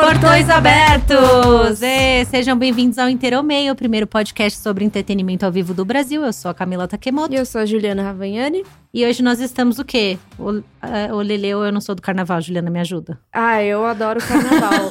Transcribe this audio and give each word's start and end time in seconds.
Portões 0.00 0.48
abertos! 0.48 1.82
E 1.82 2.24
sejam 2.26 2.56
bem-vindos 2.56 2.98
ao 2.98 3.08
Interomeio, 3.08 3.72
o 3.72 3.76
primeiro 3.76 4.06
podcast 4.06 4.60
sobre 4.60 4.84
entretenimento 4.84 5.44
ao 5.44 5.50
vivo 5.50 5.74
do 5.74 5.84
Brasil. 5.84 6.24
Eu 6.24 6.32
sou 6.32 6.52
a 6.52 6.54
Camila 6.54 6.86
Takemoto. 6.86 7.34
E 7.34 7.36
eu 7.36 7.44
sou 7.44 7.60
a 7.60 7.66
Juliana 7.66 8.04
Ravagnani. 8.04 8.64
E 8.94 9.04
hoje 9.04 9.22
nós 9.22 9.40
estamos 9.40 9.78
o 9.78 9.84
quê? 9.84 10.16
O, 10.38 10.50
uh, 10.50 10.64
o 11.12 11.16
Leleu, 11.16 11.62
eu 11.64 11.72
não 11.72 11.80
sou 11.80 11.94
do 11.94 12.00
carnaval, 12.00 12.40
Juliana, 12.40 12.70
me 12.70 12.78
ajuda. 12.78 13.18
Ah, 13.32 13.62
eu 13.62 13.84
adoro 13.84 14.20
carnaval. 14.20 14.88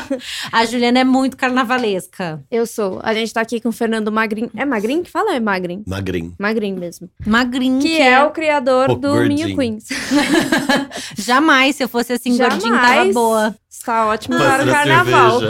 a 0.50 0.64
Juliana 0.64 1.00
é 1.00 1.04
muito 1.04 1.36
carnavalesca. 1.36 2.42
Eu 2.50 2.66
sou. 2.66 2.98
A 3.02 3.12
gente 3.14 3.32
tá 3.32 3.42
aqui 3.42 3.60
com 3.60 3.68
o 3.68 3.72
Fernando 3.72 4.10
Magrin. 4.10 4.50
É 4.56 4.64
Magrin 4.64 5.02
que 5.02 5.10
fala 5.10 5.34
é 5.34 5.40
Magrin? 5.40 5.84
Magrin. 5.86 6.34
Magrin 6.38 6.72
mesmo. 6.72 7.08
Magrin. 7.24 7.78
Que, 7.78 7.88
que 7.96 8.02
é... 8.02 8.12
é... 8.12 8.24
o 8.24 8.30
criador 8.30 8.88
do 8.88 9.08
gordinho. 9.08 9.46
Minha 9.46 9.56
Queens. 9.56 9.84
Jamais, 11.16 11.76
se 11.76 11.84
eu 11.84 11.88
fosse 11.88 12.14
assim 12.14 12.34
Jamais. 12.34 12.62
gordinho, 12.62 12.80
tava 12.80 13.12
boa. 13.12 13.54
Está 13.86 14.04
ótimo 14.08 14.36
para 14.36 14.64
o 14.64 14.66
carnaval. 14.66 15.40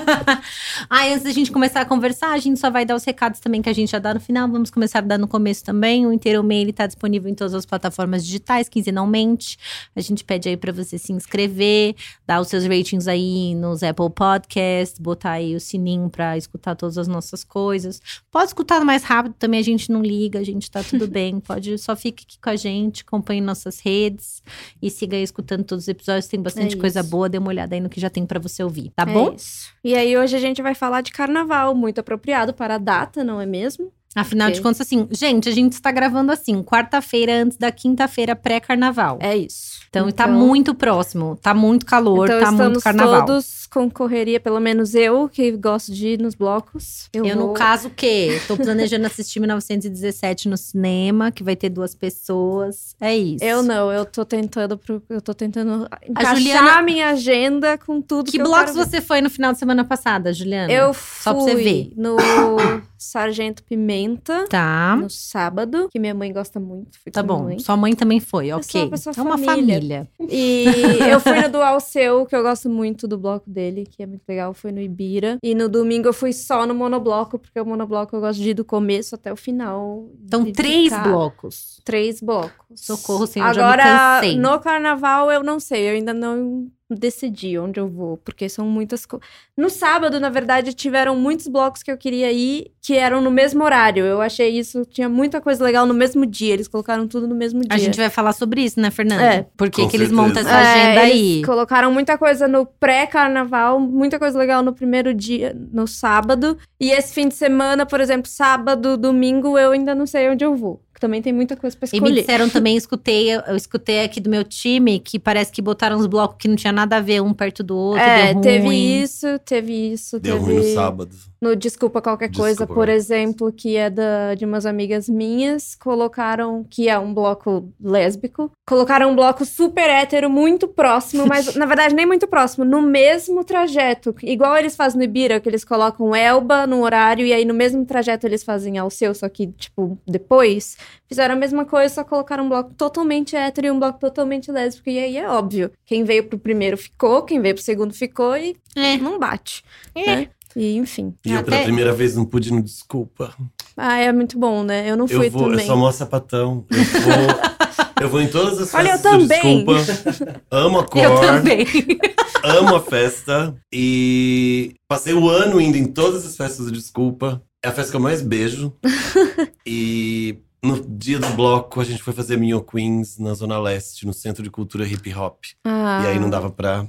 Ai, 0.88 1.12
antes 1.12 1.22
da 1.22 1.30
gente 1.32 1.52
começar 1.52 1.82
a 1.82 1.84
conversar, 1.84 2.32
a 2.32 2.38
gente 2.38 2.58
só 2.58 2.70
vai 2.70 2.86
dar 2.86 2.94
os 2.94 3.04
recados 3.04 3.40
também 3.40 3.60
que 3.60 3.68
a 3.68 3.74
gente 3.74 3.90
já 3.90 3.98
dá 3.98 4.14
no 4.14 4.20
final. 4.20 4.48
Vamos 4.48 4.70
começar 4.70 5.00
a 5.00 5.02
dar 5.02 5.18
no 5.18 5.28
começo 5.28 5.62
também. 5.62 6.06
O 6.06 6.12
Inteiro 6.14 6.42
Mail 6.42 6.70
está 6.70 6.86
disponível 6.86 7.30
em 7.30 7.34
todas 7.34 7.52
as 7.52 7.66
plataformas 7.66 8.24
digitais, 8.24 8.70
quinzenalmente. 8.70 9.58
A 9.94 10.00
gente 10.00 10.24
pede 10.24 10.48
aí 10.48 10.56
para 10.56 10.72
você 10.72 10.96
se 10.96 11.12
inscrever, 11.12 11.94
dar 12.26 12.40
os 12.40 12.48
seus 12.48 12.64
ratings 12.64 13.06
aí 13.06 13.54
nos 13.54 13.82
Apple 13.82 14.08
Podcasts, 14.08 14.98
botar 14.98 15.32
aí 15.32 15.54
o 15.54 15.60
sininho 15.60 16.08
para 16.08 16.38
escutar 16.38 16.74
todas 16.74 16.96
as 16.96 17.06
nossas 17.06 17.44
coisas. 17.44 18.00
Pode 18.30 18.46
escutar 18.46 18.82
mais 18.82 19.02
rápido 19.04 19.34
também, 19.38 19.60
a 19.60 19.64
gente 19.64 19.92
não 19.92 20.00
liga, 20.00 20.38
a 20.38 20.44
gente 20.44 20.70
tá 20.70 20.82
tudo 20.82 21.04
bem. 21.12 21.38
Pode, 21.38 21.76
só 21.76 21.94
fique 21.94 22.24
aqui 22.26 22.38
com 22.40 22.48
a 22.48 22.56
gente, 22.56 23.02
acompanhe 23.02 23.42
nossas 23.42 23.78
redes 23.78 24.42
e 24.80 24.88
siga 24.88 25.18
aí 25.18 25.22
escutando 25.22 25.64
todos 25.64 25.84
os 25.84 25.88
episódios. 25.88 26.26
Tem 26.28 26.40
bastante 26.40 26.76
é 26.76 26.78
coisa 26.78 27.02
boa 27.02 27.28
dê 27.28 27.41
uma 27.42 27.50
olhada 27.50 27.74
aí 27.74 27.80
no 27.80 27.90
que 27.90 28.00
já 28.00 28.08
tem 28.08 28.24
para 28.24 28.40
você 28.40 28.62
ouvir, 28.62 28.90
tá 28.96 29.02
é 29.02 29.12
bom? 29.12 29.34
Isso. 29.34 29.70
E 29.84 29.94
aí 29.94 30.16
hoje 30.16 30.36
a 30.36 30.40
gente 30.40 30.62
vai 30.62 30.74
falar 30.74 31.02
de 31.02 31.12
carnaval, 31.12 31.74
muito 31.74 31.98
apropriado 31.98 32.54
para 32.54 32.76
a 32.76 32.78
data, 32.78 33.22
não 33.22 33.40
é 33.40 33.46
mesmo? 33.46 33.92
Afinal 34.14 34.48
okay. 34.48 34.56
de 34.56 34.62
contas, 34.62 34.80
assim, 34.82 35.08
gente, 35.10 35.48
a 35.48 35.52
gente 35.52 35.72
está 35.72 35.90
gravando 35.90 36.32
assim, 36.32 36.62
quarta-feira 36.62 37.42
antes 37.42 37.56
da 37.56 37.72
quinta-feira 37.72 38.36
pré-carnaval. 38.36 39.18
É 39.20 39.36
isso. 39.36 39.80
Então, 39.88 40.04
tá 40.04 40.10
então, 40.10 40.26
tá 40.26 40.32
muito 40.32 40.74
próximo, 40.74 41.38
tá 41.40 41.54
muito 41.54 41.84
calor, 41.84 42.26
então, 42.26 42.40
tá 42.40 42.52
muito 42.52 42.80
carnaval. 42.80 43.26
todos 43.26 43.66
com 43.66 43.90
correria, 43.90 44.38
pelo 44.38 44.60
menos 44.60 44.94
eu, 44.94 45.28
que 45.28 45.50
gosto 45.52 45.92
de 45.92 46.08
ir 46.08 46.20
nos 46.20 46.34
blocos. 46.34 47.08
Eu, 47.12 47.24
eu 47.24 47.36
vou... 47.36 47.48
no 47.48 47.54
caso, 47.54 47.88
o 47.88 47.90
quê? 47.90 48.40
Tô 48.46 48.56
planejando 48.56 49.06
assistir 49.06 49.40
1917 49.40 50.48
no 50.48 50.56
cinema, 50.56 51.30
que 51.30 51.42
vai 51.42 51.56
ter 51.56 51.70
duas 51.70 51.94
pessoas. 51.94 52.94
É 53.00 53.16
isso. 53.16 53.42
Eu 53.42 53.62
não, 53.62 53.90
eu 53.90 54.04
tô 54.04 54.24
tentando, 54.24 54.78
eu 55.08 55.20
tô 55.20 55.32
tentando 55.32 55.88
encaixar 56.06 56.32
a, 56.32 56.36
Juliana... 56.36 56.82
minha 56.82 57.08
agenda 57.08 57.78
com 57.78 58.00
tudo 58.00 58.30
que, 58.30 58.38
que 58.38 58.42
blocos 58.42 58.74
você 58.74 59.00
foi 59.00 59.20
no 59.22 59.30
final 59.30 59.52
de 59.52 59.58
semana 59.58 59.84
passada, 59.84 60.32
Juliana? 60.32 60.72
Eu 60.72 60.92
fui 60.92 61.22
Só 61.22 61.34
pra 61.34 61.42
você 61.42 61.54
ver. 61.54 61.92
no 61.96 62.16
Sargento 63.02 63.62
Pimenta. 63.64 64.46
Tá. 64.48 64.96
No 64.96 65.10
sábado, 65.10 65.88
que 65.90 65.98
minha 65.98 66.14
mãe 66.14 66.32
gosta 66.32 66.60
muito. 66.60 66.98
tá 67.12 67.22
bom, 67.22 67.44
mãe. 67.44 67.58
sua 67.58 67.76
mãe 67.76 67.94
também 67.94 68.20
foi, 68.20 68.52
ok. 68.52 68.90
É 69.16 69.22
uma 69.22 69.36
família. 69.36 70.08
família. 70.08 70.08
E 70.30 70.64
eu 71.10 71.20
fui 71.20 71.40
no 71.40 71.48
do 71.48 71.60
Alceu, 71.60 72.24
que 72.24 72.34
eu 72.34 72.42
gosto 72.42 72.70
muito 72.70 73.08
do 73.08 73.18
bloco 73.18 73.50
dele, 73.50 73.86
que 73.90 74.02
é 74.02 74.06
muito 74.06 74.22
legal. 74.28 74.54
Foi 74.54 74.72
no 74.72 74.80
Ibira. 74.80 75.38
E 75.42 75.54
no 75.54 75.68
domingo 75.68 76.08
eu 76.08 76.12
fui 76.12 76.32
só 76.32 76.66
no 76.66 76.74
monobloco, 76.74 77.38
porque 77.38 77.60
o 77.60 77.64
monobloco 77.64 78.14
eu 78.14 78.20
gosto 78.20 78.40
de 78.40 78.50
ir 78.50 78.54
do 78.54 78.64
começo 78.64 79.14
até 79.14 79.32
o 79.32 79.36
final. 79.36 80.08
Então, 80.24 80.50
três 80.52 80.92
blocos. 81.02 81.80
Três 81.84 82.20
blocos. 82.20 82.52
Socorro, 82.76 83.26
senhor, 83.26 83.48
Agora, 83.48 84.22
no 84.36 84.58
carnaval, 84.60 85.30
eu 85.30 85.42
não 85.42 85.58
sei. 85.58 85.88
Eu 85.88 85.94
ainda 85.94 86.14
não 86.14 86.70
decidir 86.90 87.58
onde 87.58 87.80
eu 87.80 87.88
vou, 87.88 88.16
porque 88.18 88.48
são 88.48 88.66
muitas 88.66 89.06
coisas. 89.06 89.26
No 89.56 89.70
sábado, 89.70 90.20
na 90.20 90.28
verdade, 90.28 90.74
tiveram 90.74 91.16
muitos 91.16 91.48
blocos 91.48 91.82
que 91.82 91.90
eu 91.90 91.96
queria 91.96 92.30
ir 92.32 92.72
que 92.80 92.94
eram 92.94 93.20
no 93.20 93.30
mesmo 93.30 93.64
horário. 93.64 94.04
Eu 94.04 94.20
achei 94.20 94.50
isso, 94.58 94.84
tinha 94.84 95.08
muita 95.08 95.40
coisa 95.40 95.64
legal 95.64 95.86
no 95.86 95.94
mesmo 95.94 96.26
dia. 96.26 96.52
Eles 96.52 96.68
colocaram 96.68 97.06
tudo 97.06 97.26
no 97.26 97.34
mesmo 97.34 97.60
dia. 97.60 97.70
A 97.70 97.78
gente 97.78 97.96
vai 97.96 98.10
falar 98.10 98.32
sobre 98.32 98.62
isso, 98.62 98.80
né, 98.80 98.90
Fernanda? 98.90 99.22
É. 99.22 99.46
Por 99.56 99.70
que, 99.70 99.86
que 99.86 99.96
eles 99.96 100.10
montam 100.10 100.42
essa 100.42 100.56
agenda 100.56 101.00
é, 101.00 101.04
aí? 101.04 101.42
Colocaram 101.44 101.92
muita 101.92 102.18
coisa 102.18 102.48
no 102.48 102.66
pré-carnaval, 102.66 103.78
muita 103.78 104.18
coisa 104.18 104.38
legal 104.38 104.62
no 104.62 104.72
primeiro 104.72 105.14
dia, 105.14 105.56
no 105.72 105.86
sábado. 105.86 106.58
E 106.80 106.90
esse 106.90 107.14
fim 107.14 107.28
de 107.28 107.34
semana, 107.34 107.86
por 107.86 108.00
exemplo, 108.00 108.28
sábado, 108.28 108.96
domingo, 108.96 109.58
eu 109.58 109.72
ainda 109.72 109.94
não 109.94 110.06
sei 110.06 110.28
onde 110.28 110.44
eu 110.44 110.54
vou 110.56 110.82
também 111.02 111.20
tem 111.20 111.32
muita 111.32 111.56
coisa 111.56 111.76
pra 111.76 111.86
escolher. 111.86 112.08
E 112.08 112.12
me 112.12 112.20
disseram 112.20 112.48
também, 112.48 112.76
escutei, 112.76 113.32
eu 113.32 113.56
escutei 113.56 114.04
aqui 114.04 114.20
do 114.20 114.30
meu 114.30 114.44
time, 114.44 115.00
que 115.00 115.18
parece 115.18 115.50
que 115.50 115.60
botaram 115.60 115.98
uns 115.98 116.06
blocos 116.06 116.36
que 116.38 116.46
não 116.46 116.54
tinha 116.54 116.72
nada 116.72 116.96
a 116.96 117.00
ver 117.00 117.20
um 117.20 117.34
perto 117.34 117.64
do 117.64 117.76
outro. 117.76 118.00
É, 118.00 118.32
teve 118.40 118.68
isso, 119.02 119.26
teve 119.40 119.92
isso. 119.92 120.20
Deu 120.20 120.38
teve... 120.38 120.46
ruim 120.46 120.68
no 120.68 120.74
sábado. 120.74 121.16
No 121.42 121.56
Desculpa 121.56 122.00
Qualquer 122.00 122.28
Desculpa, 122.28 122.56
Coisa, 122.56 122.66
por 122.68 122.88
exemplo, 122.88 123.52
que 123.52 123.76
é 123.76 123.90
da, 123.90 124.32
de 124.36 124.44
umas 124.44 124.64
amigas 124.64 125.08
minhas, 125.08 125.74
colocaram, 125.74 126.64
que 126.70 126.88
é 126.88 126.96
um 126.96 127.12
bloco 127.12 127.68
lésbico, 127.82 128.52
colocaram 128.64 129.10
um 129.10 129.16
bloco 129.16 129.44
super 129.44 129.90
hétero, 129.90 130.30
muito 130.30 130.68
próximo, 130.68 131.26
mas 131.26 131.52
na 131.56 131.66
verdade 131.66 131.96
nem 131.96 132.06
muito 132.06 132.28
próximo, 132.28 132.64
no 132.64 132.80
mesmo 132.80 133.42
trajeto. 133.42 134.14
Igual 134.22 134.56
eles 134.56 134.76
fazem 134.76 134.98
no 134.98 135.02
Ibira, 135.02 135.40
que 135.40 135.48
eles 135.48 135.64
colocam 135.64 136.14
Elba 136.14 136.64
no 136.64 136.80
horário 136.84 137.26
e 137.26 137.32
aí 137.32 137.44
no 137.44 137.54
mesmo 137.54 137.84
trajeto 137.84 138.24
eles 138.24 138.44
fazem 138.44 138.78
ao 138.78 138.88
seu, 138.88 139.12
só 139.12 139.28
que, 139.28 139.48
tipo, 139.48 139.98
depois. 140.06 140.76
Fizeram 141.08 141.34
a 141.34 141.38
mesma 141.38 141.64
coisa, 141.64 141.92
só 141.92 142.04
colocaram 142.04 142.44
um 142.44 142.48
bloco 142.48 142.72
totalmente 142.74 143.34
hétero 143.34 143.66
e 143.66 143.70
um 143.72 143.80
bloco 143.80 143.98
totalmente 143.98 144.52
lésbico. 144.52 144.88
E 144.88 144.96
aí 144.96 145.16
é 145.16 145.28
óbvio. 145.28 145.72
Quem 145.84 146.04
veio 146.04 146.28
pro 146.28 146.38
primeiro 146.38 146.78
ficou, 146.78 147.22
quem 147.22 147.40
veio 147.40 147.56
pro 147.56 147.64
segundo 147.64 147.92
ficou 147.92 148.36
e 148.36 148.54
é. 148.76 148.96
não 148.96 149.18
bate. 149.18 149.64
É. 149.92 150.06
Né? 150.06 150.28
E 150.56 150.76
enfim. 150.76 151.14
E 151.24 151.32
eu 151.32 151.38
até... 151.38 151.50
pela 151.50 151.62
primeira 151.62 151.92
vez 151.92 152.16
não 152.16 152.24
pude, 152.24 152.52
no 152.52 152.62
desculpa. 152.62 153.34
Ah, 153.76 153.98
é 153.98 154.12
muito 154.12 154.38
bom, 154.38 154.62
né? 154.62 154.90
Eu 154.90 154.96
não 154.96 155.08
fui 155.08 155.26
eu 155.26 155.30
vou, 155.30 155.42
também. 155.44 155.60
Eu 155.60 155.66
sou 155.66 155.76
mó 155.76 155.90
sapatão. 155.90 156.64
Eu 156.70 157.00
vou, 157.00 158.02
eu 158.02 158.08
vou 158.08 158.20
em 158.20 158.28
todas 158.28 158.60
as 158.60 158.70
festas 158.70 158.80
Olha, 158.80 158.90
eu 158.92 159.02
também. 159.02 159.64
Desculpa. 159.64 160.42
Amo 160.50 160.78
a 160.80 160.84
cor. 160.88 161.02
Eu 161.02 161.20
também. 161.20 161.66
Amo 162.44 162.76
a 162.76 162.80
festa. 162.80 163.54
E 163.72 164.74
passei 164.88 165.14
o 165.14 165.28
ano 165.28 165.60
indo 165.60 165.76
em 165.76 165.86
todas 165.86 166.26
as 166.26 166.36
festas 166.36 166.66
do 166.66 166.72
Desculpa. 166.72 167.42
É 167.64 167.68
a 167.68 167.72
festa 167.72 167.92
que 167.92 167.96
eu 167.96 168.00
mais 168.00 168.20
beijo. 168.20 168.74
e 169.64 170.38
no 170.64 170.80
dia 170.80 171.18
do 171.18 171.28
bloco, 171.30 171.80
a 171.80 171.84
gente 171.84 172.02
foi 172.02 172.12
fazer 172.12 172.36
Minho 172.36 172.62
Queens 172.62 173.18
na 173.18 173.34
Zona 173.34 173.58
Leste, 173.58 174.06
no 174.06 174.12
Centro 174.12 174.44
de 174.44 174.50
Cultura 174.50 174.86
Hip 174.86 175.12
Hop. 175.12 175.40
Ah, 175.64 176.02
e 176.04 176.06
aí 176.08 176.20
não 176.20 176.30
dava 176.30 176.50
pra 176.50 176.86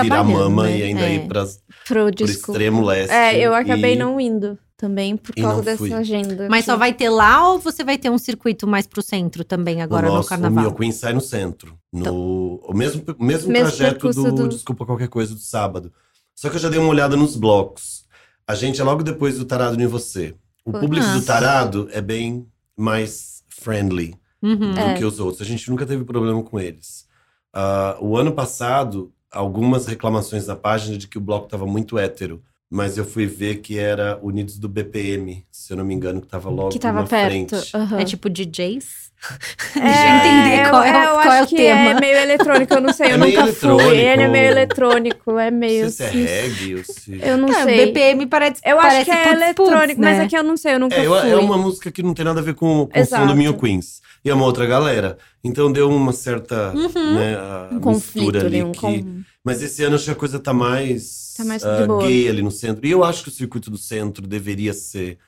virar 0.00 0.22
mama 0.22 0.64
né? 0.64 0.78
e 0.78 0.82
ainda 0.84 1.02
é. 1.02 1.14
ir 1.14 1.26
pras, 1.26 1.60
pro, 1.88 2.06
pro 2.14 2.24
extremo 2.24 2.84
leste. 2.84 3.12
É, 3.12 3.36
eu 3.38 3.52
acabei 3.52 3.94
e... 3.94 3.96
não 3.96 4.20
indo 4.20 4.56
também 4.76 5.16
por 5.16 5.34
causa 5.34 5.62
dessa 5.62 5.78
fui. 5.78 5.92
agenda. 5.92 6.46
Mas 6.48 6.64
só 6.64 6.76
vai 6.76 6.92
ter 6.92 7.08
lá 7.08 7.50
ou 7.50 7.58
você 7.58 7.82
vai 7.82 7.98
ter 7.98 8.10
um 8.10 8.18
circuito 8.18 8.66
mais 8.66 8.86
pro 8.86 9.02
centro 9.02 9.42
também 9.42 9.82
agora 9.82 10.06
no, 10.06 10.14
nosso, 10.14 10.26
no 10.26 10.28
carnaval? 10.28 10.58
O 10.58 10.66
Minho 10.66 10.76
Queens 10.76 10.94
sai 10.94 11.12
no 11.12 11.20
centro. 11.20 11.76
No, 11.92 12.00
então, 12.00 12.14
o 12.14 12.74
mesmo, 12.74 13.02
mesmo, 13.18 13.50
mesmo 13.50 13.76
trajeto 13.76 14.08
do, 14.10 14.32
do 14.32 14.48
Desculpa 14.48 14.86
Qualquer 14.86 15.08
Coisa 15.08 15.34
do 15.34 15.40
sábado. 15.40 15.92
Só 16.34 16.48
que 16.48 16.56
eu 16.56 16.60
já 16.60 16.68
dei 16.68 16.78
uma 16.78 16.90
olhada 16.90 17.16
nos 17.16 17.34
blocos. 17.34 18.04
A 18.46 18.54
gente 18.54 18.80
é 18.80 18.84
logo 18.84 19.02
depois 19.02 19.38
do 19.38 19.44
Tarado 19.44 19.82
em 19.82 19.86
Você. 19.86 20.34
O 20.64 20.72
público 20.72 21.06
do 21.06 21.22
Tarado 21.22 21.88
é 21.90 22.00
bem 22.00 22.46
mais 22.76 23.42
friendly 23.48 24.14
uhum. 24.42 24.72
do 24.72 24.78
é. 24.78 24.94
que 24.94 25.04
os 25.04 25.18
outros. 25.18 25.40
A 25.40 25.44
gente 25.44 25.68
nunca 25.70 25.86
teve 25.86 26.04
problema 26.04 26.42
com 26.42 26.60
eles. 26.60 27.06
Uh, 27.54 28.04
o 28.04 28.16
ano 28.16 28.32
passado, 28.32 29.12
algumas 29.30 29.86
reclamações 29.86 30.46
da 30.46 30.54
página 30.54 30.98
de 30.98 31.08
que 31.08 31.18
o 31.18 31.20
bloco 31.20 31.46
estava 31.46 31.66
muito 31.66 31.98
hétero. 31.98 32.42
Mas 32.68 32.98
eu 32.98 33.04
fui 33.04 33.26
ver 33.26 33.60
que 33.60 33.78
era 33.78 34.18
Unidos 34.20 34.58
do 34.58 34.68
BPM, 34.68 35.46
se 35.52 35.72
eu 35.72 35.76
não 35.76 35.84
me 35.84 35.94
engano, 35.94 36.20
que 36.20 36.26
estava 36.26 36.50
logo 36.50 36.70
que 36.70 36.80
tava 36.80 37.02
na 37.02 37.06
perto. 37.06 37.30
frente. 37.30 37.76
Uhum. 37.76 37.98
É 37.98 38.04
tipo 38.04 38.28
DJs? 38.28 39.05
É, 39.76 40.16
entender 40.16 40.70
qual 40.70 40.82
é, 40.82 40.88
é 40.88 41.06
qual 41.06 41.32
é 41.32 41.42
o 41.42 41.46
tema. 41.46 41.90
É 41.90 42.00
meio 42.00 42.16
eletrônico, 42.16 42.74
eu 42.74 42.80
não 42.80 42.92
sei, 42.92 43.08
eu 43.12 43.14
é 43.14 43.16
nunca 43.18 43.46
fui. 43.48 43.96
Ele 43.96 44.22
é 44.22 44.28
meio 44.28 44.46
eletrônico, 44.46 45.38
é 45.38 45.50
meio. 45.50 45.90
Se 45.90 46.02
é 46.04 46.08
reggae 46.08 46.76
ou 46.76 46.84
se. 46.84 47.20
Eu 47.22 47.36
não 47.36 47.48
é, 47.48 47.64
sei. 47.64 47.86
BPM 47.86 48.26
parece. 48.26 48.60
Eu 48.64 48.76
parece 48.76 49.10
acho 49.10 49.22
que 49.22 49.28
é 49.28 49.32
eletrônico, 49.32 50.00
né? 50.00 50.12
mas 50.12 50.20
aqui 50.20 50.36
eu 50.36 50.42
não 50.42 50.56
sei, 50.56 50.74
eu 50.74 50.80
nunca 50.80 50.96
é, 50.96 51.04
fui. 51.04 51.30
É 51.30 51.36
uma 51.36 51.58
música 51.58 51.90
que 51.90 52.02
não 52.02 52.14
tem 52.14 52.24
nada 52.24 52.40
a 52.40 52.42
ver 52.42 52.54
com, 52.54 52.86
com 52.86 53.00
o 53.00 53.06
som 53.06 53.26
do 53.26 53.36
Minho 53.36 53.54
Queens. 53.58 54.00
E 54.24 54.30
é 54.30 54.34
uma 54.34 54.44
outra 54.44 54.66
galera. 54.66 55.18
Então 55.44 55.70
deu 55.70 55.88
uma 55.90 56.12
certa 56.12 56.72
uhum. 56.74 57.14
né, 57.14 57.38
um 57.70 57.90
mistura 57.90 58.46
ali. 58.46 58.62
Um 58.62 58.72
que... 58.72 58.80
com... 58.80 59.22
Mas 59.44 59.62
esse 59.62 59.84
ano 59.84 59.94
acho 59.94 60.06
que 60.06 60.10
a 60.10 60.16
coisa 60.16 60.40
tá 60.40 60.52
mais, 60.52 61.34
tá 61.36 61.44
mais 61.44 61.62
uh, 61.62 61.98
gay 61.98 62.28
ali 62.28 62.42
no 62.42 62.50
centro. 62.50 62.84
E 62.84 62.90
eu 62.90 63.04
acho 63.04 63.22
que 63.22 63.28
o 63.28 63.32
circuito 63.32 63.70
do 63.70 63.78
centro 63.78 64.26
deveria 64.26 64.72
ser. 64.72 65.18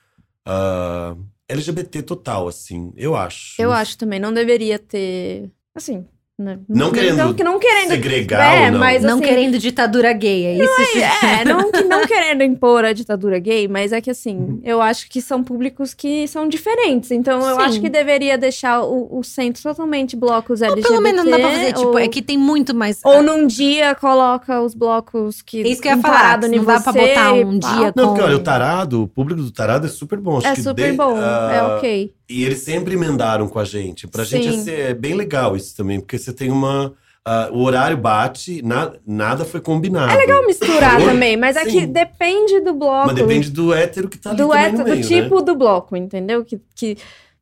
Uh, 0.45 1.17
LGBT 1.49 2.03
total, 2.03 2.47
assim, 2.47 2.93
eu 2.95 3.15
acho. 3.15 3.59
Eu 3.59 3.71
acho 3.71 3.97
também, 3.97 4.19
não 4.19 4.31
deveria 4.31 4.77
ter. 4.77 5.51
Assim, 5.75 6.07
Né? 6.39 6.57
Não 6.69 6.89
querendo, 6.89 7.13
então, 7.15 7.33
que 7.33 7.43
não 7.43 7.59
querendo 7.59 7.89
segregar 7.89 8.55
é, 8.55 8.71
não. 8.71 8.79
Mas, 8.79 9.03
não 9.03 9.15
assim, 9.15 9.23
querendo 9.23 9.59
ditadura 9.59 10.13
gay, 10.13 10.45
é 10.45 10.53
isso? 10.53 10.71
Não, 10.95 11.29
é, 11.29 11.41
é 11.41 11.45
não, 11.45 11.71
não 11.89 12.07
querendo 12.07 12.43
impor 12.43 12.85
a 12.85 12.93
ditadura 12.93 13.37
gay, 13.39 13.67
mas 13.67 13.91
é 13.91 13.99
que 13.99 14.09
assim, 14.09 14.61
eu 14.63 14.81
acho 14.81 15.09
que 15.09 15.21
são 15.21 15.43
públicos 15.43 15.93
que 15.93 16.29
são 16.29 16.47
diferentes. 16.47 17.11
Então 17.11 17.41
eu 17.45 17.55
Sim. 17.55 17.61
acho 17.61 17.81
que 17.81 17.89
deveria 17.89 18.37
deixar 18.37 18.83
o, 18.83 19.19
o 19.19 19.21
centro 19.21 19.61
totalmente 19.61 20.15
blocos 20.15 20.61
LGBT. 20.61 20.87
Ou 20.87 20.93
pelo 20.93 21.03
menos 21.03 21.25
não 21.25 21.31
dá 21.31 21.39
pra 21.39 21.51
fazer, 21.51 21.73
tipo, 21.73 21.79
ou, 21.79 21.85
tipo, 21.87 21.99
é 21.99 22.07
que 22.07 22.21
tem 22.21 22.37
muito 22.37 22.73
mais. 22.73 23.01
Ou 23.03 23.21
num 23.21 23.45
dia 23.45 23.93
coloca 23.95 24.61
os 24.61 24.73
blocos 24.73 25.41
que. 25.41 25.61
Isso 25.61 25.81
que 25.81 25.89
eu 25.89 25.97
ia 25.97 26.01
falar, 26.01 26.39
não 26.39 26.63
dá 26.63 26.79
pra 26.79 26.93
botar 26.93 27.33
um 27.33 27.59
dia. 27.59 27.93
Não, 27.93 28.07
com... 28.07 28.13
porque 28.13 28.21
olha, 28.21 28.37
o 28.37 28.39
tarado, 28.39 29.03
o 29.03 29.07
público 29.09 29.41
do 29.41 29.51
tarado 29.51 29.87
é 29.87 29.89
super 29.89 30.17
bom. 30.17 30.37
Acho 30.37 30.47
é 30.47 30.55
super 30.55 30.91
de, 30.91 30.95
bom, 30.95 31.15
uh, 31.15 31.51
é 31.51 31.63
ok. 31.75 32.18
E 32.29 32.43
eles 32.43 32.59
sempre 32.59 32.93
emendaram 32.93 33.47
com 33.47 33.57
a 33.57 33.65
gente. 33.65 34.07
Pra 34.07 34.23
Sim. 34.23 34.41
gente 34.41 34.69
é, 34.69 34.91
é 34.91 34.93
bem 34.93 35.15
legal 35.15 35.55
isso 35.55 35.75
também, 35.75 35.99
porque 35.99 36.17
você 36.17 36.31
tem 36.31 36.51
uma. 36.51 36.93
Uh, 37.27 37.53
o 37.53 37.63
horário 37.63 37.97
bate, 37.97 38.61
na, 38.61 38.93
nada 39.05 39.43
foi 39.43 39.59
combinado. 39.59 40.11
É 40.11 40.15
legal 40.15 40.45
misturar 40.45 40.99
também, 40.99 41.35
mas 41.35 41.55
é 41.55 41.65
que 41.65 41.85
depende 41.85 42.59
do 42.61 42.73
bloco. 42.73 43.07
Mas 43.07 43.15
depende 43.15 43.49
do 43.51 43.73
hétero 43.73 44.07
que 44.07 44.17
tá 44.17 44.29
ali 44.29 44.37
do 44.37 44.53
hétero, 44.53 44.83
meio, 44.83 45.01
Do 45.01 45.07
tipo 45.07 45.35
né? 45.39 45.41
do 45.41 45.55
bloco, 45.55 45.95
entendeu? 45.97 46.45
Que, 46.45 46.61
que 46.75 46.97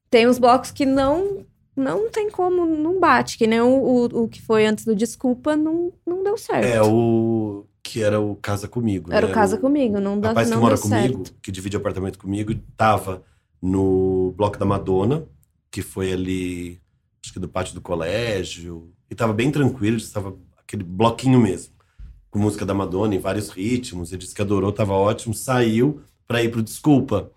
tem 0.09 0.25
os 0.25 0.39
blocos 0.39 0.71
que 0.71 0.85
não 0.85 1.45
não 1.75 2.09
tem 2.09 2.29
como, 2.29 2.65
não 2.65 2.99
bate. 2.99 3.37
Que 3.37 3.45
nem 3.45 3.61
o, 3.61 3.67
o, 3.67 4.23
o, 4.23 4.27
que 4.27 4.41
foi 4.41 4.65
antes 4.65 4.83
do 4.83 4.95
Desculpa, 4.95 5.55
não, 5.55 5.93
não 6.05 6.23
deu 6.23 6.37
certo. 6.37 6.65
É, 6.65 6.81
o 6.81 7.65
que 7.83 8.03
era 8.03 8.19
o 8.19 8.35
Casa 8.35 8.67
Comigo. 8.67 9.13
Era 9.13 9.27
né? 9.27 9.31
o 9.31 9.35
Casa 9.35 9.57
Comigo, 9.57 9.99
não 9.99 10.19
dá 10.19 10.29
rapaz 10.29 10.49
não 10.49 10.57
que 10.57 10.63
mora 10.63 10.77
comigo, 10.77 11.25
certo. 11.25 11.35
que 11.41 11.51
divide 11.51 11.77
apartamento 11.77 12.17
comigo, 12.17 12.53
tava 12.75 13.23
no 13.61 14.33
bloco 14.37 14.57
da 14.57 14.65
Madonna, 14.65 15.25
que 15.71 15.81
foi 15.81 16.11
ali, 16.11 16.79
acho 17.23 17.33
que 17.33 17.39
do 17.39 17.49
pátio 17.49 17.73
do 17.73 17.81
colégio. 17.81 18.91
E 19.09 19.15
tava 19.15 19.33
bem 19.33 19.51
tranquilo, 19.51 19.97
estava 19.97 20.35
aquele 20.57 20.83
bloquinho 20.83 21.39
mesmo. 21.39 21.73
Com 22.29 22.39
música 22.39 22.65
da 22.65 22.73
Madonna 22.73 23.15
em 23.15 23.19
vários 23.19 23.49
ritmos. 23.49 24.11
Ele 24.11 24.19
disse 24.19 24.35
que 24.35 24.41
adorou, 24.41 24.71
tava 24.71 24.93
ótimo. 24.93 25.33
Saiu 25.33 26.01
para 26.27 26.43
ir 26.43 26.51
pro 26.51 26.61
Desculpa. 26.61 27.31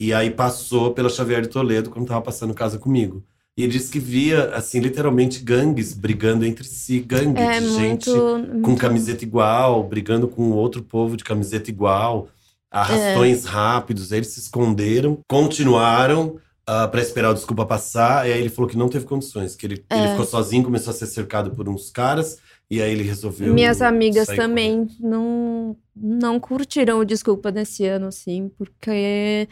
E 0.00 0.12
aí 0.12 0.30
passou 0.30 0.92
pela 0.92 1.08
Xavier 1.08 1.42
de 1.42 1.48
Toledo 1.48 1.90
quando 1.90 2.08
tava 2.08 2.22
passando 2.22 2.54
casa 2.54 2.78
comigo. 2.78 3.24
E 3.56 3.62
ele 3.62 3.72
disse 3.72 3.90
que 3.90 3.98
via, 3.98 4.46
assim, 4.54 4.80
literalmente 4.80 5.40
gangues 5.44 5.92
brigando 5.92 6.44
entre 6.44 6.64
si, 6.64 7.00
gangue 7.00 7.38
é, 7.38 7.60
de 7.60 7.66
muito, 7.66 7.78
gente 7.78 8.10
muito... 8.10 8.62
com 8.62 8.76
camiseta 8.76 9.24
igual, 9.24 9.84
brigando 9.84 10.26
com 10.26 10.50
outro 10.52 10.82
povo 10.82 11.18
de 11.18 11.22
camiseta 11.22 11.70
igual, 11.70 12.28
arrastões 12.72 13.44
é. 13.44 13.48
rápidos. 13.48 14.10
Eles 14.10 14.28
se 14.28 14.40
esconderam, 14.40 15.18
continuaram 15.28 16.28
uh, 16.28 16.40
ah, 16.66 16.88
para 16.88 17.02
esperar 17.02 17.30
o 17.30 17.34
desculpa 17.34 17.66
passar. 17.66 18.28
E 18.28 18.32
aí 18.32 18.40
ele 18.40 18.48
falou 18.48 18.68
que 18.68 18.76
não 18.76 18.88
teve 18.88 19.04
condições, 19.04 19.54
que 19.54 19.66
ele, 19.66 19.84
é. 19.90 19.98
ele 19.98 20.08
ficou 20.10 20.26
sozinho, 20.26 20.64
começou 20.64 20.90
a 20.90 20.94
ser 20.94 21.06
cercado 21.06 21.50
por 21.50 21.68
uns 21.68 21.90
caras. 21.90 22.38
E 22.70 22.80
aí 22.80 22.90
ele 22.90 23.02
resolveu. 23.02 23.52
Minhas 23.52 23.82
amigas 23.82 24.28
também 24.28 24.86
não, 24.98 25.76
não 25.94 26.40
curtiram 26.40 27.00
o 27.00 27.04
desculpa 27.04 27.52
desse 27.52 27.84
ano, 27.84 28.06
assim, 28.06 28.50
porque 28.56 29.46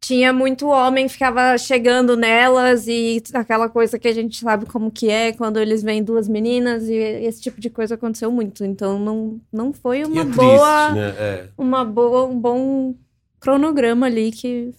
tinha 0.00 0.32
muito 0.32 0.66
homem 0.66 1.08
ficava 1.08 1.58
chegando 1.58 2.16
nelas 2.16 2.88
e 2.88 3.22
aquela 3.34 3.68
coisa 3.68 3.98
que 3.98 4.08
a 4.08 4.12
gente 4.12 4.38
sabe 4.38 4.64
como 4.64 4.90
que 4.90 5.10
é 5.10 5.32
quando 5.32 5.58
eles 5.58 5.82
vêm 5.82 6.02
duas 6.02 6.26
meninas 6.26 6.88
e 6.88 6.94
esse 6.94 7.40
tipo 7.40 7.60
de 7.60 7.68
coisa 7.68 7.94
aconteceu 7.96 8.32
muito. 8.32 8.64
Então 8.64 8.98
não, 8.98 9.40
não 9.52 9.72
foi 9.72 10.04
uma 10.04 10.22
é 10.22 10.24
boa, 10.24 10.86
triste, 10.86 11.00
né? 11.00 11.14
é. 11.18 11.48
uma 11.56 11.84
boa, 11.84 12.24
um 12.24 12.38
bom 12.38 12.94
cronograma 13.38 14.06
ali 14.06 14.32
que 14.32 14.74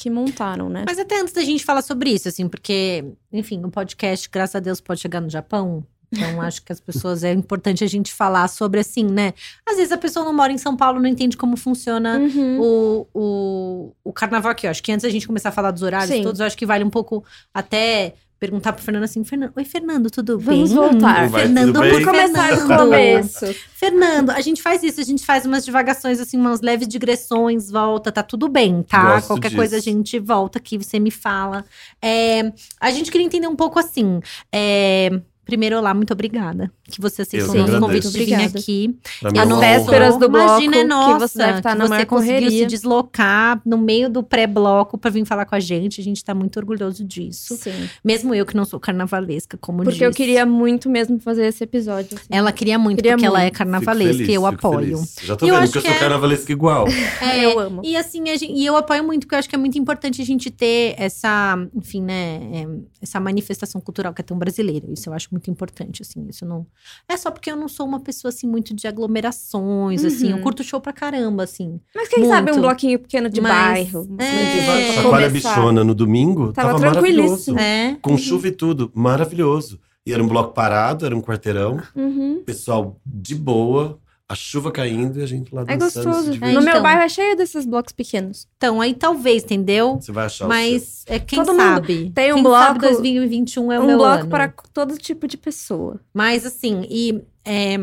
que 0.00 0.08
montaram, 0.08 0.70
né? 0.70 0.84
Mas 0.86 0.98
até 0.98 1.20
antes 1.20 1.34
da 1.34 1.42
gente 1.42 1.62
falar 1.62 1.82
sobre 1.82 2.08
isso, 2.08 2.26
assim, 2.26 2.48
porque, 2.48 3.04
enfim, 3.30 3.62
o 3.62 3.70
podcast, 3.70 4.30
graças 4.30 4.56
a 4.56 4.60
Deus, 4.60 4.80
pode 4.80 4.98
chegar 4.98 5.20
no 5.20 5.28
Japão. 5.28 5.84
Então, 6.12 6.40
acho 6.42 6.62
que 6.62 6.72
as 6.72 6.80
pessoas 6.80 7.22
é 7.22 7.32
importante 7.32 7.84
a 7.84 7.86
gente 7.86 8.12
falar 8.12 8.48
sobre 8.48 8.80
assim, 8.80 9.04
né? 9.04 9.32
Às 9.64 9.76
vezes 9.76 9.92
a 9.92 9.98
pessoa 9.98 10.24
não 10.24 10.32
mora 10.32 10.52
em 10.52 10.58
São 10.58 10.76
Paulo, 10.76 11.00
não 11.00 11.08
entende 11.08 11.36
como 11.36 11.56
funciona 11.56 12.18
uhum. 12.18 12.60
o, 12.60 13.06
o, 13.14 13.92
o 14.04 14.12
carnaval 14.12 14.52
aqui. 14.52 14.66
Eu 14.66 14.70
acho 14.70 14.82
que 14.82 14.90
antes 14.90 15.04
da 15.04 15.10
gente 15.10 15.26
começar 15.26 15.50
a 15.50 15.52
falar 15.52 15.70
dos 15.70 15.82
horários 15.82 16.10
Sim. 16.10 16.22
todos, 16.22 16.40
eu 16.40 16.46
acho 16.46 16.56
que 16.56 16.66
vale 16.66 16.82
um 16.82 16.90
pouco 16.90 17.24
até 17.54 18.14
perguntar 18.40 18.72
pro 18.72 18.82
Fernando 18.82 19.04
assim, 19.04 19.22
Fernando, 19.22 19.52
oi 19.54 19.64
Fernando, 19.66 20.10
tudo 20.10 20.38
Vamos 20.38 20.70
bem? 20.70 20.74
Vamos 20.74 20.92
voltar. 20.92 21.28
Vai, 21.28 21.42
Fernando, 21.42 21.78
bem? 21.78 22.02
começar 22.02 22.56
do 22.56 22.66
começo. 22.66 23.54
Fernando, 23.74 24.30
a 24.30 24.40
gente 24.40 24.62
faz 24.62 24.82
isso, 24.82 24.98
a 24.98 25.04
gente 25.04 25.26
faz 25.26 25.44
umas 25.44 25.62
divagações 25.62 26.18
assim, 26.18 26.38
umas 26.38 26.62
leves 26.62 26.88
digressões, 26.88 27.70
volta, 27.70 28.10
tá 28.10 28.22
tudo 28.22 28.48
bem, 28.48 28.82
tá? 28.82 29.16
Gosto 29.16 29.26
Qualquer 29.26 29.48
disso. 29.48 29.58
coisa 29.58 29.76
a 29.76 29.80
gente 29.80 30.18
volta 30.18 30.58
aqui, 30.58 30.78
você 30.78 30.98
me 30.98 31.10
fala. 31.10 31.66
É, 32.00 32.50
a 32.80 32.90
gente 32.90 33.10
queria 33.10 33.26
entender 33.26 33.46
um 33.46 33.56
pouco 33.56 33.78
assim, 33.78 34.20
é, 34.50 35.20
Primeiro, 35.50 35.78
olá, 35.78 35.92
muito 35.92 36.12
obrigada. 36.12 36.70
Que 36.84 37.00
você 37.00 37.22
aceitou 37.22 37.56
o 37.56 37.58
nosso 37.58 37.80
convite 37.80 38.08
de 38.08 38.24
vir 38.24 38.34
aqui. 38.34 38.96
As 39.24 39.58
vésperas 39.58 40.16
do 40.16 40.28
bloco, 40.28 40.62
Imagina, 40.62 40.76
é 40.76 40.84
nossa, 40.84 41.14
que 41.14 41.20
você 41.20 41.38
deve 41.38 41.58
estar 41.58 41.74
na 41.74 41.86
você 41.88 42.06
conseguiu 42.06 42.50
se 42.52 42.66
deslocar 42.66 43.60
no 43.66 43.76
meio 43.76 44.08
do 44.08 44.22
pré-bloco 44.22 44.96
para 44.96 45.10
vir 45.10 45.24
falar 45.24 45.44
com 45.46 45.56
a 45.56 45.58
gente. 45.58 46.00
A 46.00 46.04
gente 46.04 46.24
tá 46.24 46.32
muito 46.32 46.56
orgulhoso 46.56 47.04
disso. 47.04 47.56
Sim. 47.56 47.88
Mesmo 48.04 48.32
eu 48.32 48.46
que 48.46 48.56
não 48.56 48.64
sou 48.64 48.78
carnavalesca, 48.78 49.58
como 49.58 49.78
Porque 49.78 49.90
disse. 49.90 50.04
eu 50.04 50.12
queria 50.12 50.46
muito 50.46 50.88
mesmo 50.88 51.18
fazer 51.18 51.46
esse 51.46 51.64
episódio. 51.64 52.16
Assim. 52.16 52.28
Ela 52.30 52.52
queria 52.52 52.78
muito, 52.78 52.98
queria 52.98 53.16
porque 53.16 53.26
muito. 53.26 53.36
ela 53.36 53.44
é 53.44 53.50
carnavalesca 53.50 54.12
feliz, 54.12 54.28
e 54.28 54.32
eu 54.32 54.46
apoio. 54.46 54.98
Feliz. 54.98 55.16
Já 55.24 55.34
tô 55.34 55.46
vendo 55.46 55.68
que 55.68 55.78
eu 55.78 55.82
sou 55.82 55.90
é... 55.90 55.98
carnavalesca 55.98 56.52
igual. 56.52 56.86
É, 57.20 57.44
eu 57.44 57.58
amo. 57.58 57.82
E 57.84 57.96
assim, 57.96 58.24
gente, 58.24 58.46
e 58.46 58.64
eu 58.64 58.76
apoio 58.76 59.04
muito, 59.04 59.22
porque 59.22 59.34
eu 59.34 59.38
acho 59.38 59.48
que 59.48 59.54
é 59.54 59.58
muito 59.58 59.76
importante 59.78 60.22
a 60.22 60.24
gente 60.24 60.50
ter 60.50 60.94
essa, 60.96 61.58
enfim, 61.74 62.02
né, 62.02 62.40
é, 62.52 62.66
essa 63.02 63.20
manifestação 63.20 63.80
cultural 63.80 64.12
que 64.14 64.20
é 64.20 64.24
tão 64.24 64.38
brasileira. 64.38 64.86
Isso 64.90 65.08
eu 65.08 65.12
acho 65.12 65.28
muito 65.30 65.39
importante, 65.48 66.02
assim. 66.02 66.26
Isso 66.28 66.44
não. 66.44 66.66
É 67.08 67.16
só 67.16 67.30
porque 67.30 67.50
eu 67.50 67.56
não 67.56 67.68
sou 67.68 67.86
uma 67.86 68.00
pessoa, 68.00 68.30
assim, 68.30 68.48
muito 68.48 68.74
de 68.74 68.88
aglomerações, 68.88 70.02
uhum. 70.02 70.08
assim. 70.08 70.30
Eu 70.30 70.38
uhum. 70.38 70.42
curto 70.42 70.64
show 70.64 70.80
pra 70.80 70.92
caramba, 70.92 71.44
assim. 71.44 71.80
Mas 71.94 72.08
quem 72.08 72.24
muito. 72.24 72.32
sabe 72.32 72.50
um 72.50 72.60
bloquinho 72.60 72.98
pequeno 72.98 73.30
de 73.30 73.40
Mas, 73.40 73.52
bairro. 73.52 74.08
É. 74.18 74.98
Aquária 74.98 75.30
Bichona 75.30 75.84
no 75.84 75.94
domingo 75.94 76.52
tava, 76.52 76.72
tava 76.72 76.84
maravilhoso. 76.86 77.56
É. 77.56 77.96
Com 78.02 78.18
chuva 78.18 78.48
e 78.48 78.52
tudo. 78.52 78.90
Maravilhoso. 78.92 79.78
E 80.04 80.12
era 80.12 80.22
um 80.22 80.26
bloco 80.26 80.52
parado, 80.52 81.06
era 81.06 81.16
um 81.16 81.22
quarteirão. 81.22 81.80
Uhum. 81.94 82.42
Pessoal 82.44 82.98
de 83.06 83.34
boa 83.34 84.00
a 84.30 84.34
chuva 84.36 84.70
caindo 84.70 85.18
e 85.18 85.22
a 85.24 85.26
gente 85.26 85.52
lá 85.52 85.64
dançando. 85.64 86.08
É 86.08 86.12
gostoso. 86.12 86.38
É, 86.40 86.52
no 86.52 86.60
meu 86.60 86.70
então. 86.70 86.82
bairro 86.82 87.02
é 87.02 87.08
cheio 87.08 87.36
desses 87.36 87.66
blocos 87.66 87.92
pequenos. 87.92 88.46
Então, 88.56 88.80
aí 88.80 88.94
talvez, 88.94 89.42
entendeu? 89.42 89.96
Você 90.00 90.12
vai 90.12 90.26
achar 90.26 90.46
Mas 90.46 91.04
é, 91.08 91.18
quem 91.18 91.44
todo 91.44 91.56
sabe. 91.56 92.12
Tem 92.14 92.30
um 92.30 92.36
quem 92.36 92.44
bloco. 92.44 92.64
Sabe 92.64 92.78
2021 92.78 93.72
é 93.72 93.80
um 93.80 93.86
meu 93.86 93.98
bloco 93.98 94.20
ano. 94.20 94.30
para 94.30 94.54
todo 94.72 94.96
tipo 94.96 95.26
de 95.26 95.36
pessoa. 95.36 95.98
Mas 96.14 96.46
assim, 96.46 96.86
e 96.88 97.20
é, 97.44 97.74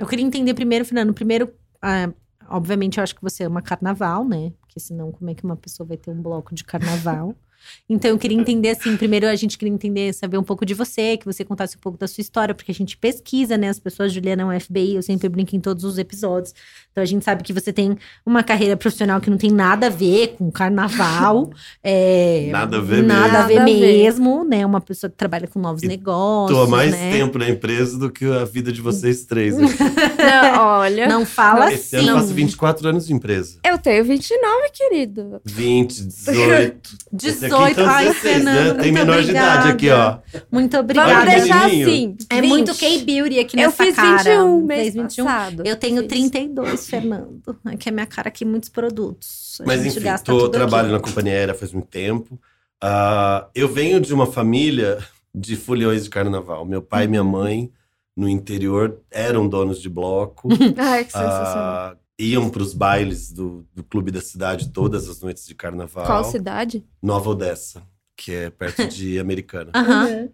eu 0.00 0.06
queria 0.08 0.24
entender 0.24 0.52
primeiro, 0.52 0.84
Fernando, 0.84 1.14
primeiro, 1.14 1.48
ah, 1.80 2.10
obviamente 2.48 2.98
eu 2.98 3.04
acho 3.04 3.14
que 3.14 3.22
você 3.22 3.44
ama 3.44 3.62
carnaval, 3.62 4.24
né? 4.24 4.50
Porque 4.60 4.80
senão 4.80 5.12
como 5.12 5.30
é 5.30 5.34
que 5.34 5.44
uma 5.44 5.56
pessoa 5.56 5.86
vai 5.86 5.96
ter 5.96 6.10
um 6.10 6.20
bloco 6.20 6.56
de 6.56 6.64
carnaval? 6.64 7.36
Então 7.88 8.10
eu 8.10 8.18
queria 8.18 8.38
entender 8.38 8.70
assim, 8.70 8.96
primeiro 8.96 9.26
a 9.26 9.34
gente 9.34 9.56
queria 9.58 9.72
entender, 9.72 10.12
saber 10.12 10.38
um 10.38 10.42
pouco 10.42 10.64
de 10.64 10.74
você, 10.74 11.16
que 11.16 11.24
você 11.24 11.44
contasse 11.44 11.76
um 11.76 11.80
pouco 11.80 11.98
da 11.98 12.06
sua 12.06 12.22
história, 12.22 12.54
porque 12.54 12.70
a 12.70 12.74
gente 12.74 12.96
pesquisa, 12.96 13.56
né, 13.56 13.68
as 13.68 13.78
pessoas, 13.78 14.12
Juliana 14.12 14.42
é 14.42 14.46
um 14.46 14.60
FBI, 14.60 14.94
eu 14.94 15.02
sempre 15.02 15.28
brinco 15.28 15.54
em 15.54 15.60
todos 15.60 15.84
os 15.84 15.98
episódios. 15.98 16.54
Então 16.98 17.02
a 17.04 17.06
gente 17.06 17.24
sabe 17.24 17.44
que 17.44 17.52
você 17.52 17.72
tem 17.72 17.96
uma 18.26 18.42
carreira 18.42 18.76
profissional 18.76 19.20
que 19.20 19.30
não 19.30 19.38
tem 19.38 19.52
nada 19.52 19.86
a 19.86 19.90
ver 19.90 20.34
com 20.36 20.50
carnaval. 20.50 21.48
é, 21.82 22.48
nada 22.50 22.78
a 22.78 22.80
ver 22.80 23.04
nada 23.04 23.46
mesmo. 23.46 23.60
a 23.60 23.64
ver 23.64 23.80
mesmo, 23.80 24.44
né? 24.44 24.66
Uma 24.66 24.80
pessoa 24.80 25.08
que 25.08 25.16
trabalha 25.16 25.46
com 25.46 25.60
novos 25.60 25.84
e 25.84 25.86
negócios. 25.86 26.58
Tô 26.58 26.64
há 26.64 26.66
mais 26.66 26.90
né? 26.90 27.12
tempo 27.12 27.38
na 27.38 27.48
empresa 27.48 27.96
do 27.96 28.10
que 28.10 28.24
a 28.24 28.44
vida 28.44 28.72
de 28.72 28.80
vocês 28.80 29.24
três. 29.24 29.54
não, 30.18 30.60
olha. 30.60 31.06
Não 31.06 31.24
fala 31.24 31.72
Esse 31.72 31.94
assim. 31.94 32.08
ano 32.08 32.16
eu 32.16 32.20
faço 32.20 32.34
24 32.34 32.88
anos 32.88 33.06
de 33.06 33.14
empresa. 33.14 33.60
Eu 33.64 33.78
tenho 33.78 34.04
29, 34.04 34.70
querido. 34.72 35.40
20, 35.44 36.02
18. 36.02 36.90
18, 37.12 37.80
ai, 37.80 38.06
16, 38.06 38.16
Fernando. 38.16 38.76
Né? 38.76 38.82
Tem 38.82 38.92
menor 38.92 39.22
de 39.22 39.30
idade 39.30 39.68
aqui, 39.68 39.88
ó. 39.90 40.18
Muito 40.50 40.76
obrigada. 40.76 41.12
Vamos 41.12 41.32
deixar 41.32 41.66
assim. 41.66 42.16
É 42.28 42.40
20. 42.40 42.48
muito 42.48 42.74
K-Beauty 42.74 43.38
aqui 43.38 43.56
nessa 43.56 43.68
eu 43.68 43.86
fiz 43.86 43.94
cara. 43.94 44.42
21 44.42 44.60
mês 44.64 44.94
21. 44.94 45.24
passado. 45.24 45.62
Eu 45.64 45.76
tenho 45.76 46.08
32, 46.08 46.87
Fernando. 46.88 47.58
Aqui 47.64 47.88
é 47.88 47.92
minha 47.92 48.06
cara 48.06 48.28
aqui, 48.28 48.44
muitos 48.44 48.68
produtos. 48.68 49.60
A 49.60 49.66
Mas 49.66 49.84
enfim, 49.84 50.00
tô, 50.24 50.48
trabalho 50.48 50.88
aqui. 50.88 50.96
na 50.96 51.00
companhia 51.00 51.32
aérea 51.34 51.54
faz 51.54 51.72
muito 51.72 51.88
tempo. 51.88 52.38
Uh, 52.82 53.48
eu 53.54 53.68
venho 53.68 54.00
de 54.00 54.14
uma 54.14 54.26
família 54.26 54.98
de 55.34 55.56
foliões 55.56 56.04
de 56.04 56.10
carnaval. 56.10 56.64
Meu 56.64 56.82
pai 56.82 57.04
e 57.04 57.08
minha 57.08 57.22
uhum. 57.22 57.30
mãe, 57.30 57.72
no 58.16 58.28
interior, 58.28 59.00
eram 59.10 59.48
donos 59.48 59.80
de 59.80 59.88
bloco. 59.88 60.48
Ai, 60.76 61.04
que 61.04 61.12
sensacional. 61.12 61.94
Uh, 61.94 61.98
iam 62.18 62.50
para 62.50 62.62
os 62.62 62.74
bailes 62.74 63.32
do, 63.32 63.66
do 63.74 63.84
clube 63.84 64.10
da 64.10 64.20
cidade 64.20 64.70
todas 64.70 65.08
as 65.08 65.20
noites 65.20 65.46
de 65.46 65.54
carnaval. 65.54 66.06
Qual 66.06 66.24
cidade? 66.24 66.84
Nova 67.02 67.30
Odessa, 67.30 67.82
que 68.16 68.32
é 68.32 68.50
perto 68.50 68.88
de 68.88 69.18
Americana. 69.20 69.70
Uhum. 69.74 70.30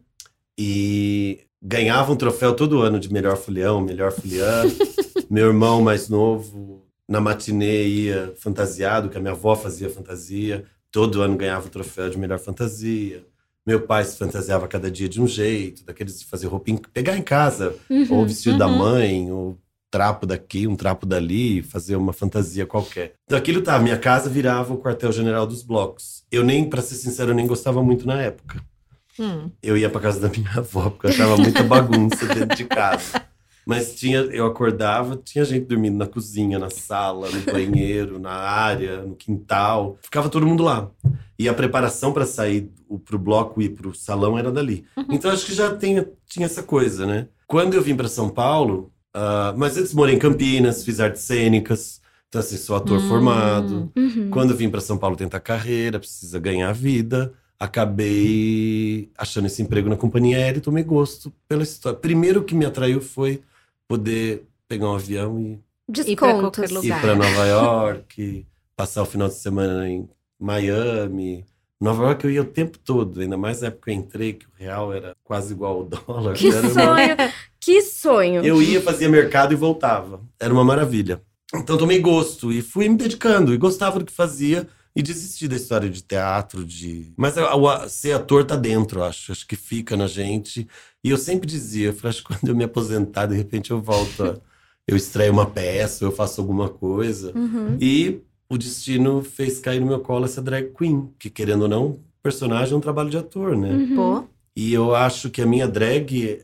E 0.58 1.40
ganhavam 1.62 2.14
um 2.14 2.18
troféu 2.18 2.54
todo 2.54 2.80
ano 2.80 2.99
de 3.00 3.12
melhor 3.12 3.37
folião, 3.37 3.80
melhor 3.80 4.12
foliano. 4.12 4.70
Meu 5.31 5.47
irmão 5.49 5.83
mais 5.83 6.09
novo, 6.09 6.85
na 7.09 7.21
matinê, 7.21 7.87
ia 7.87 8.35
fantasiado, 8.37 9.09
que 9.09 9.16
a 9.16 9.21
minha 9.21 9.33
avó 9.33 9.54
fazia 9.54 9.90
fantasia. 9.90 10.64
Todo 10.90 11.23
ano 11.23 11.37
ganhava 11.37 11.66
o 11.66 11.71
troféu 11.71 12.09
de 12.09 12.19
melhor 12.19 12.38
fantasia. 12.38 13.25
Meu 13.66 13.81
pai 13.81 14.04
se 14.04 14.19
fantasiava 14.19 14.69
cada 14.69 14.90
dia 14.90 15.09
de 15.09 15.21
um 15.21 15.26
jeito, 15.26 15.85
daqueles 15.85 16.19
de 16.19 16.26
fazer 16.26 16.47
roupinha, 16.47 16.78
pegar 16.93 17.16
em 17.16 17.23
casa, 17.23 17.75
uhum, 17.88 18.07
ou 18.11 18.26
vestido 18.26 18.52
uhum. 18.52 18.59
da 18.59 18.69
mãe, 18.69 19.33
ou 19.33 19.59
trapo 19.90 20.26
daqui, 20.26 20.66
um 20.66 20.76
trapo 20.76 21.07
dali, 21.07 21.62
fazer 21.62 21.97
uma 21.97 22.12
fantasia 22.12 22.66
qualquer. 22.66 23.14
Então 23.25 23.38
aquilo 23.38 23.62
tá, 23.62 23.78
minha 23.78 23.97
casa 23.97 24.28
virava 24.28 24.75
o 24.75 24.78
quartel-general 24.78 25.47
dos 25.47 25.62
blocos. 25.62 26.25
Eu 26.31 26.45
nem, 26.45 26.69
para 26.69 26.83
ser 26.83 26.97
sincero, 26.97 27.33
nem 27.33 27.47
gostava 27.47 27.83
muito 27.83 28.07
na 28.07 28.21
época. 28.21 28.61
Hum. 29.19 29.50
Eu 29.62 29.76
ia 29.78 29.88
para 29.88 30.00
casa 30.00 30.21
da 30.21 30.28
minha 30.28 30.50
avó, 30.59 30.90
porque 30.90 31.07
eu 31.07 31.11
achava 31.11 31.37
muita 31.37 31.62
bagunça 31.62 32.26
dentro 32.26 32.57
de 32.57 32.64
casa. 32.64 33.23
Mas 33.66 33.94
tinha, 33.94 34.18
eu 34.18 34.47
acordava, 34.47 35.16
tinha 35.16 35.44
gente 35.44 35.66
dormindo 35.66 35.97
na 35.97 36.06
cozinha, 36.06 36.59
na 36.59 36.71
sala, 36.71 37.28
no 37.30 37.52
banheiro, 37.52 38.18
na 38.18 38.33
área, 38.33 39.02
no 39.02 39.14
quintal. 39.14 39.99
Ficava 40.02 40.28
todo 40.28 40.47
mundo 40.47 40.62
lá. 40.62 40.90
E 41.38 41.49
a 41.49 41.54
preparação 41.54 42.12
para 42.12 42.26
sair 42.26 42.71
para 43.04 43.16
o 43.16 43.18
bloco 43.18 43.62
e 43.62 43.68
para 43.68 43.88
o 43.88 43.94
salão 43.94 44.38
era 44.38 44.52
dali. 44.52 44.85
Uhum. 44.97 45.06
Então 45.11 45.30
acho 45.30 45.47
que 45.47 45.54
já 45.54 45.75
tem, 45.75 46.06
tinha 46.28 46.47
essa 46.47 46.62
coisa, 46.62 47.06
né? 47.06 47.28
Quando 47.47 47.75
eu 47.75 47.83
vim 47.83 47.97
para 47.97 48.09
São 48.09 48.28
Paulo, 48.28 48.92
uh, 49.16 49.56
mas 49.56 49.76
antes 49.76 49.94
morei 49.94 50.14
em 50.14 50.18
Campinas, 50.18 50.85
fiz 50.85 51.00
artes 51.00 51.23
cênicas. 51.23 52.02
Então, 52.28 52.40
assim, 52.40 52.56
sou 52.56 52.76
ator 52.76 53.00
uhum. 53.00 53.09
formado. 53.09 53.92
Uhum. 53.97 54.28
Quando 54.30 54.56
vim 54.56 54.68
para 54.68 54.80
São 54.80 54.99
Paulo 54.99 55.16
tentar 55.16 55.40
carreira, 55.40 55.99
precisa 55.99 56.38
ganhar 56.38 56.73
vida 56.73 57.33
acabei 57.59 59.11
achando 59.16 59.47
esse 59.47 59.62
emprego 59.62 59.88
na 59.88 59.97
companhia 59.97 60.37
aérea 60.37 60.59
e 60.59 60.62
tomei 60.62 60.85
gosto 60.85 61.33
pela 61.49 61.62
história. 61.62 61.99
Primeiro 61.99 62.44
que 62.44 62.54
me 62.54 62.66
atraiu 62.66 63.00
foi 63.00 63.42
poder 63.88 64.47
pegar 64.69 64.88
um 64.88 64.95
avião 64.95 65.41
e 65.41 65.61
Descontos. 65.88 66.71
ir 66.85 67.00
para 67.00 67.14
Nova 67.14 67.47
York, 67.47 68.47
passar 68.75 69.03
o 69.03 69.07
final 69.07 69.29
de 69.29 69.35
semana 69.35 69.88
em 69.88 70.09
Miami. 70.38 71.45
Nova 71.81 72.05
York 72.05 72.25
eu 72.25 72.31
ia 72.31 72.43
o 72.43 72.47
tempo 72.47 72.79
todo, 72.79 73.21
ainda 73.21 73.37
mais 73.37 73.61
na 73.61 73.69
época 73.69 73.85
que 73.85 73.91
eu 73.91 73.95
entrei, 73.95 74.33
que 74.33 74.47
o 74.47 74.50
real 74.57 74.93
era 74.93 75.14
quase 75.23 75.53
igual 75.53 75.76
ao 75.76 75.85
dólar. 75.85 76.35
Que 76.35 76.50
sonho! 76.50 77.14
Uma... 77.14 77.33
Que 77.61 77.83
sonho! 77.83 78.45
Eu 78.45 78.62
ia, 78.62 78.81
fazia 78.81 79.09
mercado 79.09 79.53
e 79.53 79.57
voltava. 79.57 80.21
Era 80.41 80.53
uma 80.53 80.64
maravilha. 80.64 81.21
Então 81.55 81.76
tomei 81.76 82.00
gosto 82.00 82.50
e 82.50 82.62
fui 82.62 82.88
me 82.88 82.97
dedicando 82.97 83.53
e 83.53 83.59
gostava 83.59 83.99
do 83.99 84.05
que 84.05 84.12
fazia 84.12 84.67
e 84.97 85.03
desisti 85.03 85.49
da 85.49 85.57
história 85.57 85.91
de 85.91 86.03
teatro, 86.03 86.65
de. 86.65 87.13
Mas 87.17 87.37
o, 87.37 87.69
a, 87.69 87.89
ser 87.89 88.13
ator 88.13 88.45
tá 88.45 88.55
dentro, 88.55 89.03
acho. 89.03 89.33
Acho 89.33 89.47
que 89.47 89.57
fica 89.57 89.97
na 89.97 90.07
gente. 90.07 90.69
E 91.03 91.11
eu 91.11 91.19
sempre 91.19 91.47
dizia, 91.47 91.89
eu 92.03 92.09
acho 92.09 92.23
que 92.23 92.29
quando 92.29 92.49
eu 92.49 92.57
me 92.57 92.65
aposentar, 92.65 93.27
de 93.27 93.37
repente 93.37 93.71
eu 93.71 93.81
volto. 93.81 94.23
A, 94.23 94.37
eu 94.87 94.97
estreio 94.97 95.33
uma 95.33 95.47
peça, 95.47 96.05
eu 96.05 96.13
faço 96.13 96.41
alguma 96.41 96.69
coisa. 96.69 97.33
Uhum. 97.37 97.77
E 97.81 98.21
o 98.49 98.57
destino 98.57 99.23
fez 99.23 99.59
cair 99.59 99.81
no 99.81 99.87
meu 99.87 100.01
colo 100.01 100.27
essa 100.27 100.43
drag 100.43 100.73
queen, 100.77 101.11
que 101.19 101.31
querendo 101.31 101.63
ou 101.63 101.69
não, 101.69 101.99
personagem 102.23 102.75
é 102.75 102.77
um 102.77 102.81
trabalho 102.81 103.11
de 103.11 103.17
ator, 103.17 103.57
né? 103.57 103.73
Uhum. 103.73 103.97
Pô. 103.97 104.25
E 104.55 104.73
eu 104.73 104.95
acho 104.95 105.31
que 105.31 105.43
a 105.43 105.47
minha 105.47 105.67
drag, 105.67 106.41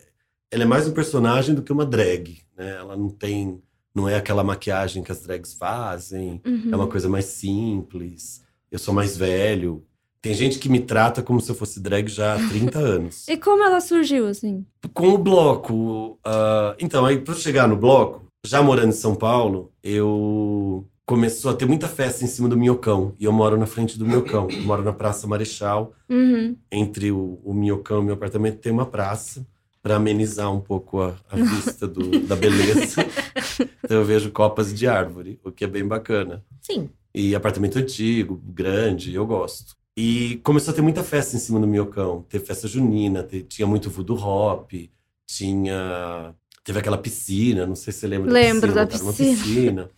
ela 0.51 0.63
é 0.63 0.65
mais 0.65 0.87
um 0.87 0.91
personagem 0.91 1.55
do 1.55 1.61
que 1.61 1.71
uma 1.71 1.85
drag, 1.85 2.39
né? 2.57 2.75
Ela 2.77 2.97
não 2.97 3.09
tem 3.09 3.61
não 3.93 4.07
é 4.07 4.15
aquela 4.15 4.43
maquiagem 4.43 5.03
que 5.03 5.11
as 5.11 5.21
drags 5.21 5.53
fazem, 5.53 6.41
uhum. 6.45 6.69
é 6.71 6.75
uma 6.75 6.87
coisa 6.87 7.09
mais 7.09 7.25
simples. 7.25 8.41
Eu 8.71 8.79
sou 8.79 8.93
mais 8.93 9.17
velho. 9.17 9.83
Tem 10.21 10.33
gente 10.33 10.59
que 10.59 10.69
me 10.69 10.79
trata 10.79 11.21
como 11.23 11.41
se 11.41 11.49
eu 11.49 11.55
fosse 11.55 11.79
drag 11.79 12.07
já 12.07 12.35
há 12.35 12.49
30 12.49 12.77
anos. 12.79 13.27
e 13.27 13.35
como 13.35 13.63
ela 13.63 13.81
surgiu, 13.81 14.27
assim? 14.27 14.65
Com 14.93 15.09
o 15.09 15.17
bloco. 15.17 16.19
Uh, 16.25 16.75
então, 16.79 17.05
aí 17.05 17.17
pra 17.17 17.33
chegar 17.33 17.67
no 17.67 17.75
bloco, 17.75 18.25
já 18.45 18.61
morando 18.61 18.89
em 18.89 18.93
São 18.93 19.15
Paulo, 19.15 19.71
eu 19.83 20.87
começou 21.05 21.51
a 21.51 21.53
ter 21.53 21.65
muita 21.65 21.87
festa 21.87 22.23
em 22.23 22.27
cima 22.27 22.47
do 22.47 22.55
Minhocão. 22.55 23.13
E 23.19 23.25
eu 23.25 23.33
moro 23.33 23.57
na 23.57 23.65
frente 23.65 23.97
do 23.97 24.05
Minhocão. 24.05 24.47
Eu 24.49 24.61
moro 24.63 24.83
na 24.83 24.93
Praça 24.93 25.27
Marechal. 25.27 25.93
Uhum. 26.07 26.55
Entre 26.71 27.11
o, 27.11 27.39
o 27.43 27.53
Minhocão 27.53 27.97
e 27.97 27.99
o 28.01 28.03
meu 28.03 28.13
apartamento 28.13 28.59
tem 28.59 28.71
uma 28.71 28.85
praça 28.85 29.45
para 29.81 29.95
amenizar 29.95 30.53
um 30.53 30.61
pouco 30.61 31.01
a, 31.01 31.15
a 31.29 31.35
vista 31.35 31.87
do, 31.87 32.19
da 32.21 32.35
beleza. 32.35 33.05
então 33.83 33.97
eu 33.97 34.05
vejo 34.05 34.31
copas 34.31 34.73
de 34.73 34.87
árvore, 34.87 35.39
o 35.43 35.51
que 35.51 35.63
é 35.63 35.67
bem 35.67 35.85
bacana. 35.85 36.43
Sim. 36.61 36.89
E 37.13 37.35
apartamento 37.35 37.77
antigo, 37.77 38.41
grande, 38.45 39.13
eu 39.13 39.25
gosto. 39.25 39.75
E 39.95 40.39
começou 40.43 40.71
a 40.71 40.75
ter 40.75 40.81
muita 40.81 41.03
festa 41.03 41.35
em 41.35 41.39
cima 41.39 41.59
do 41.59 41.67
Miocão. 41.67 42.25
Teve 42.29 42.45
festa 42.45 42.67
junina, 42.67 43.23
teve, 43.23 43.43
tinha 43.43 43.67
muito 43.67 43.89
voodoo 43.89 44.17
hop, 44.17 44.71
tinha... 45.25 46.33
Teve 46.63 46.79
aquela 46.79 46.97
piscina, 46.97 47.65
não 47.65 47.75
sei 47.75 47.91
se 47.91 47.99
você 47.99 48.07
lembra 48.07 48.31
Lembro 48.31 48.71
da 48.71 48.85
piscina. 48.85 49.11
Da 49.11 49.17
piscina. 49.17 49.43
piscina. 49.43 49.89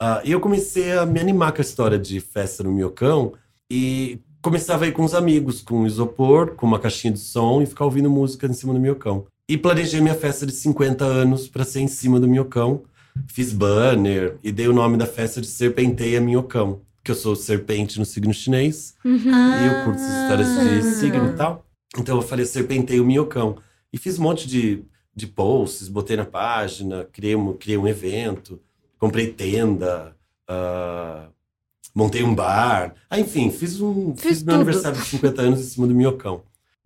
Uh, 0.00 0.20
e 0.24 0.32
eu 0.32 0.40
comecei 0.40 0.92
a 0.92 1.04
me 1.04 1.20
animar 1.20 1.52
com 1.52 1.60
a 1.60 1.64
história 1.64 1.98
de 1.98 2.20
festa 2.20 2.62
no 2.62 2.72
Miocão 2.72 3.34
e 3.70 4.20
começava 4.44 4.84
a 4.84 4.88
ir 4.88 4.92
com 4.92 5.02
os 5.02 5.14
amigos, 5.14 5.62
com 5.62 5.80
um 5.80 5.86
isopor, 5.86 6.54
com 6.54 6.66
uma 6.66 6.78
caixinha 6.78 7.14
de 7.14 7.18
som 7.18 7.62
e 7.62 7.66
ficar 7.66 7.86
ouvindo 7.86 8.10
música 8.10 8.46
em 8.46 8.52
cima 8.52 8.74
do 8.74 8.78
miocão. 8.78 9.26
E 9.48 9.56
planejei 9.56 10.02
minha 10.02 10.14
festa 10.14 10.44
de 10.44 10.52
50 10.52 11.02
anos 11.02 11.48
para 11.48 11.64
ser 11.64 11.80
em 11.80 11.88
cima 11.88 12.20
do 12.20 12.28
miocão. 12.28 12.82
Fiz 13.28 13.52
banner 13.52 14.38
e 14.42 14.50
dei 14.50 14.68
o 14.68 14.72
nome 14.72 14.96
da 14.96 15.06
festa 15.06 15.40
de 15.40 15.46
Serpenteia 15.46 16.20
Minhocão, 16.20 16.80
que 17.02 17.10
eu 17.10 17.14
sou 17.14 17.36
serpente 17.36 17.98
no 17.98 18.04
signo 18.04 18.32
chinês. 18.32 18.94
Uhum. 19.04 19.16
E 19.16 19.66
eu 19.66 19.84
curto 19.84 20.00
essas 20.00 20.22
histórias 20.22 20.48
de 20.48 20.88
ah. 20.88 20.92
signo 20.94 21.30
e 21.30 21.36
tal. 21.36 21.66
Então 21.98 22.16
eu 22.16 22.22
falei 22.22 22.44
Serpenteia 22.44 23.02
Minhocão. 23.02 23.56
E 23.92 23.98
fiz 23.98 24.18
um 24.18 24.22
monte 24.22 24.48
de, 24.48 24.82
de 25.14 25.26
posts, 25.26 25.88
botei 25.88 26.16
na 26.16 26.24
página, 26.24 27.04
criei 27.12 27.36
um, 27.36 27.52
criei 27.52 27.78
um 27.78 27.86
evento, 27.86 28.60
comprei 28.98 29.32
tenda, 29.32 30.16
uh, 30.50 31.30
montei 31.94 32.24
um 32.24 32.34
bar. 32.34 32.94
Ah, 33.08 33.20
enfim, 33.20 33.50
fiz 33.50 33.80
um 33.80 34.16
fiz, 34.16 34.38
fiz 34.38 34.42
meu 34.42 34.56
aniversário 34.56 34.98
de 34.98 35.06
50 35.06 35.42
anos 35.42 35.60
em 35.60 35.64
cima 35.64 35.86
do 35.86 35.94
minhocão. 35.94 36.42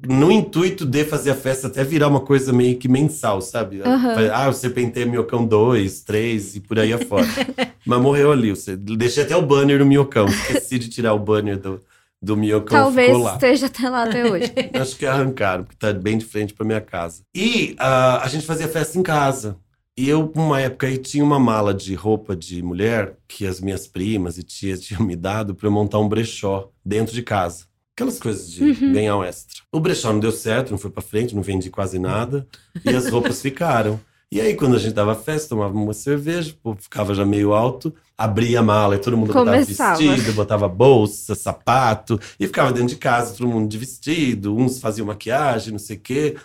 No 0.06 0.30
intuito 0.30 0.86
de 0.86 1.04
fazer 1.04 1.30
a 1.30 1.34
festa 1.34 1.66
até 1.66 1.82
virar 1.82 2.06
uma 2.06 2.20
coisa 2.20 2.52
meio 2.52 2.76
que 2.76 2.88
mensal, 2.88 3.40
sabe? 3.40 3.80
Uhum. 3.80 4.30
Ah, 4.32 4.46
eu 4.46 4.52
serpentei 4.52 5.04
minhocão 5.04 5.44
2, 5.44 6.02
3 6.02 6.56
e 6.56 6.60
por 6.60 6.78
aí 6.78 6.92
afora. 6.92 7.26
Mas 7.84 8.00
morreu 8.00 8.30
ali. 8.30 8.52
Deixei 8.96 9.24
até 9.24 9.36
o 9.36 9.42
banner 9.42 9.80
no 9.80 9.86
minhocão. 9.86 10.26
Esqueci 10.26 10.78
de 10.78 10.88
tirar 10.88 11.14
o 11.14 11.18
banner 11.18 11.58
do, 11.58 11.82
do 12.22 12.36
minhocão. 12.36 12.84
Talvez 12.84 13.16
esteja 13.16 13.66
até 13.66 13.88
lá 13.88 14.04
até 14.04 14.24
hoje. 14.24 14.52
Acho 14.80 14.96
que 14.96 15.04
arrancaram, 15.04 15.64
porque 15.64 15.76
tá 15.76 15.92
bem 15.92 16.16
de 16.16 16.24
frente 16.24 16.54
pra 16.54 16.64
minha 16.64 16.80
casa. 16.80 17.22
E 17.34 17.76
uh, 17.80 18.22
a 18.22 18.28
gente 18.28 18.46
fazia 18.46 18.68
festa 18.68 18.96
em 18.96 19.02
casa. 19.02 19.56
E 19.96 20.08
eu, 20.08 20.32
uma 20.36 20.60
época 20.60 20.86
aí, 20.86 20.96
tinha 20.96 21.24
uma 21.24 21.40
mala 21.40 21.74
de 21.74 21.92
roupa 21.94 22.36
de 22.36 22.62
mulher 22.62 23.16
que 23.26 23.44
as 23.44 23.60
minhas 23.60 23.88
primas 23.88 24.38
e 24.38 24.44
tias 24.44 24.80
tinham 24.80 25.02
me 25.02 25.16
dado 25.16 25.56
para 25.56 25.66
eu 25.66 25.72
montar 25.72 25.98
um 25.98 26.08
brechó 26.08 26.70
dentro 26.84 27.12
de 27.12 27.22
casa. 27.22 27.64
Aquelas 27.98 28.20
coisas 28.20 28.48
de 28.48 28.62
uhum. 28.62 28.92
ganhar 28.92 29.16
um 29.16 29.24
extra. 29.24 29.60
O 29.72 29.80
brechó 29.80 30.12
não 30.12 30.20
deu 30.20 30.30
certo, 30.30 30.70
não 30.70 30.78
foi 30.78 30.88
para 30.88 31.02
frente, 31.02 31.34
não 31.34 31.42
vendi 31.42 31.68
quase 31.68 31.98
nada. 31.98 32.46
E 32.84 32.90
as 32.90 33.08
roupas 33.10 33.42
ficaram. 33.42 33.98
E 34.30 34.40
aí, 34.40 34.54
quando 34.54 34.76
a 34.76 34.78
gente 34.78 34.92
dava 34.92 35.16
festa, 35.16 35.48
tomava 35.48 35.74
uma 35.74 35.92
cerveja, 35.92 36.54
pô, 36.62 36.76
ficava 36.76 37.12
já 37.12 37.26
meio 37.26 37.52
alto, 37.52 37.92
abria 38.16 38.60
a 38.60 38.62
mala 38.62 38.94
e 38.94 38.98
todo 38.98 39.16
mundo 39.16 39.32
Começava. 39.32 39.98
botava 39.98 40.12
vestido, 40.14 40.32
botava 40.34 40.68
bolsa, 40.68 41.34
sapato, 41.34 42.20
e 42.38 42.46
ficava 42.46 42.70
dentro 42.70 42.90
de 42.90 42.96
casa, 42.96 43.34
todo 43.36 43.48
mundo 43.48 43.68
de 43.68 43.76
vestido, 43.76 44.56
uns 44.56 44.78
faziam 44.78 45.04
maquiagem, 45.04 45.72
não 45.72 45.78
sei 45.80 45.96
o 45.96 46.00
quê. 46.00 46.36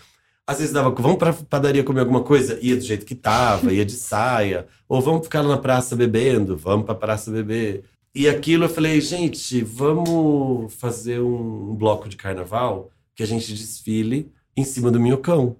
Às 0.48 0.58
vezes 0.58 0.74
dava, 0.74 0.90
vamos 0.90 1.18
pra 1.18 1.34
padaria 1.34 1.84
comer 1.84 2.00
alguma 2.00 2.24
coisa? 2.24 2.58
Ia 2.64 2.76
do 2.76 2.82
jeito 2.82 3.06
que 3.06 3.14
tava, 3.14 3.72
ia 3.72 3.86
de 3.86 3.94
saia. 3.94 4.66
Ou 4.90 5.00
vamos 5.00 5.24
ficar 5.26 5.44
na 5.44 5.58
praça 5.58 5.96
bebendo? 5.96 6.58
Vamos 6.58 6.86
pra 6.86 6.96
praça 6.96 7.30
beber. 7.30 7.84
E 8.16 8.30
aquilo 8.30 8.66
eu 8.66 8.70
falei, 8.70 9.02
gente, 9.02 9.64
vamos 9.64 10.72
fazer 10.76 11.20
um 11.20 11.74
bloco 11.74 12.08
de 12.08 12.16
carnaval 12.16 12.92
que 13.16 13.24
a 13.24 13.26
gente 13.26 13.52
desfile 13.52 14.32
em 14.56 14.64
cima 14.64 14.92
do 14.92 15.00
minhocão. 15.00 15.56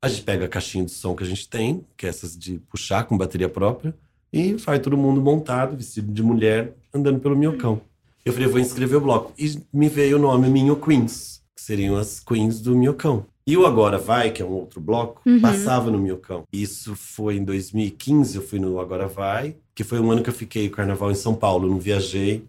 A 0.00 0.08
gente 0.08 0.22
pega 0.22 0.44
a 0.44 0.48
caixinha 0.48 0.84
de 0.84 0.92
som 0.92 1.16
que 1.16 1.24
a 1.24 1.26
gente 1.26 1.48
tem, 1.48 1.84
que 1.96 2.06
é 2.06 2.08
essas 2.08 2.38
de 2.38 2.60
puxar 2.70 3.04
com 3.04 3.18
bateria 3.18 3.48
própria, 3.48 3.92
e 4.32 4.54
vai 4.54 4.78
todo 4.78 4.96
mundo 4.96 5.20
montado, 5.20 5.76
vestido 5.76 6.12
de 6.12 6.22
mulher, 6.22 6.76
andando 6.94 7.18
pelo 7.18 7.34
minhocão. 7.34 7.80
Eu 8.24 8.32
falei, 8.32 8.48
vou 8.48 8.60
inscrever 8.60 8.98
o 8.98 9.00
bloco. 9.00 9.32
E 9.36 9.60
me 9.72 9.88
veio 9.88 10.16
o 10.16 10.20
nome 10.20 10.48
Minho 10.48 10.76
Queens, 10.76 11.42
que 11.56 11.62
seriam 11.62 11.96
as 11.96 12.20
queens 12.20 12.60
do 12.60 12.76
minhocão. 12.76 13.26
E 13.48 13.56
o 13.56 13.64
Agora 13.64 13.96
Vai, 13.96 14.32
que 14.32 14.42
é 14.42 14.44
um 14.44 14.52
outro 14.52 14.80
bloco, 14.80 15.22
uhum. 15.24 15.40
passava 15.40 15.88
no 15.88 15.98
Milcão. 15.98 16.42
Isso 16.52 16.96
foi 16.96 17.36
em 17.36 17.44
2015, 17.44 18.36
eu 18.36 18.42
fui 18.42 18.58
no 18.58 18.80
Agora 18.80 19.06
Vai, 19.06 19.56
que 19.72 19.84
foi 19.84 20.00
um 20.00 20.10
ano 20.10 20.22
que 20.22 20.28
eu 20.28 20.34
fiquei 20.34 20.66
o 20.66 20.70
carnaval 20.70 21.12
em 21.12 21.14
São 21.14 21.32
Paulo. 21.32 21.68
não 21.68 21.78
viajei 21.78 22.44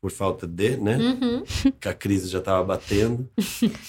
por 0.00 0.10
falta 0.10 0.46
de, 0.46 0.76
né? 0.76 0.96
Uhum. 0.96 1.44
Que 1.78 1.88
a 1.88 1.94
crise 1.94 2.26
já 2.26 2.38
estava 2.38 2.64
batendo. 2.64 3.28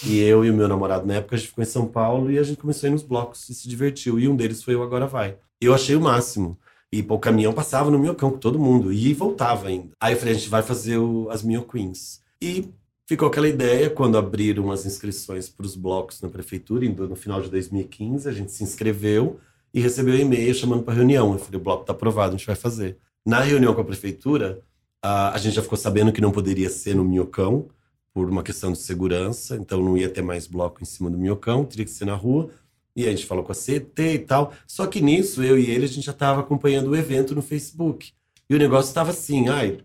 e 0.06 0.20
eu 0.20 0.46
e 0.46 0.52
o 0.52 0.54
meu 0.54 0.68
namorado, 0.68 1.08
na 1.08 1.16
época, 1.16 1.36
a 1.36 1.38
gente 1.40 1.48
ficou 1.50 1.64
em 1.64 1.68
São 1.68 1.88
Paulo 1.88 2.30
e 2.30 2.38
a 2.38 2.44
gente 2.44 2.60
começou 2.60 2.86
a 2.86 2.90
ir 2.90 2.94
nos 2.94 3.04
blocos 3.04 3.50
e 3.50 3.56
se 3.56 3.68
divertiu. 3.68 4.20
E 4.20 4.28
um 4.28 4.36
deles 4.36 4.62
foi 4.62 4.76
o 4.76 4.84
Agora 4.84 5.08
Vai. 5.08 5.38
Eu 5.60 5.74
achei 5.74 5.96
o 5.96 6.02
máximo. 6.02 6.60
E 6.94 7.02
pô, 7.02 7.16
o 7.16 7.20
caminhão 7.20 7.54
passava 7.54 7.90
no 7.90 7.98
Milcão 7.98 8.30
com 8.30 8.38
todo 8.38 8.60
mundo. 8.60 8.92
E 8.92 9.14
voltava 9.14 9.68
ainda. 9.68 9.90
Aí 10.00 10.14
eu 10.14 10.20
falei, 10.20 10.36
a 10.36 10.38
gente 10.38 10.50
vai 10.50 10.62
fazer 10.62 10.98
o, 10.98 11.28
as 11.32 11.42
Mil 11.42 11.64
Queens. 11.64 12.22
E 12.42 12.70
ficou 13.12 13.28
aquela 13.28 13.50
ideia 13.50 13.90
quando 13.90 14.18
abriram 14.18 14.72
as 14.72 14.86
inscrições 14.86 15.50
para 15.50 15.66
os 15.66 15.76
blocos 15.76 16.22
na 16.22 16.30
prefeitura, 16.30 16.88
no 16.88 17.14
final 17.14 17.42
de 17.42 17.50
2015, 17.50 18.30
a 18.30 18.32
gente 18.32 18.54
se 18.54 18.64
inscreveu 18.64 19.38
e 19.74 19.82
recebeu 19.82 20.14
um 20.14 20.18
e-mail 20.18 20.56
chamando 20.56 20.84
para 20.84 20.94
reunião. 20.94 21.34
Eu 21.34 21.38
falei, 21.38 21.60
o 21.60 21.64
bloco 21.64 21.82
está 21.82 21.92
aprovado, 21.92 22.36
a 22.36 22.38
gente 22.38 22.48
vai 22.48 22.56
fazer. 22.56 22.98
Na 23.26 23.42
reunião 23.42 23.74
com 23.74 23.82
a 23.82 23.84
prefeitura, 23.84 24.62
a, 25.04 25.36
a 25.36 25.38
gente 25.40 25.56
já 25.56 25.62
ficou 25.62 25.78
sabendo 25.78 26.14
que 26.14 26.22
não 26.22 26.32
poderia 26.32 26.70
ser 26.70 26.96
no 26.96 27.04
Minhocão, 27.04 27.68
por 28.14 28.30
uma 28.30 28.44
questão 28.44 28.72
de 28.72 28.78
segurança, 28.78 29.58
então 29.58 29.84
não 29.84 29.98
ia 29.98 30.08
ter 30.08 30.22
mais 30.22 30.48
bloco 30.48 30.82
em 30.82 30.86
cima 30.86 31.10
do 31.10 31.18
minhocão, 31.18 31.66
teria 31.66 31.84
que 31.84 31.92
ser 31.92 32.06
na 32.06 32.16
rua. 32.16 32.50
E 32.96 33.06
a 33.06 33.10
gente 33.10 33.26
falou 33.26 33.44
com 33.44 33.52
a 33.52 33.56
CT 33.56 34.14
e 34.14 34.20
tal. 34.20 34.54
Só 34.66 34.88
que 34.88 35.02
nisso, 35.02 35.44
eu 35.44 35.60
e 35.60 35.70
ele, 35.70 35.84
a 35.84 35.88
gente 35.88 36.06
já 36.06 36.14
estava 36.14 36.40
acompanhando 36.40 36.92
o 36.92 36.96
evento 36.96 37.36
no 37.36 37.42
Facebook. 37.42 38.14
E 38.50 38.56
o 38.56 38.58
negócio 38.58 38.90
estava 38.90 39.12
assim, 39.12 39.50
ai, 39.50 39.80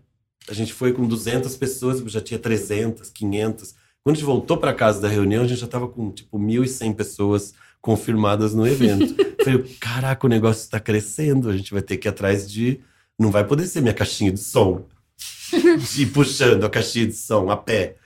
a 0.49 0.53
gente 0.53 0.73
foi 0.73 0.93
com 0.93 1.07
200 1.07 1.55
pessoas, 1.57 1.99
já 2.11 2.21
tinha 2.21 2.39
300, 2.39 3.09
500. 3.09 3.75
Quando 4.03 4.15
a 4.15 4.17
gente 4.17 4.25
voltou 4.25 4.57
para 4.57 4.73
casa 4.73 5.01
da 5.01 5.07
reunião, 5.07 5.43
a 5.43 5.47
gente 5.47 5.59
já 5.59 5.65
estava 5.65 5.87
com 5.87 6.11
tipo 6.11 6.39
1.100 6.39 6.95
pessoas 6.95 7.53
confirmadas 7.81 8.53
no 8.53 8.67
evento. 8.67 9.15
Falei, 9.43 9.63
caraca, 9.79 10.25
o 10.25 10.29
negócio 10.29 10.61
está 10.61 10.79
crescendo, 10.79 11.49
a 11.49 11.57
gente 11.57 11.73
vai 11.73 11.81
ter 11.81 11.97
que 11.97 12.07
ir 12.07 12.09
atrás 12.09 12.49
de. 12.49 12.79
Não 13.19 13.31
vai 13.31 13.45
poder 13.45 13.67
ser 13.67 13.81
minha 13.81 13.93
caixinha 13.93 14.31
de 14.31 14.39
som. 14.39 14.85
de 15.51 16.01
ir 16.03 16.07
puxando 16.07 16.63
a 16.63 16.69
caixinha 16.69 17.07
de 17.07 17.13
som 17.13 17.49
a 17.49 17.57
pé 17.57 17.97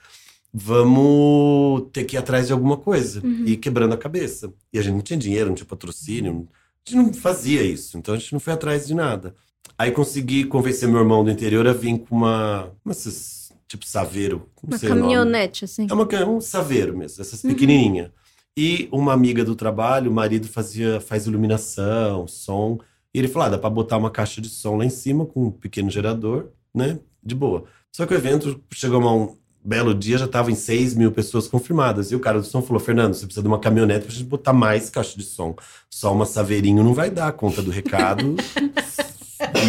vamos 0.52 1.88
ter 1.92 2.04
que 2.04 2.16
ir 2.16 2.18
atrás 2.18 2.48
de 2.48 2.52
alguma 2.52 2.76
coisa 2.76 3.24
uhum. 3.24 3.44
e 3.46 3.52
ir 3.52 3.56
quebrando 3.56 3.94
a 3.94 3.98
cabeça. 3.98 4.52
E 4.72 4.78
a 4.78 4.82
gente 4.82 4.94
não 4.94 5.00
tinha 5.00 5.18
dinheiro, 5.18 5.48
não 5.48 5.54
tinha 5.54 5.66
patrocínio, 5.66 6.48
a 6.86 6.90
gente 6.90 6.96
não 6.96 7.14
fazia 7.14 7.62
isso, 7.62 7.96
então 7.96 8.14
a 8.14 8.18
gente 8.18 8.32
não 8.32 8.40
foi 8.40 8.52
atrás 8.52 8.86
de 8.86 8.94
nada. 8.94 9.34
Aí 9.78 9.90
consegui 9.90 10.44
convencer 10.44 10.88
meu 10.88 11.00
irmão 11.00 11.24
do 11.24 11.30
interior 11.30 11.66
a 11.66 11.72
vir 11.72 11.98
com 11.98 12.16
uma, 12.16 12.70
uma 12.84 12.94
tipo 13.66 13.86
saveiro, 13.86 14.48
uma 14.62 14.78
caminhonete 14.78 15.64
assim. 15.64 15.86
É 15.90 15.94
uma 15.94 16.06
um 16.26 16.40
saveiro 16.40 16.96
mesmo, 16.96 17.20
essas 17.20 17.42
uhum. 17.42 17.50
pequenininha. 17.50 18.12
E 18.56 18.88
uma 18.92 19.12
amiga 19.12 19.44
do 19.44 19.56
trabalho, 19.56 20.10
o 20.10 20.14
marido 20.14 20.46
fazia 20.46 21.00
faz 21.00 21.26
iluminação, 21.26 22.28
som, 22.28 22.78
e 23.14 23.18
ele 23.18 23.28
falou: 23.28 23.46
ah, 23.46 23.50
dá 23.50 23.58
para 23.58 23.70
botar 23.70 23.96
uma 23.96 24.10
caixa 24.10 24.40
de 24.40 24.48
som 24.48 24.76
lá 24.76 24.84
em 24.84 24.90
cima 24.90 25.24
com 25.24 25.46
um 25.46 25.50
pequeno 25.50 25.90
gerador, 25.90 26.48
né? 26.74 26.98
De 27.22 27.34
boa. 27.34 27.64
Só 27.90 28.06
que 28.06 28.14
o 28.14 28.16
evento 28.16 28.62
chegou 28.72 29.02
a 29.02 29.14
um, 29.14 29.36
belo 29.64 29.94
dia 29.94 30.18
já 30.18 30.26
tava 30.26 30.50
em 30.50 30.54
6 30.54 30.94
mil 30.94 31.12
pessoas 31.12 31.46
confirmadas. 31.46 32.10
E 32.10 32.16
o 32.16 32.20
cara 32.20 32.40
do 32.40 32.46
som 32.46 32.62
falou: 32.62 32.80
Fernando, 32.80 33.14
você 33.14 33.24
precisa 33.24 33.42
de 33.42 33.48
uma 33.48 33.58
caminhonete 33.58 34.04
pra 34.04 34.14
gente 34.14 34.28
botar 34.28 34.52
mais 34.52 34.90
caixa 34.90 35.16
de 35.16 35.24
som. 35.24 35.54
Só 35.88 36.12
uma 36.12 36.26
saveirinho 36.26 36.82
não 36.82 36.94
vai 36.94 37.10
dar 37.10 37.32
conta 37.32 37.62
do 37.62 37.70
recado. 37.70 38.36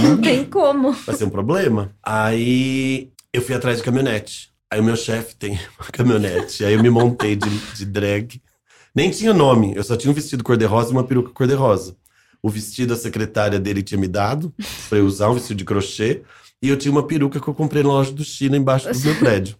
não 0.02 0.22
tem 0.22 0.46
como. 0.46 0.92
Vai 0.92 1.16
ser 1.16 1.26
um 1.26 1.30
problema. 1.30 1.96
Aí 2.04 3.12
eu 3.32 3.42
fui 3.42 3.56
atrás 3.56 3.78
de 3.78 3.84
caminhonete. 3.84 4.52
Aí 4.72 4.80
o 4.80 4.84
meu 4.84 4.96
chefe 4.96 5.36
tem 5.36 5.54
uma 5.80 5.90
caminhonete. 5.92 6.66
Aí 6.66 6.74
eu 6.74 6.82
me 6.82 6.90
montei 6.90 7.36
de, 7.36 7.50
de 7.50 7.86
drag. 7.86 8.42
Nem 8.96 9.10
tinha 9.10 9.34
nome, 9.34 9.76
eu 9.76 9.84
só 9.84 9.98
tinha 9.98 10.12
um 10.12 10.14
vestido 10.14 10.44
cor-de-rosa 10.44 10.90
e 10.90 10.94
uma 10.94 11.04
peruca 11.04 11.32
cor-de-rosa. 11.32 11.96
O 12.42 12.50
vestido 12.50 12.94
a 12.94 12.98
secretária 12.98 13.60
dele 13.60 13.82
tinha 13.82 14.00
me 14.00 14.08
dado 14.08 14.54
para 14.90 15.00
eu 15.00 15.06
usar, 15.06 15.30
um 15.30 15.34
vestido 15.34 15.58
de 15.58 15.66
crochê. 15.66 16.22
E 16.62 16.70
eu 16.70 16.78
tinha 16.78 16.92
uma 16.92 17.06
peruca 17.06 17.40
que 17.40 17.48
eu 17.48 17.54
comprei 17.54 17.84
na 17.84 17.90
loja 17.90 18.12
do 18.12 18.24
China 18.24 18.56
embaixo 18.56 18.92
do 18.92 19.00
meu 19.00 19.16
prédio. 19.18 19.58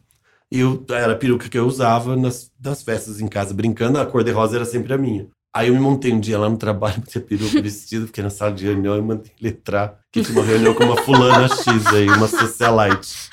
E 0.52 0.60
eu, 0.60 0.86
era 0.90 1.14
a 1.14 1.16
peruca 1.16 1.50
que 1.50 1.58
eu 1.58 1.66
usava 1.66 2.16
nas, 2.16 2.52
nas 2.64 2.84
festas 2.84 3.20
em 3.20 3.28
casa, 3.28 3.54
brincando. 3.54 4.00
A 4.00 4.06
cor 4.06 4.24
de 4.24 4.32
rosa 4.32 4.56
era 4.56 4.66
sempre 4.66 4.94
a 4.94 4.98
minha. 4.98 5.28
Aí 5.56 5.68
eu 5.68 5.74
me 5.76 5.80
montei 5.80 6.12
um 6.12 6.20
dia 6.20 6.40
lá 6.40 6.50
no 6.50 6.58
trabalho, 6.58 7.00
botei 7.00 7.22
peruca 7.22 7.62
vestido, 7.62 8.08
fiquei 8.08 8.24
na 8.24 8.32
sala 8.32 8.52
de 8.54 8.66
reunião 8.66 8.98
e 8.98 9.02
mandei 9.02 9.32
ele 9.40 9.50
entrar. 9.50 10.00
Que 10.12 10.24
tinha 10.24 10.38
uma 10.40 10.46
reunião 10.46 10.74
com 10.74 10.84
uma 10.84 10.98
fulana 10.98 11.48
X 11.48 11.88
aí, 11.88 12.08
uma 12.08 12.28
socialite. 12.28 13.30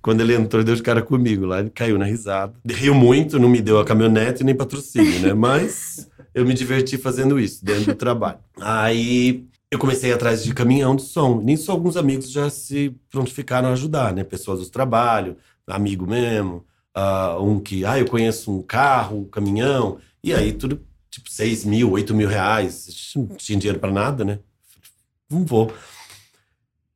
Quando 0.00 0.20
ele 0.20 0.34
entrou, 0.34 0.62
deu 0.62 0.76
de 0.76 0.82
cara 0.82 1.02
comigo 1.02 1.46
lá, 1.46 1.60
ele 1.60 1.70
caiu 1.70 1.98
na 1.98 2.04
risada. 2.04 2.54
Riu 2.68 2.94
muito, 2.94 3.38
não 3.38 3.48
me 3.48 3.60
deu 3.60 3.80
a 3.80 3.84
caminhonete 3.84 4.44
nem 4.44 4.54
patrocínio, 4.54 5.18
né? 5.20 5.32
Mas 5.34 6.08
eu 6.32 6.44
me 6.44 6.54
diverti 6.54 6.96
fazendo 6.96 7.40
isso, 7.40 7.64
dentro 7.64 7.86
do 7.86 7.94
trabalho. 7.94 8.38
Aí 8.60 9.44
eu 9.70 9.78
comecei 9.78 10.12
atrás 10.12 10.44
de 10.44 10.54
caminhão 10.54 10.94
de 10.94 11.02
som. 11.02 11.40
Nisso, 11.40 11.72
alguns 11.72 11.96
amigos 11.96 12.30
já 12.30 12.48
se 12.50 12.94
prontificaram 13.10 13.70
a 13.70 13.72
ajudar, 13.72 14.12
né? 14.12 14.22
Pessoas 14.22 14.60
do 14.60 14.70
trabalho, 14.70 15.36
amigo 15.66 16.06
mesmo, 16.06 16.64
uh, 16.96 17.42
um 17.42 17.58
que, 17.58 17.84
ah, 17.84 17.98
eu 17.98 18.06
conheço 18.06 18.52
um 18.52 18.62
carro, 18.62 19.20
um 19.20 19.24
caminhão, 19.24 19.98
e 20.22 20.32
aí 20.32 20.52
tudo, 20.52 20.80
tipo, 21.14 21.30
6 21.30 21.64
mil, 21.64 21.92
8 21.92 22.14
mil 22.14 22.28
reais, 22.28 23.12
não 23.14 23.26
tinha 23.28 23.58
dinheiro 23.58 23.78
para 23.78 23.92
nada, 23.92 24.24
né? 24.24 24.40
Não 25.30 25.44
vou. 25.44 25.72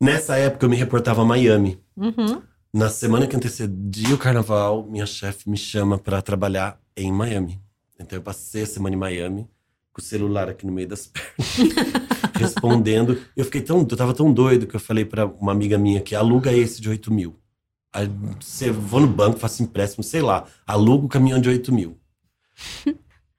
Nessa 0.00 0.36
época 0.36 0.66
eu 0.66 0.70
me 0.70 0.76
reportava 0.76 1.22
a 1.22 1.24
Miami. 1.24 1.80
Uhum. 1.96 2.42
Na 2.72 2.88
semana 2.88 3.26
que 3.26 3.36
antecedia 3.36 4.14
o 4.14 4.18
carnaval, 4.18 4.86
minha 4.88 5.06
chefe 5.06 5.48
me 5.48 5.56
chama 5.56 5.98
para 5.98 6.20
trabalhar 6.20 6.80
em 6.96 7.12
Miami. 7.12 7.60
Então 7.98 8.18
eu 8.18 8.22
passei 8.22 8.62
a 8.62 8.66
semana 8.66 8.94
em 8.94 8.98
Miami, 8.98 9.48
com 9.92 10.00
o 10.00 10.04
celular 10.04 10.48
aqui 10.48 10.66
no 10.66 10.72
meio 10.72 10.88
das 10.88 11.06
pernas, 11.06 11.94
respondendo. 12.34 13.20
Eu 13.36 13.44
fiquei 13.44 13.60
tão, 13.60 13.78
eu 13.78 13.96
tava 13.96 14.14
tão 14.14 14.32
doido 14.32 14.66
que 14.66 14.76
eu 14.76 14.80
falei 14.80 15.04
para 15.04 15.26
uma 15.26 15.52
amiga 15.52 15.78
minha 15.78 16.00
que 16.00 16.14
aluga 16.14 16.52
esse 16.52 16.80
de 16.80 16.88
8 16.88 17.12
mil. 17.12 17.36
Aí 17.92 18.10
você 18.40 18.70
vou 18.70 19.00
no 19.00 19.08
banco, 19.08 19.38
faço 19.38 19.62
empréstimo, 19.62 20.04
sei 20.04 20.20
lá, 20.20 20.44
alugo 20.66 21.06
um 21.06 21.08
caminhão 21.08 21.40
de 21.40 21.48
8 21.48 21.72
mil. 21.72 21.98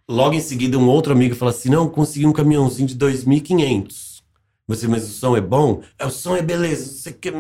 Logo 0.10 0.34
em 0.34 0.40
seguida, 0.40 0.76
um 0.76 0.90
outro 0.90 1.14
amigo 1.14 1.36
fala 1.36 1.52
assim: 1.52 1.70
não, 1.70 1.88
consegui 1.88 2.26
um 2.26 2.34
caminhãozinho 2.34 2.88
de 2.88 2.98
2.500. 2.98 4.10
Você, 4.68 4.88
mas 4.88 5.04
o 5.04 5.14
som 5.14 5.38
é 5.38 5.42
bom? 5.42 5.82
É, 5.98 6.06
o 6.06 6.10
som 6.10 6.36
é 6.36 6.42
beleza. 6.42 6.92
Você 6.92 7.12
quer... 7.12 7.34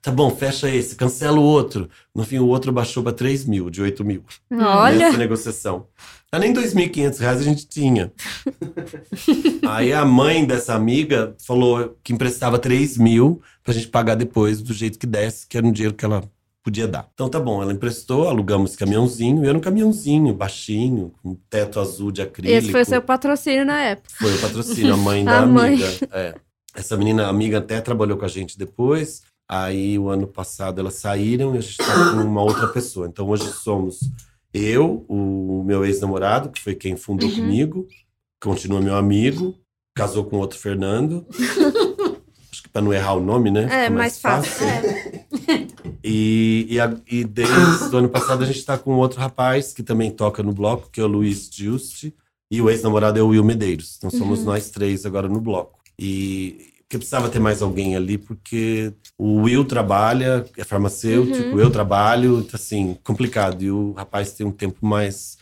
Tá 0.00 0.10
bom, 0.10 0.30
fecha 0.30 0.68
esse, 0.68 0.96
cancela 0.96 1.38
o 1.38 1.42
outro. 1.42 1.88
No 2.14 2.24
fim, 2.24 2.38
o 2.38 2.46
outro 2.46 2.72
baixou 2.72 3.02
para 3.02 3.12
3 3.12 3.44
mil, 3.44 3.68
de 3.68 3.82
8 3.82 4.02
mil. 4.02 4.24
Olha! 4.50 4.98
Nessa 4.98 5.18
negociação. 5.18 5.86
Ah, 6.32 6.38
nem 6.38 6.54
2.500 6.54 7.18
reais 7.18 7.40
a 7.40 7.42
gente 7.42 7.66
tinha. 7.66 8.12
Aí 9.68 9.92
a 9.92 10.04
mãe 10.04 10.44
dessa 10.44 10.74
amiga 10.74 11.34
falou 11.46 11.98
que 12.02 12.12
emprestava 12.12 12.58
3 12.58 12.96
mil 12.96 13.42
pra 13.62 13.74
gente 13.74 13.88
pagar 13.88 14.14
depois, 14.14 14.62
do 14.62 14.72
jeito 14.72 14.98
que 14.98 15.06
desse, 15.06 15.46
que 15.46 15.58
era 15.58 15.66
um 15.66 15.72
dinheiro 15.72 15.94
que 15.94 16.04
ela 16.04 16.22
podia 16.62 16.86
dar. 16.86 17.08
Então 17.14 17.28
tá 17.28 17.40
bom, 17.40 17.62
ela 17.62 17.72
emprestou, 17.72 18.28
alugamos 18.28 18.76
caminhãozinho, 18.76 19.44
e 19.44 19.48
era 19.48 19.56
um 19.56 19.60
caminhãozinho 19.60 20.32
baixinho, 20.34 21.12
com 21.22 21.34
teto 21.48 21.80
azul 21.80 22.10
de 22.10 22.22
acrílico. 22.22 22.54
Esse 22.54 22.70
foi 22.70 22.84
seu 22.84 23.02
patrocínio 23.02 23.64
na 23.64 23.82
época. 23.82 24.10
Foi 24.18 24.34
o 24.34 24.40
patrocínio, 24.40 24.94
a 24.94 24.96
mãe 24.98 25.24
da 25.24 25.38
a 25.38 25.42
amiga. 25.42 25.86
É. 26.12 26.34
Essa 26.74 26.96
menina 26.96 27.26
amiga 27.26 27.58
até 27.58 27.80
trabalhou 27.80 28.16
com 28.16 28.24
a 28.24 28.28
gente 28.28 28.58
depois. 28.58 29.22
Aí 29.48 29.98
o 29.98 30.08
ano 30.08 30.28
passado 30.28 30.80
elas 30.80 30.94
saíram 30.94 31.54
e 31.54 31.58
a 31.58 31.60
gente 31.60 31.76
tá 31.78 32.12
com 32.12 32.22
uma 32.22 32.42
outra 32.42 32.68
pessoa. 32.68 33.08
Então 33.08 33.28
hoje 33.28 33.50
somos 33.52 33.98
eu, 34.54 35.04
o 35.08 35.64
meu 35.64 35.84
ex-namorado, 35.84 36.50
que 36.50 36.60
foi 36.60 36.74
quem 36.74 36.96
fundou 36.96 37.28
uhum. 37.28 37.34
comigo, 37.34 37.88
continua 38.40 38.80
meu 38.80 38.96
amigo, 38.96 39.56
casou 39.96 40.24
com 40.24 40.36
outro 40.36 40.58
Fernando. 40.58 41.26
Para 42.72 42.82
não 42.82 42.92
errar 42.92 43.14
o 43.14 43.20
nome, 43.20 43.50
né? 43.50 43.64
É, 43.64 43.90
mais, 43.90 43.92
mais 43.92 44.20
fácil. 44.20 44.52
fácil. 44.52 44.66
É. 44.66 45.66
E, 46.02 46.66
e, 46.70 46.80
a, 46.80 46.96
e 47.06 47.24
desde 47.24 47.94
o 47.94 47.98
ano 47.98 48.08
passado 48.08 48.42
a 48.42 48.46
gente 48.46 48.58
está 48.58 48.78
com 48.78 48.96
outro 48.96 49.20
rapaz 49.20 49.74
que 49.74 49.82
também 49.82 50.10
toca 50.10 50.42
no 50.42 50.50
bloco, 50.50 50.88
que 50.90 50.98
é 50.98 51.04
o 51.04 51.06
Luiz 51.06 51.50
Juste. 51.52 52.14
E 52.50 52.60
o 52.60 52.70
ex-namorado 52.70 53.18
é 53.18 53.22
o 53.22 53.28
Will 53.28 53.44
Medeiros. 53.44 53.96
Então 53.98 54.08
somos 54.08 54.40
uhum. 54.40 54.46
nós 54.46 54.70
três 54.70 55.04
agora 55.04 55.28
no 55.28 55.40
bloco. 55.40 55.78
E 55.98 56.70
que 56.88 56.98
precisava 56.98 57.28
ter 57.28 57.38
mais 57.38 57.62
alguém 57.62 57.94
ali, 57.94 58.18
porque 58.18 58.92
o 59.16 59.42
Will 59.42 59.64
trabalha, 59.64 60.44
é 60.56 60.64
farmacêutico, 60.64 61.50
uhum. 61.50 61.60
eu 61.60 61.70
trabalho, 61.70 62.40
então, 62.40 62.58
assim, 62.58 62.98
complicado. 63.04 63.62
E 63.62 63.70
o 63.70 63.92
rapaz 63.92 64.32
tem 64.32 64.44
um 64.44 64.50
tempo 64.50 64.84
mais 64.84 65.38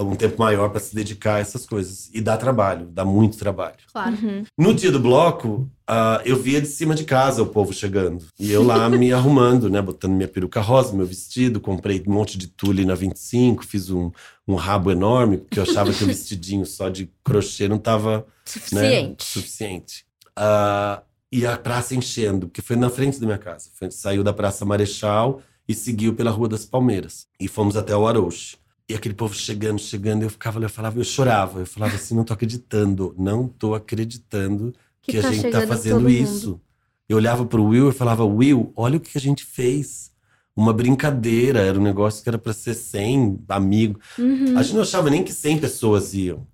algum 0.00 0.16
tempo 0.16 0.36
maior 0.38 0.70
para 0.70 0.80
se 0.80 0.94
dedicar 0.94 1.36
a 1.36 1.38
essas 1.38 1.66
coisas. 1.66 2.10
E 2.12 2.20
dá 2.20 2.36
trabalho, 2.36 2.86
dá 2.86 3.04
muito 3.04 3.38
trabalho. 3.38 3.76
Claro. 3.92 4.16
Uhum. 4.16 4.44
No 4.58 4.74
dia 4.74 4.90
do 4.90 4.98
bloco, 4.98 5.70
uh, 5.88 6.20
eu 6.24 6.40
via 6.40 6.60
de 6.60 6.66
cima 6.66 6.94
de 6.94 7.04
casa 7.04 7.42
o 7.42 7.46
povo 7.46 7.72
chegando. 7.72 8.24
E 8.38 8.50
eu 8.50 8.62
lá 8.62 8.88
me 8.88 9.12
arrumando, 9.14 9.68
né? 9.68 9.80
Botando 9.80 10.12
minha 10.12 10.28
peruca 10.28 10.60
rosa, 10.60 10.96
meu 10.96 11.06
vestido. 11.06 11.60
Comprei 11.60 12.02
um 12.06 12.12
monte 12.12 12.38
de 12.38 12.48
tule 12.48 12.84
na 12.84 12.94
25, 12.94 13.64
fiz 13.64 13.90
um, 13.90 14.10
um 14.48 14.54
rabo 14.54 14.90
enorme, 14.90 15.38
porque 15.38 15.58
eu 15.58 15.64
achava 15.64 15.92
que 15.92 16.02
o 16.02 16.06
vestidinho 16.08 16.64
só 16.64 16.88
de 16.88 17.10
crochê 17.22 17.68
não 17.68 17.76
estava 17.76 18.26
suficiente. 18.44 19.08
Né, 19.10 19.16
suficiente. 19.18 20.04
Uh, 20.38 21.02
e 21.32 21.46
a 21.46 21.56
praça 21.56 21.94
enchendo, 21.94 22.48
porque 22.48 22.62
foi 22.62 22.74
na 22.74 22.90
frente 22.90 23.20
da 23.20 23.26
minha 23.26 23.38
casa. 23.38 23.70
Foi, 23.74 23.90
saiu 23.90 24.24
da 24.24 24.32
Praça 24.32 24.64
Marechal 24.64 25.40
e 25.68 25.74
seguiu 25.74 26.14
pela 26.14 26.30
Rua 26.30 26.48
das 26.48 26.64
Palmeiras. 26.64 27.28
E 27.38 27.46
fomos 27.46 27.76
até 27.76 27.94
o 27.94 28.06
Arouche. 28.06 28.56
E 28.90 28.94
aquele 28.96 29.14
povo 29.14 29.32
chegando, 29.32 29.78
chegando, 29.78 30.24
eu 30.24 30.30
ficava, 30.30 30.60
eu 30.60 30.68
falava, 30.68 30.98
eu 30.98 31.04
chorava, 31.04 31.60
eu 31.60 31.66
falava 31.66 31.94
assim, 31.94 32.12
não 32.12 32.24
tô 32.24 32.32
acreditando, 32.32 33.14
não 33.16 33.46
tô 33.46 33.72
acreditando 33.72 34.74
que, 35.00 35.12
que 35.12 35.18
a 35.18 35.22
tá 35.22 35.32
gente 35.32 35.48
tá 35.48 35.64
fazendo 35.64 36.10
isso. 36.10 36.60
Eu 37.08 37.16
olhava 37.16 37.46
pro 37.46 37.66
Will 37.66 37.90
e 37.90 37.92
falava, 37.92 38.24
Will, 38.24 38.72
olha 38.74 38.96
o 38.96 39.00
que 39.00 39.16
a 39.16 39.20
gente 39.20 39.44
fez. 39.44 40.10
Uma 40.56 40.72
brincadeira, 40.72 41.60
era 41.60 41.78
um 41.78 41.82
negócio 41.84 42.20
que 42.20 42.28
era 42.28 42.36
para 42.36 42.52
ser 42.52 42.74
100 42.74 43.44
amigos. 43.48 44.04
Uhum. 44.18 44.58
A 44.58 44.62
gente 44.64 44.74
não 44.74 44.82
achava 44.82 45.08
nem 45.08 45.22
que 45.22 45.32
100 45.32 45.58
pessoas 45.58 46.12
iam. 46.12 46.44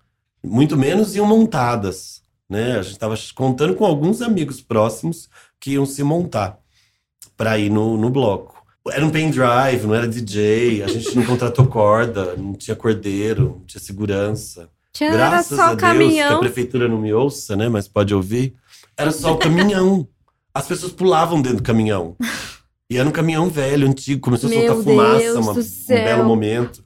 Muito 0.44 0.77
menos 0.77 1.16
iam 1.16 1.27
montadas, 1.27 2.22
né? 2.46 2.79
A 2.79 2.83
gente 2.83 2.99
tava 2.99 3.14
contando 3.35 3.75
com 3.75 3.87
alguns 3.87 4.20
amigos 4.20 4.61
próximos 4.61 5.27
que 5.59 5.70
iam 5.70 5.87
se 5.87 6.03
montar 6.03 6.59
para 7.35 7.59
ir 7.59 7.70
no, 7.70 7.96
no 7.96 8.11
bloco. 8.11 8.55
Era 8.92 9.05
um 9.05 9.11
pendrive, 9.11 9.87
não 9.87 9.94
era 9.94 10.07
DJ, 10.09 10.83
a 10.83 10.87
gente 10.87 11.14
não 11.16 11.25
contratou 11.25 11.66
corda, 11.68 12.35
não 12.37 12.55
tinha 12.55 12.77
cordeiro, 12.77 13.57
não 13.59 13.66
tinha 13.66 13.81
segurança. 13.81 14.68
Tinha, 14.92 15.11
Graças 15.12 15.59
a 15.59 15.68
Deus 15.68 15.81
caminhão. 15.81 16.29
que 16.29 16.35
a 16.35 16.38
prefeitura 16.38 16.88
não 16.88 16.99
me 17.01 17.12
ouça, 17.12 17.55
né? 17.57 17.68
Mas 17.68 17.87
pode 17.87 18.14
ouvir. 18.14 18.55
Era 18.96 19.11
só 19.11 19.35
o 19.35 19.37
caminhão. 19.38 20.09
As 20.55 20.66
pessoas 20.66 20.92
pulavam 20.92 21.42
dentro 21.42 21.59
do 21.59 21.62
caminhão. 21.62 22.16
E 22.88 22.96
era 22.96 23.07
um 23.07 23.12
caminhão 23.12 23.51
velho, 23.51 23.87
antigo, 23.87 24.20
começou 24.22 24.49
a 24.49 24.53
soltar 24.53 24.77
fumaça, 24.77 25.40
uma- 25.40 25.53
um 25.53 26.05
belo 26.05 26.25
momento. 26.25 26.83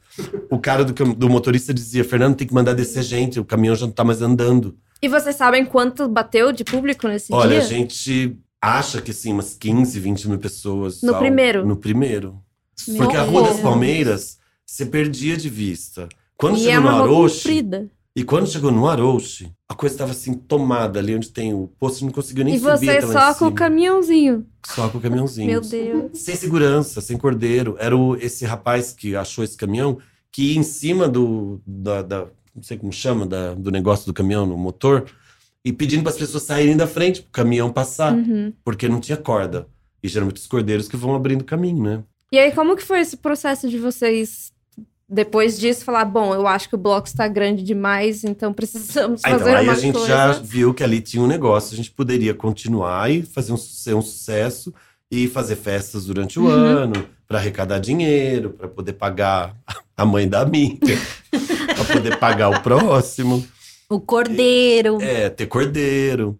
O 0.50 0.58
cara 0.58 0.84
do, 0.84 0.92
do 1.14 1.28
motorista 1.30 1.72
dizia: 1.72 2.02
Fernando, 2.02 2.34
tem 2.36 2.46
que 2.46 2.54
mandar 2.54 2.72
descer 2.72 3.02
gente, 3.04 3.38
o 3.38 3.44
caminhão 3.44 3.76
já 3.76 3.86
não 3.86 3.92
tá 3.92 4.02
mais 4.02 4.20
andando. 4.22 4.76
E 5.02 5.08
vocês 5.08 5.36
sabem 5.36 5.64
quanto 5.64 6.08
bateu 6.08 6.50
de 6.52 6.64
público 6.64 7.06
nesse 7.06 7.32
Olha, 7.32 7.50
dia? 7.50 7.58
a 7.60 7.62
gente 7.64 8.36
acha 8.60 9.00
que 9.00 9.10
assim, 9.10 9.32
umas 9.32 9.54
15, 9.54 9.98
20 9.98 10.28
mil 10.28 10.38
pessoas. 10.38 11.02
No 11.02 11.18
primeiro? 11.18 11.66
No 11.66 11.76
primeiro. 11.76 12.40
Meu 12.88 12.96
Porque 12.98 13.16
a 13.16 13.22
Rua 13.22 13.42
das. 13.48 13.60
Palmeiras, 13.60 14.38
você 14.66 14.86
perdia 14.86 15.36
de 15.36 15.48
vista. 15.48 16.08
Quando 16.36 16.56
E 16.56 16.60
chegou 16.60 16.74
é 16.74 16.80
no 16.80 16.88
Aroche, 16.88 17.66
e 18.16 18.24
quando 18.24 18.46
chegou 18.48 18.70
no 18.72 18.88
Aroche, 18.88 19.52
a 19.68 19.74
coisa 19.74 19.94
estava 19.94 20.10
assim, 20.12 20.32
tomada 20.34 20.98
ali 20.98 21.14
onde 21.14 21.28
tem 21.30 21.52
o 21.54 21.68
posto, 21.78 22.04
não 22.04 22.10
conseguiu 22.12 22.44
nem 22.44 22.54
E 22.54 22.58
subir 22.58 22.70
você 22.78 22.90
até 22.90 23.06
lá 23.06 23.32
só 23.34 23.38
com 23.38 23.46
o 23.46 23.52
caminhãozinho. 23.54 24.46
Só 24.66 24.88
com 24.88 24.98
o 24.98 25.00
caminhãozinho. 25.00 25.46
Meu 25.46 25.60
Deus. 25.60 26.18
Sem 26.18 26.34
segurança, 26.34 27.00
sem 27.00 27.16
cordeiro. 27.18 27.76
Era 27.78 27.96
o, 27.96 28.16
esse 28.16 28.44
rapaz 28.46 28.92
que 28.92 29.14
achou 29.14 29.44
esse 29.44 29.56
caminhão, 29.56 29.98
que 30.32 30.52
ia 30.52 30.58
em 30.58 30.62
cima 30.62 31.08
do. 31.08 31.60
Da, 31.66 32.02
da- 32.02 32.26
não 32.54 32.62
sei 32.62 32.76
como 32.78 32.92
chama, 32.92 33.26
da- 33.26 33.54
do 33.54 33.70
negócio 33.70 34.06
do 34.06 34.12
caminhão, 34.14 34.44
no 34.46 34.56
motor, 34.56 35.04
e 35.64 35.72
pedindo 35.72 36.02
para 36.02 36.12
as 36.12 36.18
pessoas 36.18 36.42
saírem 36.44 36.76
da 36.76 36.86
frente, 36.86 37.20
para 37.22 37.28
o 37.28 37.32
caminhão 37.32 37.70
passar, 37.70 38.14
Uhum. 38.14 38.52
porque 38.64 38.88
não 38.88 39.00
tinha 39.00 39.16
corda. 39.16 39.66
E 40.02 40.08
geralmente 40.08 40.38
os 40.38 40.46
cordeiros 40.46 40.88
que 40.88 40.96
vão 40.96 41.14
abrindo 41.14 41.44
caminho, 41.44 41.82
né? 41.82 42.02
E 42.32 42.38
aí, 42.38 42.52
como 42.52 42.76
que 42.76 42.82
foi 42.82 43.00
esse 43.00 43.16
processo 43.16 43.68
de 43.68 43.76
vocês, 43.78 44.52
depois 45.08 45.58
disso, 45.58 45.84
falar, 45.84 46.04
bom, 46.04 46.32
eu 46.34 46.46
acho 46.46 46.68
que 46.68 46.74
o 46.76 46.78
bloco 46.78 47.06
está 47.08 47.26
grande 47.28 47.62
demais, 47.62 48.22
então 48.24 48.52
precisamos 48.52 49.20
Ah, 49.24 49.30
fazer 49.30 49.42
então, 49.50 49.56
aí 49.56 49.66
uma 49.66 49.72
a 49.72 49.76
gente 49.76 49.92
coisa. 49.94 50.06
já 50.08 50.32
viu 50.32 50.72
que 50.72 50.84
ali 50.84 51.00
tinha 51.00 51.22
um 51.22 51.26
negócio, 51.26 51.74
a 51.74 51.76
gente 51.76 51.90
poderia 51.90 52.32
continuar 52.32 53.10
e 53.10 53.22
fazer 53.22 53.52
um, 53.52 53.56
ser 53.56 53.94
um 53.94 54.00
sucesso 54.02 54.72
e 55.10 55.26
fazer 55.28 55.56
festas 55.56 56.04
durante 56.06 56.38
o 56.38 56.44
Uhum. 56.44 56.50
ano, 56.50 57.06
para 57.26 57.38
arrecadar 57.38 57.78
dinheiro, 57.80 58.50
para 58.50 58.68
poder 58.68 58.92
pagar 58.94 59.54
a 59.96 60.04
mãe 60.06 60.28
da 60.28 60.40
amiga, 60.40 60.86
para 61.76 61.84
poder 61.84 62.16
pagar 62.18 62.48
o 62.48 62.60
próximo. 62.62 63.44
O 63.90 64.00
cordeiro. 64.00 65.02
É, 65.02 65.28
ter 65.28 65.46
cordeiro. 65.46 66.38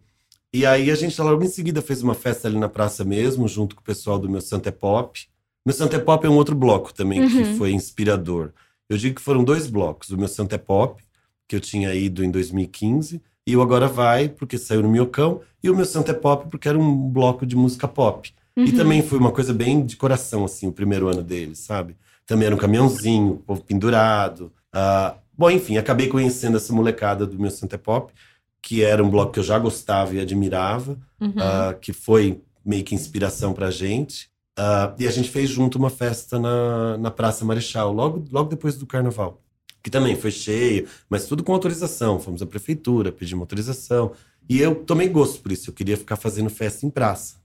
E 0.52 0.64
aí 0.64 0.90
a 0.90 0.94
gente 0.94 1.20
logo 1.20 1.42
em 1.44 1.48
seguida 1.48 1.82
fez 1.82 2.00
uma 2.02 2.14
festa 2.14 2.46
ali 2.48 2.58
na 2.58 2.68
praça 2.68 3.04
mesmo, 3.04 3.46
junto 3.48 3.74
com 3.74 3.82
o 3.82 3.84
pessoal 3.84 4.18
do 4.18 4.28
Meu 4.28 4.40
Santa 4.40 4.68
é 4.68 4.72
Pop. 4.72 5.20
Meu 5.66 5.74
Santa 5.74 5.96
é 5.96 5.98
Pop 5.98 6.24
é 6.24 6.30
um 6.30 6.36
outro 6.36 6.54
bloco 6.54 6.94
também 6.94 7.26
que 7.28 7.36
Uhum. 7.36 7.56
foi 7.58 7.72
inspirador. 7.72 8.50
Eu 8.88 8.96
digo 8.96 9.16
que 9.16 9.20
foram 9.22 9.44
dois 9.44 9.66
blocos. 9.66 10.10
O 10.10 10.16
Meu 10.16 10.28
Santa 10.28 10.54
é 10.54 10.58
Pop, 10.58 11.02
que 11.48 11.54
eu 11.56 11.60
tinha 11.60 11.92
ido 11.94 12.24
em 12.24 12.30
2015, 12.30 13.20
e 13.46 13.56
o 13.56 13.62
Agora 13.62 13.88
Vai, 13.88 14.28
porque 14.28 14.56
saiu 14.56 14.82
no 14.82 14.88
Miocão, 14.88 15.40
e 15.62 15.68
o 15.68 15.74
Meu 15.76 15.84
Santa 15.84 16.12
é 16.12 16.14
Pop, 16.14 16.48
porque 16.50 16.68
era 16.68 16.78
um 16.78 17.08
bloco 17.10 17.44
de 17.44 17.56
música 17.56 17.86
pop. 17.88 18.32
E 18.56 18.60
Uhum. 18.62 18.76
também 18.76 19.02
foi 19.02 19.18
uma 19.18 19.30
coisa 19.32 19.52
bem 19.52 19.84
de 19.84 19.96
coração, 19.96 20.44
assim, 20.44 20.66
o 20.68 20.72
primeiro 20.72 21.08
ano 21.08 21.22
deles, 21.22 21.58
sabe? 21.60 21.96
Também 22.26 22.46
era 22.46 22.54
um 22.54 22.58
caminhãozinho, 22.58 23.32
o 23.34 23.36
povo 23.38 23.62
pendurado. 23.62 24.52
Ah, 24.72 25.14
bom, 25.40 25.50
enfim, 25.50 25.78
acabei 25.78 26.06
conhecendo 26.06 26.58
essa 26.58 26.70
molecada 26.70 27.26
do 27.26 27.38
Meu 27.38 27.50
é 27.50 27.76
Pop, 27.78 28.12
que 28.60 28.82
era 28.82 29.02
um 29.02 29.08
bloco 29.08 29.32
que 29.32 29.38
eu 29.38 29.42
já 29.44 29.58
gostava 29.58 30.14
e 30.14 30.20
admirava, 30.20 30.98
Uhum. 31.18 31.32
ah, 31.38 31.74
que 31.80 31.94
foi 31.94 32.42
meio 32.62 32.84
que 32.84 32.94
inspiração 32.94 33.54
pra 33.54 33.70
gente. 33.70 34.28
Ah, 34.54 34.94
e 34.98 35.08
a 35.08 35.10
gente 35.10 35.30
fez 35.30 35.48
junto 35.48 35.78
uma 35.78 35.88
festa 35.88 36.38
na, 36.38 36.98
na 36.98 37.10
Praça 37.10 37.42
Marechal, 37.42 37.90
logo, 37.90 38.22
logo 38.30 38.50
depois 38.50 38.76
do 38.76 38.86
carnaval. 38.86 39.40
Que 39.82 39.88
também 39.88 40.14
foi 40.14 40.30
cheio, 40.30 40.86
mas 41.08 41.24
tudo 41.24 41.42
com 41.42 41.54
autorização. 41.54 42.20
Fomos 42.20 42.42
à 42.42 42.46
prefeitura, 42.46 43.10
pedimos 43.10 43.40
autorização. 43.40 44.12
E 44.46 44.60
eu 44.60 44.74
tomei 44.74 45.08
gosto 45.08 45.40
por 45.40 45.50
isso. 45.52 45.70
Eu 45.70 45.74
queria 45.74 45.96
ficar 45.96 46.16
fazendo 46.16 46.50
festa 46.50 46.84
em 46.84 46.90
praça. 46.90 47.36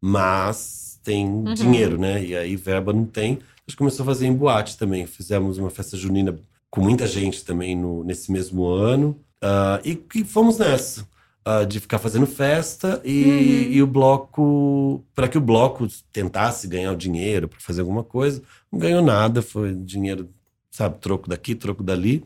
Mas 0.00 0.98
tem 1.04 1.44
dinheiro, 1.54 1.98
né? 1.98 2.24
E 2.24 2.36
aí 2.36 2.56
verba 2.56 2.92
não 2.92 3.04
tem. 3.04 3.34
A 3.34 3.70
gente 3.70 3.76
começou 3.76 4.02
a 4.02 4.06
fazer 4.06 4.26
em 4.26 4.34
boate 4.34 4.76
também. 4.76 5.06
Fizemos 5.06 5.56
uma 5.56 5.70
festa 5.70 5.96
junina 5.96 6.36
com 6.74 6.80
muita 6.80 7.06
gente 7.06 7.44
também 7.44 7.76
no, 7.76 8.02
nesse 8.02 8.32
mesmo 8.32 8.66
ano. 8.66 9.16
Ah, 9.40 9.80
e, 9.84 10.02
e 10.12 10.24
fomos 10.24 10.58
nessa. 10.58 11.06
ah, 11.44 11.62
de 11.62 11.78
ficar 11.78 12.00
fazendo 12.00 12.26
festa 12.26 13.00
e, 13.04 13.68
e 13.70 13.80
o 13.80 13.86
bloco. 13.86 15.04
Para 15.14 15.28
que 15.28 15.38
o 15.38 15.40
bloco 15.40 15.86
tentasse 16.12 16.66
ganhar 16.66 16.90
o 16.90 16.96
dinheiro 16.96 17.46
para 17.46 17.60
fazer 17.60 17.82
alguma 17.82 18.02
coisa. 18.02 18.42
Não 18.72 18.80
ganhou 18.80 19.00
nada, 19.00 19.40
foi 19.40 19.72
dinheiro, 19.72 20.28
sabe, 20.68 20.98
troco 20.98 21.28
daqui, 21.28 21.54
troco 21.54 21.80
dali. 21.80 22.24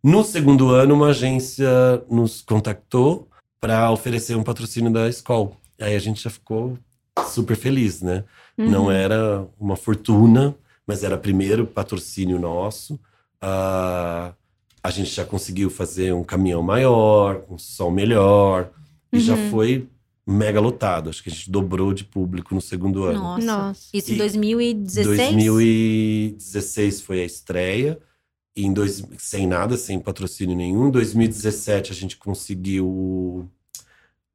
No 0.00 0.22
segundo 0.22 0.70
ano, 0.70 0.94
uma 0.94 1.08
agência 1.08 1.68
nos 2.08 2.40
contactou 2.40 3.28
para 3.60 3.90
oferecer 3.90 4.36
um 4.36 4.44
patrocínio 4.44 4.92
da 4.92 5.08
escola. 5.08 5.50
Aí 5.80 5.96
a 5.96 5.98
gente 5.98 6.22
já 6.22 6.30
ficou 6.30 6.78
super 7.26 7.56
feliz, 7.56 8.00
né? 8.00 8.22
Uhum. 8.56 8.70
Não 8.70 8.92
era 8.92 9.44
uma 9.58 9.74
fortuna, 9.74 10.54
mas 10.86 11.02
era 11.02 11.18
primeiro 11.18 11.66
patrocínio 11.66 12.38
nosso. 12.38 12.96
Ah, 13.42 14.32
a 14.82 14.90
gente 14.90 15.10
já 15.10 15.24
conseguiu 15.24 15.68
fazer 15.68 16.12
um 16.14 16.22
caminhão 16.24 16.62
maior, 16.62 17.42
um 17.50 17.58
som 17.58 17.90
melhor, 17.90 18.70
e 19.12 19.18
já 19.20 19.34
Uhum. 19.34 19.50
foi 19.50 19.88
mega 20.26 20.60
lotado. 20.60 21.10
Acho 21.10 21.22
que 21.22 21.28
a 21.28 21.32
gente 21.32 21.50
dobrou 21.50 21.92
de 21.92 22.04
público 22.04 22.54
no 22.54 22.60
segundo 22.60 23.02
ano. 23.04 23.18
Nossa. 23.20 23.44
Nossa. 23.46 23.88
Isso 23.92 24.12
em 24.12 24.14
E 24.14 24.18
2016? 24.18 25.16
2016 25.16 27.00
foi 27.00 27.20
a 27.22 27.24
estreia. 27.24 27.98
E 28.54 28.64
em 28.66 28.72
dois, 28.72 29.02
sem 29.18 29.46
nada, 29.46 29.76
sem 29.76 29.98
patrocínio 29.98 30.54
nenhum. 30.56 30.88
Em 30.88 30.90
2017 30.90 31.90
a 31.90 31.94
gente 31.94 32.16
conseguiu 32.16 33.48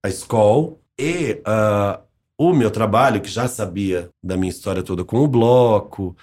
a 0.03 0.09
escola. 0.09 0.75
E 0.99 1.39
ah, 1.45 2.01
o 2.37 2.51
meu 2.53 2.71
trabalho, 2.71 3.21
que 3.21 3.29
já 3.29 3.47
sabia 3.47 4.09
da 4.23 4.35
minha 4.35 4.49
história 4.49 4.81
toda 4.83 5.03
com 5.05 5.19
o 5.19 5.27
bloco, 5.27 6.15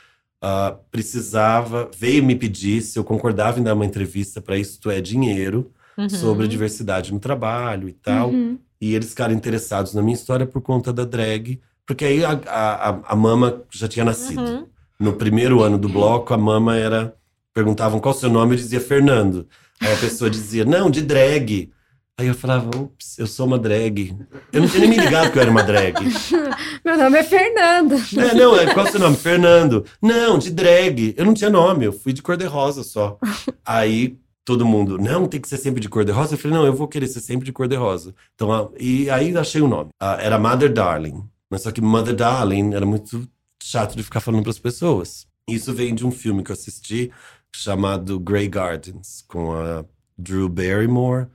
ah, 0.42 0.76
precisava, 0.90 1.90
veio 1.98 2.22
me 2.24 2.34
pedir 2.34 2.82
se 2.82 2.98
eu 2.98 3.04
concordava 3.04 3.58
em 3.60 3.62
dar 3.62 3.74
uma 3.74 3.86
entrevista 3.86 4.40
para 4.40 4.56
Isto 4.58 4.90
é 4.90 5.00
Dinheiro, 5.00 5.70
Uhum. 5.96 6.08
sobre 6.10 6.46
a 6.46 6.48
diversidade 6.48 7.12
no 7.12 7.20
trabalho 7.20 7.88
e 7.88 7.92
tal. 7.92 8.30
Uhum. 8.30 8.58
E 8.80 8.94
eles 8.96 9.10
ficaram 9.10 9.32
interessados 9.32 9.94
na 9.94 10.02
minha 10.02 10.14
história 10.16 10.44
por 10.44 10.60
conta 10.60 10.92
da 10.92 11.04
drag, 11.04 11.60
porque 11.86 12.04
aí 12.04 12.24
a, 12.24 12.32
a, 12.48 12.90
a- 12.90 13.00
a 13.10 13.14
mama 13.16 13.62
já 13.70 13.86
tinha 13.86 14.04
nascido. 14.04 14.40
Uhum. 14.42 14.66
No 14.98 15.12
primeiro 15.12 15.62
ano 15.62 15.78
do 15.78 15.88
bloco, 15.88 16.34
a 16.34 16.36
mama 16.36 16.76
era. 16.76 17.14
Perguntavam 17.54 18.00
qual 18.00 18.12
o 18.12 18.18
seu 18.18 18.28
nome, 18.28 18.54
eu 18.54 18.56
dizia 18.56 18.80
Fernando. 18.80 19.46
Aí 19.80 19.92
a 19.92 19.96
pessoa 19.96 20.28
dizia, 20.28 20.64
não, 20.64 20.90
de 20.90 21.00
drag. 21.00 21.70
Aí 22.16 22.28
eu 22.28 22.34
falava, 22.34 22.70
ups, 22.76 23.18
eu 23.18 23.26
sou 23.26 23.44
uma 23.44 23.58
drag. 23.58 24.16
Eu 24.52 24.60
não 24.60 24.68
tinha 24.68 24.80
nem 24.80 24.90
me 24.90 24.96
ligado 24.96 25.32
que 25.32 25.38
eu 25.38 25.42
era 25.42 25.50
uma 25.50 25.64
drag. 25.64 25.96
Meu 26.84 26.96
nome 26.96 27.18
é 27.18 27.24
Fernando. 27.24 27.94
É, 28.16 28.34
não, 28.34 28.56
é, 28.56 28.72
qual 28.72 28.86
o 28.86 28.90
seu 28.90 29.00
nome? 29.00 29.16
Fernando. 29.16 29.84
Não, 30.00 30.38
de 30.38 30.52
drag. 30.52 31.12
Eu 31.16 31.24
não 31.24 31.34
tinha 31.34 31.50
nome, 31.50 31.86
eu 31.86 31.92
fui 31.92 32.12
de 32.12 32.22
cor-de-rosa 32.22 32.84
só. 32.84 33.18
Aí 33.66 34.16
todo 34.44 34.64
mundo, 34.64 34.96
não, 34.96 35.26
tem 35.26 35.40
que 35.40 35.48
ser 35.48 35.56
sempre 35.56 35.80
de 35.80 35.88
cor-de-rosa. 35.88 36.34
Eu 36.34 36.38
falei, 36.38 36.56
não, 36.56 36.64
eu 36.64 36.72
vou 36.72 36.86
querer 36.86 37.08
ser 37.08 37.20
sempre 37.20 37.46
de 37.46 37.52
cor-de-rosa. 37.52 38.14
Então, 38.36 38.72
e 38.78 39.10
aí 39.10 39.36
achei 39.36 39.60
o 39.60 39.66
nome. 39.66 39.90
Ah, 39.98 40.16
era 40.20 40.38
Mother 40.38 40.72
Darling. 40.72 41.28
Mas 41.50 41.62
só 41.62 41.72
que 41.72 41.80
Mother 41.80 42.14
Darling 42.14 42.74
era 42.74 42.86
muito 42.86 43.28
chato 43.60 43.96
de 43.96 44.04
ficar 44.04 44.20
falando 44.20 44.42
para 44.42 44.50
as 44.50 44.58
pessoas. 44.60 45.26
Isso 45.48 45.74
vem 45.74 45.92
de 45.92 46.06
um 46.06 46.12
filme 46.12 46.44
que 46.44 46.52
eu 46.52 46.54
assisti 46.54 47.10
chamado 47.52 48.20
Grey 48.20 48.46
Gardens, 48.46 49.24
com 49.26 49.52
a 49.52 49.84
Drew 50.16 50.48
Barrymore 50.48 51.26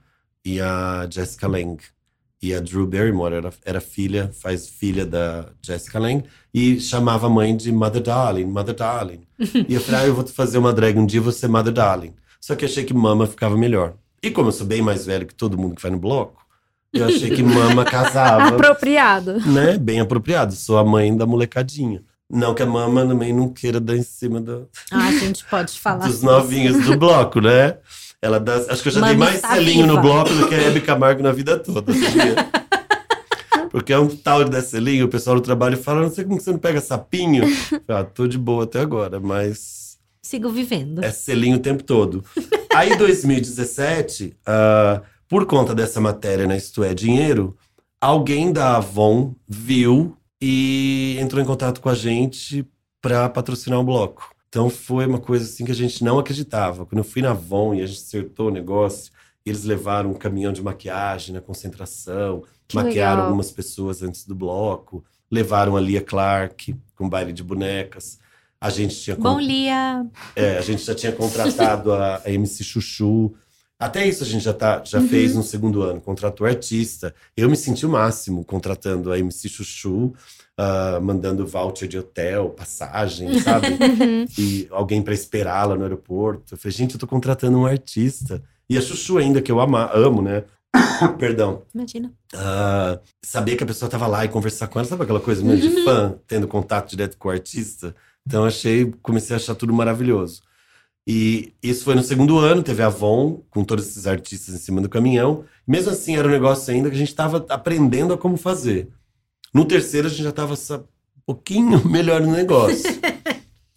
e 0.44 0.60
a 0.60 1.06
Jessica 1.10 1.46
Lange. 1.46 1.80
E 2.42 2.54
a 2.54 2.60
Drew 2.60 2.86
Barrymore 2.86 3.34
era, 3.34 3.52
era 3.66 3.80
filha, 3.82 4.30
faz 4.32 4.66
filha 4.66 5.04
da 5.04 5.46
Jessica 5.62 5.98
Lange, 5.98 6.24
e 6.54 6.80
chamava 6.80 7.26
a 7.26 7.30
mãe 7.30 7.54
de 7.54 7.70
Mother 7.70 8.02
Darling, 8.02 8.46
Mother 8.46 8.74
Darling. 8.74 9.20
e 9.68 9.74
eu 9.74 9.80
falei, 9.80 10.00
ah, 10.00 10.06
eu 10.06 10.14
vou 10.14 10.26
fazer 10.26 10.56
uma 10.56 10.72
drag 10.72 10.98
um 10.98 11.04
dia, 11.04 11.20
ser 11.32 11.48
Mother 11.48 11.72
Darling. 11.72 12.14
Só 12.40 12.54
que 12.56 12.64
achei 12.64 12.84
que 12.84 12.94
Mama 12.94 13.26
ficava 13.26 13.56
melhor. 13.58 13.92
E 14.22 14.30
como 14.30 14.48
eu 14.48 14.52
sou 14.52 14.66
bem 14.66 14.80
mais 14.80 15.04
velho 15.04 15.26
que 15.26 15.34
todo 15.34 15.58
mundo 15.58 15.74
que 15.76 15.82
vai 15.82 15.90
no 15.90 15.98
bloco, 15.98 16.42
eu 16.94 17.04
achei 17.06 17.28
que 17.30 17.42
Mama 17.42 17.84
casava 17.84 18.48
Apropriado. 18.56 19.38
né? 19.46 19.76
Bem 19.76 20.00
apropriado. 20.00 20.54
Sou 20.54 20.78
a 20.78 20.84
mãe 20.84 21.14
da 21.14 21.26
molecadinha. 21.26 22.02
Não 22.32 22.54
que 22.54 22.62
a 22.62 22.66
mama 22.66 23.04
também 23.06 23.32
não 23.34 23.48
queira 23.50 23.78
dar 23.80 23.96
em 23.96 24.02
cima 24.02 24.40
do- 24.40 24.68
Ah, 24.90 25.08
a 25.08 25.12
gente 25.12 25.44
pode 25.44 25.72
falar. 25.78 26.06
dos 26.06 26.22
novinhos 26.22 26.84
do 26.86 26.96
bloco, 26.96 27.40
né? 27.40 27.76
Ela 28.22 28.38
dá, 28.38 28.56
acho 28.68 28.82
que 28.82 28.88
eu 28.88 28.92
já 28.92 29.00
dei 29.00 29.16
mais 29.16 29.40
selinho 29.40 29.86
no 29.86 29.94
viva. 29.94 30.02
bloco 30.02 30.34
do 30.34 30.48
que 30.48 30.54
a 30.54 30.58
Hebe 30.62 30.80
Camargo 30.82 31.22
na 31.22 31.32
vida 31.32 31.58
toda, 31.58 31.92
sabia? 31.92 32.34
Porque 33.70 33.92
é 33.92 33.98
um 33.98 34.08
tal 34.08 34.44
de 34.44 34.50
dar 34.50 34.62
selinho, 34.62 35.06
o 35.06 35.08
pessoal 35.08 35.36
do 35.36 35.42
trabalho 35.42 35.76
fala, 35.78 36.02
não 36.02 36.10
sei 36.10 36.24
como 36.24 36.40
você 36.40 36.50
não 36.50 36.58
pega 36.58 36.80
sapinho. 36.80 37.44
Ah, 37.88 38.04
tô 38.04 38.26
de 38.26 38.36
boa 38.38 38.64
até 38.64 38.80
agora, 38.80 39.18
mas 39.20 39.98
Sigo 40.22 40.50
vivendo. 40.50 41.02
é 41.04 41.10
selinho 41.10 41.56
o 41.56 41.60
tempo 41.60 41.82
todo. 41.82 42.22
Aí, 42.74 42.92
em 42.92 42.96
2017, 42.96 44.36
ah, 44.46 45.02
por 45.28 45.46
conta 45.46 45.74
dessa 45.74 46.00
matéria 46.00 46.46
na 46.46 46.56
Isto 46.56 46.84
é 46.84 46.92
Dinheiro, 46.94 47.56
alguém 48.00 48.52
da 48.52 48.76
Avon 48.76 49.34
viu 49.48 50.16
e 50.42 51.16
entrou 51.20 51.42
em 51.42 51.46
contato 51.46 51.80
com 51.80 51.88
a 51.88 51.94
gente 51.94 52.66
para 53.00 53.28
patrocinar 53.28 53.78
o 53.80 53.84
bloco. 53.84 54.30
Então 54.50 54.68
foi 54.68 55.06
uma 55.06 55.20
coisa 55.20 55.44
assim 55.44 55.64
que 55.64 55.70
a 55.70 55.74
gente 55.74 56.02
não 56.02 56.18
acreditava. 56.18 56.84
Quando 56.84 56.98
eu 56.98 57.04
fui 57.04 57.22
na 57.22 57.30
Avon 57.30 57.72
e 57.72 57.82
a 57.82 57.86
gente 57.86 58.00
acertou 58.00 58.48
o 58.48 58.50
negócio, 58.50 59.12
eles 59.46 59.62
levaram 59.62 60.10
um 60.10 60.14
caminhão 60.14 60.52
de 60.52 60.60
maquiagem 60.60 61.32
na 61.32 61.40
concentração, 61.40 62.42
Que 62.66 62.74
maquiaram 62.74 63.12
legal. 63.12 63.26
algumas 63.26 63.52
pessoas 63.52 64.02
antes 64.02 64.26
do 64.26 64.34
bloco, 64.34 65.04
levaram 65.30 65.76
a 65.76 65.80
Lia 65.80 66.02
Clark 66.02 66.76
com 66.96 67.08
baile 67.08 67.32
de 67.32 67.44
bonecas. 67.44 68.18
A 68.60 68.68
gente 68.70 68.96
tinha. 69.00 69.16
Bom, 69.16 69.38
Lia! 69.38 70.04
É, 70.34 70.58
a 70.58 70.60
gente 70.62 70.82
já 70.82 70.96
tinha 70.96 71.12
contratado 71.12 71.92
a, 71.92 72.20
a 72.24 72.30
MC 72.30 72.64
Chuchu. 72.64 73.32
Até 73.78 74.06
isso 74.06 74.22
a 74.22 74.26
gente 74.26 74.42
já, 74.42 74.52
tá, 74.52 74.82
já 74.84 74.98
uhum. 74.98 75.08
fez 75.08 75.34
no 75.34 75.42
segundo 75.42 75.80
ano, 75.80 76.00
contratou 76.00 76.46
artista. 76.46 77.14
Eu 77.34 77.48
me 77.48 77.56
senti 77.56 77.86
o 77.86 77.88
máximo 77.88 78.44
contratando 78.44 79.10
a 79.10 79.18
MC 79.18 79.48
Chuchu, 79.48 80.12
uh, 80.60 81.00
mandando 81.00 81.46
voucher 81.46 81.88
de 81.88 81.98
hotel, 81.98 82.50
passagem, 82.50 83.40
sabe? 83.40 83.68
Uhum. 83.80 84.26
e 84.38 84.68
alguém 84.70 85.02
para 85.02 85.14
esperá-la 85.14 85.74
no 85.74 85.82
aeroporto. 85.82 86.54
Eu 86.54 86.58
falei, 86.58 86.76
gente, 86.76 86.94
eu 86.94 87.00
tô 87.00 87.06
contratando 87.06 87.58
um 87.58 87.66
artista. 87.66 88.42
E 88.68 88.76
a 88.76 88.80
Chuchu 88.80 89.18
ainda, 89.18 89.40
que 89.40 89.50
eu 89.50 89.60
ama, 89.60 89.90
amo, 89.92 90.22
né? 90.22 90.44
Perdão. 91.18 91.62
Imagina. 91.74 92.12
Uh, 92.34 93.00
saber 93.22 93.56
que 93.56 93.64
a 93.64 93.66
pessoa 93.66 93.90
tava 93.90 94.06
lá 94.06 94.24
e 94.24 94.28
conversar 94.28 94.68
com 94.68 94.78
ela, 94.78 94.88
sabe 94.88 95.02
aquela 95.02 95.20
coisa 95.20 95.42
meio 95.42 95.62
uhum. 95.62 95.74
de 95.74 95.84
fã, 95.84 96.14
tendo 96.26 96.46
contato 96.46 96.90
direto 96.90 97.16
com 97.16 97.28
o 97.28 97.32
artista? 97.32 97.94
Então 98.26 98.44
achei, 98.44 98.92
comecei 99.02 99.34
a 99.34 99.38
achar 99.38 99.54
tudo 99.54 99.72
maravilhoso. 99.72 100.42
E 101.06 101.54
isso 101.62 101.84
foi 101.84 101.94
no 101.94 102.02
segundo 102.02 102.38
ano, 102.38 102.62
teve 102.62 102.82
a 102.82 102.86
Avon, 102.86 103.42
com 103.50 103.64
todos 103.64 103.88
esses 103.88 104.06
artistas 104.06 104.54
em 104.54 104.58
cima 104.58 104.80
do 104.80 104.88
caminhão. 104.88 105.44
Mesmo 105.66 105.90
assim, 105.90 106.16
era 106.16 106.28
um 106.28 106.30
negócio 106.30 106.72
ainda 106.72 106.88
que 106.88 106.96
a 106.96 106.98
gente 106.98 107.08
estava 107.08 107.44
aprendendo 107.48 108.12
a 108.12 108.18
como 108.18 108.36
fazer. 108.36 108.88
No 109.52 109.64
terceiro, 109.64 110.06
a 110.06 110.10
gente 110.10 110.22
já 110.22 110.30
estava 110.30 110.54
um 110.54 110.84
pouquinho 111.26 111.84
melhor 111.88 112.20
no 112.20 112.32
negócio. 112.32 112.90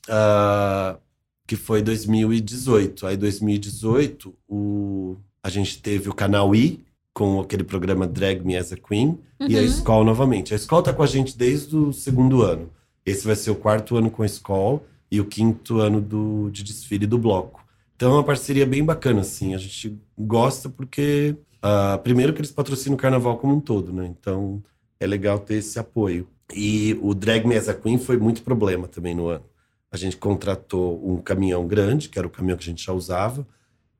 uh, 0.07 0.97
que 1.47 1.55
foi 1.55 1.81
2018. 1.81 3.07
Aí, 3.07 3.17
2018, 3.17 4.33
o, 4.47 5.17
a 5.41 5.49
gente 5.49 5.81
teve 5.81 6.09
o 6.09 6.13
canal 6.13 6.55
I, 6.55 6.79
com 7.13 7.39
aquele 7.39 7.63
programa 7.63 8.07
Drag 8.07 8.43
Me 8.43 8.55
as 8.55 8.71
a 8.71 8.77
Queen, 8.77 9.19
uhum. 9.39 9.47
e 9.47 9.57
a 9.57 9.61
uhum. 9.61 10.03
novamente. 10.03 10.53
A 10.53 10.57
Skoll 10.57 10.81
tá 10.81 10.93
com 10.93 11.03
a 11.03 11.07
gente 11.07 11.37
desde 11.37 11.75
o 11.75 11.91
segundo 11.93 12.41
ano. 12.41 12.69
Esse 13.05 13.25
vai 13.25 13.35
ser 13.35 13.51
o 13.51 13.55
quarto 13.55 13.97
ano 13.97 14.09
com 14.09 14.23
a 14.23 14.25
Skoll 14.25 14.83
e 15.11 15.19
o 15.19 15.25
quinto 15.25 15.79
ano 15.79 16.01
do, 16.01 16.49
de 16.49 16.63
desfile 16.63 17.05
do 17.05 17.17
bloco. 17.17 17.63
Então 17.95 18.11
é 18.11 18.15
uma 18.15 18.23
parceria 18.23 18.65
bem 18.65 18.83
bacana, 18.83 19.21
assim. 19.21 19.53
A 19.53 19.57
gente 19.57 19.99
gosta 20.17 20.69
porque, 20.69 21.35
uh, 21.57 21.97
primeiro, 21.99 22.33
que 22.33 22.39
eles 22.39 22.51
patrocinam 22.51 22.95
o 22.95 22.99
carnaval 22.99 23.37
como 23.37 23.53
um 23.55 23.59
todo, 23.59 23.93
né? 23.93 24.07
Então 24.07 24.63
é 24.99 25.07
legal 25.07 25.39
ter 25.39 25.55
esse 25.55 25.77
apoio. 25.79 26.27
E 26.53 26.97
o 27.01 27.13
Drag 27.13 27.47
Me 27.47 27.55
as 27.55 27.69
a 27.69 27.73
Queen 27.73 27.97
foi 27.97 28.17
muito 28.17 28.43
problema 28.43 28.87
também 28.87 29.15
no 29.15 29.27
ano. 29.27 29.45
A 29.91 29.97
gente 29.97 30.17
contratou 30.17 31.01
um 31.07 31.17
caminhão 31.17 31.67
grande, 31.67 32.09
que 32.09 32.17
era 32.17 32.27
o 32.27 32.29
caminhão 32.29 32.57
que 32.57 32.63
a 32.63 32.67
gente 32.67 32.85
já 32.85 32.93
usava, 32.93 33.47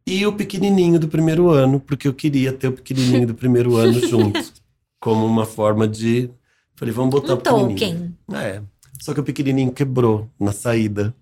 e 0.06 0.26
o 0.26 0.34
pequenininho 0.34 1.00
do 1.00 1.08
primeiro 1.08 1.50
ano, 1.50 1.80
porque 1.80 2.08
eu 2.08 2.14
queria 2.14 2.52
ter 2.52 2.68
o 2.68 2.74
pequenininho 2.74 3.28
do 3.28 3.34
primeiro 3.34 3.78
ano 3.78 4.00
junto, 4.06 4.54
como 5.00 5.26
uma 5.26 5.46
forma 5.46 5.88
de. 5.88 6.30
Falei, 6.76 6.94
vamos 6.94 7.12
botar 7.12 7.34
um 7.34 7.38
o 7.38 7.40
pequenininho. 7.40 7.78
Tolkien. 7.78 8.18
É. 8.34 8.62
Só 9.00 9.14
que 9.14 9.20
o 9.20 9.24
pequenininho 9.24 9.72
quebrou 9.72 10.30
na 10.40 10.52
saída. 10.52 11.14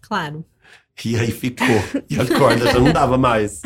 Claro. 0.00 0.44
E 1.04 1.16
aí 1.16 1.30
ficou. 1.30 1.66
E 2.08 2.18
a 2.18 2.26
corda 2.26 2.66
já 2.66 2.78
não 2.78 2.92
dava 2.92 3.18
mais. 3.18 3.60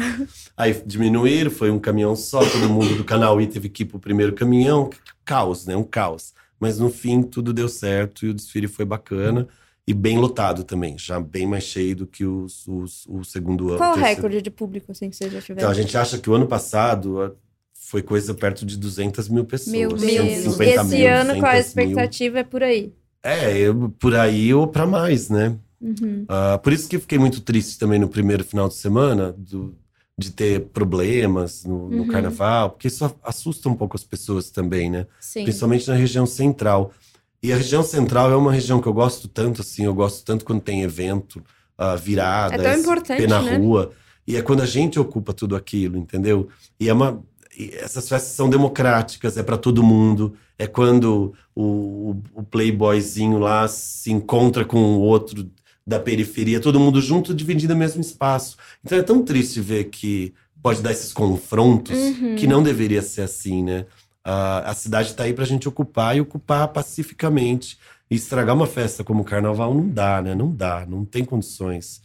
Aí 0.57 0.81
diminuíram, 0.87 1.51
foi 1.51 1.71
um 1.71 1.79
caminhão 1.79 2.17
só, 2.17 2.41
todo 2.41 2.69
mundo 2.69 2.97
do 2.97 3.05
canal 3.05 3.41
I 3.41 3.47
teve 3.47 3.69
que 3.69 3.83
ir 3.83 3.87
pro 3.87 3.99
primeiro 3.99 4.33
caminhão. 4.33 4.91
Caos, 5.25 5.67
né? 5.67 5.77
Um 5.77 5.85
caos. 5.85 6.33
Mas 6.59 6.79
no 6.79 6.91
fim 6.91 7.23
tudo 7.23 7.53
deu 7.53 7.69
certo 7.69 8.27
e 8.27 8.31
o 8.31 8.35
desfile 8.35 8.67
foi 8.67 8.85
bacana. 8.85 9.47
E 9.87 9.95
bem 9.95 10.19
lotado 10.19 10.65
também, 10.65 10.99
já 10.99 11.19
bem 11.19 11.47
mais 11.47 11.65
cheio 11.65 11.97
do 11.97 12.07
que 12.07 12.23
os, 12.23 12.67
os 12.69 13.07
o 13.07 13.25
segundo 13.25 13.71
ano. 13.71 13.79
Qual 13.79 13.97
o 13.97 13.99
recorde 13.99 14.43
de 14.43 14.51
público 14.51 14.93
assim, 14.93 15.09
que 15.09 15.17
vocês 15.17 15.33
já 15.33 15.41
tiveram? 15.41 15.61
Então, 15.61 15.71
a 15.71 15.83
gente 15.83 15.97
acha 15.97 16.19
que 16.19 16.29
o 16.29 16.35
ano 16.35 16.47
passado 16.47 17.35
foi 17.73 18.03
coisa 18.03 18.35
perto 18.35 18.67
de 18.67 18.77
200 18.77 19.31
mil 19.31 19.47
pessoas. 19.47 19.73
Meu 19.73 19.89
Deus. 19.89 20.59
E 20.59 20.63
esse 20.65 20.97
mil, 20.97 21.09
ano, 21.09 21.41
qual 21.41 21.53
a 21.53 21.59
expectativa 21.59 22.35
mil. 22.35 22.41
é 22.41 22.45
por 22.45 22.63
aí? 22.63 22.93
É, 23.23 23.57
eu, 23.57 23.89
por 23.99 24.15
aí 24.15 24.53
ou 24.53 24.67
para 24.67 24.87
mais, 24.87 25.31
né? 25.31 25.57
Uhum. 25.81 26.25
Uh, 26.25 26.59
por 26.61 26.73
isso 26.73 26.89
que 26.89 26.99
fiquei 26.99 27.19
muito 27.19 27.41
triste 27.41 27.79
também 27.79 27.99
no 27.99 28.09
primeiro 28.09 28.45
final 28.45 28.69
de 28.69 28.75
semana 28.75 29.33
do, 29.37 29.77
de 30.17 30.33
ter 30.33 30.67
problemas 30.67 31.65
no, 31.65 31.89
no 31.89 32.03
uhum. 32.03 32.09
carnaval, 32.09 32.71
porque 32.71 32.89
isso 32.89 33.15
assusta 33.23 33.69
um 33.69 33.75
pouco 33.75 33.97
as 33.97 34.05
pessoas 34.05 34.51
também, 34.51 34.91
né? 34.91 35.07
Sim. 35.21 35.45
Principalmente 35.45 35.89
na 35.89 35.95
região 35.95 36.27
central. 36.27 36.93
E 37.41 37.53
a 37.53 37.57
região 37.57 37.85
central 37.85 38.33
é 38.33 38.37
uma 38.37 38.53
região 38.53 38.81
que 38.81 38.89
eu 38.89 38.93
gosto 38.93 39.29
tanto, 39.29 39.63
assim, 39.63 39.85
eu 39.85 39.95
gosto 39.95 40.25
tanto 40.25 40.45
quando 40.45 40.61
tem 40.61 40.83
evento, 40.83 41.37
uh, 41.79 41.97
viradas, 41.97 42.59
é 42.59 42.73
tão 42.73 42.81
importante, 42.81 43.27
na 43.29 43.41
né? 43.41 43.57
rua. 43.57 43.93
E 44.27 44.37
é 44.37 44.43
quando 44.43 44.63
a 44.63 44.67
gente 44.67 44.99
ocupa 44.99 45.33
tudo 45.33 45.55
aquilo, 45.55 45.97
entendeu? 45.97 46.49
E 46.81 46.89
é 46.89 46.93
uma. 46.93 47.23
essas 47.75 48.09
festas 48.09 48.33
são 48.33 48.51
democráticas, 48.51 49.37
é 49.37 49.43
para 49.43 49.57
todo 49.57 49.83
mundo 49.83 50.35
é 50.59 50.67
quando 50.67 51.33
o, 51.55 52.17
o, 52.35 52.43
playboyzinho 52.43 53.39
lá 53.39 53.69
se 53.69 54.11
encontra 54.11 54.65
com 54.65 54.79
o 54.79 55.01
outro 55.01 55.49
da 55.89 55.99
periferia, 55.99 56.61
todo 56.61 56.79
mundo 56.79 57.01
junto, 57.01 57.33
dividindo 57.33 57.73
o 57.73 57.77
mesmo 57.77 58.03
espaço. 58.03 58.59
Então 58.85 58.99
é 58.99 59.03
tão 59.03 59.25
triste 59.25 59.59
ver 59.59 59.85
que 59.85 60.35
pode 60.63 60.83
dar 60.83 60.93
esses 60.93 61.15
confrontos, 61.15 61.97
uhum. 61.97 62.37
que 62.37 62.47
não 62.47 62.63
deveria 62.63 63.01
ser 63.01 63.23
assim, 63.23 63.65
né? 63.65 63.87
Uh, 64.27 64.67
a 64.67 64.75
cidade 64.75 65.11
está 65.11 65.25
aí 65.25 65.33
para 65.33 65.45
a 65.45 65.47
gente 65.47 65.67
ocupar 65.67 66.15
e 66.15 66.21
ocupar 66.21 66.69
pacificamente. 66.69 67.79
E 68.11 68.17
estragar 68.17 68.55
uma 68.55 68.67
festa 68.67 69.03
como 69.03 69.23
o 69.23 69.25
carnaval 69.25 69.75
não 69.75 69.89
dá, 69.89 70.21
né? 70.21 70.35
Não 70.35 70.55
dá, 70.55 70.85
não 70.87 71.07
tem 71.07 71.25
condições. 71.25 72.03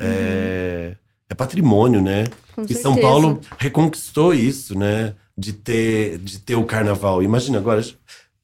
Uhum. 0.00 0.06
É, 0.06 0.96
é 1.28 1.34
patrimônio, 1.34 2.00
né? 2.00 2.24
Com 2.54 2.62
e 2.62 2.68
certeza. 2.68 2.82
São 2.82 2.96
Paulo 2.96 3.40
reconquistou 3.58 4.32
isso, 4.32 4.78
né? 4.78 5.14
de 5.36 5.52
ter, 5.52 6.18
de 6.18 6.38
ter 6.38 6.54
o 6.54 6.64
carnaval. 6.64 7.22
Imagina 7.22 7.58
agora, 7.58 7.82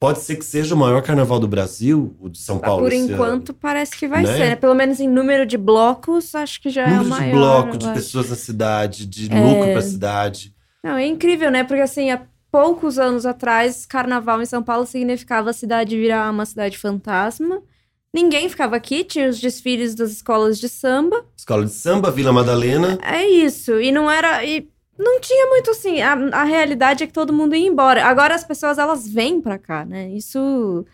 pode 0.03 0.19
ser 0.19 0.35
que 0.35 0.43
seja 0.43 0.75
o 0.75 0.77
maior 0.77 1.01
carnaval 1.01 1.39
do 1.39 1.47
Brasil, 1.47 2.13
o 2.19 2.27
de 2.27 2.37
São 2.37 2.59
Paulo. 2.59 2.83
Por 2.83 2.91
enquanto, 2.91 3.51
ano. 3.51 3.57
parece 3.61 3.95
que 3.95 4.05
vai 4.05 4.21
né? 4.21 4.33
ser. 4.33 4.49
Né? 4.49 4.55
Pelo 4.57 4.75
menos 4.75 4.99
em 4.99 5.07
número 5.07 5.45
de 5.45 5.57
blocos, 5.57 6.35
acho 6.35 6.61
que 6.61 6.69
já 6.69 6.85
número 6.85 7.03
é 7.03 7.05
o 7.05 7.09
maior. 7.09 7.31
de 7.31 7.37
bloco, 7.37 7.77
de 7.77 7.93
pessoas 7.93 8.29
na 8.29 8.35
cidade, 8.35 9.05
de 9.05 9.31
é... 9.31 9.39
lucro 9.39 9.63
para 9.69 9.79
a 9.79 9.81
cidade. 9.81 10.53
Não, 10.83 10.97
é 10.97 11.07
incrível, 11.07 11.49
né? 11.49 11.63
Porque 11.63 11.81
assim, 11.81 12.11
há 12.11 12.21
poucos 12.51 12.99
anos 12.99 13.25
atrás, 13.25 13.85
carnaval 13.85 14.41
em 14.41 14.45
São 14.45 14.61
Paulo 14.61 14.85
significava 14.85 15.51
a 15.51 15.53
cidade 15.53 15.95
virar 15.95 16.29
uma 16.29 16.45
cidade 16.45 16.77
fantasma. 16.77 17.61
Ninguém 18.13 18.49
ficava 18.49 18.75
aqui, 18.75 19.05
tinha 19.05 19.29
os 19.29 19.39
desfiles 19.39 19.95
das 19.95 20.11
escolas 20.11 20.59
de 20.59 20.67
samba. 20.67 21.23
Escola 21.37 21.63
de 21.63 21.71
samba, 21.71 22.11
Vila 22.11 22.33
Madalena. 22.33 22.99
É 23.01 23.25
isso. 23.25 23.79
E 23.79 23.89
não 23.89 24.11
era. 24.11 24.43
E 24.43 24.67
não 24.97 25.19
tinha 25.19 25.47
muito 25.47 25.71
assim. 25.71 26.01
A, 26.01 26.13
a 26.13 26.43
realidade 26.43 27.03
é 27.03 27.07
que 27.07 27.13
todo 27.13 27.33
mundo 27.33 27.55
ia 27.55 27.67
embora. 27.67 28.05
Agora 28.05 28.35
as 28.35 28.43
pessoas 28.43 28.77
elas 28.77 29.07
vêm 29.07 29.41
para 29.41 29.57
cá, 29.57 29.85
né? 29.85 30.09
Isso 30.09 30.85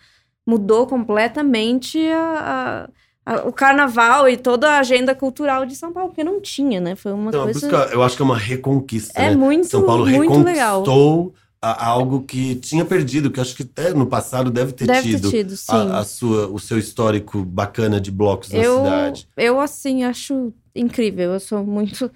mudou 0.47 0.87
completamente 0.87 1.99
a, 2.09 2.89
a, 3.25 3.33
a, 3.33 3.47
o 3.47 3.53
carnaval 3.53 4.27
e 4.27 4.35
toda 4.35 4.71
a 4.71 4.79
agenda 4.79 5.13
cultural 5.13 5.65
de 5.65 5.75
São 5.75 5.93
Paulo, 5.93 6.09
porque 6.09 6.23
não 6.23 6.41
tinha, 6.41 6.79
né? 6.79 6.95
Foi 6.95 7.11
uma 7.11 7.29
então, 7.29 7.43
coisa. 7.43 7.67
eu 7.91 8.01
acho 8.01 8.15
que 8.15 8.21
é 8.21 8.25
uma 8.25 8.37
reconquista. 8.37 9.19
É 9.19 9.29
né? 9.29 9.35
muito, 9.35 9.67
São 9.67 9.83
Paulo 9.83 10.05
muito 10.07 10.21
reconquistou 10.21 11.25
legal. 11.25 11.33
algo 11.61 12.23
que 12.23 12.55
tinha 12.55 12.83
perdido, 12.83 13.29
que 13.29 13.39
acho 13.39 13.55
que 13.55 13.63
até 13.63 13.93
no 13.93 14.07
passado 14.07 14.49
deve 14.49 14.71
ter 14.71 14.87
deve 14.87 15.09
tido, 15.09 15.29
ter 15.29 15.45
tido 15.45 15.55
a, 15.93 16.03
sua, 16.03 16.47
o 16.47 16.57
seu 16.57 16.79
histórico 16.79 17.43
bacana 17.43 18.01
de 18.01 18.09
blocos 18.09 18.51
eu, 18.51 18.77
na 18.77 18.83
cidade. 18.83 19.27
Eu, 19.37 19.59
assim, 19.59 20.03
acho 20.03 20.51
incrível. 20.73 21.33
Eu 21.33 21.39
sou 21.39 21.63
muito 21.63 22.09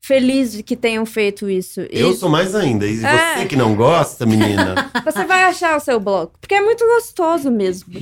feliz 0.00 0.52
de 0.52 0.62
que 0.62 0.76
tenham 0.76 1.04
feito 1.04 1.48
isso. 1.50 1.80
E... 1.82 2.00
Eu 2.00 2.14
sou 2.14 2.28
mais 2.28 2.54
ainda. 2.54 2.86
E 2.86 3.04
é. 3.04 3.36
você 3.36 3.46
que 3.46 3.56
não 3.56 3.74
gosta, 3.74 4.24
menina. 4.24 4.90
você 5.04 5.24
vai 5.24 5.44
achar 5.44 5.76
o 5.76 5.80
seu 5.80 6.00
bloco. 6.00 6.38
Porque 6.40 6.54
é 6.54 6.60
muito 6.60 6.84
gostoso 6.84 7.50
mesmo. 7.50 7.94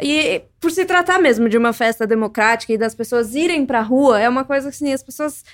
E 0.00 0.42
por 0.60 0.70
se 0.70 0.84
tratar 0.84 1.18
mesmo 1.18 1.48
de 1.48 1.56
uma 1.56 1.72
festa 1.72 2.06
democrática 2.06 2.72
e 2.72 2.78
das 2.78 2.94
pessoas 2.94 3.34
irem 3.34 3.64
pra 3.64 3.80
rua, 3.80 4.20
é 4.20 4.28
uma 4.28 4.44
coisa 4.44 4.70
assim, 4.70 4.92
as 4.92 5.02
pessoas. 5.02 5.44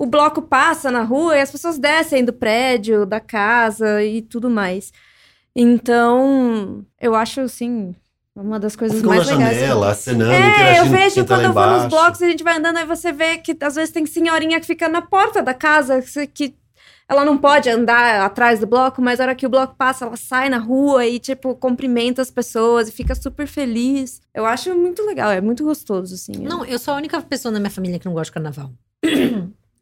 O 0.00 0.06
bloco 0.06 0.40
passa 0.40 0.92
na 0.92 1.02
rua 1.02 1.36
e 1.36 1.40
as 1.40 1.50
pessoas 1.50 1.76
descem 1.76 2.24
do 2.24 2.32
prédio, 2.32 3.04
da 3.04 3.18
casa 3.18 4.02
e 4.02 4.22
tudo 4.22 4.48
mais. 4.48 4.92
Então, 5.56 6.86
eu 7.00 7.16
acho 7.16 7.40
assim 7.40 7.96
uma 8.40 8.60
das 8.60 8.76
coisas 8.76 9.02
mais 9.02 9.26
na 9.26 9.36
legais. 9.36 9.58
janela, 9.58 9.90
acenando, 9.90 10.32
É, 10.32 10.80
eu 10.80 10.86
vejo 10.86 11.24
tá 11.24 11.34
quando 11.34 11.46
eu 11.46 11.52
vou 11.52 11.66
nos 11.66 11.86
blocos, 11.86 12.22
a 12.22 12.28
gente 12.28 12.44
vai 12.44 12.58
andando, 12.58 12.76
aí 12.78 12.86
você 12.86 13.12
vê 13.12 13.38
que 13.38 13.56
às 13.60 13.74
vezes 13.74 13.90
tem 13.90 14.06
senhorinha 14.06 14.60
que 14.60 14.66
fica 14.66 14.88
na 14.88 15.02
porta 15.02 15.42
da 15.42 15.52
casa, 15.52 16.00
que 16.32 16.54
ela 17.08 17.24
não 17.24 17.38
pode 17.38 17.70
andar 17.70 18.20
atrás 18.20 18.60
do 18.60 18.66
bloco, 18.66 19.00
mas 19.00 19.18
a 19.18 19.24
hora 19.24 19.34
que 19.34 19.46
o 19.46 19.48
bloco 19.48 19.74
passa, 19.76 20.04
ela 20.04 20.16
sai 20.16 20.50
na 20.50 20.58
rua 20.58 21.06
e, 21.06 21.18
tipo, 21.18 21.54
cumprimenta 21.54 22.20
as 22.20 22.30
pessoas 22.30 22.88
e 22.88 22.92
fica 22.92 23.14
super 23.14 23.46
feliz. 23.46 24.20
Eu 24.34 24.44
acho 24.44 24.74
muito 24.76 25.02
legal, 25.04 25.30
é 25.30 25.40
muito 25.40 25.64
gostoso, 25.64 26.14
assim. 26.14 26.32
Não, 26.32 26.64
eu 26.66 26.78
sou 26.78 26.92
a 26.92 26.96
única 26.98 27.20
pessoa 27.22 27.50
na 27.50 27.58
minha 27.58 27.70
família 27.70 27.98
que 27.98 28.04
não 28.04 28.12
gosta 28.12 28.26
de 28.26 28.32
carnaval. 28.32 28.70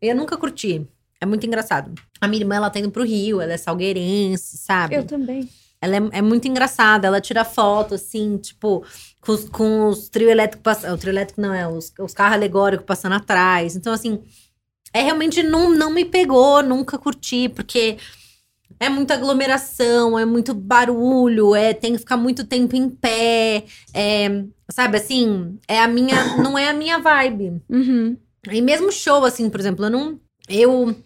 eu 0.00 0.14
nunca 0.14 0.36
curti. 0.36 0.86
É 1.20 1.26
muito 1.26 1.44
engraçado. 1.46 1.92
A 2.20 2.28
minha 2.28 2.42
irmã, 2.42 2.56
ela 2.56 2.70
tá 2.70 2.78
indo 2.78 2.90
pro 2.90 3.04
Rio, 3.04 3.40
ela 3.40 3.54
é 3.54 3.56
salgueirense, 3.56 4.58
sabe? 4.58 4.94
Eu 4.94 5.04
também. 5.04 5.48
Ela 5.80 5.96
é, 5.96 6.18
é, 6.18 6.22
muito 6.22 6.48
engraçada, 6.48 7.06
ela 7.06 7.20
tira 7.20 7.44
foto, 7.44 7.94
assim, 7.94 8.38
tipo, 8.38 8.84
com, 9.20 9.32
os, 9.32 9.48
com 9.48 9.88
os 9.88 10.08
trio 10.08 10.30
elétrico 10.30 10.62
passando. 10.62 10.94
O 10.94 10.98
trio 10.98 11.12
elétrico 11.12 11.40
não 11.40 11.52
é, 11.52 11.68
os, 11.68 11.92
os 11.98 12.14
carros 12.14 12.34
alegóricos 12.34 12.86
passando 12.86 13.14
atrás. 13.14 13.76
Então, 13.76 13.92
assim, 13.92 14.22
é 14.92 15.02
realmente 15.02 15.42
não, 15.42 15.70
não 15.70 15.90
me 15.90 16.04
pegou, 16.04 16.62
nunca 16.62 16.98
curti, 16.98 17.48
porque 17.48 17.98
é 18.78 18.88
muita 18.88 19.14
aglomeração, 19.14 20.18
é 20.18 20.24
muito 20.24 20.54
barulho, 20.54 21.54
é 21.54 21.72
tem 21.72 21.92
que 21.92 21.98
ficar 21.98 22.16
muito 22.16 22.44
tempo 22.44 22.76
em 22.76 22.88
pé, 22.88 23.64
é, 23.94 24.44
sabe 24.70 24.98
assim, 24.98 25.58
é 25.68 25.80
a 25.80 25.88
minha, 25.88 26.36
não 26.42 26.58
é 26.58 26.68
a 26.68 26.74
minha 26.74 26.98
vibe. 26.98 27.62
Uhum. 27.68 28.16
E 28.50 28.62
mesmo 28.62 28.92
show, 28.92 29.24
assim, 29.24 29.50
por 29.50 29.60
exemplo, 29.60 29.84
eu 29.84 29.90
não, 29.90 30.20
eu, 30.48 30.96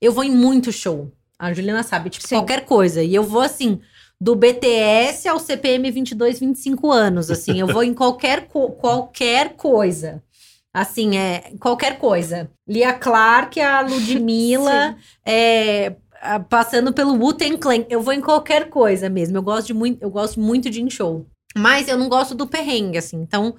eu 0.00 0.12
vou 0.12 0.24
em 0.24 0.30
muito 0.30 0.72
show. 0.72 1.10
A 1.38 1.52
Juliana 1.52 1.82
sabe, 1.82 2.10
tipo, 2.10 2.28
Sim. 2.28 2.36
qualquer 2.36 2.66
coisa. 2.66 3.02
E 3.02 3.14
eu 3.14 3.22
vou 3.22 3.40
assim, 3.40 3.80
do 4.20 4.36
BTS 4.36 5.26
ao 5.28 5.38
CPM 5.38 5.90
22, 5.90 6.38
25 6.38 6.92
anos, 6.92 7.30
assim, 7.30 7.58
eu 7.58 7.66
vou 7.66 7.82
em 7.82 7.94
qualquer, 7.94 8.46
co 8.48 8.70
qualquer 8.72 9.54
coisa. 9.56 10.22
Assim, 10.72 11.16
é 11.16 11.52
qualquer 11.58 11.98
coisa. 11.98 12.48
Lia 12.68 12.92
Clark, 12.92 13.60
a 13.60 13.80
Ludmilla, 13.80 14.96
é, 15.26 15.96
passando 16.48 16.92
pelo 16.92 17.14
Wu-Tang 17.14 17.56
Clan. 17.58 17.84
Eu 17.88 18.02
vou 18.02 18.12
em 18.12 18.20
qualquer 18.20 18.68
coisa 18.68 19.08
mesmo. 19.08 19.36
Eu 19.36 19.42
gosto, 19.42 19.68
de 19.68 19.74
muito, 19.74 20.00
eu 20.02 20.10
gosto 20.10 20.38
muito 20.38 20.70
de 20.70 20.80
ir 20.80 20.84
em 20.84 20.90
show. 20.90 21.26
Mas 21.56 21.88
eu 21.88 21.98
não 21.98 22.08
gosto 22.08 22.34
do 22.34 22.46
perrengue, 22.46 22.98
assim. 22.98 23.16
Então, 23.16 23.56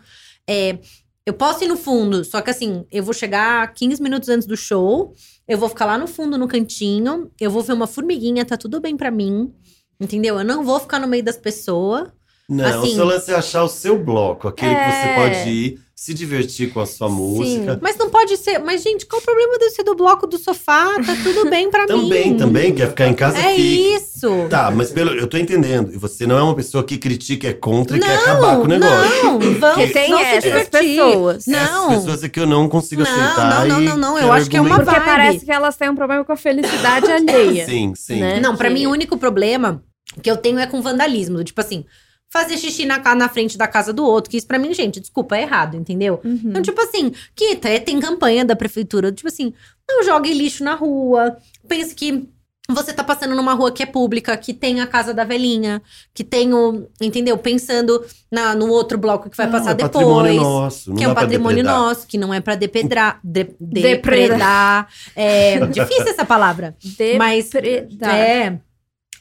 é, 0.48 0.78
eu 1.26 1.34
posso 1.34 1.64
ir 1.64 1.68
no 1.68 1.78
fundo, 1.78 2.24
só 2.24 2.42
que 2.42 2.50
assim, 2.50 2.86
eu 2.92 3.04
vou 3.04 3.14
chegar 3.14 3.74
15 3.74 4.02
minutos 4.02 4.28
antes 4.28 4.48
do 4.48 4.58
show, 4.58 5.14
eu 5.48 5.58
vou 5.58 5.70
ficar 5.70 5.86
lá 5.86 5.98
no 5.98 6.08
fundo, 6.08 6.38
no 6.38 6.48
cantinho, 6.48 7.32
eu 7.40 7.52
vou 7.52 7.62
ver 7.62 7.74
uma 7.74 7.86
formiguinha, 7.86 8.44
tá 8.44 8.58
tudo 8.58 8.80
bem 8.80 8.98
para 8.98 9.12
mim. 9.12 9.54
Entendeu? 10.02 10.40
Eu 10.40 10.46
não 10.46 10.64
vou 10.64 10.80
ficar 10.80 11.00
no 11.00 11.08
meio 11.08 11.24
das 11.24 11.38
pessoas. 11.38 12.08
Não, 12.50 12.66
assim, 12.66 12.92
o 12.92 12.96
seu 12.96 13.06
lance 13.06 13.32
é 13.32 13.36
achar 13.36 13.64
o 13.64 13.70
seu 13.70 13.98
bloco, 14.04 14.48
aquele 14.48 14.74
é... 14.74 14.76
que 14.76 14.92
você 14.92 15.08
é. 15.08 15.16
pode 15.16 15.50
ir 15.50 15.80
se 16.02 16.16
divertir 16.16 16.74
com 16.74 16.80
a 16.80 16.86
sua 16.88 17.08
Sim. 17.08 17.14
música. 17.14 17.80
Mas 17.80 17.96
não 17.96 18.10
pode 18.10 18.36
ser. 18.36 18.58
Mas, 18.58 18.82
gente, 18.82 19.06
qual 19.06 19.22
o 19.22 19.24
problema 19.24 19.60
de 19.60 19.70
ser 19.70 19.84
do 19.84 19.94
bloco 19.94 20.26
do 20.26 20.40
sofá? 20.40 20.96
Tá 20.96 21.16
tudo 21.22 21.48
bem 21.48 21.70
pra 21.70 21.86
também, 21.86 22.02
mim. 22.02 22.10
Também, 22.10 22.38
também, 22.38 22.74
quer 22.74 22.90
ficar 22.90 23.08
em 23.08 23.14
casa 23.14 23.38
É 23.38 23.54
fica. 23.54 23.98
isso. 23.98 24.48
Tá, 24.50 24.72
mas 24.72 24.90
pelo, 24.90 25.12
eu 25.12 25.28
tô 25.28 25.38
entendendo. 25.38 25.94
E 25.94 25.98
você 25.98 26.26
não 26.26 26.40
é 26.40 26.42
uma 26.42 26.56
pessoa 26.56 26.84
que 26.84 26.98
critica, 26.98 27.50
é 27.50 27.54
contra 27.54 27.96
não, 27.96 28.04
e 28.04 28.10
quer 28.10 28.18
acabar 28.18 28.58
com 28.58 28.64
o 28.64 28.68
negócio. 28.68 29.24
Não, 29.24 29.40
vamos. 29.60 29.92
tem 29.94 30.20
essas 30.20 30.70
pessoas. 30.70 31.46
Não. 31.46 31.92
Essas 31.92 32.04
pessoas 32.04 32.24
é 32.24 32.30
que 32.30 32.40
eu 32.40 32.48
não 32.48 32.68
consigo 32.68 33.04
não, 33.04 33.12
aceitar. 33.12 33.68
Não, 33.68 33.80
não, 33.80 33.82
não, 33.82 33.98
não. 33.98 34.18
Eu 34.18 34.32
acho 34.32 34.50
que 34.50 34.58
é 34.58 34.62
uma 34.62 34.78
vibe. 34.78 34.86
Porque 34.86 35.02
parece 35.02 35.46
que 35.46 35.52
elas 35.52 35.78
têm 35.78 35.92
um 35.92 35.96
problema 35.96 36.26
com 36.26 36.34
a 36.34 36.36
felicidade 36.36 37.06
alheia. 37.14 37.64
Sim, 37.68 37.94
sim. 37.96 38.20
Né? 38.20 38.40
Não, 38.40 38.58
pra 38.58 38.72
mim 38.72 38.88
o 38.88 38.90
único 38.90 39.20
problema 39.20 39.84
que 40.22 40.30
eu 40.30 40.38
tenho 40.38 40.60
é 40.60 40.66
com 40.66 40.82
vandalismo. 40.82 41.44
Tipo 41.44 41.62
assim, 41.62 41.86
fazer 42.30 42.58
xixi 42.58 42.86
na, 42.86 43.00
na 43.16 43.30
frente 43.30 43.58
da 43.58 43.68
casa 43.68 43.92
do 43.92 44.04
outro. 44.06 44.32
Que 44.32 44.38
isso 44.38 44.48
pra 44.48 44.58
mim, 44.58 44.74
gente, 44.74 45.00
desculpa, 45.00 45.38
é 45.38 45.42
errado, 45.42 45.76
entendeu? 45.76 46.20
Uhum. 46.24 46.42
Então, 46.46 46.62
tipo 46.62 46.82
assim, 46.82 47.14
que 47.36 47.54
até 47.54 47.80
tem 47.80 48.00
campanha 48.00 48.46
da 48.46 48.56
prefeitura, 48.56 49.12
tipo 49.12 49.28
assim, 49.28 49.54
não 49.88 50.04
jogue 50.04 50.34
lixo 50.34 50.64
na 50.64 50.74
rua. 50.74 51.38
Pense 51.68 51.94
que 51.94 52.28
você 52.70 52.94
tá 52.94 53.04
passando 53.04 53.36
numa 53.36 53.54
rua 53.54 53.72
que 53.72 53.84
é 53.84 53.86
pública, 53.86 54.36
que 54.38 54.54
tem 54.54 54.80
a 54.80 54.88
casa 54.88 55.14
da 55.14 55.24
velhinha, 55.24 55.82
que 56.14 56.24
tem 56.24 56.54
o, 56.54 56.88
entendeu? 57.02 57.38
Pensando 57.38 58.04
na, 58.32 58.56
no 58.56 58.70
outro 58.70 58.98
bloco 58.98 59.30
que 59.30 59.36
vai 59.36 59.48
não, 59.48 59.54
passar 59.54 59.72
é 59.72 59.76
depois. 59.76 59.92
Patrimônio 59.92 60.42
nosso, 60.42 60.94
que 60.96 61.04
é 61.04 61.08
um 61.10 61.14
patrimônio 61.14 61.64
nosso, 61.64 62.08
que 62.08 62.18
não 62.18 62.34
é 62.34 62.40
pra 62.40 62.56
depedrar. 62.56 63.20
De, 63.24 63.50
depredar. 63.60 64.88
É 65.16 65.66
difícil 65.68 66.08
essa 66.08 66.24
palavra. 66.24 66.76
Depredar. 66.82 67.18
Mas, 67.18 67.54
é. 67.56 68.60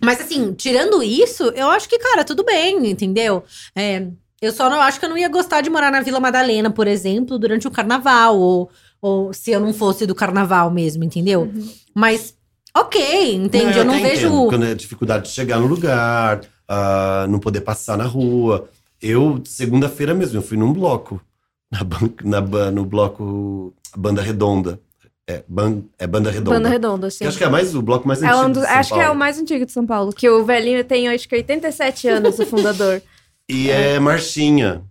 Mas 0.03 0.21
assim, 0.21 0.53
tirando 0.55 1.03
isso, 1.03 1.45
eu 1.55 1.69
acho 1.69 1.89
que, 1.89 1.99
cara, 1.99 2.25
tudo 2.25 2.45
bem, 2.45 2.91
entendeu? 2.91 3.45
É, 3.77 4.07
eu 4.41 4.53
só 4.53 4.71
não 4.71 4.81
acho 4.81 4.99
que 4.99 5.05
eu 5.05 5.11
não 5.11 5.19
ia 5.19 5.29
gostar 5.29 5.61
de 5.61 5.69
morar 5.69 5.93
na 5.93 6.01
Vila 6.01 6.19
Madalena, 6.19 6.71
por 6.71 6.87
exemplo, 6.87 7.39
durante 7.39 7.69
o 7.69 7.71
carnaval, 7.71 8.39
ou, 8.39 8.71
ou 9.01 9.33
se 9.35 9.51
eu 9.51 9.61
não 9.61 9.75
fosse 9.75 10.07
do 10.07 10.15
carnaval 10.15 10.71
mesmo, 10.71 11.05
entendeu? 11.05 11.43
Uhum. 11.43 11.69
Mas, 11.95 12.35
ok, 12.75 13.35
entende? 13.35 13.73
Não, 13.73 13.79
eu, 13.79 13.85
não 13.85 14.01
vejo. 14.01 14.47
Entendo, 14.47 14.65
é 14.65 14.75
dificuldade 14.75 15.25
de 15.25 15.31
chegar 15.31 15.59
no 15.61 15.67
lugar, 15.67 16.41
uh, 16.41 17.29
não 17.29 17.39
poder 17.39 17.61
passar 17.61 17.99
na 17.99 18.05
rua. 18.05 18.69
Eu, 19.01 19.43
segunda-feira 19.45 20.15
mesmo, 20.15 20.39
eu 20.39 20.43
fui 20.43 20.57
num 20.57 20.73
bloco, 20.73 21.21
na, 21.71 22.41
na, 22.41 22.71
no 22.71 22.87
bloco 22.87 23.75
Banda 23.95 24.23
Redonda. 24.23 24.81
É, 25.31 25.45
ban, 25.47 25.85
é 25.97 26.09
Banda 26.09 26.29
Redonda. 26.29 26.57
Banda 26.57 26.69
Redonda, 26.69 27.11
sim. 27.11 27.19
Que 27.19 27.27
acho 27.27 27.39
que 27.39 27.45
é 27.45 27.49
mais, 27.49 27.73
o 27.73 27.81
bloco 27.81 28.09
mais 28.09 28.21
é 28.21 28.27
antigo. 28.27 28.47
Um 28.47 28.53
do, 28.53 28.61
acho 28.65 28.91
Paulo. 28.91 29.05
que 29.05 29.09
é 29.09 29.13
o 29.13 29.17
mais 29.17 29.39
antigo 29.39 29.65
de 29.65 29.71
São 29.71 29.87
Paulo. 29.87 30.13
Que 30.13 30.29
o 30.29 30.45
velhinho 30.45 30.83
tem, 30.83 31.09
acho 31.09 31.29
que 31.29 31.37
87 31.37 32.09
anos, 32.09 32.39
o 32.39 32.47
fundador. 32.47 33.01
E 33.53 33.69
é, 33.69 33.95
é 33.95 33.99
marchinha. 33.99 34.85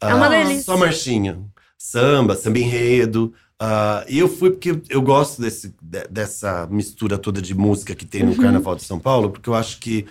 É 0.00 0.14
uma 0.14 0.24
ah, 0.24 0.30
delícia. 0.30 0.62
Só 0.62 0.78
marchinha. 0.78 1.38
Samba, 1.76 2.34
samba 2.34 2.58
enredo. 2.58 3.34
Uh, 3.62 4.08
e 4.08 4.18
eu 4.18 4.26
fui 4.26 4.50
porque 4.50 4.80
eu 4.88 5.02
gosto 5.02 5.42
desse, 5.42 5.74
dessa 6.08 6.66
mistura 6.70 7.18
toda 7.18 7.42
de 7.42 7.54
música 7.54 7.94
que 7.94 8.06
tem 8.06 8.22
no 8.22 8.30
uhum. 8.30 8.38
Carnaval 8.38 8.74
de 8.74 8.84
São 8.84 8.98
Paulo, 8.98 9.28
porque 9.28 9.50
eu 9.50 9.54
acho 9.54 9.78
que 9.80 10.06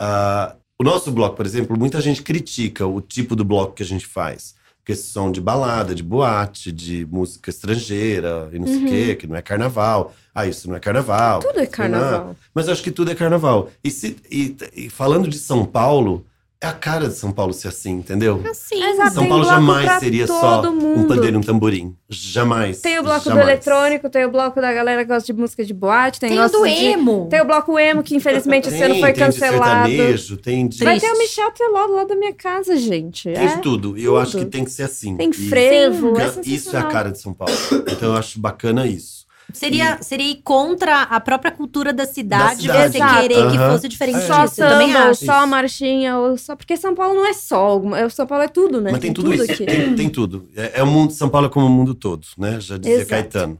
uh, 0.00 0.56
o 0.80 0.84
nosso 0.84 1.10
bloco, 1.10 1.34
por 1.34 1.46
exemplo, 1.46 1.76
muita 1.76 2.00
gente 2.00 2.22
critica 2.22 2.86
o 2.86 3.00
tipo 3.00 3.34
do 3.34 3.44
bloco 3.44 3.74
que 3.74 3.82
a 3.82 3.86
gente 3.86 4.06
faz 4.06 4.54
porque 4.88 4.96
são 4.96 5.30
de 5.30 5.38
balada, 5.38 5.94
de 5.94 6.02
boate, 6.02 6.72
de 6.72 7.06
música 7.12 7.50
estrangeira 7.50 8.48
e 8.50 8.58
não 8.58 8.66
uhum. 8.66 8.72
sei 8.72 8.84
o 8.84 8.88
quê, 8.88 9.14
que 9.16 9.26
não 9.26 9.36
é 9.36 9.42
carnaval. 9.42 10.14
Ah, 10.34 10.46
isso 10.46 10.66
não 10.66 10.76
é 10.76 10.80
carnaval. 10.80 11.40
Tudo 11.40 11.60
é 11.60 11.66
carnaval. 11.66 12.34
Mas 12.54 12.66
eu 12.66 12.72
acho 12.72 12.82
que 12.82 12.90
tudo 12.90 13.10
é 13.10 13.14
carnaval. 13.14 13.68
E, 13.84 13.90
se, 13.90 14.16
e, 14.30 14.56
e 14.74 14.88
falando 14.88 15.28
de 15.28 15.36
São 15.36 15.66
Paulo, 15.66 16.24
é 16.60 16.66
a 16.66 16.72
cara 16.72 17.06
de 17.08 17.14
São 17.14 17.30
Paulo 17.30 17.52
ser 17.52 17.68
assim, 17.68 17.92
entendeu? 17.92 18.42
Assim. 18.50 18.82
Exato, 18.82 19.14
São 19.14 19.28
Paulo 19.28 19.44
jamais 19.44 20.00
seria 20.00 20.26
só 20.26 20.60
mundo. 20.72 21.00
um 21.00 21.06
pandeiro 21.06 21.36
e 21.36 21.38
um 21.38 21.40
tamborim. 21.40 21.96
Jamais. 22.08 22.80
Tem 22.80 22.98
o 22.98 23.02
bloco 23.04 23.26
jamais. 23.26 23.44
do 23.44 23.50
eletrônico, 23.50 24.10
tem 24.10 24.24
o 24.24 24.30
bloco 24.30 24.60
da 24.60 24.72
galera 24.72 25.04
que 25.04 25.08
gosta 25.08 25.32
de 25.32 25.38
música 25.38 25.64
de 25.64 25.72
boate, 25.72 26.18
tem, 26.18 26.30
tem 26.30 26.40
o 26.40 26.48
do 26.48 26.66
emo. 26.66 27.24
De, 27.24 27.30
tem 27.30 27.40
o 27.40 27.44
bloco 27.44 27.78
emo, 27.78 28.02
que 28.02 28.16
infelizmente 28.16 28.68
esse 28.68 28.82
ano 28.82 28.98
foi 28.98 29.12
tem 29.12 29.24
cancelado. 29.24 29.88
De 29.88 29.96
sertanejo, 29.96 30.36
tem 30.36 30.66
de... 30.66 30.82
Vai 30.82 30.98
ter 30.98 31.12
o 31.12 31.18
Michel 31.18 31.50
Teló 31.52 31.86
do 31.86 31.94
lado 31.94 32.08
da 32.08 32.16
minha 32.16 32.34
casa, 32.34 32.76
gente. 32.76 33.32
Tem 33.32 33.46
é? 33.46 33.56
tudo. 33.58 33.96
E 33.96 34.02
eu 34.04 34.16
acho 34.16 34.38
que 34.38 34.46
tem 34.46 34.64
que 34.64 34.70
ser 34.72 34.82
assim. 34.82 35.16
Tem 35.16 35.32
frevo. 35.32 36.18
E, 36.18 36.22
é 36.22 36.54
isso 36.54 36.76
é 36.76 36.80
a 36.80 36.84
cara 36.84 37.12
de 37.12 37.20
São 37.20 37.32
Paulo. 37.32 37.54
Então 37.86 38.10
eu 38.10 38.16
acho 38.16 38.40
bacana 38.40 38.84
isso. 38.84 39.27
Seria, 39.52 39.98
e... 39.98 40.04
seria 40.04 40.30
ir 40.30 40.42
contra 40.42 41.02
a 41.02 41.18
própria 41.20 41.50
cultura 41.50 41.92
da 41.92 42.04
cidade, 42.04 42.66
da 42.66 42.74
cidade. 42.74 42.92
você 42.92 42.98
Exato. 42.98 43.20
querer 43.20 43.38
uhum. 43.38 43.50
que 43.50 43.58
fosse 43.58 43.88
diferente 43.88 44.26
Só 44.26 44.44
disso. 44.44 44.56
samba, 44.56 45.08
ou 45.08 45.14
só 45.14 45.46
marchinha, 45.46 46.18
ou 46.18 46.36
só. 46.36 46.54
Porque 46.54 46.76
São 46.76 46.94
Paulo 46.94 47.14
não 47.14 47.26
é 47.26 47.32
só. 47.32 47.80
São 48.10 48.26
Paulo 48.26 48.44
é 48.44 48.48
tudo, 48.48 48.80
né? 48.80 48.92
Mas 48.92 49.00
tem, 49.00 49.12
tem 49.12 49.14
tudo, 49.14 49.30
tudo, 49.30 49.50
isso. 49.50 49.64
Tem, 49.64 49.94
tem, 49.94 50.10
tudo. 50.10 50.48
É, 50.54 50.80
é, 50.80 50.82
o 50.82 50.86
mundo 50.86 51.12
São 51.12 51.28
Paulo 51.28 51.46
é 51.46 51.50
como 51.50 51.66
o 51.66 51.70
mundo 51.70 51.94
todo, 51.94 52.26
né? 52.36 52.60
Já 52.60 52.76
dizia 52.76 52.96
Exato. 52.96 53.10
Caetano. 53.10 53.58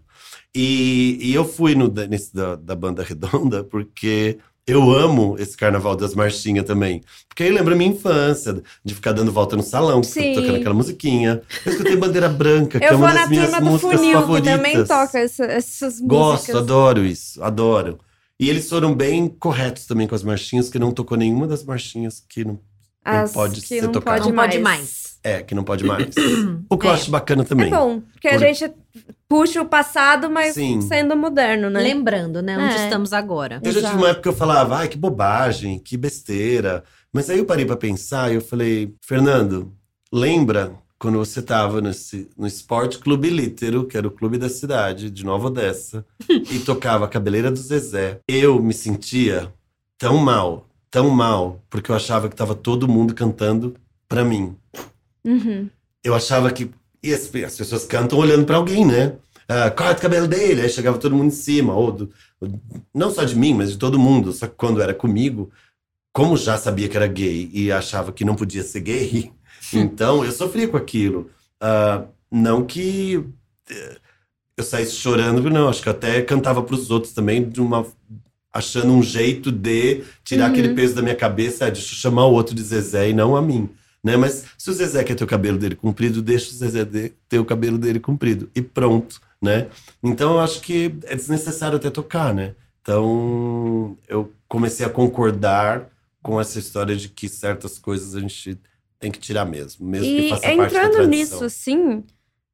E, 0.55 1.19
e 1.21 1.35
eu 1.35 1.45
fui 1.45 1.75
no, 1.75 1.89
nesse 1.89 2.35
da, 2.35 2.57
da 2.57 2.75
banda 2.75 3.03
redonda 3.03 3.65
porque 3.65 4.39
eu 4.69 4.91
amo 4.93 5.35
esse 5.39 5.57
carnaval 5.57 5.97
das 5.97 6.15
marchinhas 6.15 6.65
também. 6.65 7.03
Porque 7.27 7.43
aí 7.43 7.51
lembra 7.51 7.75
a 7.75 7.77
minha 7.77 7.91
infância, 7.91 8.63
de 8.85 8.95
ficar 8.95 9.13
dando 9.13 9.33
volta 9.33 9.57
no 9.57 9.63
salão, 9.63 10.03
tocando 10.03 10.57
aquela 10.57 10.75
musiquinha. 10.75 11.43
Eu 11.65 11.73
escutei 11.73 11.97
Bandeira 11.97 12.29
Branca, 12.29 12.79
que 12.79 12.85
eu 12.85 12.91
é 12.91 12.95
uma 12.95 13.15
das 13.15 13.29
minhas 13.31 13.61
músicas 13.61 13.97
funil, 13.99 14.21
favoritas. 14.21 14.53
Que 14.53 14.57
também 14.57 14.85
toca 14.85 15.19
essa, 15.19 15.45
essas 15.45 16.01
músicas. 16.01 16.09
Gosto, 16.09 16.59
adoro 16.59 17.05
isso, 17.05 17.43
adoro. 17.43 17.99
E 18.39 18.51
eles 18.51 18.69
foram 18.69 18.95
bem 18.95 19.27
corretos 19.27 19.87
também 19.87 20.07
com 20.07 20.15
as 20.15 20.23
marchinhas, 20.23 20.69
que 20.69 20.79
não 20.79 20.93
tocou 20.93 21.17
nenhuma 21.17 21.47
das 21.47 21.65
marchinhas 21.65 22.23
que 22.29 22.45
não, 22.45 22.61
não 23.05 23.29
pode 23.33 23.63
que 23.63 23.67
ser 23.67 23.83
não 23.83 23.93
tocada. 23.93 24.19
Pode 24.19 24.29
não 24.29 24.37
pode 24.37 24.59
mais. 24.59 25.08
É, 25.23 25.43
que 25.43 25.55
não 25.55 25.65
pode 25.65 25.85
mais. 25.85 26.15
o 26.71 26.79
que 26.79 26.87
é. 26.87 26.91
eu 26.91 26.95
acho 26.95 27.11
bacana 27.11 27.45
também. 27.45 27.67
É 27.67 27.71
bom, 27.71 28.01
porque 28.13 28.29
Por... 28.29 28.37
a 28.37 28.39
gente 28.39 28.73
puxa 29.29 29.61
o 29.61 29.67
passado, 29.67 30.31
mas 30.31 30.55
Sim. 30.55 30.81
sendo 30.81 31.17
moderno, 31.17 31.69
né? 31.69 31.81
Lembrando, 31.81 32.41
né? 32.41 32.57
Onde 32.57 32.75
é. 32.75 32.85
estamos 32.85 33.13
agora. 33.13 33.61
Eu 33.63 33.73
já 33.73 33.83
tive 33.83 33.97
uma 33.97 34.09
época 34.09 34.23
que 34.23 34.29
eu 34.29 34.37
falava, 34.37 34.77
ai, 34.77 34.89
que 34.89 34.97
bobagem, 34.97 35.79
que 35.79 35.97
besteira. 35.97 36.83
Mas 37.13 37.29
aí 37.29 37.39
eu 37.39 37.45
parei 37.45 37.65
pra 37.65 37.77
pensar 37.77 38.31
e 38.31 38.37
eu 38.37 38.41
falei, 38.41 38.95
Fernando, 39.03 39.73
lembra 40.13 40.73
quando 40.99 41.19
você 41.19 41.41
tava 41.41 41.81
nesse, 41.81 42.29
no 42.37 42.47
Esporte 42.47 42.99
Clube 42.99 43.31
Lítero, 43.31 43.87
que 43.87 43.97
era 43.97 44.09
o 44.09 44.11
clube 44.11 44.37
da 44.37 44.49
cidade, 44.49 45.11
de 45.11 45.25
Nova 45.25 45.47
Odessa, 45.47 46.05
e 46.29 46.59
tocava 46.61 47.05
a 47.05 47.09
Cabeleira 47.09 47.51
do 47.51 47.59
Zezé. 47.59 48.21
Eu 48.27 48.61
me 48.61 48.75
sentia 48.75 49.53
tão 49.97 50.17
mal, 50.17 50.69
tão 50.91 51.11
mal, 51.11 51.63
porque 51.71 51.91
eu 51.91 51.97
achava 51.97 52.29
que 52.29 52.37
tava 52.37 52.55
todo 52.55 52.89
mundo 52.89 53.15
cantando 53.15 53.75
pra 54.09 54.25
mim. 54.25 54.57
Uhum. 55.29 55.69
Eu 56.03 56.15
achava 56.15 56.51
que. 56.51 56.71
As, 57.05 57.33
as 57.45 57.57
pessoas 57.57 57.85
cantam 57.85 58.19
olhando 58.19 58.45
para 58.45 58.57
alguém, 58.57 58.85
né? 58.85 59.15
Uh, 59.51 59.75
corta 59.75 59.99
o 59.99 60.03
cabelo 60.03 60.27
dele, 60.27 60.63
aí 60.63 60.69
chegava 60.69 60.99
todo 60.99 61.15
mundo 61.15 61.29
em 61.29 61.37
cima, 61.37 61.75
ou 61.75 61.91
do, 61.93 62.13
não 62.95 63.11
só 63.11 63.25
de 63.25 63.35
mim, 63.35 63.55
mas 63.55 63.71
de 63.73 63.79
todo 63.79 63.99
mundo. 63.99 64.33
Só 64.33 64.47
que 64.47 64.55
quando 64.55 64.83
era 64.83 64.93
comigo, 64.93 65.51
como 66.13 66.37
já 66.37 66.59
sabia 66.59 66.89
que 66.89 66.97
era 66.97 67.07
gay 67.07 67.49
e 67.53 67.71
achava 67.71 68.13
que 68.13 68.25
não 68.25 68.35
podia 68.35 68.63
ser 68.63 68.81
gay, 68.81 69.33
então 69.73 70.25
eu 70.25 70.33
sofria 70.33 70.69
com 70.69 70.77
aquilo. 70.77 71.31
Uh, 71.63 72.07
não 72.31 72.65
que 72.65 73.17
uh, 73.17 73.97
eu 74.57 74.65
saísse 74.65 74.97
chorando, 74.97 75.49
não. 75.49 75.69
Acho 75.69 75.83
que 75.83 75.89
até 75.89 76.21
cantava 76.23 76.63
para 76.63 76.75
os 76.75 76.91
outros 76.91 77.13
também, 77.13 77.49
de 77.49 77.61
uma, 77.61 77.87
achando 78.53 78.93
um 78.93 79.03
jeito 79.03 79.51
de 79.53 80.03
tirar 80.25 80.47
uhum. 80.47 80.53
aquele 80.53 80.75
peso 80.75 80.95
da 80.95 81.03
minha 81.03 81.15
cabeça, 81.15 81.69
eu 81.69 81.75
chamar 81.75 82.27
o 82.27 82.33
outro 82.33 82.55
de 82.55 82.63
Zezé 82.63 83.11
e 83.11 83.15
não 83.15 83.37
a 83.37 83.41
mim. 83.41 83.71
Né? 84.09 84.17
Mas 84.17 84.47
se 84.57 84.71
o 84.71 84.73
Zezé 84.73 85.05
quer 85.05 85.15
ter 85.15 85.25
o 85.25 85.27
cabelo 85.27 85.59
dele 85.59 85.77
comprido, 85.77 86.23
deixa 86.23 86.51
o 86.51 86.55
Zezé 86.55 86.83
de, 86.83 87.11
ter 87.29 87.39
o 87.39 87.45
cabelo 87.45 87.77
dele 87.77 88.01
comprido. 88.01 88.51
E 88.55 88.63
pronto, 88.63 89.21
né? 89.41 89.69
Então 90.03 90.33
eu 90.33 90.41
acho 90.41 90.63
que 90.63 90.97
é 91.05 91.15
desnecessário 91.15 91.77
até 91.77 91.91
tocar, 91.91 92.33
né? 92.33 92.55
Então, 92.81 93.99
eu 94.09 94.33
comecei 94.49 94.87
a 94.87 94.89
concordar 94.89 95.91
com 96.23 96.41
essa 96.41 96.59
história 96.59 96.97
de 96.97 97.11
que 97.11 97.29
certas 97.29 97.79
coisas 97.79 98.15
a 98.15 98.21
gente 98.21 98.59
tem 98.99 99.11
que 99.11 99.19
tirar 99.19 99.45
mesmo, 99.45 99.87
mesmo 99.87 100.07
e 100.07 100.23
que 100.23 100.29
faça 100.31 100.51
entrando 100.51 101.07
nisso, 101.07 101.45
assim, 101.45 102.03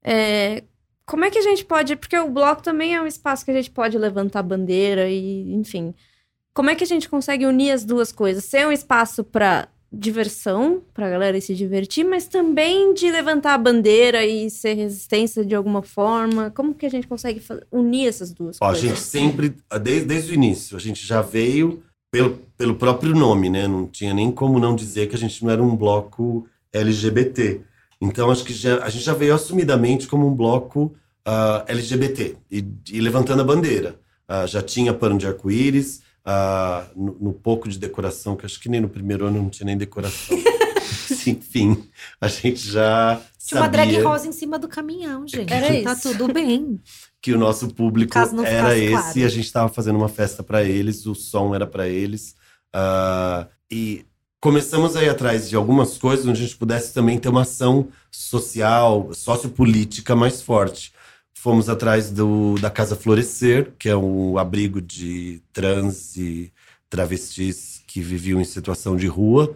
é, 0.03 0.65
como 1.07 1.25
é 1.25 1.31
que 1.31 1.39
a 1.39 1.43
gente 1.43 1.65
pode. 1.65 1.95
Porque 1.95 2.19
o 2.19 2.29
bloco 2.29 2.65
também 2.65 2.97
é 2.97 3.01
um 3.01 3.07
espaço 3.07 3.45
que 3.45 3.53
a 3.53 3.55
gente 3.55 3.71
pode 3.71 3.97
levantar 3.97 4.43
bandeira 4.43 5.09
e, 5.09 5.55
enfim. 5.55 5.95
Como 6.53 6.69
é 6.69 6.75
que 6.75 6.83
a 6.83 6.87
gente 6.87 7.09
consegue 7.09 7.47
unir 7.47 7.71
as 7.71 7.85
duas 7.85 8.11
coisas? 8.11 8.45
Ser 8.45 8.67
um 8.67 8.73
espaço 8.73 9.23
para 9.23 9.69
diversão, 9.95 10.83
pra 10.93 11.09
galera 11.09 11.41
se 11.41 11.55
divertir, 11.55 12.05
mas 12.05 12.27
também 12.27 12.93
de 12.95 13.11
levantar 13.11 13.55
a 13.55 13.59
bandeira 13.59 14.25
e 14.25 14.51
ser 14.51 14.75
resistência 14.75 15.45
de 15.45 15.55
alguma 15.55 15.83
forma. 15.83 16.51
Como 16.51 16.75
que 16.75 16.87
a 16.87 16.91
gente 16.91 17.07
consegue 17.07 17.41
unir 17.71 18.09
essas 18.09 18.33
duas 18.33 18.59
Ó, 18.61 18.67
coisas? 18.67 18.85
A 18.85 18.87
gente 18.89 19.01
sempre, 19.01 19.55
desde, 19.83 20.07
desde 20.07 20.33
o 20.33 20.35
início, 20.35 20.77
a 20.77 20.81
gente 20.81 21.07
já 21.07 21.23
veio 21.23 21.83
pelo, 22.11 22.39
pelo 22.57 22.75
próprio 22.77 23.15
nome, 23.15 23.51
né? 23.51 23.67
Não 23.67 23.87
tinha 23.87 24.15
nem 24.15 24.31
como 24.31 24.61
não 24.61 24.77
dizer 24.77 25.09
que 25.09 25.17
a 25.17 25.19
gente 25.19 25.43
não 25.45 25.51
era 25.51 25.63
um 25.63 25.75
bloco 25.75 26.47
LGBT. 26.73 27.61
Então, 28.01 28.31
acho 28.31 28.45
que 28.45 28.53
já, 28.53 28.85
a 28.85 28.89
gente 28.89 29.05
já 29.05 29.15
veio 29.15 29.35
assumidamente 29.35 30.07
como 30.07 30.27
um 30.27 30.35
bloco 30.35 30.85
uh, 30.85 30.93
ah, 31.25 31.65
LGBT 31.67 32.37
e, 32.51 32.65
e, 32.93 33.01
levantando 33.01 33.41
a 33.41 33.45
bandeira. 33.45 33.97
Uh, 34.29 34.47
já 34.47 34.63
tinha 34.63 34.95
pano 34.95 35.19
de 35.19 35.27
arco-íris, 35.27 36.03
uh, 36.27 36.89
no, 36.97 37.17
no, 37.21 37.33
pouco 37.33 37.69
de 37.69 37.79
decoração, 37.79 38.37
que 38.37 38.47
acho 38.47 38.59
que 38.61 38.69
nem 38.69 38.81
no 38.81 38.89
primeiro 38.89 39.27
ano 39.27 39.43
não 39.43 39.51
tinha 39.51 39.67
nem 39.67 39.77
decoração. 39.77 40.37
Enfim, 41.27 41.85
a 42.21 42.29
gente 42.29 42.71
já. 42.71 43.21
Tinha 43.39 43.61
uma 43.61 43.69
drag 43.69 44.01
rosa 44.01 44.27
em 44.27 44.33
cima 44.33 44.59
do 44.59 44.69
caminhão, 44.69 45.27
gente. 45.27 45.53
Era 45.53 45.69
tá 45.69 45.75
isso. 45.75 45.85
Tá 45.85 45.97
tudo 45.97 46.33
bem. 46.33 46.81
Que 47.25 47.33
o 47.33 47.39
nosso 47.39 47.69
público 47.73 48.19
era 48.19 48.77
esse 48.77 48.91
claro. 48.91 49.19
e 49.19 49.25
a 49.25 49.29
gente 49.31 49.47
estava 49.47 49.71
fazendo 49.71 49.97
uma 49.97 50.11
festa 50.11 50.43
para 50.43 50.63
eles, 50.63 51.07
o 51.07 51.15
som 51.15 51.55
era 51.55 51.67
para 51.67 51.89
eles. 51.89 52.37
Uh, 52.77 53.49
e 53.71 54.05
começamos 54.39 54.95
a 54.95 55.03
ir 55.03 55.09
atrás 55.09 55.49
de 55.49 55.57
algumas 55.57 55.97
coisas 55.97 56.27
onde 56.27 56.43
a 56.43 56.45
gente 56.45 56.55
pudesse 56.55 56.93
também 56.93 57.19
ter 57.19 57.31
uma 57.31 57.41
ação 57.41 57.89
social, 58.11 59.09
sociopolítica 59.15 60.15
mais 60.15 60.43
forte. 60.43 60.93
Fomos 61.45 61.69
atrás 61.69 62.11
do, 62.11 62.55
da 62.55 62.71
Casa 62.71 62.97
Florescer, 62.97 63.75
que 63.79 63.91
é 63.91 63.95
um 63.95 64.39
abrigo 64.39 64.81
de 64.81 65.43
trans 65.53 66.17
e 66.17 66.51
travestis 66.89 67.83
que 67.87 68.01
viviam 68.01 68.41
em 68.41 68.45
situação 68.45 68.97
de 68.97 69.07
rua, 69.07 69.55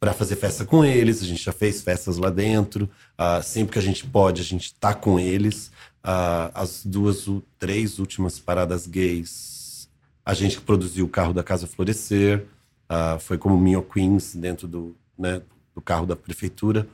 para 0.00 0.12
fazer 0.12 0.34
festa 0.34 0.64
com 0.64 0.84
eles. 0.84 1.22
A 1.22 1.24
gente 1.24 1.44
já 1.44 1.52
fez 1.52 1.80
festas 1.80 2.16
lá 2.16 2.28
dentro. 2.28 2.90
Uh, 3.16 3.40
sempre 3.40 3.74
que 3.74 3.78
a 3.78 3.82
gente 3.82 4.04
pode, 4.04 4.40
a 4.40 4.44
gente 4.44 4.64
está 4.64 4.92
com 4.92 5.20
eles. 5.20 5.68
Uh, 6.04 6.50
as 6.54 6.84
duas, 6.84 7.24
três 7.56 8.00
últimas 8.00 8.40
paradas 8.40 8.88
gays, 8.88 9.88
a 10.26 10.34
gente 10.34 10.60
produziu 10.60 11.04
o 11.04 11.08
carro 11.08 11.32
da 11.32 11.44
Casa 11.44 11.68
Florescer. 11.68 12.46
Uh, 12.90 13.16
foi 13.20 13.38
como 13.38 13.56
Minho 13.56 13.82
Queens 13.84 14.34
dentro 14.34 14.66
do, 14.66 14.96
né, 15.16 15.40
do 15.72 15.80
carro 15.80 16.04
da 16.04 16.16
prefeitura, 16.16 16.88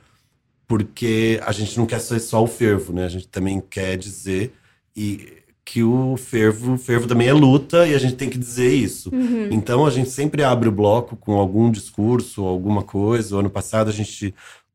porque 0.67 1.39
a 1.45 1.51
gente 1.51 1.77
não 1.77 1.85
quer 1.85 1.99
ser 1.99 2.19
só 2.19 2.43
o 2.43 2.47
fervo, 2.47 2.93
né? 2.93 3.05
A 3.05 3.09
gente 3.09 3.27
também 3.27 3.61
quer 3.61 3.97
dizer 3.97 4.53
e 4.95 5.43
que 5.63 5.81
o 5.81 6.15
fervo, 6.15 6.73
o 6.73 6.77
fervo 6.77 7.07
também 7.07 7.27
é 7.27 7.33
luta 7.33 7.87
e 7.87 7.95
a 7.95 7.97
gente 7.97 8.15
tem 8.15 8.29
que 8.29 8.37
dizer 8.37 8.71
isso. 8.71 9.09
Uhum. 9.13 9.49
Então 9.51 9.85
a 9.85 9.89
gente 9.89 10.09
sempre 10.09 10.43
abre 10.43 10.69
o 10.69 10.71
bloco 10.71 11.15
com 11.15 11.33
algum 11.33 11.71
discurso, 11.71 12.43
alguma 12.43 12.83
coisa. 12.83 13.35
O 13.35 13.39
ano 13.39 13.49
passado 13.49 13.89
a 13.89 13.93
gente 13.93 14.33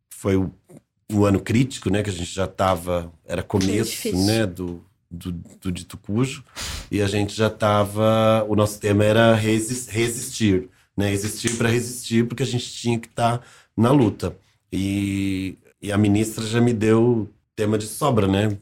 foi 0.08 0.36
o, 0.36 0.50
o 1.12 1.24
ano 1.24 1.40
crítico, 1.40 1.90
né? 1.90 2.02
Que 2.02 2.10
a 2.10 2.12
gente 2.12 2.34
já 2.34 2.44
estava 2.44 3.12
era 3.24 3.42
começo, 3.42 4.16
né? 4.16 4.46
Do, 4.46 4.84
do, 5.10 5.32
do, 5.32 5.72
dito 5.72 5.96
cujo 5.96 6.44
e 6.90 7.00
a 7.00 7.06
gente 7.06 7.34
já 7.34 7.46
estava. 7.46 8.44
O 8.48 8.56
nosso 8.56 8.80
tema 8.80 9.04
era 9.04 9.34
resistir 9.34 10.68
né? 11.00 11.12
Existir 11.12 11.56
para 11.56 11.68
resistir, 11.68 12.26
porque 12.26 12.42
a 12.42 12.46
gente 12.46 12.70
tinha 12.70 12.98
que 12.98 13.08
estar 13.08 13.38
tá 13.38 13.44
na 13.76 13.90
luta. 13.90 14.36
E, 14.70 15.56
e 15.82 15.90
a 15.92 15.98
ministra 15.98 16.46
já 16.46 16.60
me 16.60 16.72
deu 16.72 17.28
tema 17.56 17.76
de 17.76 17.86
sobra, 17.86 18.26
né? 18.26 18.56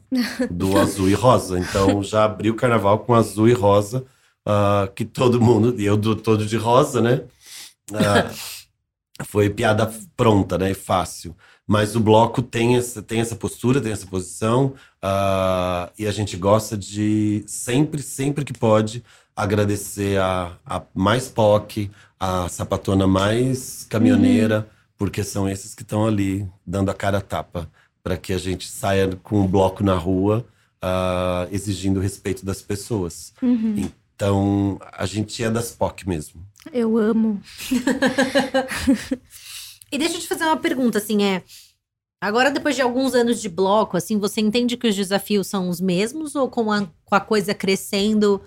Do 0.49 0.77
azul 0.79 1.09
e 1.09 1.13
rosa. 1.13 1.59
Então 1.59 2.03
já 2.03 2.25
abri 2.25 2.49
o 2.49 2.55
carnaval 2.55 2.99
com 2.99 3.13
azul 3.13 3.47
e 3.47 3.53
rosa, 3.53 4.05
uh, 4.47 4.91
que 4.93 5.05
todo 5.05 5.41
mundo, 5.41 5.79
e 5.79 5.85
eu 5.85 5.95
do 5.95 6.15
todo 6.15 6.45
de 6.45 6.57
rosa, 6.57 7.01
né? 7.01 7.23
Uh, 7.91 8.59
foi 9.25 9.49
piada 9.49 9.91
pronta, 10.15 10.57
né? 10.57 10.73
Fácil. 10.73 11.35
Mas 11.67 11.95
o 11.95 11.99
bloco 11.99 12.41
tem 12.41 12.77
essa, 12.77 13.01
tem 13.01 13.21
essa 13.21 13.35
postura, 13.35 13.79
tem 13.79 13.91
essa 13.91 14.07
posição, 14.07 14.73
uh, 15.03 15.91
e 15.99 16.07
a 16.07 16.11
gente 16.11 16.35
gosta 16.35 16.75
de 16.75 17.43
sempre, 17.45 18.01
sempre 18.01 18.43
que 18.43 18.53
pode, 18.53 19.03
agradecer 19.35 20.19
a, 20.19 20.57
a 20.65 20.81
mais 20.95 21.29
POC, 21.29 21.91
a 22.19 22.49
sapatona 22.49 23.05
mais 23.05 23.85
caminhoneira, 23.87 24.59
uhum. 24.59 24.78
Porque 24.99 25.23
são 25.23 25.49
esses 25.49 25.73
que 25.73 25.81
estão 25.81 26.05
ali 26.05 26.45
dando 26.67 26.91
a 26.91 26.93
cara 26.93 27.19
a 27.19 27.21
tapa 27.21 27.71
para 28.03 28.17
que 28.17 28.33
a 28.33 28.37
gente 28.37 28.67
saia 28.67 29.15
com 29.23 29.39
um 29.39 29.47
bloco 29.47 29.81
na 29.81 29.95
rua 29.95 30.45
uh, 30.83 31.47
exigindo 31.51 31.97
o 31.97 32.03
respeito 32.03 32.45
das 32.45 32.61
pessoas. 32.61 33.33
Uhum. 33.41 33.75
Então, 33.77 34.77
a 34.91 35.05
gente 35.05 35.41
é 35.41 35.49
das 35.49 35.71
POC 35.71 36.07
mesmo. 36.07 36.45
Eu 36.73 36.97
amo. 36.97 37.41
e 39.89 39.97
deixa 39.97 40.15
eu 40.15 40.19
te 40.19 40.27
fazer 40.27 40.43
uma 40.43 40.57
pergunta, 40.57 40.97
assim, 40.97 41.23
é... 41.23 41.43
Agora, 42.21 42.51
depois 42.51 42.75
de 42.75 42.81
alguns 42.81 43.15
anos 43.15 43.41
de 43.41 43.47
bloco, 43.47 43.95
assim, 43.95 44.19
você 44.19 44.41
entende 44.41 44.75
que 44.75 44.89
os 44.89 44.95
desafios 44.95 45.47
são 45.47 45.69
os 45.69 45.79
mesmos? 45.79 46.35
Ou 46.35 46.49
com 46.49 46.69
a, 46.69 46.85
com 47.05 47.15
a 47.15 47.21
coisa 47.21 47.53
crescendo, 47.53 48.41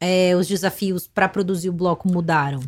é, 0.00 0.34
os 0.34 0.48
desafios 0.48 1.06
para 1.06 1.28
produzir 1.28 1.68
o 1.68 1.72
bloco 1.72 2.10
mudaram? 2.10 2.60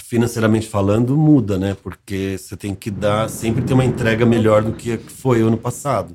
Financeiramente 0.00 0.68
falando, 0.68 1.16
muda, 1.16 1.58
né? 1.58 1.76
Porque 1.82 2.36
você 2.38 2.56
tem 2.56 2.74
que 2.74 2.90
dar, 2.90 3.28
sempre 3.28 3.62
ter 3.62 3.74
uma 3.74 3.84
entrega 3.84 4.24
melhor 4.24 4.62
do 4.62 4.72
que 4.72 4.96
foi 4.98 5.42
o 5.42 5.48
ano 5.48 5.58
passado. 5.58 6.14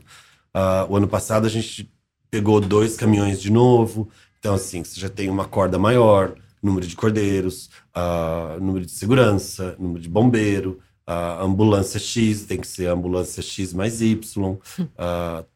Uh, 0.55 0.91
o 0.91 0.97
ano 0.97 1.07
passado 1.07 1.45
a 1.45 1.49
gente 1.49 1.91
pegou 2.29 2.59
dois 2.59 2.95
caminhões 2.95 3.41
de 3.41 3.51
novo, 3.51 4.09
então 4.39 4.53
assim, 4.53 4.83
você 4.83 4.99
já 4.99 5.09
tem 5.09 5.29
uma 5.29 5.45
corda 5.45 5.77
maior, 5.77 6.35
número 6.61 6.85
de 6.85 6.95
cordeiros, 6.95 7.69
uh, 7.95 8.59
número 8.59 8.85
de 8.85 8.91
segurança, 8.91 9.75
número 9.79 10.01
de 10.01 10.09
bombeiro, 10.09 10.79
uh, 11.07 11.43
ambulância 11.43 11.99
X, 11.99 12.43
tem 12.43 12.59
que 12.59 12.67
ser 12.67 12.87
ambulância 12.87 13.41
X 13.41 13.73
mais 13.73 14.01
Y, 14.01 14.57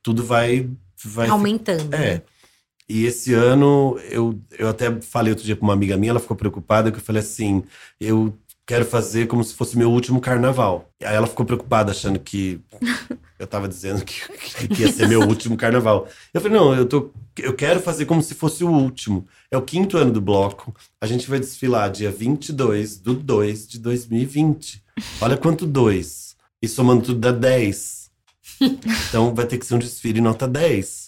tudo 0.01 0.23
vai, 0.23 0.69
vai... 1.03 1.27
Aumentando. 1.27 1.93
É. 1.93 2.21
E 2.87 3.05
esse 3.05 3.33
ano, 3.33 3.97
eu, 4.09 4.39
eu 4.57 4.67
até 4.67 4.91
falei 5.01 5.31
outro 5.31 5.45
dia 5.45 5.55
para 5.55 5.63
uma 5.63 5.73
amiga 5.73 5.97
minha, 5.97 6.11
ela 6.11 6.19
ficou 6.19 6.35
preocupada, 6.35 6.91
que 6.91 6.97
eu 6.97 7.03
falei 7.03 7.21
assim: 7.21 7.63
eu 7.99 8.37
quero 8.65 8.85
fazer 8.85 9.27
como 9.27 9.43
se 9.43 9.53
fosse 9.53 9.77
meu 9.77 9.91
último 9.91 10.19
carnaval. 10.19 10.89
E 10.99 11.05
aí 11.05 11.15
ela 11.15 11.27
ficou 11.27 11.45
preocupada, 11.45 11.91
achando 11.91 12.19
que 12.19 12.61
eu 13.39 13.45
estava 13.45 13.67
dizendo 13.67 14.03
que, 14.03 14.67
que, 14.67 14.81
ia 14.81 14.91
ser 14.91 15.07
meu 15.07 15.21
último 15.21 15.55
carnaval. 15.55 16.07
Eu 16.33 16.41
falei: 16.41 16.57
não, 16.57 16.73
eu, 16.73 16.85
tô, 16.85 17.11
eu 17.37 17.53
quero 17.53 17.79
fazer 17.79 18.05
como 18.05 18.21
se 18.21 18.33
fosse 18.35 18.63
o 18.63 18.69
último. 18.69 19.27
É 19.49 19.57
o 19.57 19.61
quinto 19.61 19.97
ano 19.97 20.11
do 20.11 20.21
bloco. 20.21 20.75
A 20.99 21.07
gente 21.07 21.29
vai 21.29 21.39
desfilar 21.39 21.89
dia 21.89 22.11
22 22.11 22.97
do 22.97 23.13
2 23.13 23.67
de 23.67 23.79
2020. 23.79 24.83
Olha 25.21 25.37
quanto 25.37 25.65
dois. 25.65 26.35
E 26.61 26.67
somando 26.67 27.03
tudo 27.03 27.19
dá 27.19 27.31
10. 27.31 28.03
Então 29.09 29.33
vai 29.33 29.45
ter 29.45 29.57
que 29.57 29.65
ser 29.65 29.75
um 29.75 29.79
desfile 29.79 30.21
nota 30.21 30.47
10. 30.47 31.02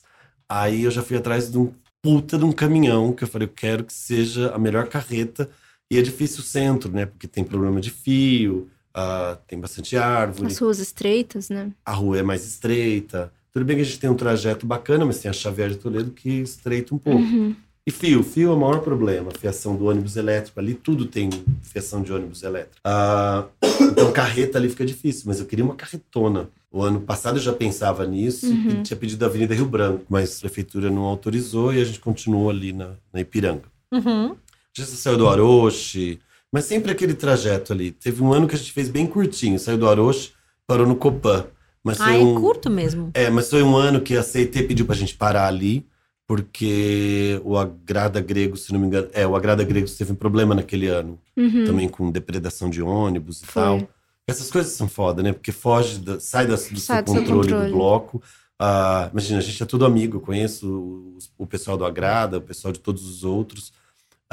Aí 0.50 0.84
eu 0.84 0.91
já 0.91 1.02
fui 1.02 1.18
atrás 1.18 1.52
de 1.52 1.58
um 1.58 1.72
puta 2.02 2.38
de 2.38 2.46
um 2.46 2.52
caminhão, 2.52 3.12
que 3.12 3.24
eu 3.24 3.28
falei, 3.28 3.48
eu 3.48 3.54
quero 3.54 3.84
que 3.84 3.93
seja 3.93 4.52
a 4.54 4.60
melhor 4.60 4.88
carreta. 4.88 5.50
E 5.89 5.98
é 5.98 6.02
difícil 6.02 6.41
o 6.41 6.43
centro, 6.43 6.91
né? 6.91 7.06
Porque 7.06 7.28
tem 7.28 7.43
problema 7.43 7.82
de 7.82 7.89
fio, 7.91 8.70
uh, 8.96 9.38
tem 9.48 9.60
bastante 9.60 9.98
árvore. 9.98 10.48
As 10.48 10.58
ruas 10.58 10.80
estreitas, 10.80 11.50
né? 11.50 11.72
A 11.86 11.93
rua 11.93 12.20
é 12.20 12.24
mais 12.24 12.46
estreita. 12.46 13.32
Tudo 13.52 13.66
bem 13.66 13.76
que 13.76 13.82
a 13.82 13.86
gente 13.86 14.00
tem 14.00 14.10
um 14.10 14.16
trajeto 14.16 14.66
bacana, 14.66 15.06
mas 15.06 15.20
tem 15.20 15.30
a 15.30 15.34
Xavier 15.34 15.70
de 15.70 15.78
Toledo 15.78 16.12
que 16.12 16.30
estreita 16.41 16.93
um 16.93 16.98
pouco. 16.98 17.20
Uhum. 17.20 17.56
E 17.88 17.92
fio, 17.92 18.24
fio 18.24 18.50
é 18.50 18.54
o 18.54 18.58
maior 18.58 18.80
problema. 18.80 19.30
Fiação 19.40 19.76
do 19.76 19.86
ônibus 19.86 20.16
elétrico, 20.16 20.60
ali 20.60 20.74
tudo 20.74 21.06
tem 21.06 21.30
fiação 21.62 22.02
de 22.02 22.12
ônibus 22.12 22.42
elétrico. 22.42 22.76
Uh, 22.84 23.48
então 23.92 24.12
carreta 24.12 24.58
ali 24.58 24.70
fica 24.70 24.84
difícil, 24.84 25.26
mas 25.28 25.40
eu 25.40 25.46
queria 25.46 25.64
uma 25.64 25.76
carretona. 25.76 26.50
O 26.72 26.82
ano 26.82 27.00
passado 27.00 27.38
eu 27.38 27.42
já 27.42 27.54
pensava 27.54 28.06
nisso 28.08 28.48
uhum. 28.48 28.82
e 28.82 28.84
tinha 28.84 28.98
pedido 28.98 29.24
a 29.24 29.28
Avenida 29.28 29.54
Rio 29.54 29.68
Branco, 29.68 30.04
mas 30.10 30.38
a 30.38 30.40
prefeitura 30.42 30.90
não 30.90 31.04
autorizou 31.04 31.74
e 31.74 31.80
a 31.80 31.86
gente 31.86 32.00
continuou 32.00 32.50
ali 32.50 32.74
na, 32.74 32.96
na 33.14 33.22
Ipiranga. 33.22 33.64
Uhum. 33.92 34.36
Já 34.74 34.84
saiu 34.86 35.18
do 35.18 35.30
Aroche, 35.30 36.20
mas 36.52 36.66
sempre 36.66 36.92
aquele 36.92 37.14
trajeto 37.14 37.72
ali. 37.72 37.92
Teve 37.92 38.22
um 38.24 38.34
ano 38.34 38.48
que 38.48 38.56
a 38.56 38.58
gente 38.58 38.74
fez 38.74 38.90
bem 38.90 39.06
curtinho, 39.06 39.60
saiu 39.60 39.78
do 39.78 39.88
Aroche, 39.88 40.32
parou 40.66 40.88
no 40.88 40.96
Copan. 40.96 41.46
Mas 41.84 42.02
ah, 42.02 42.06
foi 42.06 42.16
é 42.16 42.18
um, 42.18 42.42
curto 42.42 42.70
mesmo. 42.70 43.12
É, 43.14 43.30
mas 43.30 43.50
foi 43.50 43.62
um 43.62 43.78
ano 43.78 44.02
que 44.02 44.18
a 44.18 44.24
CET 44.24 44.64
pediu 44.64 44.88
pra 44.88 44.96
gente 44.96 45.16
parar 45.16 45.48
ali, 45.48 45.86
porque 46.28 47.40
o 47.44 47.58
Agrada 47.58 48.20
Grego, 48.20 48.58
se 48.58 48.74
não 48.74 48.80
me 48.80 48.88
engano, 48.88 49.08
é, 49.14 49.28
o 49.28 49.36
Agrada 49.36 49.64
Grego 49.64 49.88
teve 49.90 50.12
um 50.12 50.16
problema 50.16 50.56
naquele 50.56 50.88
ano, 50.88 51.20
uhum. 51.38 51.66
também 51.66 51.88
com 51.88 52.10
depredação 52.10 52.70
de 52.70 52.82
ônibus 52.82 53.44
e 53.44 53.46
foi. 53.46 53.64
tal. 53.64 53.90
Essas 54.28 54.50
coisas 54.50 54.74
são 54.74 54.88
foda, 54.88 55.22
né? 55.22 55.34
Porque 55.34 55.52
foge, 55.52 56.00
da, 56.00 56.20
sai 56.20 56.48
da, 56.48 56.56
do, 56.56 56.58
sai 56.58 56.78
seu, 56.80 57.04
do 57.04 57.06
controle, 57.06 57.42
controle 57.44 57.70
do 57.70 57.76
bloco. 57.76 58.24
Ah, 58.58 59.10
imagina, 59.12 59.38
a 59.38 59.42
gente 59.42 59.62
é 59.62 59.66
tudo 59.66 59.86
amigo, 59.86 60.18
eu 60.18 60.22
conheço 60.22 60.68
o, 60.68 61.18
o, 61.44 61.46
pessoal 61.46 61.78
do 61.78 61.86
Agrada, 61.86 62.38
o 62.38 62.42
pessoal 62.42 62.72
de 62.72 62.80
todos 62.80 63.06
os 63.06 63.24
outros. 63.24 63.72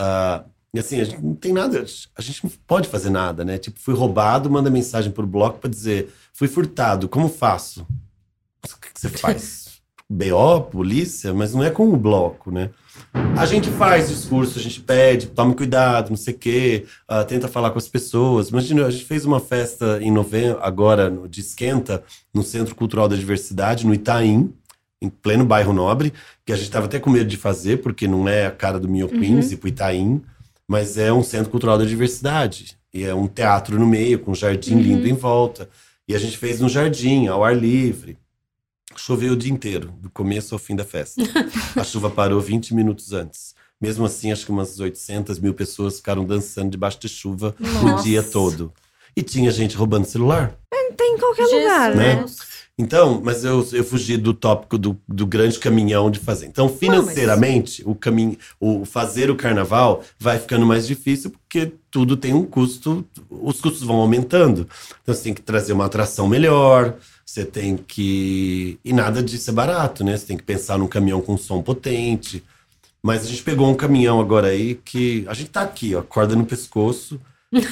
Uh, 0.00 0.48
e 0.72 0.78
assim, 0.78 0.98
a 1.00 1.04
gente 1.04 1.22
não 1.22 1.34
tem 1.34 1.52
nada, 1.52 1.84
a 2.16 2.22
gente 2.22 2.44
não 2.44 2.50
pode 2.66 2.88
fazer 2.88 3.10
nada, 3.10 3.44
né? 3.44 3.58
Tipo, 3.58 3.78
fui 3.78 3.94
roubado, 3.94 4.50
manda 4.50 4.70
mensagem 4.70 5.12
pro 5.12 5.26
bloco 5.26 5.58
para 5.58 5.68
dizer, 5.68 6.10
fui 6.32 6.48
furtado, 6.48 7.08
como 7.08 7.28
faço? 7.28 7.86
O 8.64 8.80
que, 8.80 8.92
que 8.94 9.00
você 9.00 9.10
faz? 9.10 9.61
BO, 10.12 10.60
polícia, 10.70 11.32
mas 11.32 11.54
não 11.54 11.64
é 11.64 11.70
com 11.70 11.88
o 11.88 11.96
bloco, 11.96 12.50
né? 12.50 12.70
A 13.36 13.46
gente 13.46 13.70
faz 13.70 14.08
discurso, 14.08 14.58
a 14.58 14.62
gente 14.62 14.80
pede, 14.80 15.28
tome 15.28 15.54
cuidado, 15.54 16.10
não 16.10 16.16
sei 16.16 16.34
o 16.34 16.38
quê, 16.38 16.84
uh, 17.10 17.24
tenta 17.24 17.48
falar 17.48 17.70
com 17.70 17.78
as 17.78 17.88
pessoas. 17.88 18.50
Imagina, 18.50 18.86
a 18.86 18.90
gente 18.90 19.06
fez 19.06 19.24
uma 19.24 19.40
festa 19.40 19.98
em 20.02 20.10
novembro, 20.10 20.58
agora, 20.62 21.10
de 21.28 21.40
esquenta, 21.40 22.02
no 22.32 22.42
Centro 22.42 22.74
Cultural 22.74 23.08
da 23.08 23.16
Diversidade, 23.16 23.86
no 23.86 23.94
Itaim, 23.94 24.52
em 25.00 25.08
pleno 25.08 25.46
bairro 25.46 25.72
nobre, 25.72 26.12
que 26.44 26.52
a 26.52 26.56
gente 26.56 26.66
estava 26.66 26.86
até 26.86 27.00
com 27.00 27.10
medo 27.10 27.28
de 27.28 27.36
fazer, 27.38 27.78
porque 27.78 28.06
não 28.06 28.28
é 28.28 28.46
a 28.46 28.50
cara 28.50 28.78
do 28.78 28.88
Mio 28.88 29.08
Queens 29.08 29.46
uhum. 29.46 29.52
e 29.52 29.56
pro 29.56 29.68
Itaim, 29.68 30.22
mas 30.68 30.98
é 30.98 31.12
um 31.12 31.22
Centro 31.22 31.50
Cultural 31.50 31.78
da 31.78 31.84
Diversidade. 31.84 32.76
E 32.92 33.04
é 33.04 33.14
um 33.14 33.26
teatro 33.26 33.78
no 33.78 33.86
meio, 33.86 34.18
com 34.18 34.32
um 34.32 34.34
jardim 34.34 34.74
uhum. 34.74 34.82
lindo 34.82 35.08
em 35.08 35.14
volta. 35.14 35.68
E 36.06 36.14
a 36.14 36.18
gente 36.18 36.36
fez 36.36 36.60
no 36.60 36.68
jardim, 36.68 37.26
ao 37.26 37.42
ar 37.42 37.56
livre. 37.56 38.18
Choveu 38.96 39.32
o 39.32 39.36
dia 39.36 39.52
inteiro, 39.52 39.92
do 40.00 40.10
começo 40.10 40.54
ao 40.54 40.58
fim 40.58 40.76
da 40.76 40.84
festa. 40.84 41.22
a 41.76 41.84
chuva 41.84 42.10
parou 42.10 42.40
20 42.40 42.74
minutos 42.74 43.12
antes. 43.12 43.54
Mesmo 43.80 44.04
assim, 44.04 44.30
acho 44.30 44.44
que 44.46 44.52
umas 44.52 44.78
800 44.78 45.38
mil 45.38 45.54
pessoas 45.54 45.96
ficaram 45.96 46.24
dançando 46.24 46.70
debaixo 46.70 47.00
de 47.00 47.08
chuva 47.08 47.54
Nossa. 47.58 47.86
o 47.86 48.02
dia 48.02 48.22
todo. 48.22 48.72
E 49.16 49.22
tinha 49.22 49.50
gente 49.50 49.76
roubando 49.76 50.06
celular. 50.06 50.56
Tem 50.96 51.14
em 51.14 51.18
qualquer 51.18 51.44
Jesus. 51.44 51.62
lugar, 51.62 51.94
né? 51.96 52.24
Então, 52.78 53.20
mas 53.22 53.44
eu, 53.44 53.66
eu 53.72 53.84
fugi 53.84 54.16
do 54.16 54.32
tópico 54.32 54.78
do, 54.78 54.98
do 55.06 55.26
grande 55.26 55.58
caminhão 55.58 56.10
de 56.10 56.18
fazer. 56.18 56.46
Então, 56.46 56.68
financeiramente, 56.68 57.82
Não, 57.82 57.88
mas... 57.88 57.96
o 57.96 57.98
caminho, 57.98 58.38
o 58.58 58.84
fazer 58.84 59.30
o 59.30 59.36
carnaval 59.36 60.02
vai 60.18 60.38
ficando 60.38 60.64
mais 60.64 60.86
difícil 60.86 61.30
porque 61.30 61.72
tudo 61.90 62.16
tem 62.16 62.32
um 62.32 62.44
custo, 62.44 63.04
os 63.28 63.60
custos 63.60 63.82
vão 63.82 63.96
aumentando. 63.96 64.66
Então, 65.02 65.14
você 65.14 65.24
tem 65.24 65.34
que 65.34 65.42
trazer 65.42 65.72
uma 65.72 65.84
atração 65.84 66.26
melhor, 66.26 66.96
você 67.32 67.46
tem 67.46 67.78
que. 67.78 68.78
E 68.84 68.92
nada 68.92 69.22
disso 69.22 69.48
é 69.48 69.54
barato, 69.54 70.04
né? 70.04 70.14
Você 70.14 70.26
tem 70.26 70.36
que 70.36 70.42
pensar 70.42 70.76
num 70.76 70.86
caminhão 70.86 71.22
com 71.22 71.38
som 71.38 71.62
potente. 71.62 72.44
Mas 73.02 73.24
a 73.24 73.26
gente 73.26 73.42
pegou 73.42 73.70
um 73.70 73.74
caminhão 73.74 74.20
agora 74.20 74.48
aí 74.48 74.74
que. 74.74 75.24
A 75.26 75.32
gente 75.32 75.48
tá 75.48 75.62
aqui, 75.62 75.94
ó, 75.94 76.02
corda 76.02 76.36
no 76.36 76.44
pescoço. 76.44 77.18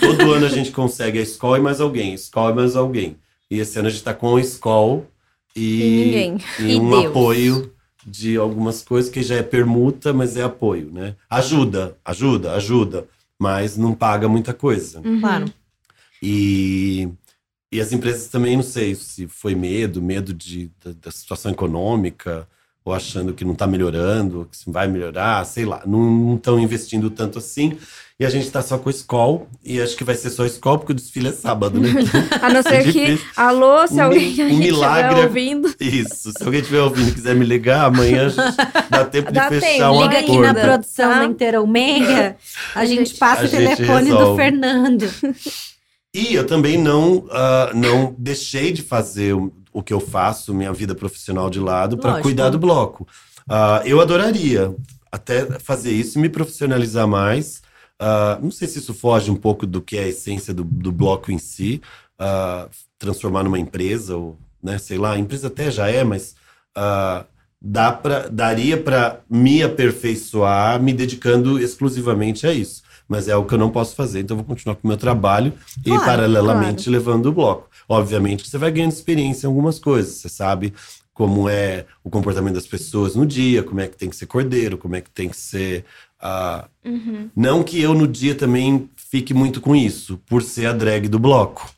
Todo 0.01 0.33
ano 0.33 0.47
a 0.47 0.49
gente 0.49 0.71
consegue 0.71 1.19
a 1.19 1.23
escola 1.23 1.59
e 1.59 1.61
mais 1.61 1.79
alguém, 1.79 2.15
escola 2.15 2.53
e 2.53 2.55
mais 2.55 2.75
alguém. 2.75 3.19
E 3.51 3.59
esse 3.59 3.79
ano 3.79 3.89
a 3.89 3.91
gente 3.91 4.03
tá 4.03 4.15
com 4.15 4.37
a 4.37 4.41
escola 4.41 5.03
e, 5.55 6.39
e, 6.59 6.73
e 6.73 6.77
um 6.77 6.89
Deus. 6.89 7.07
apoio 7.07 7.73
de 8.07 8.39
algumas 8.39 8.83
coisas 8.83 9.11
que 9.11 9.23
já 9.23 9.35
é 9.35 9.43
permuta, 9.43 10.11
mas 10.11 10.39
é 10.39 10.43
apoio, 10.43 10.91
né? 10.91 11.17
Ajuda, 11.29 11.99
ajuda, 12.03 12.53
ajuda, 12.55 13.07
mas 13.39 13.77
não 13.77 13.95
paga 13.95 14.27
muita 14.27 14.55
coisa. 14.55 15.03
Uhum. 15.05 15.21
Claro. 15.21 15.53
E 16.23 17.11
e 17.73 17.81
as 17.81 17.93
empresas 17.93 18.27
também, 18.29 18.57
não 18.57 18.63
sei 18.63 18.95
se 18.95 19.29
foi 19.29 19.55
medo, 19.55 20.03
medo 20.03 20.35
de, 20.35 20.71
da, 20.85 20.93
da 21.03 21.11
situação 21.11 21.53
econômica, 21.53 22.49
ou 22.85 22.93
achando 22.93 23.33
que 23.33 23.45
não 23.45 23.53
está 23.53 23.67
melhorando, 23.67 24.49
que 24.51 24.71
vai 24.71 24.89
melhorar, 24.89 25.45
sei 25.45 25.65
lá, 25.65 25.83
não 25.87 26.35
estão 26.35 26.59
investindo 26.59 27.11
tanto 27.11 27.39
assim. 27.39 27.77
E 28.19 28.27
a 28.27 28.29
gente 28.29 28.47
está 28.47 28.61
só 28.61 28.77
com 28.77 28.89
a 28.89 28.93
escola, 28.93 29.47
e 29.65 29.81
acho 29.81 29.97
que 29.97 30.05
vai 30.05 30.15
ser 30.15 30.29
só 30.29 30.43
a 30.43 30.47
escola, 30.47 30.79
porque 30.79 30.93
o 30.93 30.95
desfile 30.95 31.29
é 31.29 31.33
sábado, 31.33 31.81
né? 31.81 31.91
a 32.43 32.51
não 32.51 32.63
ser 32.63 32.75
é 32.75 32.93
que, 32.93 33.21
alô, 33.35 33.87
se 33.87 33.99
alguém 33.99 34.35
um, 34.43 34.55
um 34.55 34.59
milagre, 34.59 35.21
ouvindo. 35.23 35.75
Isso, 35.81 36.31
se 36.37 36.45
alguém 36.45 36.61
estiver 36.61 36.83
ouvindo 36.83 37.09
e 37.09 37.13
quiser 37.13 37.35
me 37.35 37.47
ligar, 37.47 37.87
amanhã 37.87 38.29
dá 38.91 39.07
tempo 39.07 39.33
dá 39.33 39.49
de 39.49 39.61
fechar 39.61 39.91
tempo. 39.91 39.93
um 39.93 40.03
Liga 40.03 40.19
aqui 40.19 40.39
na 40.39 40.53
produção, 40.55 41.11
tá? 41.11 41.17
na 41.17 41.25
inteira 41.25 41.67
meia, 41.67 42.37
a, 42.75 42.81
a 42.81 42.85
gente 42.85 43.15
passa 43.15 43.47
o 43.47 43.49
telefone 43.49 44.11
do 44.11 44.37
Fernando. 44.37 45.11
E 46.13 46.35
eu 46.35 46.45
também 46.45 46.77
não, 46.77 47.19
uh, 47.19 47.73
não 47.75 48.15
deixei 48.19 48.73
de 48.73 48.83
fazer 48.83 49.33
o, 49.33 49.53
o, 49.73 49.83
que 49.83 49.93
eu 49.93 50.01
faço, 50.01 50.53
minha 50.53 50.73
vida 50.73 50.95
profissional 50.95 51.49
de 51.49 51.61
lado, 51.61 51.97
para 51.97 52.21
cuidar 52.21 52.51
do 52.51 52.59
bloco. 52.59 53.07
Uh, 53.49 53.87
eu 53.87 54.01
adoraria 54.01 54.75
até 55.11 55.59
fazer 55.61 55.93
isso 55.93 56.19
e 56.19 56.23
me 56.23 56.29
profissionalizar 56.29 57.07
mais. 57.07 57.63
Uh, 58.01 58.43
não 58.43 58.51
sei 58.51 58.67
se 58.67 58.81
isso 58.81 58.93
foge 58.93 59.31
um 59.31 59.37
pouco 59.37 59.67
do 59.67 59.81
que 59.81 59.97
é 59.97 60.05
a 60.05 60.09
essência 60.09 60.53
do, 60.53 60.65
do 60.65 60.91
bloco 60.91 61.31
em 61.31 61.39
si, 61.39 61.81
transformar 62.99 63.45
numa 63.45 63.59
empresa, 63.59 64.17
ou, 64.17 64.39
né, 64.63 64.77
sei 64.79 64.99
lá, 64.99 65.13
a 65.13 65.19
empresa 65.19 65.47
até 65.47 65.71
já 65.71 65.89
é, 65.89 66.05
mas 66.05 66.35
dá 67.63 67.93
pra, 67.93 68.29
daria 68.29 68.77
para 68.77 69.21
me 69.29 69.63
aperfeiçoar 69.63 70.83
me 70.83 70.93
dedicando 70.93 71.59
exclusivamente 71.59 72.47
a 72.47 72.53
isso 72.53 72.83
mas 73.11 73.27
é 73.27 73.33
algo 73.33 73.49
que 73.49 73.55
eu 73.55 73.59
não 73.59 73.71
posso 73.71 73.97
fazer, 73.97 74.21
então 74.21 74.37
eu 74.37 74.45
vou 74.45 74.47
continuar 74.47 74.77
com 74.77 74.87
o 74.87 74.89
meu 74.89 74.97
trabalho 74.97 75.53
claro, 75.83 76.01
e 76.01 76.07
paralelamente 76.07 76.85
claro. 76.85 76.93
levando 76.93 77.27
o 77.27 77.33
bloco. 77.33 77.69
Obviamente 77.89 78.45
que 78.45 78.49
você 78.49 78.57
vai 78.57 78.71
ganhando 78.71 78.93
experiência 78.93 79.47
em 79.47 79.49
algumas 79.49 79.81
coisas, 79.81 80.15
você 80.15 80.29
sabe 80.29 80.73
como 81.13 81.49
é 81.49 81.87
o 82.05 82.09
comportamento 82.09 82.55
das 82.55 82.69
pessoas 82.69 83.17
no 83.17 83.27
dia, 83.27 83.65
como 83.65 83.81
é 83.81 83.89
que 83.89 83.97
tem 83.97 84.09
que 84.09 84.15
ser 84.15 84.27
cordeiro, 84.27 84.79
como 84.79 84.95
é 84.95 85.01
que 85.01 85.11
tem 85.11 85.29
que 85.29 85.37
ser. 85.37 85.85
Uh... 86.23 86.89
Uhum. 86.89 87.31
Não 87.35 87.65
que 87.65 87.83
eu 87.83 87.95
no 87.95 88.07
dia 88.07 88.35
também 88.37 88.89
fique 88.95 89.35
muito 89.35 89.61
com 89.61 89.75
isso, 89.75 90.21
por 90.25 90.41
ser 90.41 90.67
a 90.67 90.73
drag 90.73 91.09
do 91.09 91.19
bloco. 91.19 91.69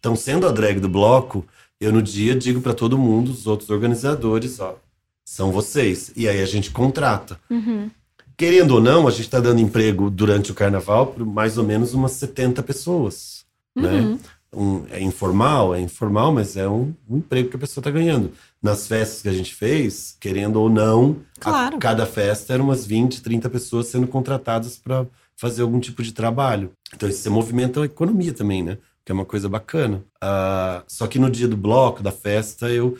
Então, 0.00 0.16
sendo 0.16 0.48
a 0.48 0.50
drag 0.50 0.80
do 0.80 0.88
bloco, 0.88 1.46
eu 1.80 1.92
no 1.92 2.02
dia 2.02 2.34
digo 2.34 2.60
para 2.60 2.74
todo 2.74 2.98
mundo, 2.98 3.30
os 3.30 3.46
outros 3.46 3.70
organizadores, 3.70 4.58
ó, 4.58 4.76
são 5.24 5.52
vocês. 5.52 6.12
E 6.16 6.28
aí 6.28 6.42
a 6.42 6.46
gente 6.46 6.72
contrata. 6.72 7.38
Uhum. 7.48 7.88
Querendo 8.36 8.72
ou 8.72 8.80
não, 8.80 9.06
a 9.06 9.10
gente 9.10 9.22
está 9.22 9.40
dando 9.40 9.60
emprego 9.60 10.10
durante 10.10 10.50
o 10.50 10.54
carnaval 10.54 11.08
para 11.08 11.24
mais 11.24 11.58
ou 11.58 11.64
menos 11.64 11.94
umas 11.94 12.12
70 12.12 12.62
pessoas. 12.62 13.44
Né? 13.74 13.90
Uhum. 13.90 14.12
Né? 14.12 14.18
Um, 14.54 14.84
é 14.90 15.00
informal, 15.00 15.74
é 15.74 15.80
informal, 15.80 16.30
mas 16.30 16.58
é 16.58 16.68
um, 16.68 16.94
um 17.08 17.16
emprego 17.16 17.48
que 17.48 17.56
a 17.56 17.58
pessoa 17.58 17.80
está 17.80 17.90
ganhando. 17.90 18.32
Nas 18.62 18.86
festas 18.86 19.22
que 19.22 19.28
a 19.28 19.32
gente 19.32 19.54
fez, 19.54 20.14
querendo 20.20 20.56
ou 20.56 20.68
não, 20.68 21.16
claro. 21.40 21.76
a, 21.76 21.78
cada 21.78 22.04
festa 22.04 22.52
eram 22.52 22.66
umas 22.66 22.84
20, 22.84 23.22
30 23.22 23.48
pessoas 23.48 23.86
sendo 23.86 24.06
contratadas 24.06 24.76
para 24.76 25.06
fazer 25.36 25.62
algum 25.62 25.80
tipo 25.80 26.02
de 26.02 26.12
trabalho. 26.12 26.70
Então 26.94 27.08
isso 27.08 27.30
movimenta 27.30 27.80
a 27.80 27.86
economia 27.86 28.32
também, 28.32 28.62
né? 28.62 28.76
Que 29.04 29.10
é 29.10 29.14
uma 29.14 29.24
coisa 29.24 29.48
bacana. 29.48 30.04
Uh, 30.22 30.84
só 30.86 31.06
que 31.06 31.18
no 31.18 31.30
dia 31.30 31.48
do 31.48 31.56
bloco, 31.56 32.02
da 32.02 32.12
festa, 32.12 32.68
eu. 32.68 32.96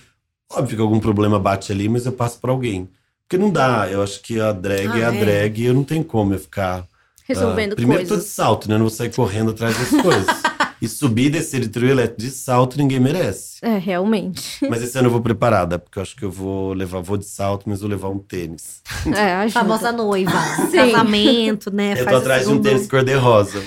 Óbvio 0.50 0.76
que 0.76 0.82
algum 0.82 1.00
problema 1.00 1.38
bate 1.38 1.70
ali, 1.70 1.88
mas 1.88 2.04
eu 2.04 2.12
passo 2.12 2.40
para 2.40 2.50
alguém. 2.50 2.88
Porque 3.32 3.42
não 3.42 3.50
dá, 3.50 3.88
eu 3.90 4.02
acho 4.02 4.20
que 4.20 4.38
a 4.38 4.52
drag 4.52 4.88
ah, 4.88 4.98
é 4.98 5.04
a 5.06 5.14
é? 5.14 5.18
drag 5.18 5.62
e 5.62 5.64
eu 5.64 5.72
não 5.72 5.84
tenho 5.84 6.04
como 6.04 6.34
eu 6.34 6.38
ficar. 6.38 6.84
Resolvendo 7.24 7.72
uh, 7.72 7.76
primeiro 7.76 8.06
coisas. 8.06 8.18
tô 8.18 8.28
de 8.28 8.30
salto, 8.30 8.68
né? 8.68 8.74
Eu 8.74 8.80
não 8.80 8.88
vou 8.88 8.94
sair 8.94 9.10
correndo 9.10 9.52
atrás 9.52 9.74
das 9.74 10.02
coisas. 10.02 10.26
e 10.82 10.86
subir 10.86 11.28
e 11.28 11.30
descer 11.30 11.60
de 11.60 11.68
trio 11.68 11.88
elétrico 11.88 12.20
de 12.20 12.30
salto 12.30 12.76
ninguém 12.76 13.00
merece. 13.00 13.56
É, 13.62 13.78
realmente. 13.78 14.58
Mas 14.68 14.82
esse 14.82 14.98
ano 14.98 15.06
eu 15.06 15.12
vou 15.12 15.22
preparada, 15.22 15.78
porque 15.78 15.98
eu 15.98 16.02
acho 16.02 16.14
que 16.14 16.26
eu 16.26 16.30
vou 16.30 16.74
levar, 16.74 17.00
vou 17.00 17.16
de 17.16 17.24
salto, 17.24 17.70
mas 17.70 17.80
vou 17.80 17.88
levar 17.88 18.10
um 18.10 18.18
tênis. 18.18 18.82
É, 19.16 19.32
ajuda. 19.36 19.60
Famosa 19.60 19.92
noiva. 19.92 20.30
Casamento, 20.70 21.74
né? 21.74 21.94
Eu 21.96 22.04
tô 22.04 22.16
atrás 22.16 22.46
de 22.46 22.52
um 22.52 22.60
tênis 22.60 22.86
cor-de-rosa 22.86 23.62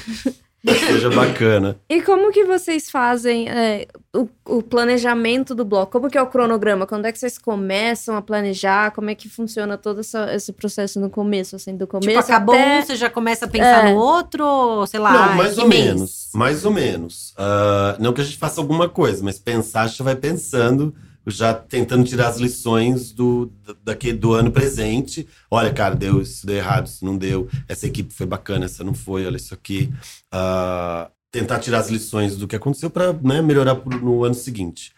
seja 0.74 1.10
bacana. 1.10 1.78
E 1.90 2.02
como 2.02 2.32
que 2.32 2.44
vocês 2.46 2.90
fazem 2.90 3.48
é, 3.50 3.88
o, 4.16 4.30
o, 4.46 4.64
planejamento 4.64 5.54
do 5.54 5.66
bloco? 5.66 5.92
Como 5.92 6.10
que 6.10 6.18
é 6.18 6.22
o 6.22 6.28
cronograma? 6.28 6.88
Quando 6.88 7.06
é 7.06 7.12
que 7.12 7.20
vocês 7.20 7.38
começam 7.38 8.16
a 8.16 8.22
planejar? 8.22 8.92
Como 8.92 9.10
é 9.10 9.16
que 9.16 9.30
funciona 9.30 9.78
todo 9.78 10.00
essa, 10.00 10.34
esse 10.34 10.54
processo 10.54 11.00
no 11.00 11.10
começo, 11.10 11.56
assim, 11.56 11.76
do 11.76 11.86
começo 11.86 12.10
tipo, 12.10 12.20
acabou 12.20 12.56
até... 12.56 12.80
um, 12.80 12.82
você 12.84 12.96
já 12.96 13.10
começa 13.10 13.46
a 13.46 13.48
pensar 13.48 13.88
é... 13.88 13.94
no 13.94 14.00
outro, 14.00 14.86
sei 14.88 15.00
lá, 15.00 15.12
Não, 15.12 15.36
mais 15.36 15.58
ou 15.58 15.68
mês? 15.68 15.86
menos, 15.86 16.30
mais 16.34 16.66
ou 16.66 16.72
menos. 16.72 17.32
Uh, 17.32 18.02
não 18.02 18.14
que 18.14 18.22
a 18.22 18.24
gente 18.24 18.38
faça 18.38 18.62
alguma 18.62 18.88
coisa, 18.88 19.24
mas 19.24 19.38
pensar, 19.38 19.82
a 19.82 19.88
gente 19.88 20.04
vai 20.04 20.16
pensando 20.16 20.96
já 21.28 21.54
tentando 21.54 22.04
tirar 22.04 22.28
as 22.28 22.38
lições 22.38 23.12
do, 23.12 23.52
daqui, 23.84 24.14
do 24.14 24.34
ano 24.34 24.52
presente. 24.52 25.28
Olha, 25.50 25.74
cara, 25.74 25.96
deu 25.96 26.22
isso, 26.22 26.46
deu 26.46 26.58
errado, 26.58 26.88
isso 26.88 27.04
não 27.04 27.18
deu. 27.18 27.50
Essa 27.68 27.88
equipe 27.88 28.14
foi 28.14 28.26
bacana, 28.26 28.66
essa 28.66 28.84
não 28.84 28.94
foi, 28.94 29.26
olha 29.26 29.38
isso 29.38 29.54
aqui. 29.54 29.92
Uh, 30.32 31.10
tentar 31.36 31.60
tirar 31.60 31.80
as 31.80 31.90
lições 31.90 32.38
do 32.38 32.48
que 32.48 32.56
aconteceu 32.56 32.90
para 32.90 33.12
né, 33.12 33.42
melhorar 33.42 33.76
pro, 33.76 34.00
no 34.00 34.24
ano 34.24 34.34
seguinte. 34.34 34.94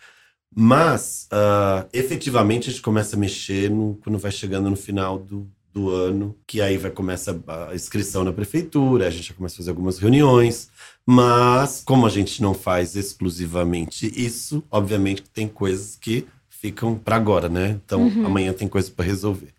Mas, 0.56 1.28
uh, 1.34 1.88
efetivamente, 1.92 2.70
a 2.70 2.72
gente 2.72 2.82
começa 2.82 3.16
a 3.16 3.20
mexer 3.20 3.72
no, 3.72 3.96
quando 4.04 4.20
vai 4.20 4.32
chegando 4.32 4.70
no 4.70 4.76
final 4.76 5.18
do, 5.18 5.50
do 5.74 5.90
ano, 5.90 6.38
que 6.46 6.62
aí 6.62 6.78
vai 6.78 6.92
começar 6.92 7.36
a 7.48 7.74
inscrição 7.74 8.24
na 8.24 8.32
prefeitura, 8.32 9.08
a 9.08 9.10
gente 9.10 9.30
já 9.30 9.34
começa 9.34 9.56
a 9.56 9.58
fazer 9.58 9.72
algumas 9.72 9.98
reuniões, 9.98 10.70
mas 11.04 11.82
como 11.84 12.06
a 12.06 12.10
gente 12.10 12.40
não 12.40 12.54
faz 12.54 12.96
exclusivamente 12.96 14.12
isso, 14.16 14.64
obviamente 14.70 15.24
tem 15.24 15.48
coisas 15.48 15.96
que 15.96 16.28
ficam 16.50 16.96
para 16.96 17.16
agora, 17.16 17.50
né? 17.50 17.80
Então 17.84 18.04
uhum. 18.04 18.26
amanhã 18.26 18.54
tem 18.54 18.68
coisa 18.68 18.92
para 18.92 19.06
resolver. 19.06 19.54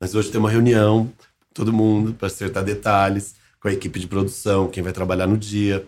Mas 0.00 0.16
hoje 0.16 0.30
tem 0.30 0.40
uma 0.40 0.50
reunião, 0.50 1.12
todo 1.52 1.72
mundo 1.72 2.12
para 2.12 2.26
acertar 2.26 2.64
detalhes 2.64 3.36
com 3.60 3.68
a 3.68 3.72
equipe 3.72 3.98
de 3.98 4.06
produção, 4.06 4.68
quem 4.68 4.82
vai 4.82 4.92
trabalhar 4.92 5.26
no 5.26 5.38
dia. 5.38 5.86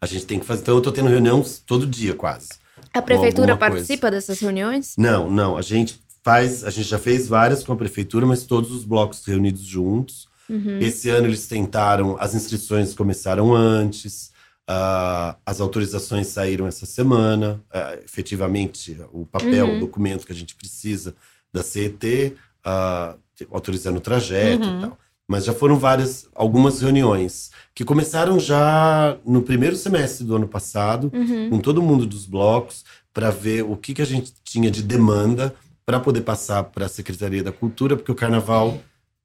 A 0.00 0.06
gente 0.06 0.26
tem 0.26 0.38
que 0.38 0.46
fazer. 0.46 0.62
Então 0.62 0.76
eu 0.76 0.80
tô 0.80 0.92
tendo 0.92 1.08
reunião 1.08 1.44
todo 1.66 1.86
dia 1.86 2.14
quase. 2.14 2.48
A 2.92 3.02
prefeitura 3.02 3.56
participa 3.56 4.02
coisa. 4.02 4.16
dessas 4.16 4.40
reuniões? 4.40 4.94
Não, 4.96 5.30
não. 5.30 5.56
A 5.56 5.62
gente 5.62 6.00
faz, 6.22 6.64
a 6.64 6.70
gente 6.70 6.88
já 6.88 6.98
fez 6.98 7.28
várias 7.28 7.62
com 7.64 7.72
a 7.72 7.76
prefeitura, 7.76 8.26
mas 8.26 8.44
todos 8.44 8.70
os 8.70 8.84
blocos 8.84 9.24
reunidos 9.24 9.62
juntos. 9.62 10.28
Uhum. 10.48 10.78
Esse 10.78 11.10
ano 11.10 11.26
eles 11.26 11.46
tentaram, 11.46 12.16
as 12.18 12.34
inscrições 12.34 12.94
começaram 12.94 13.54
antes, 13.54 14.32
uh, 14.68 15.36
as 15.44 15.60
autorizações 15.60 16.28
saíram 16.28 16.66
essa 16.66 16.86
semana. 16.86 17.62
Uh, 17.74 18.04
efetivamente, 18.04 18.96
o 19.12 19.26
papel, 19.26 19.66
uhum. 19.66 19.76
o 19.76 19.80
documento 19.80 20.26
que 20.26 20.32
a 20.32 20.36
gente 20.36 20.54
precisa 20.54 21.14
da 21.52 21.62
CET, 21.62 22.34
uh, 22.34 22.36
ah, 22.64 23.16
autorizando 23.50 23.96
o 23.96 24.00
trajeto 24.00 24.66
uhum. 24.66 24.78
e 24.78 24.80
tal. 24.82 24.98
Mas 25.28 25.44
já 25.44 25.52
foram 25.52 25.78
várias, 25.78 26.26
algumas 26.34 26.80
reuniões 26.80 27.50
que 27.74 27.84
começaram 27.84 28.40
já 28.40 29.16
no 29.26 29.42
primeiro 29.42 29.76
semestre 29.76 30.24
do 30.24 30.34
ano 30.34 30.48
passado, 30.48 31.12
uhum. 31.14 31.50
com 31.50 31.58
todo 31.58 31.82
mundo 31.82 32.06
dos 32.06 32.24
blocos, 32.24 32.84
para 33.12 33.30
ver 33.30 33.62
o 33.62 33.76
que, 33.76 33.92
que 33.92 34.02
a 34.02 34.06
gente 34.06 34.32
tinha 34.42 34.70
de 34.70 34.82
demanda 34.82 35.54
para 35.84 36.00
poder 36.00 36.22
passar 36.22 36.64
para 36.64 36.86
a 36.86 36.88
Secretaria 36.88 37.42
da 37.42 37.52
Cultura, 37.52 37.94
porque 37.96 38.10
o 38.10 38.14
Carnaval 38.14 38.78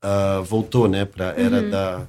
uh, 0.03 0.43
voltou, 0.43 0.87
né? 0.87 1.05
Pra, 1.05 1.33
era, 1.37 1.61
uhum. 1.61 1.69
da, 1.69 2.07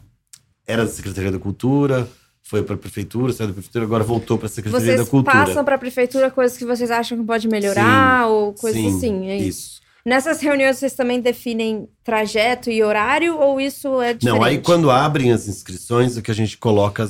era 0.67 0.85
da 0.85 0.91
Secretaria 0.91 1.31
da 1.31 1.39
Cultura, 1.39 2.09
foi 2.43 2.63
para 2.63 2.75
a 2.75 2.79
prefeitura, 2.79 3.33
saiu 3.33 3.49
da 3.49 3.55
prefeitura, 3.55 3.85
agora 3.85 4.05
voltou 4.05 4.37
para 4.37 4.47
a 4.47 4.51
Secretaria 4.51 4.87
vocês 4.87 5.01
da 5.01 5.11
Cultura. 5.11 5.33
Vocês 5.35 5.49
passam 5.49 5.65
para 5.65 5.75
a 5.77 5.79
prefeitura 5.79 6.31
coisas 6.31 6.59
que 6.59 6.65
vocês 6.65 6.91
acham 6.91 7.17
que 7.17 7.25
pode 7.25 7.49
melhorar 7.49 8.25
sim, 8.25 8.31
ou 8.31 8.53
coisas 8.53 8.81
sim, 8.81 8.97
assim, 8.97 9.27
é 9.29 9.37
isso. 9.37 9.49
isso. 9.49 9.84
Nessas 10.05 10.41
reuniões 10.41 10.79
vocês 10.79 10.93
também 10.93 11.21
definem 11.21 11.89
trajeto 12.03 12.71
e 12.71 12.83
horário 12.83 13.39
ou 13.39 13.59
isso 13.59 14.03
é 14.03 14.13
diferente? 14.13 14.39
Não, 14.39 14.45
aí 14.45 14.59
quando 14.59 14.91
abrem 14.91 15.33
as 15.33 15.49
inscrições, 15.49 16.19
é 16.19 16.23
que 16.23 16.31
a 16.31 16.35
gente 16.35 16.59
coloca 16.59 17.07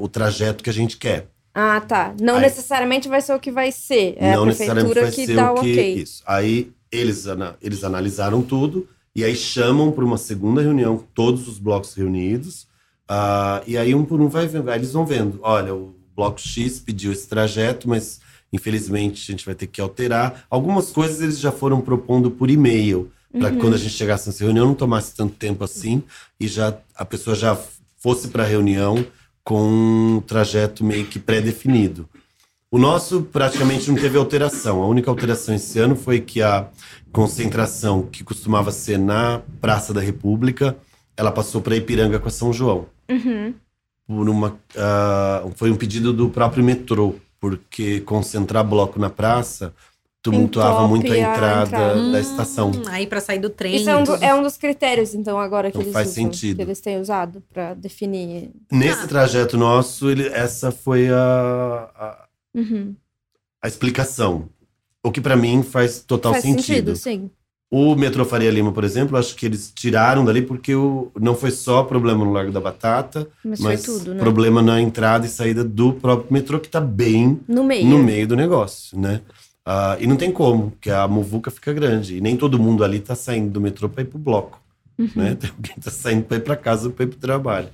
o 0.00 0.08
trajeto 0.08 0.64
que 0.64 0.70
a 0.70 0.72
gente 0.72 0.96
quer. 0.96 1.26
Ah, 1.54 1.80
tá. 1.80 2.14
Não 2.18 2.36
aí, 2.36 2.42
necessariamente 2.42 3.08
vai 3.08 3.20
ser 3.20 3.34
o 3.34 3.38
que 3.38 3.50
vai 3.50 3.70
ser. 3.70 4.16
É 4.16 4.34
não 4.34 4.44
a 4.44 4.46
prefeitura 4.46 5.10
que 5.10 5.26
dá 5.34 5.52
o 5.52 5.56
que, 5.56 5.72
ok. 5.72 5.94
Isso. 5.94 6.22
Aí 6.26 6.72
eles, 6.90 7.26
eles 7.60 7.84
analisaram 7.84 8.40
tudo 8.40 8.88
e 9.14 9.22
aí 9.22 9.36
chamam 9.36 9.92
para 9.92 10.04
uma 10.04 10.16
segunda 10.16 10.62
reunião, 10.62 11.04
todos 11.14 11.46
os 11.46 11.58
blocos 11.58 11.94
reunidos. 11.94 12.62
Uh, 13.10 13.60
e 13.66 13.76
aí 13.76 13.94
um 13.94 14.04
por 14.04 14.20
um 14.20 14.28
vai 14.28 14.46
vendo. 14.46 14.70
Aí 14.70 14.78
eles 14.78 14.92
vão 14.92 15.04
vendo. 15.04 15.38
Olha, 15.42 15.74
o 15.74 15.94
bloco 16.16 16.40
X 16.40 16.80
pediu 16.80 17.12
esse 17.12 17.28
trajeto, 17.28 17.86
mas 17.86 18.20
infelizmente 18.52 19.30
a 19.30 19.32
gente 19.32 19.46
vai 19.46 19.54
ter 19.54 19.66
que 19.66 19.80
alterar. 19.80 20.44
Algumas 20.50 20.90
coisas 20.90 21.20
eles 21.20 21.38
já 21.38 21.50
foram 21.50 21.80
propondo 21.80 22.30
por 22.30 22.50
e-mail. 22.50 23.10
Para 23.32 23.50
uhum. 23.50 23.58
quando 23.58 23.74
a 23.74 23.78
gente 23.78 23.94
chegasse 23.94 24.28
nessa 24.28 24.44
reunião 24.44 24.66
não 24.66 24.74
tomasse 24.74 25.14
tanto 25.14 25.34
tempo 25.34 25.64
assim 25.64 26.02
e 26.38 26.46
já 26.46 26.76
a 26.94 27.04
pessoa 27.04 27.34
já 27.34 27.58
fosse 27.96 28.28
para 28.28 28.42
a 28.42 28.46
reunião 28.46 29.04
com 29.42 29.66
um 29.68 30.20
trajeto 30.20 30.84
meio 30.84 31.06
que 31.06 31.18
pré-definido. 31.18 32.08
O 32.70 32.78
nosso 32.78 33.22
praticamente 33.22 33.90
não 33.90 33.98
teve 33.98 34.16
alteração. 34.16 34.82
A 34.82 34.86
única 34.86 35.10
alteração 35.10 35.54
esse 35.54 35.78
ano 35.78 35.94
foi 35.94 36.20
que 36.20 36.40
a 36.40 36.68
concentração 37.12 38.02
que 38.02 38.24
costumava 38.24 38.70
ser 38.70 38.98
na 38.98 39.42
Praça 39.60 39.92
da 39.92 40.00
República, 40.00 40.76
ela 41.16 41.30
passou 41.30 41.60
para 41.60 41.76
Ipiranga 41.76 42.18
com 42.18 42.28
a 42.28 42.30
São 42.30 42.52
João. 42.52 42.86
Uhum. 43.10 43.52
Por 44.06 44.28
uma, 44.28 44.48
uh, 44.48 45.52
foi 45.54 45.70
um 45.70 45.76
pedido 45.76 46.12
do 46.12 46.30
próprio 46.30 46.64
metrô, 46.64 47.14
porque 47.42 48.00
concentrar 48.02 48.64
bloco 48.64 49.00
na 49.00 49.10
praça 49.10 49.74
tumultuava 50.22 50.86
muito 50.86 51.12
a 51.12 51.18
entrada, 51.18 51.58
a 51.58 51.64
entrada. 51.64 52.12
da 52.12 52.20
estação. 52.20 52.70
Hum, 52.70 52.82
aí 52.86 53.04
para 53.04 53.20
sair 53.20 53.40
do 53.40 53.50
trem. 53.50 53.74
Isso 53.74 53.90
é 53.90 53.96
um, 53.96 54.04
do, 54.04 54.14
é 54.14 54.32
um, 54.32 54.44
dos 54.44 54.56
critérios, 54.56 55.12
então, 55.12 55.40
agora 55.40 55.68
que 55.68 55.76
então, 55.76 55.82
eles 55.82 55.92
faz 55.92 56.10
usam, 56.10 56.22
sentido. 56.26 56.58
que 56.58 56.62
eles 56.62 56.80
têm 56.80 57.00
usado 57.00 57.42
para 57.52 57.74
definir. 57.74 58.52
Nesse 58.70 59.02
ah. 59.02 59.08
trajeto 59.08 59.58
nosso, 59.58 60.08
ele, 60.08 60.28
essa 60.28 60.70
foi 60.70 61.08
a, 61.08 61.90
a, 61.96 62.24
uhum. 62.54 62.94
a 63.60 63.66
explicação. 63.66 64.48
O 65.02 65.10
que 65.10 65.20
para 65.20 65.34
mim 65.34 65.64
faz 65.64 65.98
total 65.98 66.34
faz 66.34 66.44
sentido. 66.44 66.94
sentido 66.94 66.96
sim. 66.96 67.28
O 67.74 67.94
metrô 67.96 68.22
Faria 68.26 68.50
Lima, 68.50 68.70
por 68.70 68.84
exemplo, 68.84 69.16
acho 69.16 69.34
que 69.34 69.46
eles 69.46 69.72
tiraram 69.74 70.26
dali 70.26 70.42
porque 70.42 70.74
o, 70.74 71.10
não 71.18 71.34
foi 71.34 71.50
só 71.50 71.82
problema 71.82 72.22
no 72.22 72.30
Largo 72.30 72.52
da 72.52 72.60
Batata, 72.60 73.26
mas, 73.42 73.60
mas 73.60 73.82
tudo, 73.82 74.12
né? 74.12 74.20
problema 74.20 74.60
na 74.60 74.78
entrada 74.78 75.24
e 75.24 75.28
saída 75.30 75.64
do 75.64 75.94
próprio 75.94 76.30
metrô, 76.30 76.60
que 76.60 76.66
está 76.66 76.82
bem 76.82 77.40
no 77.48 77.64
meio. 77.64 77.86
no 77.86 77.96
meio 77.96 78.28
do 78.28 78.36
negócio, 78.36 79.00
né? 79.00 79.22
Uh, 79.66 79.96
e 80.00 80.06
não 80.06 80.16
tem 80.16 80.30
como, 80.30 80.72
porque 80.72 80.90
a 80.90 81.08
muvuca 81.08 81.50
fica 81.50 81.72
grande. 81.72 82.18
E 82.18 82.20
nem 82.20 82.36
todo 82.36 82.58
mundo 82.58 82.84
ali 82.84 82.98
está 82.98 83.14
saindo 83.14 83.50
do 83.50 83.58
metrô 83.58 83.88
para 83.88 84.02
ir 84.02 84.06
para 84.06 84.18
o 84.18 84.20
bloco. 84.20 84.60
Uhum. 84.98 85.08
Né? 85.16 85.34
Tem 85.34 85.48
alguém 85.48 85.72
que 85.72 85.78
está 85.78 85.90
saindo 85.90 86.24
para 86.24 86.36
ir 86.36 86.40
para 86.40 86.56
casa 86.56 86.88
ou 86.88 86.92
para 86.92 87.04
ir 87.06 87.08
para 87.08 87.16
o 87.16 87.20
trabalho. 87.20 87.68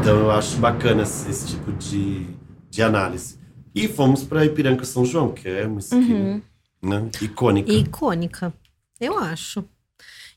Então 0.00 0.18
eu 0.18 0.30
acho 0.30 0.56
bacana 0.56 1.02
esse, 1.02 1.28
esse, 1.28 1.48
tipo 1.48 1.72
de, 1.72 2.26
de 2.70 2.82
análise. 2.82 3.38
E 3.74 3.86
fomos 3.86 4.24
para 4.24 4.46
Ipiranga 4.46 4.82
São 4.86 5.04
João, 5.04 5.30
que 5.30 5.46
é 5.46 5.66
uma 5.66 5.80
esquina 5.80 6.00
uhum. 6.00 6.42
né? 6.82 7.10
icônica. 7.20 7.70
Icônica, 7.70 8.54
eu 9.00 9.18
acho. 9.18 9.64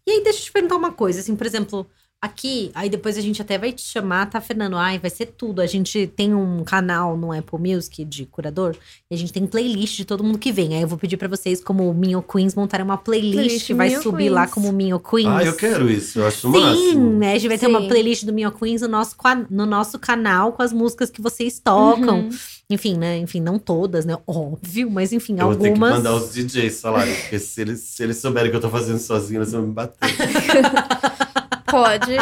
E 0.07 0.11
aí, 0.11 0.23
deixa 0.23 0.39
eu 0.39 0.43
te 0.45 0.51
perguntar 0.51 0.75
uma 0.75 0.91
coisa, 0.91 1.19
assim, 1.19 1.35
por 1.35 1.45
exemplo, 1.45 1.89
Aqui, 2.21 2.69
aí 2.75 2.89
depois 2.89 3.17
a 3.17 3.21
gente 3.21 3.41
até 3.41 3.57
vai 3.57 3.71
te 3.71 3.81
chamar, 3.81 4.29
tá, 4.29 4.41
Fernando? 4.41 4.75
Ai, 4.75 4.99
vai 4.99 5.09
ser 5.09 5.27
tudo. 5.27 5.61
A 5.61 5.65
gente 5.65 6.05
tem 6.05 6.35
um 6.35 6.65
canal 6.65 7.15
no 7.15 7.31
Apple 7.31 7.57
Music 7.57 8.03
de 8.03 8.25
curador 8.25 8.75
e 9.09 9.15
a 9.15 9.17
gente 9.17 9.31
tem 9.31 9.47
playlist 9.47 9.95
de 9.95 10.03
todo 10.03 10.21
mundo 10.21 10.37
que 10.37 10.51
vem. 10.51 10.75
Aí 10.75 10.81
eu 10.81 10.87
vou 10.87 10.97
pedir 10.97 11.15
para 11.15 11.29
vocês, 11.29 11.63
como 11.63 11.93
Minho 11.93 12.21
Queens, 12.21 12.55
montarem 12.55 12.83
uma 12.83 12.97
playlist. 12.97 13.35
playlist 13.35 13.71
vai 13.71 13.87
Minho 13.87 14.01
subir 14.01 14.17
Queens. 14.17 14.33
lá 14.33 14.47
como 14.47 14.69
Minho 14.73 14.99
Queens. 14.99 15.29
Ah, 15.29 15.45
eu 15.45 15.55
quero 15.55 15.89
isso, 15.89 16.19
eu 16.19 16.27
acho 16.27 16.51
Sim, 16.51 16.59
máximo. 16.59 17.09
né? 17.19 17.31
A 17.31 17.37
gente 17.37 17.47
vai 17.47 17.57
Sim. 17.57 17.67
ter 17.67 17.71
uma 17.71 17.87
playlist 17.87 18.25
do 18.25 18.33
Minho 18.33 18.51
Queens 18.51 18.81
no 18.81 18.89
nosso, 18.89 19.15
no 19.49 19.65
nosso 19.65 19.97
canal 19.97 20.51
com 20.51 20.61
as 20.61 20.73
músicas 20.73 21.09
que 21.09 21.21
vocês 21.21 21.57
tocam. 21.57 22.23
Uhum. 22.23 22.29
Enfim, 22.71 22.97
né? 22.97 23.17
Enfim, 23.17 23.41
não 23.41 23.57
todas, 23.57 24.05
né? 24.05 24.15
Óbvio, 24.27 24.91
mas 24.91 25.11
enfim, 25.11 25.35
eu 25.39 25.47
algumas. 25.47 25.65
Eu 25.65 25.75
vou 25.75 25.89
ter 25.89 25.95
que 25.95 25.97
mandar 25.97 26.13
os 26.13 26.31
DJs 26.31 26.79
falarem, 26.79 27.15
porque 27.15 27.39
se 27.39 27.61
eles, 27.61 27.79
se 27.79 28.03
eles 28.03 28.17
souberem 28.17 28.51
que 28.51 28.57
eu 28.57 28.61
tô 28.61 28.69
fazendo 28.69 28.99
sozinho, 28.99 29.39
eles 29.39 29.51
vão 29.51 29.63
me 29.63 29.73
bater. 29.73 29.97
Pode. 31.65 32.17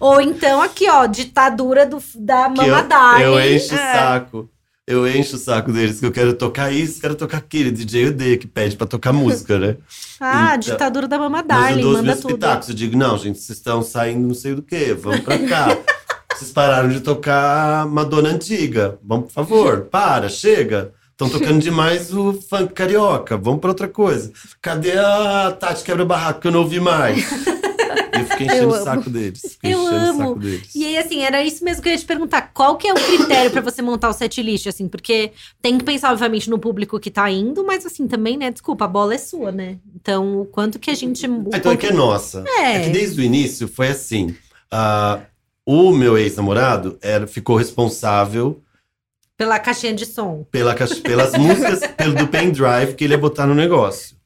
Ou 0.00 0.20
então 0.20 0.60
aqui, 0.60 0.88
ó, 0.90 1.06
ditadura 1.06 1.86
do, 1.86 2.02
da 2.16 2.48
Mamadai. 2.48 3.24
Eu, 3.24 3.38
eu 3.38 3.56
encho 3.56 3.74
é. 3.74 3.76
o 3.76 3.98
saco. 3.98 4.50
Eu 4.84 5.08
encho 5.08 5.36
o 5.36 5.38
saco 5.38 5.72
deles, 5.72 6.00
que 6.00 6.06
eu 6.06 6.10
quero 6.10 6.34
tocar 6.34 6.72
isso, 6.72 7.00
quero 7.00 7.14
tocar 7.14 7.38
aquele 7.38 7.70
DJ 7.70 8.08
UD 8.08 8.38
que 8.38 8.48
pede 8.48 8.76
pra 8.76 8.86
tocar 8.86 9.12
música, 9.12 9.58
né? 9.58 9.76
Ah, 10.24 10.54
então, 10.54 10.58
ditadura 10.58 11.08
da 11.08 11.18
Mamadai, 11.18 11.74
manda 11.74 11.88
os 11.88 12.00
meus 12.00 12.20
tudo. 12.20 12.34
pitacos. 12.34 12.68
Eu 12.68 12.76
digo, 12.76 12.96
não, 12.96 13.18
gente, 13.18 13.40
vocês 13.40 13.58
estão 13.58 13.82
saindo 13.82 14.24
não 14.24 14.34
sei 14.34 14.54
do 14.54 14.62
que, 14.62 14.94
vamos 14.94 15.18
pra 15.18 15.36
cá. 15.36 15.76
vocês 16.42 16.50
pararam 16.50 16.88
de 16.88 17.00
tocar 17.00 17.86
Madonna 17.86 18.30
Antiga. 18.30 18.98
Vamos, 19.02 19.26
por 19.26 19.32
favor, 19.32 19.82
para, 19.90 20.28
chega. 20.28 20.92
Estão 21.12 21.28
tocando 21.28 21.60
demais 21.60 22.12
o 22.12 22.32
funk 22.32 22.72
carioca. 22.72 23.36
Vamos 23.36 23.60
para 23.60 23.70
outra 23.70 23.86
coisa. 23.86 24.32
Cadê 24.60 24.98
a 24.98 25.56
Tati 25.58 25.84
Quebra 25.84 26.04
Barraco 26.04 26.40
que 26.40 26.48
eu 26.48 26.52
não 26.52 26.60
ouvi 26.60 26.80
mais? 26.80 27.24
eu 28.12 28.24
fiquei 28.26 28.46
enchendo 28.46 28.68
o 28.70 28.82
saco 28.82 29.08
deles. 29.08 29.56
Eu 29.62 29.86
amo. 29.86 30.34
Deles. 30.34 30.74
E 30.74 30.84
aí, 30.84 30.98
assim, 30.98 31.22
era 31.22 31.44
isso 31.44 31.64
mesmo 31.64 31.80
que 31.80 31.90
eu 31.90 31.92
ia 31.92 31.98
te 31.98 32.04
perguntar. 32.04 32.50
Qual 32.52 32.76
que 32.76 32.88
é 32.88 32.92
o 32.92 32.96
critério 32.96 33.52
para 33.52 33.60
você 33.60 33.80
montar 33.82 34.08
o 34.08 34.12
set 34.12 34.42
list, 34.42 34.66
assim? 34.66 34.88
Porque 34.88 35.30
tem 35.60 35.78
que 35.78 35.84
pensar, 35.84 36.10
obviamente, 36.10 36.50
no 36.50 36.58
público 36.58 36.98
que 36.98 37.10
tá 37.10 37.30
indo, 37.30 37.64
mas 37.64 37.86
assim, 37.86 38.08
também, 38.08 38.36
né? 38.36 38.50
Desculpa, 38.50 38.86
a 38.86 38.88
bola 38.88 39.14
é 39.14 39.18
sua, 39.18 39.52
né? 39.52 39.78
Então, 39.94 40.40
o 40.40 40.46
quanto 40.46 40.80
que 40.80 40.90
a 40.90 40.94
gente. 40.94 41.24
então 41.24 41.44
quanto... 41.50 41.68
é 41.68 41.76
que 41.76 41.86
é 41.86 41.92
nossa. 41.92 42.42
É. 42.48 42.76
é 42.76 42.84
que 42.84 42.90
desde 42.90 43.20
o 43.20 43.24
início 43.24 43.68
foi 43.68 43.88
assim. 43.88 44.34
Uh, 44.72 45.31
o 45.66 45.92
meu 45.92 46.18
ex-namorado 46.18 46.98
ficou 47.28 47.56
responsável 47.56 48.62
pela 49.36 49.58
caixinha 49.58 49.92
de 49.92 50.06
som. 50.06 50.46
Pela 50.52 50.72
caixa, 50.74 50.96
pelas 51.00 51.32
músicas 51.34 51.80
pelo, 51.96 52.14
do 52.14 52.28
pendrive 52.28 52.94
que 52.94 53.04
ele 53.04 53.14
ia 53.14 53.18
botar 53.18 53.46
no 53.46 53.54
negócio. 53.54 54.16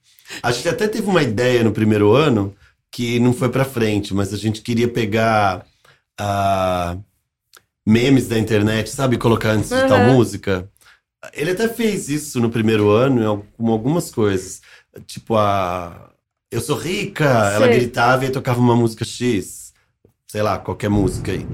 A 0.42 0.52
gente 0.52 0.68
até 0.68 0.86
teve 0.86 1.08
uma 1.08 1.22
ideia 1.22 1.64
no 1.64 1.72
primeiro 1.72 2.12
ano 2.12 2.54
que 2.90 3.18
não 3.18 3.32
foi 3.32 3.48
para 3.48 3.64
frente, 3.64 4.12
mas 4.12 4.34
a 4.34 4.36
gente 4.36 4.60
queria 4.60 4.88
pegar 4.88 5.64
uh, 6.20 7.02
memes 7.86 8.28
da 8.28 8.38
internet, 8.38 8.90
sabe? 8.90 9.16
Colocar 9.16 9.52
antes 9.52 9.70
de 9.70 9.88
tal 9.88 10.00
música. 10.00 10.68
Ele 11.32 11.52
até 11.52 11.68
fez 11.68 12.08
isso 12.08 12.38
no 12.40 12.50
primeiro 12.50 12.90
ano, 12.90 13.46
com 13.56 13.70
algumas 13.70 14.10
coisas. 14.10 14.60
Tipo, 15.06 15.36
a. 15.36 16.10
Eu 16.50 16.60
sou 16.60 16.76
rica! 16.76 17.24
Ela 17.54 17.68
gritava 17.68 18.24
e 18.24 18.30
tocava 18.30 18.60
uma 18.60 18.76
música 18.76 19.04
X. 19.04 19.65
Sei 20.28 20.42
lá, 20.42 20.58
qualquer 20.58 20.90
música 20.90 21.32
aí. 21.32 21.46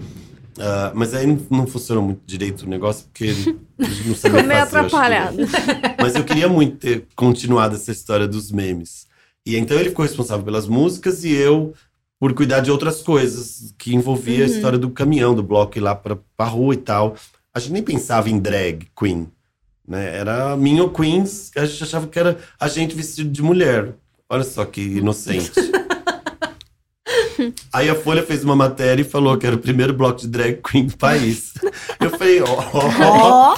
Uh, 0.59 0.93
mas 0.95 1.15
aí 1.15 1.27
não, 1.27 1.39
não, 1.51 1.67
funcionou 1.67 2.05
muito 2.05 2.21
direito 2.27 2.63
o 2.63 2.69
negócio, 2.69 3.07
porque 3.07 3.33
não 4.07 4.15
sabia 4.15 4.43
meio 4.43 4.63
atrapalhado. 4.63 5.39
Mas 5.99 6.15
eu 6.15 6.25
queria 6.25 6.47
muito 6.47 6.77
ter 6.77 7.07
continuado 7.17 7.75
essa 7.75 7.91
história 7.91 8.29
dos 8.29 8.53
memes. 8.53 9.07
E 9.47 9.57
então 9.57 9.79
ele 9.79 9.89
ficou 9.89 10.05
responsável 10.05 10.45
pelas 10.45 10.69
músicas 10.69 11.25
e 11.25 11.33
eu 11.33 11.73
por 12.21 12.35
cuidar 12.35 12.61
de 12.61 12.71
outras 12.71 13.03
coisas 13.03 13.75
que 13.77 13.95
envolvia 13.95 14.45
uhum. 14.45 14.53
a 14.53 14.55
história 14.55 14.79
do 14.79 14.91
caminhão, 14.91 15.35
do 15.35 15.43
bloco 15.43 15.77
ir 15.77 15.81
lá 15.81 15.95
pra, 15.95 16.17
pra 16.37 16.47
rua 16.47 16.75
e 16.75 16.77
tal. 16.77 17.17
A 17.53 17.59
gente 17.59 17.73
nem 17.73 17.83
pensava 17.83 18.31
em 18.31 18.39
drag 18.39 18.87
queen, 18.97 19.29
né? 19.89 20.19
Era 20.19 20.57
Minho 20.57 20.91
Queens, 20.91 21.51
a 21.57 21.65
gente 21.65 21.83
achava 21.83 22.07
que 22.07 22.19
era 22.19 22.39
a 22.61 22.69
gente 22.69 22.95
vestido 22.95 23.31
de 23.31 23.43
mulher. 23.43 23.95
Olha 24.29 24.45
só 24.45 24.65
que 24.65 24.81
inocente. 24.81 25.51
Aí 27.73 27.89
a 27.89 27.95
Folha 27.95 28.23
fez 28.23 28.45
uma 28.45 28.55
matéria 28.55 29.03
e 29.03 29.05
falou 29.05 29.37
que 29.37 29.47
era 29.47 29.57
o 29.57 29.59
primeiro 29.59 29.93
bloco 29.93 30.21
de 30.21 30.29
drag 30.29 30.61
queen 30.63 30.87
do 30.87 30.97
país. 30.97 31.55
Eu 32.01 32.11
falei, 32.11 32.43
ó, 32.43 32.47
oh, 32.73 33.57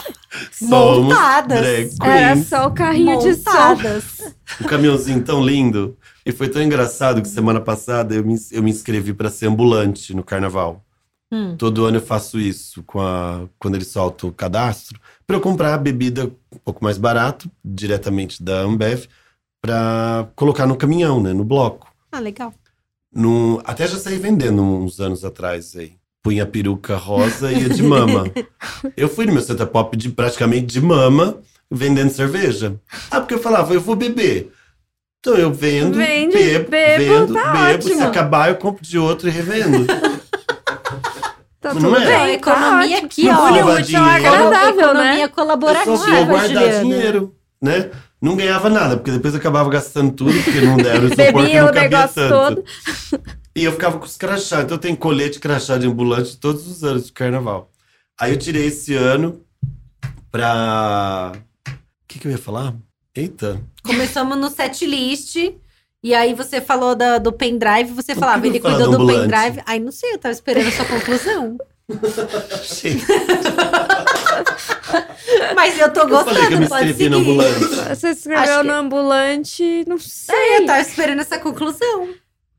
oh, 0.61 1.01
montadas. 1.03 1.61
Drag 1.61 1.89
queens. 1.99 2.01
Era 2.01 2.37
só 2.43 2.67
o 2.67 2.73
carrinho 2.73 3.15
montadas. 3.15 4.03
de 4.05 4.23
som. 4.23 4.33
Um 4.63 4.67
caminhãozinho 4.67 5.23
tão 5.23 5.45
lindo. 5.45 5.97
E 6.25 6.33
foi 6.33 6.49
tão 6.49 6.63
engraçado 6.63 7.21
que 7.21 7.29
semana 7.29 7.61
passada 7.61 8.15
eu 8.15 8.25
me, 8.25 8.37
eu 8.51 8.63
me 8.63 8.71
inscrevi 8.71 9.13
para 9.13 9.31
ser 9.31 9.47
ambulante 9.47 10.15
no 10.15 10.25
carnaval. 10.25 10.83
Hum. 11.31 11.57
Todo 11.57 11.85
ano 11.85 11.97
eu 11.97 12.03
faço 12.03 12.39
isso 12.39 12.83
com 12.85 13.01
a, 13.01 13.47
quando 13.59 13.75
eles 13.75 13.89
soltam 13.89 14.29
o 14.29 14.33
cadastro, 14.33 15.01
para 15.27 15.37
eu 15.37 15.41
comprar 15.41 15.75
a 15.75 15.79
bebida 15.79 16.27
um 16.27 16.59
pouco 16.65 16.83
mais 16.85 16.97
barato, 16.97 17.51
diretamente 17.65 18.43
da 18.43 18.61
Ambev, 18.61 19.07
para 19.61 20.29
colocar 20.37 20.67
no 20.67 20.77
caminhão, 20.77 21.21
né, 21.21 21.33
no 21.33 21.45
bloco. 21.45 21.93
Ah, 22.13 22.21
legal. 22.21 22.55
No, 23.15 23.63
até 23.65 23.87
já 23.87 23.97
saí 23.97 24.17
vendendo 24.19 24.63
uns 24.63 25.01
anos 25.01 25.25
atrás 25.25 25.75
aí. 25.77 25.93
Punha 26.23 26.43
a 26.43 26.47
peruca 26.47 26.97
rosa 26.97 27.53
e 27.53 27.67
a 27.67 27.69
de 27.69 27.83
mama. 27.83 28.25
eu 28.97 29.09
fui 29.09 29.27
no 29.27 29.33
meu 29.33 29.43
setup 29.43 29.73
pop 29.73 29.97
de 29.97 30.09
praticamente 30.09 30.67
de 30.67 30.81
mama, 30.81 31.39
vendendo 31.71 32.11
cerveja. 32.11 32.75
Ah, 33.11 33.21
porque 33.21 33.35
eu 33.35 33.39
falava, 33.39 33.75
eu 33.75 33.81
vou 33.81 33.95
beber. 33.95 34.51
Então 35.21 35.37
eu 35.37 35.53
vendo, 35.53 35.97
Vende, 35.97 36.37
bebo, 36.37 36.71
bebo, 36.71 37.05
vendo, 37.05 37.35
tá 37.35 37.53
bebo. 37.53 37.75
Ótimo. 37.75 37.95
Se 37.97 38.03
acabar, 38.03 38.49
eu 38.51 38.57
compro 38.57 38.85
de 38.85 38.99
outro 38.99 39.29
e 39.29 39.31
revendo. 39.31 39.87
Tá 41.65 41.71
tudo 41.71 41.81
não 41.81 41.97
é? 41.97 42.05
bem, 42.05 42.15
a 42.15 42.33
economia 42.35 43.01
tá 43.01 43.07
aqui, 43.07 43.27
ó. 43.27 43.41
Olha, 43.41 43.65
útil 43.65 43.99
agradável, 43.99 44.75
né? 44.75 44.91
Economia 44.91 45.29
colaborativa, 45.31 45.91
Eu 45.93 45.97
só 45.97 46.11
vou 46.11 46.27
guardar 46.27 46.49
Juliana. 46.63 46.81
dinheiro, 46.83 47.35
né? 47.63 47.91
Não 48.25 48.37
ganhava 48.37 48.71
nada, 48.71 48.97
porque 48.97 49.11
depois 49.11 49.35
acabava 49.35 49.69
gastando 49.69 50.11
tudo, 50.11 50.33
porque 50.43 50.59
não 50.63 50.79
deram 50.79 51.05
isopor 51.05 51.45
que 51.45 51.61
não 51.61 51.71
cabia 51.71 52.09
tanto. 52.09 52.29
Todo. 52.31 52.65
E 53.55 53.65
eu 53.65 53.73
ficava 53.73 53.99
com 53.99 54.07
os 54.07 54.17
crachá. 54.17 54.63
Então 54.63 54.77
eu 54.77 54.81
tenho 54.81 54.97
colete 54.97 55.39
crachá 55.39 55.77
de 55.77 55.87
ambulante 55.87 56.39
todos 56.39 56.67
os 56.67 56.83
anos 56.83 57.05
de 57.05 57.13
carnaval. 57.13 57.71
Aí 58.19 58.33
eu 58.33 58.39
tirei 58.39 58.65
esse 58.65 58.95
ano 58.95 59.45
pra... 60.31 61.33
O 61.69 61.71
que, 62.09 62.19
que 62.19 62.27
eu 62.27 62.33
ia 62.33 62.39
falar? 62.39 62.75
Eita. 63.15 63.61
Começamos 63.85 64.39
no 64.39 64.49
set 64.49 64.87
list. 64.87 65.37
E 66.03 66.15
aí 66.15 66.33
você 66.33 66.63
falou 66.63 66.95
da, 66.95 67.19
do 67.19 67.31
pendrive, 67.31 67.93
você 67.93 68.15
falava, 68.15 68.47
ele 68.47 68.59
cuidou 68.59 68.91
do, 68.91 68.99
do 68.99 69.07
pendrive. 69.07 69.61
Aí 69.67 69.79
não 69.79 69.93
sei, 69.93 70.15
eu 70.15 70.19
tava 70.19 70.33
esperando 70.33 70.69
a 70.69 70.73
sua 70.73 70.87
conclusão. 70.87 71.59
Mas 75.55 75.79
eu 75.79 75.93
tô 75.93 76.07
gostando, 76.07 76.31
eu 76.31 76.35
falei 76.35 76.49
que 76.49 76.55
eu 76.55 76.61
me 76.61 76.69
pode 76.69 76.89
seguir. 76.89 77.11
No 77.11 77.19
ambulante. 77.19 77.61
Você 77.89 78.09
escreveu 78.09 78.61
que... 78.61 78.67
no 78.67 78.73
ambulante, 78.73 79.85
não 79.87 79.99
sei. 79.99 80.35
É, 80.35 80.61
eu 80.61 80.67
tava 80.67 80.81
esperando 80.81 81.21
essa 81.21 81.39
conclusão. 81.39 82.09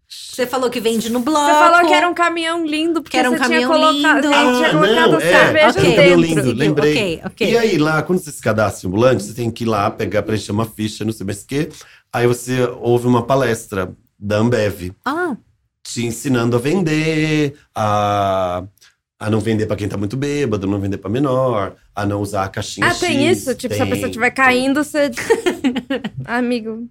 Você 0.08 0.46
falou 0.46 0.70
que 0.70 0.80
vende 0.80 1.10
no 1.10 1.20
bloco. 1.20 1.48
Você 1.48 1.54
falou 1.54 1.88
que 1.88 1.94
era 1.94 2.08
um 2.08 2.14
caminhão 2.14 2.66
lindo, 2.66 3.02
porque 3.02 3.18
que 3.18 3.20
era 3.20 3.30
um 3.30 3.34
você 3.34 3.40
caminhão 3.40 3.74
tinha 3.74 3.92
lindo. 3.92 4.28
Ah, 4.28 4.54
tinha 4.56 4.72
colocado 4.72 5.12
não, 5.12 5.20
é, 5.20 5.22
cerveja 5.22 5.70
okay. 5.70 5.96
dentro. 5.96 6.22
lindo, 6.22 6.54
lembrei. 6.54 6.94
Okay, 6.94 7.22
okay. 7.26 7.54
E 7.54 7.58
aí, 7.58 7.78
lá, 7.78 8.04
quando 8.04 8.20
você 8.20 8.32
se 8.32 8.42
cadastra 8.42 8.88
em 8.88 8.92
ambulante, 8.92 9.24
você 9.24 9.34
tem 9.34 9.50
que 9.50 9.64
ir 9.64 9.68
lá, 9.68 9.90
pegar, 9.90 10.22
preencher 10.22 10.52
uma 10.52 10.66
ficha, 10.66 11.04
não 11.04 11.12
sei 11.12 11.26
mais 11.26 11.42
o 11.42 11.48
quê. 11.48 11.70
Aí 12.14 12.28
você 12.28 12.62
ouve 12.80 13.08
uma 13.08 13.26
palestra 13.26 13.92
da 14.20 14.38
Ambev. 14.38 14.92
Ah. 15.04 15.36
Te 15.84 16.06
ensinando 16.06 16.56
a 16.56 16.60
vender, 16.60 17.56
a 17.74 18.64
a 19.20 19.30
não 19.30 19.40
vender 19.40 19.66
para 19.66 19.78
quem 19.78 19.88
tá 19.88 19.98
muito 19.98 20.18
bêbado, 20.18 20.68
não 20.68 20.80
vender 20.80 20.98
para 20.98 21.10
menor, 21.10 21.76
a 21.96 22.06
não 22.06 22.22
usar 22.22 22.44
a 22.44 22.50
caixinha 22.50 22.88
Ah, 22.88 22.90
X, 22.92 23.00
tem 23.00 23.30
isso? 23.30 23.56
Tipo, 23.56 23.70
tem, 23.70 23.78
se 23.78 23.84
a 23.84 23.88
pessoa 23.88 24.08
estiver 24.08 24.32
caindo, 24.32 24.84
você. 24.84 25.10
Amigo. 26.26 26.88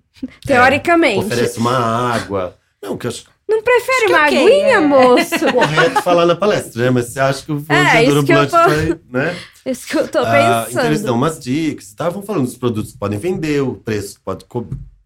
Teoricamente. 0.46 1.20
É, 1.20 1.26
oferece 1.26 1.58
uma 1.58 1.76
água. 1.76 2.56
Não, 2.82 2.96
que 2.96 3.06
eu 3.06 3.10
acho. 3.10 3.24
Não 3.46 3.62
prefere 3.62 4.06
uma 4.08 4.24
okay, 4.24 4.38
aguinha, 4.38 4.76
é. 4.76 4.80
moço? 4.80 5.38
Correto 5.52 6.02
falar 6.02 6.24
na 6.24 6.34
palestra, 6.34 6.84
né? 6.84 6.90
Mas 6.90 7.06
você 7.06 7.20
acha 7.20 7.44
que 7.44 7.52
o 7.52 7.60
fornecedor 7.60 8.16
é, 8.16 8.20
ambulante 8.20 8.50
tô... 8.50 8.56
vai, 8.56 9.00
né? 9.10 9.36
Isso 9.66 9.86
que 9.86 9.96
eu 9.96 10.08
tô 10.08 10.20
pensando. 10.20 10.34
Ah, 10.34 10.66
então 10.70 10.86
eles 10.86 11.02
dão 11.02 11.14
umas 11.14 11.38
dicas, 11.38 11.86
estavam 11.86 12.22
falando 12.22 12.46
dos 12.46 12.56
produtos 12.56 12.92
que 12.92 12.98
podem 12.98 13.18
vender, 13.18 13.62
o 13.62 13.74
preço 13.74 14.18
pode 14.24 14.46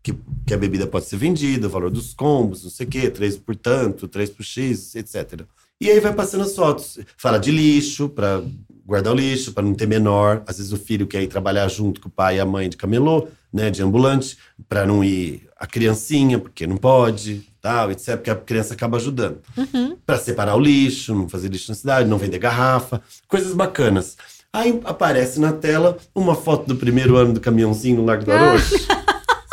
que, 0.03 0.15
que 0.47 0.55
a 0.55 0.57
bebida 0.57 0.87
pode 0.87 1.07
ser 1.07 1.17
vendida, 1.17 1.67
o 1.67 1.71
valor 1.71 1.91
dos 1.91 2.15
combos, 2.15 2.63
não 2.63 2.71
sei 2.71 2.87
o 2.87 2.89
quê, 2.89 3.11
3 3.11 3.39
por 3.39 3.57
tanto, 3.57 4.09
3 4.09 4.31
por 4.31 4.45
X, 4.45 4.95
etc. 4.95 5.43
E 5.81 5.89
aí 5.89 6.01
vai 6.01 6.13
passando 6.13 6.43
as 6.43 6.57
fotos. 6.57 6.99
Fala 7.17 7.39
de 7.39 7.53
lixo, 7.53 8.09
para 8.09 8.43
guardar 8.85 9.13
o 9.13 9.17
lixo, 9.17 9.53
para 9.53 9.63
não 9.63 9.75
ter 9.75 9.87
menor. 9.87 10.43
Às 10.45 10.59
vezes 10.59 10.73
o 10.73 10.77
filho 10.77 11.07
quer 11.07 11.23
ir 11.23 11.29
trabalhar 11.29 11.69
junto 11.69 12.01
com 12.01 12.09
o 12.09 12.11
pai 12.11 12.37
e 12.37 12.41
a 12.41 12.45
mãe 12.45 12.69
de 12.69 12.77
camelô, 12.77 13.29
né, 13.53 13.71
de 13.71 13.81
ambulante, 13.81 14.37
para 14.69 14.85
não 14.85 15.05
ir 15.05 15.49
a 15.57 15.67
criancinha, 15.67 16.39
porque 16.39 16.67
não 16.67 16.77
pode, 16.77 17.47
tal, 17.61 17.93
etc. 17.93 18.17
Porque 18.17 18.31
a 18.31 18.35
criança 18.35 18.75
acaba 18.75 18.97
ajudando. 18.97 19.39
Uhum. 19.57 19.97
Para 20.05 20.19
separar 20.19 20.57
o 20.57 20.61
lixo, 20.61 21.15
não 21.15 21.29
fazer 21.29 21.49
lixo 21.49 21.71
na 21.71 21.77
cidade, 21.77 22.09
não 22.09 22.19
vender 22.19 22.39
garrafa, 22.39 23.01
coisas 23.29 23.55
bacanas. 23.55 24.17
Aí 24.53 24.81
aparece 24.85 25.39
na 25.39 25.53
tela 25.53 25.97
uma 26.13 26.35
foto 26.35 26.67
do 26.67 26.75
primeiro 26.75 27.17
ano 27.17 27.35
do 27.35 27.41
caminhãozinho 27.41 27.99
no 27.99 28.05
Largo 28.05 28.25
do 28.25 28.33
Arocho. 28.33 28.75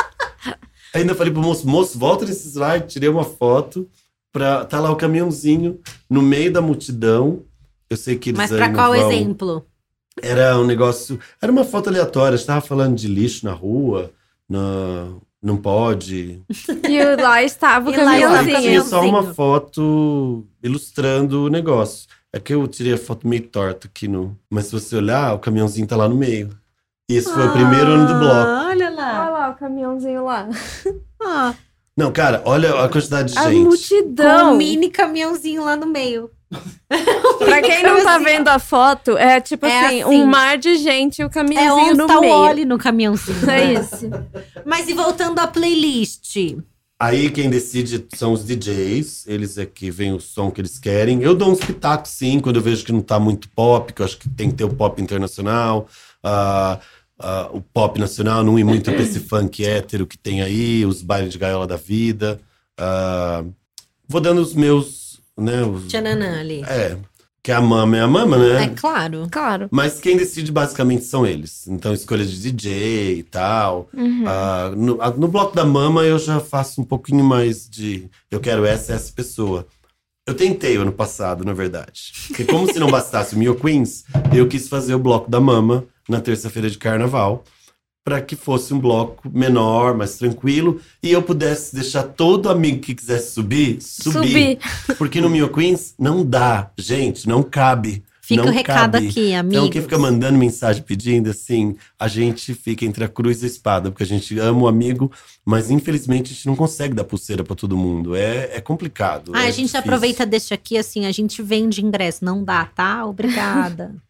Ainda 0.91 1.13
falei 1.13 1.31
pro 1.31 1.41
moço, 1.41 1.67
moço, 1.67 1.99
volta 1.99 2.25
nesse 2.25 2.47
slide, 2.47 2.87
tirei 2.87 3.09
uma 3.09 3.25
foto 3.25 3.87
pra. 4.35 4.65
Tá 4.65 4.81
lá 4.81 4.91
o 4.91 4.97
caminhãozinho 4.97 5.79
no 6.09 6.21
meio 6.21 6.51
da 6.51 6.61
multidão. 6.61 7.43
Eu 7.89 7.95
sei 7.95 8.17
que 8.17 8.31
eles 8.31 8.37
Mas 8.37 8.51
pra 8.51 8.73
qual 8.73 8.91
vão... 8.91 9.09
exemplo? 9.09 9.65
Era 10.21 10.59
um 10.59 10.65
negócio. 10.65 11.17
Era 11.41 11.49
uma 11.49 11.63
foto 11.63 11.87
aleatória. 11.87 12.35
Estava 12.35 12.59
falando 12.59 12.95
de 12.97 13.07
lixo 13.07 13.45
na 13.45 13.53
rua, 13.53 14.11
na, 14.49 15.07
não 15.41 15.55
pode. 15.55 16.43
E 16.89 17.15
lá 17.21 17.41
estava 17.43 17.89
o 17.89 17.93
caminhãozinho. 17.93 18.61
Tinha 18.61 18.83
só 18.83 19.01
uma 19.01 19.33
foto 19.33 20.45
ilustrando 20.61 21.45
o 21.45 21.49
negócio. 21.49 22.07
É 22.33 22.39
que 22.39 22.53
eu 22.53 22.67
tirei 22.67 22.93
a 22.93 22.97
foto 22.97 23.25
meio 23.25 23.43
torta 23.47 23.87
aqui 23.87 24.07
no. 24.07 24.37
Mas 24.49 24.65
se 24.65 24.73
você 24.73 24.97
olhar, 24.97 25.33
o 25.33 25.39
caminhãozinho 25.39 25.87
tá 25.87 25.95
lá 25.95 26.09
no 26.09 26.15
meio. 26.15 26.49
E 27.09 27.15
esse 27.15 27.29
ah, 27.29 27.33
foi 27.33 27.47
o 27.47 27.53
primeiro 27.53 27.91
ano 27.91 28.07
do 28.07 28.19
bloco. 28.19 28.49
Olha 28.67 28.89
lá. 28.89 29.21
Olha 29.21 29.29
lá 29.29 29.49
o 29.51 29.55
caminhãozinho 29.55 30.25
lá. 30.25 30.49
Ah. 31.21 31.55
Não, 31.97 32.11
cara, 32.11 32.41
olha 32.45 32.83
a 32.83 32.89
quantidade 32.89 33.33
de 33.33 33.39
a 33.39 33.49
gente. 33.49 33.63
multidão. 33.63 34.49
Com 34.49 34.53
um 34.55 34.57
mini 34.57 34.89
caminhãozinho 34.89 35.63
lá 35.63 35.75
no 35.77 35.85
meio. 35.85 36.29
pra 37.39 37.61
quem 37.61 37.83
não 37.83 38.03
tá 38.03 38.17
vendo 38.17 38.47
a 38.49 38.59
foto, 38.59 39.17
é 39.17 39.41
tipo 39.41 39.65
é 39.65 39.85
assim, 39.85 40.01
assim, 40.03 40.15
um 40.15 40.25
mar 40.25 40.57
de 40.57 40.77
gente 40.77 41.21
e 41.21 41.25
o 41.25 41.29
caminhãozinho 41.29 41.91
é 41.91 41.93
no 41.93 42.07
tá 42.07 42.19
meio. 42.19 42.33
É 42.33 42.37
onde 42.37 42.65
no 42.65 42.77
caminhãozinho. 42.77 43.49
É 43.49 43.73
isso. 43.73 44.09
Mas 44.65 44.87
e 44.87 44.93
voltando 44.93 45.39
à 45.39 45.47
playlist? 45.47 46.35
Aí 46.99 47.29
quem 47.29 47.49
decide 47.49 48.05
são 48.15 48.31
os 48.31 48.45
DJs, 48.45 49.25
eles 49.27 49.57
é 49.57 49.65
que 49.65 49.91
vem 49.91 50.13
o 50.13 50.19
som 50.19 50.49
que 50.49 50.61
eles 50.61 50.79
querem. 50.79 51.21
Eu 51.21 51.35
dou 51.35 51.51
uns 51.51 51.59
pitacos 51.59 52.11
sim, 52.11 52.39
quando 52.39 52.55
eu 52.57 52.61
vejo 52.61 52.85
que 52.85 52.91
não 52.91 53.01
tá 53.01 53.19
muito 53.19 53.49
pop, 53.49 53.91
que 53.91 54.01
eu 54.01 54.05
acho 54.05 54.17
que 54.17 54.29
tem 54.29 54.49
que 54.49 54.55
ter 54.55 54.63
o 54.63 54.73
pop 54.73 55.01
internacional. 55.01 55.87
Uh, 56.23 56.79
uh, 57.19 57.55
o 57.55 57.61
pop 57.61 57.99
nacional, 57.99 58.43
não 58.43 58.57
ir 58.59 58.63
muito 58.63 58.91
pra 58.91 59.01
esse 59.01 59.19
funk 59.19 59.65
hétero 59.65 60.07
que 60.07 60.17
tem 60.17 60.41
aí, 60.41 60.85
os 60.85 61.01
bailes 61.01 61.31
de 61.31 61.39
gaiola 61.39 61.67
da 61.67 61.77
vida. 61.77 62.39
Uh, 62.79 63.53
vou 64.07 64.21
dando 64.21 64.41
os 64.41 64.53
meus, 64.53 65.19
né? 65.37 65.63
Os, 65.63 65.87
Tchananã 65.87 66.39
ali. 66.39 66.63
É. 66.63 66.97
Que 67.41 67.51
a 67.51 67.61
mama 67.61 67.95
é 67.95 68.01
a 68.01 68.07
mama, 68.07 68.37
né? 68.37 68.63
É 68.63 68.67
claro, 68.69 69.27
claro. 69.29 69.67
Mas 69.69 69.99
quem 69.99 70.17
decide 70.17 70.51
basicamente 70.51 71.05
são 71.05 71.27
eles. 71.27 71.67
Então, 71.67 71.93
escolha 71.93 72.25
de 72.25 72.41
DJ 72.41 73.19
e 73.19 73.23
tal. 73.23 73.87
Uhum. 73.93 74.23
Uh, 74.23 74.75
no, 74.75 74.95
no 75.15 75.27
bloco 75.27 75.55
da 75.55 75.63
mama, 75.63 76.03
eu 76.03 76.17
já 76.17 76.39
faço 76.39 76.81
um 76.81 76.83
pouquinho 76.83 77.23
mais 77.23 77.69
de. 77.69 78.09
Eu 78.31 78.39
quero 78.39 78.65
essa 78.65 78.93
essa 78.93 79.13
pessoa. 79.13 79.67
Eu 80.27 80.33
tentei 80.33 80.75
ano 80.75 80.91
passado, 80.91 81.45
na 81.45 81.53
verdade. 81.53 82.13
Porque 82.29 82.45
como 82.45 82.65
se 82.65 82.79
não 82.79 82.89
bastasse 82.89 83.35
o 83.35 83.37
Mio 83.37 83.53
Queens, 83.53 84.05
eu 84.33 84.47
quis 84.47 84.67
fazer 84.67 84.95
o 84.95 84.99
bloco 84.99 85.29
da 85.29 85.39
mama 85.39 85.85
na 86.07 86.21
terça-feira 86.21 86.69
de 86.69 86.77
carnaval, 86.77 87.43
para 88.03 88.21
que 88.21 88.35
fosse 88.35 88.71
um 88.71 88.79
bloco 88.79 89.27
menor, 89.33 89.97
mais 89.97 90.17
tranquilo, 90.17 90.79
e 91.01 91.11
eu 91.11 91.23
pudesse 91.23 91.73
deixar 91.73 92.03
todo 92.03 92.49
amigo 92.49 92.79
que 92.79 92.93
quisesse 92.93 93.31
subir, 93.31 93.81
subir. 93.81 94.13
subir. 94.13 94.59
Porque 94.97 95.19
no 95.19 95.29
Mio 95.29 95.49
Queens 95.51 95.95
não 95.97 96.23
dá, 96.23 96.69
gente, 96.77 97.27
não 97.27 97.41
cabe. 97.41 98.03
Fica 98.21 98.41
não 98.41 98.49
o 98.49 98.53
recado 98.53 98.93
cabe. 98.93 99.07
aqui, 99.07 99.35
amigo. 99.35 99.55
Então, 99.55 99.69
quem 99.69 99.81
fica 99.83 99.99
mandando 99.99 100.37
mensagem 100.37 100.81
pedindo, 100.81 101.29
assim, 101.29 101.75
a 101.99 102.07
gente 102.07 102.55
fica 102.55 102.83
entre 102.83 103.03
a 103.03 103.07
cruz 103.07 103.43
e 103.43 103.45
a 103.45 103.47
espada, 103.47 103.91
porque 103.91 104.03
a 104.03 104.07
gente 104.07 104.37
ama 104.39 104.63
o 104.63 104.67
amigo, 104.67 105.11
mas 105.45 105.69
infelizmente 105.69 106.31
a 106.31 106.35
gente 106.35 106.47
não 106.47 106.55
consegue 106.55 106.95
dar 106.95 107.03
pulseira 107.03 107.43
para 107.43 107.55
todo 107.55 107.77
mundo. 107.77 108.15
É, 108.15 108.55
é 108.55 108.61
complicado. 108.61 109.31
Ah, 109.35 109.43
é 109.43 109.47
a 109.47 109.51
gente 109.51 109.57
difícil. 109.57 109.79
aproveita 109.79 110.25
deixa 110.25 110.55
aqui, 110.55 110.75
assim, 110.75 111.05
a 111.05 111.11
gente 111.11 111.41
vende 111.43 111.85
ingresso. 111.85 112.25
Não 112.25 112.43
dá, 112.43 112.65
tá? 112.65 113.05
Obrigada. 113.05 113.95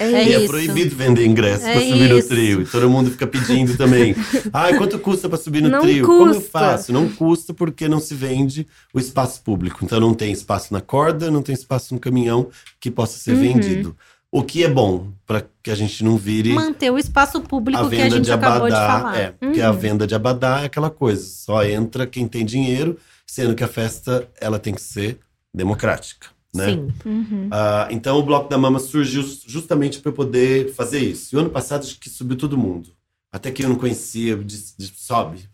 É, 0.00 0.24
e 0.24 0.32
é 0.32 0.46
proibido 0.46 0.96
vender 0.96 1.26
ingresso 1.26 1.66
é 1.66 1.74
para 1.74 1.82
subir 1.82 2.10
isso. 2.10 2.14
no 2.14 2.22
trio. 2.22 2.62
E 2.62 2.64
todo 2.64 2.88
mundo 2.88 3.10
fica 3.10 3.26
pedindo 3.26 3.76
também. 3.76 4.16
Ai, 4.50 4.78
quanto 4.78 4.98
custa 4.98 5.28
para 5.28 5.36
subir 5.36 5.62
no 5.62 5.68
não 5.68 5.82
trio? 5.82 6.06
Custa. 6.06 6.18
Como 6.18 6.34
eu 6.34 6.40
faço? 6.40 6.90
Não 6.90 7.06
custa 7.10 7.52
porque 7.52 7.86
não 7.86 8.00
se 8.00 8.14
vende 8.14 8.66
o 8.94 8.98
espaço 8.98 9.42
público. 9.42 9.84
Então 9.84 10.00
não 10.00 10.14
tem 10.14 10.32
espaço 10.32 10.72
na 10.72 10.80
corda, 10.80 11.30
não 11.30 11.42
tem 11.42 11.54
espaço 11.54 11.92
no 11.92 12.00
caminhão 12.00 12.48
que 12.80 12.90
possa 12.90 13.18
ser 13.18 13.32
uhum. 13.32 13.40
vendido. 13.42 13.96
O 14.32 14.42
que 14.42 14.64
é 14.64 14.68
bom 14.70 15.08
para 15.26 15.44
que 15.62 15.70
a 15.70 15.74
gente 15.74 16.02
não 16.02 16.16
vire. 16.16 16.54
Manter 16.54 16.90
o 16.90 16.98
espaço 16.98 17.38
público 17.42 17.84
a 17.84 17.90
que 17.90 18.00
a 18.00 18.08
gente 18.08 18.22
de 18.22 18.32
abadá, 18.32 18.48
acabou 18.48 18.68
de 18.68 18.74
falar. 18.74 19.18
É, 19.18 19.26
uhum. 19.28 19.34
porque 19.40 19.60
a 19.60 19.70
venda 19.70 20.06
de 20.06 20.14
abadá 20.14 20.62
é 20.62 20.64
aquela 20.64 20.88
coisa. 20.88 21.22
Só 21.22 21.62
entra 21.62 22.06
quem 22.06 22.26
tem 22.26 22.42
dinheiro, 22.42 22.96
sendo 23.26 23.54
que 23.54 23.62
a 23.62 23.68
festa 23.68 24.26
ela 24.40 24.58
tem 24.58 24.72
que 24.72 24.80
ser 24.80 25.18
democrática 25.52 26.39
né? 26.54 26.74
Sim. 26.74 26.88
Uhum. 27.04 27.46
Uh, 27.46 27.86
então 27.90 28.18
o 28.18 28.22
Bloco 28.22 28.48
da 28.48 28.58
Mama 28.58 28.78
surgiu 28.78 29.22
justamente 29.46 30.00
para 30.00 30.12
poder 30.12 30.72
fazer 30.74 30.98
isso. 30.98 31.34
E 31.34 31.36
o 31.36 31.40
ano 31.40 31.50
passado 31.50 31.82
acho 31.82 31.98
que 31.98 32.10
subiu 32.10 32.36
todo 32.36 32.58
mundo. 32.58 32.90
Até 33.32 33.50
que 33.50 33.62
eu 33.62 33.68
não 33.68 33.76
conhecia, 33.76 34.36
disse, 34.36 34.74
disse, 34.76 34.94
sobe. 34.96 35.48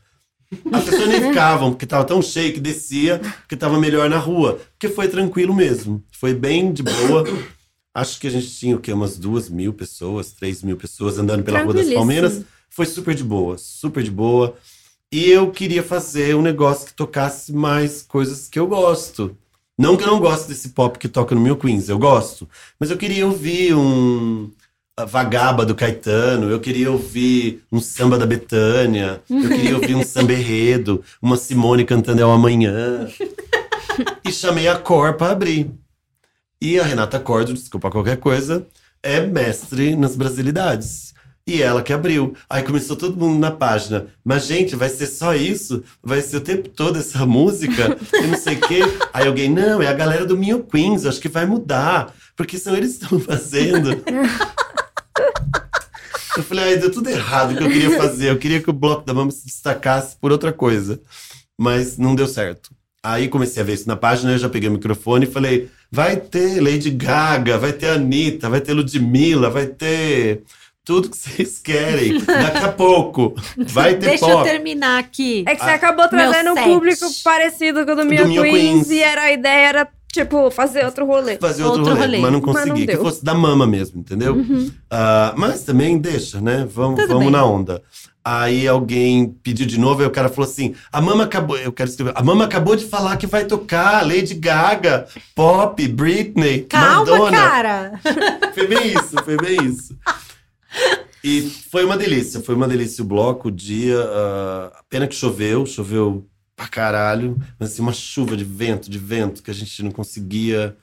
As 0.73 0.85
pessoas 0.85 1.09
nem 1.09 1.21
ficavam, 1.29 1.71
porque 1.71 1.87
tava 1.87 2.05
tão 2.05 2.23
cheio 2.23 2.55
que 2.55 2.61
descia, 2.61 3.21
porque 3.41 3.57
tava 3.57 3.79
melhor 3.79 4.09
na 4.09 4.19
rua. 4.19 4.59
Porque 4.73 4.89
foi 4.89 5.09
tranquilo 5.09 5.55
mesmo. 5.55 6.03
Foi 6.13 6.33
bem 6.33 6.73
de 6.73 6.83
boa. 6.83 7.25
Acho 7.95 8.21
que 8.21 8.27
a 8.27 8.31
gente 8.31 8.51
tinha 8.51 8.77
o 8.77 8.81
quê? 8.81 8.93
Umas 8.93 9.19
duas 9.19 9.49
mil 9.49 9.73
pessoas, 9.73 10.33
três 10.33 10.63
mil 10.63 10.77
pessoas 10.77 11.19
andando 11.19 11.43
pela 11.43 11.63
Rua 11.63 11.75
das 11.75 11.93
Palmeiras. 11.93 12.43
Foi 12.69 12.87
super 12.87 13.15
de 13.15 13.25
boa, 13.25 13.57
super 13.59 14.03
de 14.03 14.11
boa. 14.11 14.57
E 15.11 15.31
eu 15.31 15.51
queria 15.51 15.83
fazer 15.83 16.35
um 16.35 16.43
negócio 16.43 16.87
que 16.87 16.95
tocasse 16.95 17.53
mais 17.53 18.03
coisas 18.03 18.49
que 18.49 18.59
eu 18.59 18.67
gosto. 18.67 19.37
Não 19.79 19.97
que 19.97 20.05
eu 20.05 20.09
não 20.09 20.21
gosto 20.21 20.49
desse 20.49 20.71
pop 20.71 20.99
que 20.99 21.09
toca 21.09 21.35
no 21.35 21.41
meu 21.41 21.57
Queens, 21.57 21.89
eu 21.89 21.99
gosto. 21.99 22.49
Mas 22.81 22.91
eu 22.91 22.97
queria 22.97 23.27
ouvir 23.27 23.75
um 23.75 24.51
Vagaba 25.09 25.67
do 25.67 25.75
Caetano, 25.75 26.51
eu 26.51 26.59
queria 26.59 26.91
ouvir 26.91 27.63
um 27.71 27.81
samba 27.81 28.17
da 28.17 28.25
Betânia, 28.25 29.21
eu 29.29 29.49
queria 29.49 29.75
ouvir 29.75 29.95
um 29.95 30.03
samba 30.03 30.33
enredo, 30.33 31.05
uma 31.21 31.37
Simone 31.37 31.85
cantando 31.85 32.23
É 32.23 32.25
o 32.27 32.31
Amanhã. 32.31 33.07
e 34.25 34.33
chamei 34.33 34.69
a 34.69 34.79
Cor 34.79 35.15
para 35.15 35.33
abrir. 35.33 35.71
E 36.61 36.81
a 36.81 36.85
Renata 36.85 37.21
Cordo, 37.21 37.53
desculpa 37.53 37.91
qualquer 37.91 38.17
coisa, 38.17 38.67
é 39.03 39.21
mestre 39.21 39.95
nas 39.95 40.17
brasilidades. 40.17 41.15
E 41.49 41.63
ela 41.63 41.81
que 41.81 41.93
abriu. 41.93 42.35
Aí 42.51 42.65
começou 42.65 42.97
todo 42.97 43.17
mundo 43.17 43.39
na 43.39 43.53
página. 43.53 44.09
Mas, 44.25 44.47
gente, 44.47 44.75
vai 44.75 44.89
ser 44.89 45.07
só 45.07 45.33
isso? 45.33 45.85
Vai 46.03 46.21
ser 46.21 46.39
o 46.39 46.41
tempo 46.41 46.69
todo 46.69 46.99
essa 46.99 47.25
música? 47.25 47.97
E 48.15 48.27
não 48.27 48.37
sei 48.37 48.57
o 48.57 48.61
quê. 48.61 48.81
Aí 49.13 49.29
alguém, 49.29 49.49
não, 49.49 49.81
é 49.81 49.87
a 49.87 49.93
galera 49.93 50.27
do 50.27 50.37
Mio 50.37 50.65
Queens, 50.65 51.07
acho 51.07 51.21
que 51.21 51.29
vai 51.29 51.47
mudar. 51.47 52.13
Porque 52.35 52.59
são 52.59 52.77
eles 52.77 52.97
que 52.97 53.05
estão 53.05 53.21
fazendo. 53.21 53.91
Eu 56.37 56.43
falei, 56.43 56.65
ai, 56.65 56.77
deu 56.79 56.91
tudo 56.91 57.09
errado 57.09 57.53
o 57.53 57.57
que 57.57 57.63
eu 57.63 57.71
queria 57.71 57.97
fazer. 57.97 58.31
Eu 58.31 58.39
queria 58.39 58.61
que 58.61 58.69
o 58.69 58.73
Bloco 58.73 59.07
da 59.07 59.15
Mama 59.15 59.31
se 59.31 59.47
destacasse 59.47 60.17
por 60.17 60.33
outra 60.33 60.53
coisa. 60.53 61.01
Mas 61.57 61.97
não 61.97 62.17
deu 62.17 62.27
certo. 62.27 62.71
Aí 63.03 63.29
comecei 63.29 63.63
a 63.63 63.65
ver 63.65 63.75
isso 63.75 63.87
na 63.87 63.95
página, 63.95 64.33
eu 64.33 64.39
já 64.39 64.49
peguei 64.49 64.69
o 64.69 64.73
microfone 64.73 65.27
e 65.27 65.31
falei: 65.31 65.71
vai 65.93 66.17
ter 66.17 66.61
Lady 66.61 66.91
Gaga, 66.91 67.57
vai 67.57 67.73
ter 67.73 67.91
Anitta, 67.91 68.51
vai 68.51 68.61
ter 68.61 68.73
Ludmilla, 68.73 69.49
vai 69.49 69.67
ter 69.67 70.43
tudo 70.87 71.11
que 71.11 71.17
vocês 71.19 71.59
querem. 71.59 72.21
Daqui 72.21 72.65
a 72.65 72.73
pouco 72.73 73.35
vai 73.59 73.95
ter 73.95 74.07
Deixa 74.07 74.25
pop. 74.25 74.39
eu 74.39 74.43
terminar 74.45 75.01
aqui. 75.01 75.45
É 75.47 75.57
que 75.57 75.63
você 75.63 75.71
ah, 75.71 75.75
acabou 75.75 76.09
trazendo 76.09 76.53
um 76.53 76.55
público 76.55 77.05
parecido 77.25 77.85
com 77.85 77.93
o 77.93 77.97
do, 77.97 78.03
do 78.03 78.09
Mia 78.09 78.25
Queens, 78.25 78.41
Queens, 78.41 78.91
e 78.91 79.03
era, 79.03 79.23
a 79.23 79.33
ideia 79.33 79.69
era 79.69 79.89
Tipo, 80.13 80.51
fazer 80.51 80.83
outro 80.87 81.05
rolê. 81.05 81.37
Fazer 81.37 81.63
outro, 81.63 81.81
outro 81.81 81.95
rolê, 81.95 82.07
rolê, 82.07 82.19
mas 82.21 82.33
não 82.33 82.41
consegui. 82.41 82.71
Mas 82.71 82.79
não 82.79 82.87
que 82.87 82.97
fosse 82.97 83.23
da 83.23 83.35
mama 83.35 83.67
mesmo, 83.67 84.01
entendeu? 84.01 84.35
Uhum. 84.35 84.71
Uh, 84.91 85.37
mas 85.37 85.63
também 85.63 85.99
deixa, 85.99 86.41
né? 86.41 86.67
Vamos, 86.71 87.07
vamos 87.07 87.31
na 87.31 87.45
onda. 87.45 87.83
Aí 88.25 88.67
alguém 88.67 89.29
pediu 89.43 89.67
de 89.67 89.79
novo, 89.79 90.03
e 90.03 90.07
o 90.07 90.11
cara 90.11 90.31
falou 90.31 90.51
assim: 90.51 90.75
a 90.91 91.03
mama 91.03 91.25
acabou. 91.25 91.59
Eu 91.59 91.71
quero 91.71 91.91
escrever. 91.91 92.15
A 92.17 92.23
mama 92.23 92.47
acabou 92.47 92.75
de 92.75 92.87
falar 92.87 93.19
que 93.19 93.27
vai 93.27 93.45
tocar 93.45 94.07
Lady 94.07 94.33
Gaga, 94.33 95.07
Pop, 95.35 95.87
Britney, 95.87 96.63
Calma, 96.63 96.99
Madonna. 97.01 97.37
cara! 97.37 98.01
Foi 98.55 98.67
bem 98.67 98.87
isso, 98.87 99.23
foi 99.23 99.37
bem 99.37 99.67
isso. 99.67 99.95
E 101.23 101.43
foi 101.43 101.85
uma 101.85 101.97
delícia, 101.97 102.41
foi 102.41 102.55
uma 102.55 102.69
delícia 102.69 103.03
o 103.03 103.07
bloco, 103.07 103.49
o 103.49 103.51
dia. 103.51 103.99
Uh, 104.01 104.85
pena 104.89 105.09
que 105.09 105.15
choveu, 105.15 105.67
choveu 105.67 106.25
pra 106.55 106.69
caralho, 106.69 107.37
mas 107.59 107.73
assim, 107.73 107.83
uma 107.83 107.93
chuva 107.93 108.37
de 108.37 108.45
vento, 108.45 108.91
de 108.91 108.99
vento, 108.99 109.43
que 109.43 109.51
a 109.51 109.55
gente 109.55 109.83
não 109.83 109.91
conseguia 109.91 110.77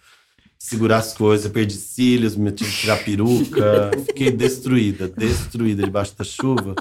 segurar 0.59 0.97
as 0.97 1.13
coisas. 1.13 1.45
Eu 1.45 1.51
perdi 1.51 1.75
cílios, 1.75 2.35
me 2.35 2.51
tive 2.51 2.71
que 2.71 2.77
tirar 2.77 3.03
peruca, 3.03 3.91
fiquei 4.05 4.31
destruída, 4.31 5.07
destruída 5.07 5.83
debaixo 5.83 6.15
da 6.17 6.23
chuva. 6.23 6.75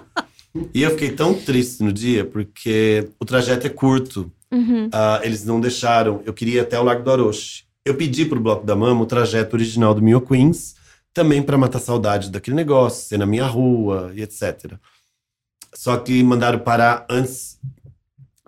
E 0.74 0.82
eu 0.82 0.90
fiquei 0.90 1.12
tão 1.12 1.32
triste 1.32 1.82
no 1.82 1.92
dia, 1.92 2.24
porque 2.24 3.08
o 3.18 3.24
trajeto 3.24 3.66
é 3.66 3.70
curto. 3.70 4.30
Uhum. 4.50 4.86
Uh, 4.86 5.22
eles 5.22 5.44
não 5.44 5.60
deixaram. 5.60 6.20
Eu 6.26 6.34
queria 6.34 6.56
ir 6.56 6.60
até 6.60 6.78
o 6.78 6.82
Lago 6.82 7.02
do 7.02 7.10
Orochi. 7.10 7.64
Eu 7.84 7.94
pedi 7.94 8.24
pro 8.26 8.38
Bloco 8.38 8.66
da 8.66 8.76
Mama 8.76 9.02
o 9.02 9.06
trajeto 9.06 9.56
original 9.56 9.94
do 9.94 10.02
Mio 10.02 10.20
Queens, 10.20 10.76
também 11.12 11.42
para 11.42 11.58
matar 11.58 11.78
saudade 11.78 12.30
daquele 12.30 12.56
negócio, 12.56 13.06
ser 13.06 13.18
na 13.18 13.26
minha 13.26 13.46
rua 13.46 14.12
e 14.14 14.22
etc. 14.22 14.74
Só 15.74 15.96
que 15.96 16.22
mandaram 16.22 16.58
parar 16.58 17.06
antes 17.08 17.58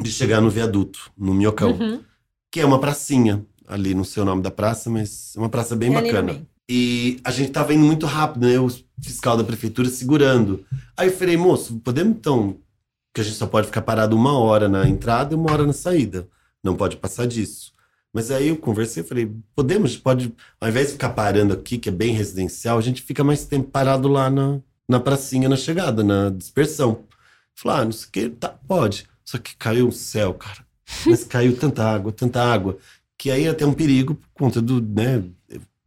de 0.00 0.10
chegar 0.10 0.40
no 0.40 0.50
viaduto, 0.50 1.10
no 1.16 1.34
Minhocão, 1.34 1.72
uhum. 1.72 2.02
que 2.50 2.60
é 2.60 2.66
uma 2.66 2.78
pracinha 2.78 3.44
ali, 3.66 3.94
não 3.94 4.04
sei 4.04 4.22
o 4.22 4.26
nome 4.26 4.42
da 4.42 4.50
praça, 4.50 4.90
mas 4.90 5.34
é 5.36 5.38
uma 5.38 5.48
praça 5.48 5.74
bem 5.74 5.94
é 5.94 6.02
bacana. 6.02 6.46
E 6.68 7.20
a 7.22 7.30
gente 7.30 7.50
tava 7.50 7.74
indo 7.74 7.84
muito 7.84 8.06
rápido, 8.06 8.46
né? 8.46 8.58
O 8.58 8.68
fiscal 9.00 9.36
da 9.36 9.44
prefeitura 9.44 9.88
segurando. 9.88 10.64
Aí 10.96 11.08
eu 11.08 11.16
falei, 11.16 11.36
moço, 11.36 11.78
podemos 11.80 12.16
então. 12.16 12.56
Que 13.14 13.20
a 13.20 13.24
gente 13.24 13.36
só 13.36 13.46
pode 13.46 13.66
ficar 13.66 13.82
parado 13.82 14.16
uma 14.16 14.36
hora 14.38 14.68
na 14.68 14.88
entrada 14.88 15.34
e 15.34 15.36
uma 15.36 15.52
hora 15.52 15.66
na 15.66 15.72
saída. 15.72 16.26
Não 16.62 16.74
pode 16.74 16.96
passar 16.96 17.26
disso. 17.26 17.73
Mas 18.14 18.30
aí 18.30 18.46
eu 18.48 18.56
conversei 18.56 19.02
e 19.02 19.06
falei, 19.06 19.30
podemos, 19.56 19.96
pode, 19.96 20.32
ao 20.60 20.68
invés 20.68 20.86
de 20.86 20.92
ficar 20.92 21.10
parando 21.10 21.52
aqui, 21.52 21.76
que 21.76 21.88
é 21.88 21.92
bem 21.92 22.14
residencial, 22.14 22.78
a 22.78 22.80
gente 22.80 23.02
fica 23.02 23.24
mais 23.24 23.44
tempo 23.44 23.68
parado 23.68 24.06
lá 24.06 24.30
na, 24.30 24.60
na 24.88 25.00
pracinha, 25.00 25.48
na 25.48 25.56
chegada, 25.56 26.04
na 26.04 26.30
dispersão. 26.30 27.04
Falei, 27.56 27.80
ah, 27.80 27.84
não 27.86 27.92
sei 27.92 28.08
o 28.08 28.10
que, 28.12 28.30
tá, 28.30 28.50
pode. 28.68 29.08
Só 29.24 29.36
que 29.36 29.56
caiu 29.56 29.88
o 29.88 29.92
céu, 29.92 30.32
cara. 30.32 30.64
Mas 31.04 31.24
caiu 31.24 31.56
tanta 31.56 31.82
água, 31.84 32.12
tanta 32.12 32.40
água, 32.40 32.78
que 33.18 33.32
aí 33.32 33.48
até 33.48 33.66
um 33.66 33.74
perigo 33.74 34.14
por 34.14 34.28
conta 34.32 34.62
do, 34.62 34.80
né, 34.80 35.24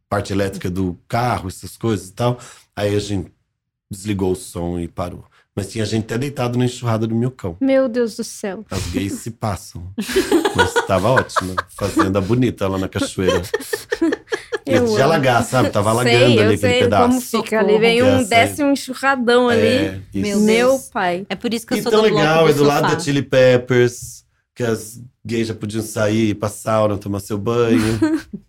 parte 0.06 0.30
elétrica 0.30 0.68
do 0.68 0.98
carro, 1.08 1.48
essas 1.48 1.78
coisas 1.78 2.10
e 2.10 2.12
tal. 2.12 2.38
Aí 2.76 2.94
a 2.94 2.98
gente 2.98 3.32
desligou 3.90 4.32
o 4.32 4.36
som 4.36 4.78
e 4.78 4.86
parou. 4.86 5.24
Mas 5.58 5.72
tinha 5.72 5.84
gente 5.84 6.04
até 6.04 6.16
deitado 6.16 6.56
na 6.56 6.66
enxurrada 6.66 7.04
do 7.04 7.16
meu 7.16 7.32
cão. 7.32 7.56
Meu 7.60 7.88
Deus 7.88 8.14
do 8.14 8.22
céu. 8.22 8.64
As 8.70 8.80
gays 8.92 9.14
se 9.14 9.32
passam. 9.32 9.82
Mas 10.54 10.72
tava 10.86 11.08
ótima. 11.08 11.56
Fazenda 11.76 12.20
bonita 12.20 12.68
lá 12.68 12.78
na 12.78 12.88
cachoeira. 12.88 13.42
Ia 14.64 14.80
de 14.80 15.02
alagar, 15.02 15.42
sabe? 15.42 15.70
Tava 15.70 15.90
alagando 15.90 16.16
sei, 16.16 16.38
ali 16.38 16.54
aquele 16.54 16.80
pedaço. 16.80 17.08
Como 17.08 17.20
fica 17.20 17.58
ali, 17.58 17.76
vem 17.76 18.04
um, 18.04 18.22
desce 18.22 18.62
um 18.62 18.70
enxurradão 18.70 19.48
ali. 19.48 19.66
É, 19.66 20.00
meu, 20.14 20.38
meu 20.38 20.78
pai. 20.92 21.26
É 21.28 21.34
por 21.34 21.52
isso 21.52 21.66
que 21.66 21.74
eu 21.74 21.78
e 21.78 21.82
sou 21.82 21.90
tão 21.90 22.02
do 22.02 22.06
legal, 22.06 22.48
é 22.48 22.52
do 22.52 22.62
lado 22.62 22.94
da 22.94 23.00
Chili 23.00 23.22
Peppers, 23.22 24.24
que 24.54 24.62
as 24.62 25.02
gays 25.26 25.48
já 25.48 25.54
podiam 25.54 25.82
sair, 25.82 26.28
ir 26.28 26.34
pra 26.36 26.48
sauna, 26.48 26.96
tomar 26.96 27.18
seu 27.18 27.36
banho. 27.36 27.98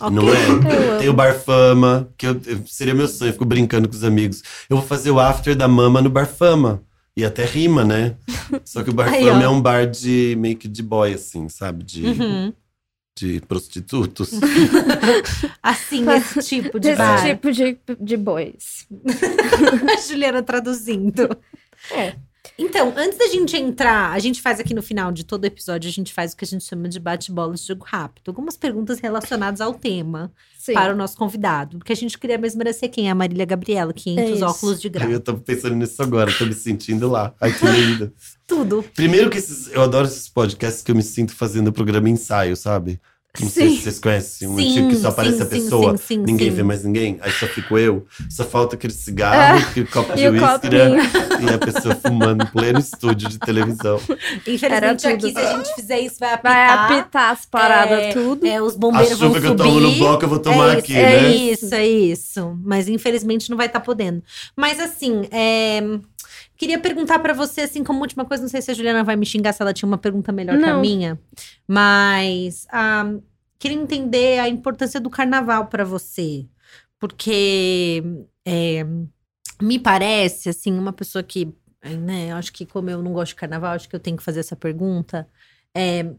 Okay. 0.00 0.10
Não 0.10 0.32
é? 0.32 0.98
Tem 0.98 1.08
o 1.08 1.12
Bar 1.12 1.38
Fama, 1.38 2.08
que 2.16 2.26
eu, 2.26 2.40
seria 2.66 2.94
meu 2.94 3.06
sonho, 3.06 3.28
eu 3.28 3.32
fico 3.34 3.44
brincando 3.44 3.88
com 3.88 3.94
os 3.94 4.04
amigos. 4.04 4.42
Eu 4.68 4.78
vou 4.78 4.86
fazer 4.86 5.10
o 5.10 5.20
after 5.20 5.54
da 5.54 5.68
mama 5.68 6.00
no 6.00 6.08
Bar 6.10 6.26
Fama. 6.26 6.82
E 7.16 7.24
até 7.24 7.44
rima, 7.44 7.84
né? 7.84 8.16
Só 8.64 8.82
que 8.82 8.90
o 8.90 8.94
Bar 8.94 9.08
Aí, 9.12 9.24
Fama 9.24 9.40
ó. 9.40 9.42
é 9.42 9.48
um 9.48 9.60
bar 9.60 9.86
de 9.86 10.36
meio 10.38 10.56
que 10.56 10.68
de 10.68 10.82
boy, 10.82 11.12
assim, 11.12 11.48
sabe? 11.48 11.84
De, 11.84 12.06
uhum. 12.06 12.52
de 13.18 13.40
prostitutos. 13.40 14.30
assim, 15.62 16.08
esse 16.12 16.40
tipo 16.40 16.80
de 16.80 16.88
Esse 16.88 16.98
bar. 16.98 17.26
tipo 17.26 17.52
de, 17.52 17.78
de 18.00 18.16
boys. 18.16 18.86
A 19.92 20.00
Juliana 20.00 20.42
traduzindo. 20.42 21.28
É. 21.90 22.14
Então, 22.60 22.92
antes 22.94 23.18
da 23.18 23.26
gente 23.26 23.56
entrar, 23.56 24.12
a 24.12 24.18
gente 24.18 24.42
faz 24.42 24.60
aqui 24.60 24.74
no 24.74 24.82
final 24.82 25.10
de 25.10 25.24
todo 25.24 25.46
episódio, 25.46 25.88
a 25.88 25.92
gente 25.92 26.12
faz 26.12 26.34
o 26.34 26.36
que 26.36 26.44
a 26.44 26.46
gente 26.46 26.62
chama 26.62 26.90
de 26.90 27.00
bate-bola 27.00 27.54
de 27.54 27.66
jogo 27.66 27.86
rápido. 27.88 28.28
Algumas 28.28 28.54
perguntas 28.54 29.00
relacionadas 29.00 29.62
ao 29.62 29.72
tema 29.72 30.30
Sim. 30.58 30.74
para 30.74 30.92
o 30.92 30.96
nosso 30.96 31.16
convidado. 31.16 31.78
Porque 31.78 31.94
a 31.94 31.96
gente 31.96 32.18
queria 32.18 32.36
mesmo 32.36 32.60
era 32.60 32.70
ser 32.74 32.90
quem 32.90 33.08
é 33.08 33.10
a 33.10 33.14
Marília 33.14 33.46
Gabriela, 33.46 33.94
500 33.94 34.42
é 34.42 34.44
óculos 34.44 34.78
de 34.78 34.90
grau. 34.90 35.08
Eu 35.08 35.20
tô 35.20 35.38
pensando 35.38 35.74
nisso 35.74 36.02
agora, 36.02 36.30
tô 36.30 36.44
me 36.44 36.52
sentindo 36.52 37.10
lá. 37.10 37.34
Ai, 37.40 37.50
que 37.50 37.66
linda. 37.66 38.12
Tudo. 38.46 38.84
Primeiro 38.94 39.30
que 39.30 39.38
esses, 39.38 39.72
eu 39.72 39.80
adoro 39.80 40.06
esses 40.06 40.28
podcasts 40.28 40.82
que 40.82 40.90
eu 40.90 40.94
me 40.94 41.02
sinto 41.02 41.34
fazendo 41.34 41.68
o 41.68 41.72
programa 41.72 42.10
ensaio, 42.10 42.54
sabe? 42.56 43.00
Não 43.38 43.48
sim. 43.48 43.52
sei 43.54 43.70
se 43.70 43.82
vocês 43.82 43.98
conhecem 44.00 44.48
um 44.48 44.56
sim, 44.56 44.70
antigo 44.70 44.88
que 44.88 44.96
só 44.96 45.08
aparece 45.08 45.36
sim, 45.36 45.42
a 45.42 45.46
pessoa, 45.46 45.94
ninguém 46.10 46.50
vê 46.50 46.64
mais 46.64 46.82
ninguém, 46.82 47.16
aí 47.20 47.30
só 47.30 47.46
fico 47.46 47.78
eu, 47.78 48.04
só 48.28 48.44
falta 48.44 48.74
aquele 48.74 48.92
cigarro, 48.92 49.58
é. 49.58 49.62
aquele 49.62 49.86
copo 49.86 50.16
de 50.16 50.28
uísque 50.28 50.68
né? 50.68 50.98
e 51.40 51.54
a 51.54 51.58
pessoa 51.58 51.94
fumando 51.94 52.42
em 52.42 52.46
pleno 52.46 52.80
estúdio 52.80 53.28
de 53.28 53.38
televisão. 53.38 54.00
Infelizmente 54.44 55.06
aqui, 55.06 55.32
se 55.32 55.38
a 55.38 55.56
gente 55.56 55.74
fizer 55.74 56.00
isso, 56.00 56.16
vai 56.18 56.34
apitar. 56.34 56.88
Vai 56.88 56.98
apitar 56.98 57.30
as 57.30 57.46
paradas, 57.46 57.98
é, 57.98 58.12
tudo. 58.12 58.44
É, 58.44 58.60
os 58.60 58.74
bombeiros 58.74 59.12
a 59.12 59.14
chuva 59.14 59.28
vão 59.38 59.40
que 59.40 59.46
eu 59.46 59.56
tomo 59.56 59.80
no 59.80 59.92
bloco 59.92 60.24
eu 60.24 60.28
vou 60.28 60.38
tomar 60.40 60.74
é 60.74 60.78
aqui, 60.78 60.96
é 60.96 61.02
né? 61.02 61.26
É 61.26 61.36
isso, 61.36 61.74
é 61.74 61.86
isso. 61.86 62.58
Mas 62.64 62.88
infelizmente 62.88 63.48
não 63.48 63.56
vai 63.56 63.66
estar 63.66 63.78
tá 63.78 63.84
podendo. 63.84 64.22
Mas 64.56 64.80
assim, 64.80 65.28
é... 65.30 65.80
Queria 66.60 66.78
perguntar 66.78 67.18
para 67.20 67.32
você, 67.32 67.62
assim, 67.62 67.82
como 67.82 68.02
última 68.02 68.22
coisa, 68.22 68.42
não 68.42 68.50
sei 68.50 68.60
se 68.60 68.70
a 68.70 68.74
Juliana 68.74 69.02
vai 69.02 69.16
me 69.16 69.24
xingar 69.24 69.54
se 69.54 69.62
ela 69.62 69.72
tinha 69.72 69.86
uma 69.86 69.96
pergunta 69.96 70.30
melhor 70.30 70.58
não. 70.58 70.62
que 70.62 70.68
a 70.68 70.76
minha, 70.76 71.18
mas 71.66 72.66
ah, 72.70 73.14
queria 73.58 73.78
entender 73.78 74.38
a 74.38 74.46
importância 74.46 75.00
do 75.00 75.08
carnaval 75.08 75.68
para 75.68 75.86
você, 75.86 76.46
porque 76.98 78.04
é, 78.44 78.84
me 79.62 79.78
parece, 79.78 80.50
assim, 80.50 80.78
uma 80.78 80.92
pessoa 80.92 81.22
que, 81.22 81.50
né, 81.82 82.30
acho 82.34 82.52
que 82.52 82.66
como 82.66 82.90
eu 82.90 83.02
não 83.02 83.14
gosto 83.14 83.30
de 83.30 83.36
carnaval, 83.36 83.72
acho 83.72 83.88
que 83.88 83.96
eu 83.96 84.00
tenho 84.00 84.18
que 84.18 84.22
fazer 84.22 84.40
essa 84.40 84.54
pergunta, 84.54 85.26
é, 85.74 86.10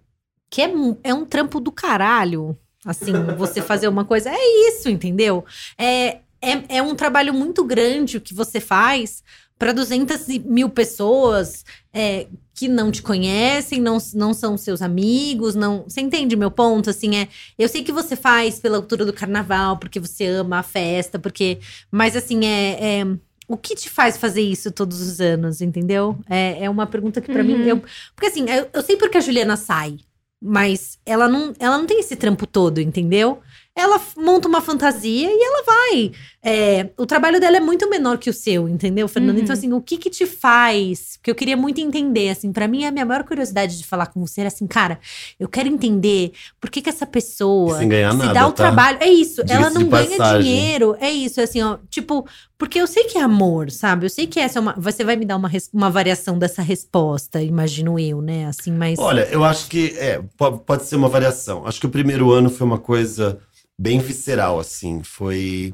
que 0.49 0.63
é, 0.63 0.71
é 1.03 1.13
um 1.13 1.23
trampo 1.23 1.59
do 1.59 1.71
caralho, 1.71 2.57
assim, 2.83 3.13
você 3.37 3.61
fazer 3.61 3.87
uma 3.87 4.05
coisa, 4.05 4.31
é 4.31 4.69
isso, 4.69 4.89
entendeu? 4.89 5.45
É, 5.77 6.21
é, 6.41 6.77
é 6.77 6.81
um 6.81 6.95
trabalho 6.95 7.31
muito 7.31 7.63
grande 7.63 8.17
o 8.17 8.21
que 8.21 8.33
você 8.33 8.59
faz, 8.59 9.23
para 9.61 9.73
200 9.73 10.27
mil 10.43 10.69
pessoas 10.69 11.63
é, 11.93 12.25
que 12.51 12.67
não 12.67 12.91
te 12.91 13.03
conhecem, 13.03 13.79
não, 13.79 13.99
não 14.15 14.33
são 14.33 14.57
seus 14.57 14.81
amigos, 14.81 15.53
não. 15.53 15.83
Você 15.83 16.01
entende 16.01 16.35
meu 16.35 16.49
ponto? 16.49 16.89
Assim, 16.89 17.15
é. 17.15 17.27
Eu 17.59 17.69
sei 17.69 17.83
que 17.83 17.91
você 17.91 18.15
faz 18.15 18.59
pela 18.59 18.77
altura 18.77 19.05
do 19.05 19.13
carnaval, 19.13 19.77
porque 19.77 19.99
você 19.99 20.25
ama 20.25 20.57
a 20.57 20.63
festa, 20.63 21.19
porque. 21.19 21.59
Mas 21.91 22.15
assim, 22.15 22.43
é, 22.43 23.01
é 23.01 23.07
o 23.47 23.55
que 23.55 23.75
te 23.75 23.87
faz 23.87 24.17
fazer 24.17 24.41
isso 24.41 24.71
todos 24.71 24.99
os 24.99 25.21
anos, 25.21 25.61
entendeu? 25.61 26.17
É, 26.27 26.65
é 26.65 26.67
uma 26.67 26.87
pergunta 26.87 27.21
que 27.21 27.31
para 27.31 27.43
uhum. 27.43 27.59
mim. 27.59 27.67
Eu, 27.67 27.83
porque 28.15 28.31
assim, 28.31 28.49
eu, 28.49 28.67
eu 28.73 28.81
sei 28.81 28.97
porque 28.97 29.19
a 29.19 29.21
Juliana 29.21 29.55
sai, 29.55 29.99
mas 30.41 30.97
ela 31.05 31.27
não, 31.27 31.53
ela 31.59 31.77
não 31.77 31.85
tem 31.85 31.99
esse 31.99 32.15
trampo 32.15 32.47
todo, 32.47 32.81
entendeu? 32.81 33.43
ela 33.75 34.01
monta 34.17 34.47
uma 34.47 34.61
fantasia 34.61 35.29
e 35.29 35.43
ela 35.43 35.63
vai. 35.63 36.11
É, 36.43 36.89
o 36.97 37.05
trabalho 37.05 37.39
dela 37.39 37.57
é 37.57 37.59
muito 37.59 37.87
menor 37.87 38.17
que 38.17 38.29
o 38.29 38.33
seu, 38.33 38.67
entendeu, 38.67 39.07
Fernanda? 39.07 39.39
Então, 39.39 39.53
uhum. 39.53 39.59
Então, 39.59 39.71
assim, 39.71 39.73
o 39.73 39.81
que 39.81 39.97
que 39.97 40.09
te 40.09 40.25
faz? 40.25 41.17
Porque 41.17 41.29
eu 41.29 41.35
queria 41.35 41.55
muito 41.55 41.79
entender, 41.79 42.29
assim, 42.29 42.51
para 42.51 42.67
mim 42.67 42.83
a 42.83 42.91
minha 42.91 43.05
maior 43.05 43.23
curiosidade 43.23 43.77
de 43.77 43.85
falar 43.85 44.07
com 44.07 44.25
você 44.25 44.41
era 44.41 44.47
assim, 44.47 44.65
cara, 44.65 44.99
eu 45.39 45.47
quero 45.47 45.67
entender 45.67 46.31
por 46.59 46.71
que 46.71 46.81
que 46.81 46.89
essa 46.89 47.05
pessoa 47.05 47.77
Sem 47.77 47.87
ganhar 47.87 48.11
se 48.11 48.17
nada, 48.17 48.33
dá 48.33 48.47
o 48.47 48.51
tá? 48.51 48.55
trabalho. 48.55 48.97
É 49.01 49.07
isso, 49.07 49.43
ela 49.47 49.69
não 49.69 49.87
ganha 49.87 50.17
passagem. 50.17 50.41
dinheiro. 50.41 50.95
É 50.99 51.11
isso, 51.11 51.39
é 51.39 51.43
assim, 51.43 51.61
ó, 51.61 51.77
tipo, 51.91 52.25
porque 52.57 52.79
eu 52.79 52.87
sei 52.87 53.03
que 53.03 53.17
é 53.17 53.21
amor, 53.21 53.69
sabe? 53.69 54.05
Eu 54.05 54.09
sei 54.09 54.25
que 54.25 54.39
essa 54.39 54.57
é 54.57 54.61
uma. 54.61 54.73
Você 54.77 55.03
vai 55.03 55.15
me 55.15 55.25
dar 55.25 55.35
uma, 55.35 55.51
uma 55.71 55.89
variação 55.89 56.39
dessa 56.39 56.61
resposta, 56.61 57.41
imagino 57.41 57.99
eu, 57.99 58.21
né? 58.21 58.45
Assim, 58.47 58.71
mas. 58.71 58.97
Olha, 58.97 59.27
eu 59.31 59.43
acho 59.43 59.67
que 59.67 59.95
é, 59.97 60.23
pode, 60.37 60.59
pode 60.63 60.85
ser 60.85 60.95
uma 60.95 61.09
variação. 61.09 61.67
Acho 61.67 61.79
que 61.79 61.87
o 61.87 61.89
primeiro 61.89 62.31
ano 62.31 62.49
foi 62.49 62.65
uma 62.65 62.79
coisa 62.79 63.39
bem 63.77 63.99
visceral, 63.99 64.59
assim. 64.59 65.01
Foi. 65.03 65.73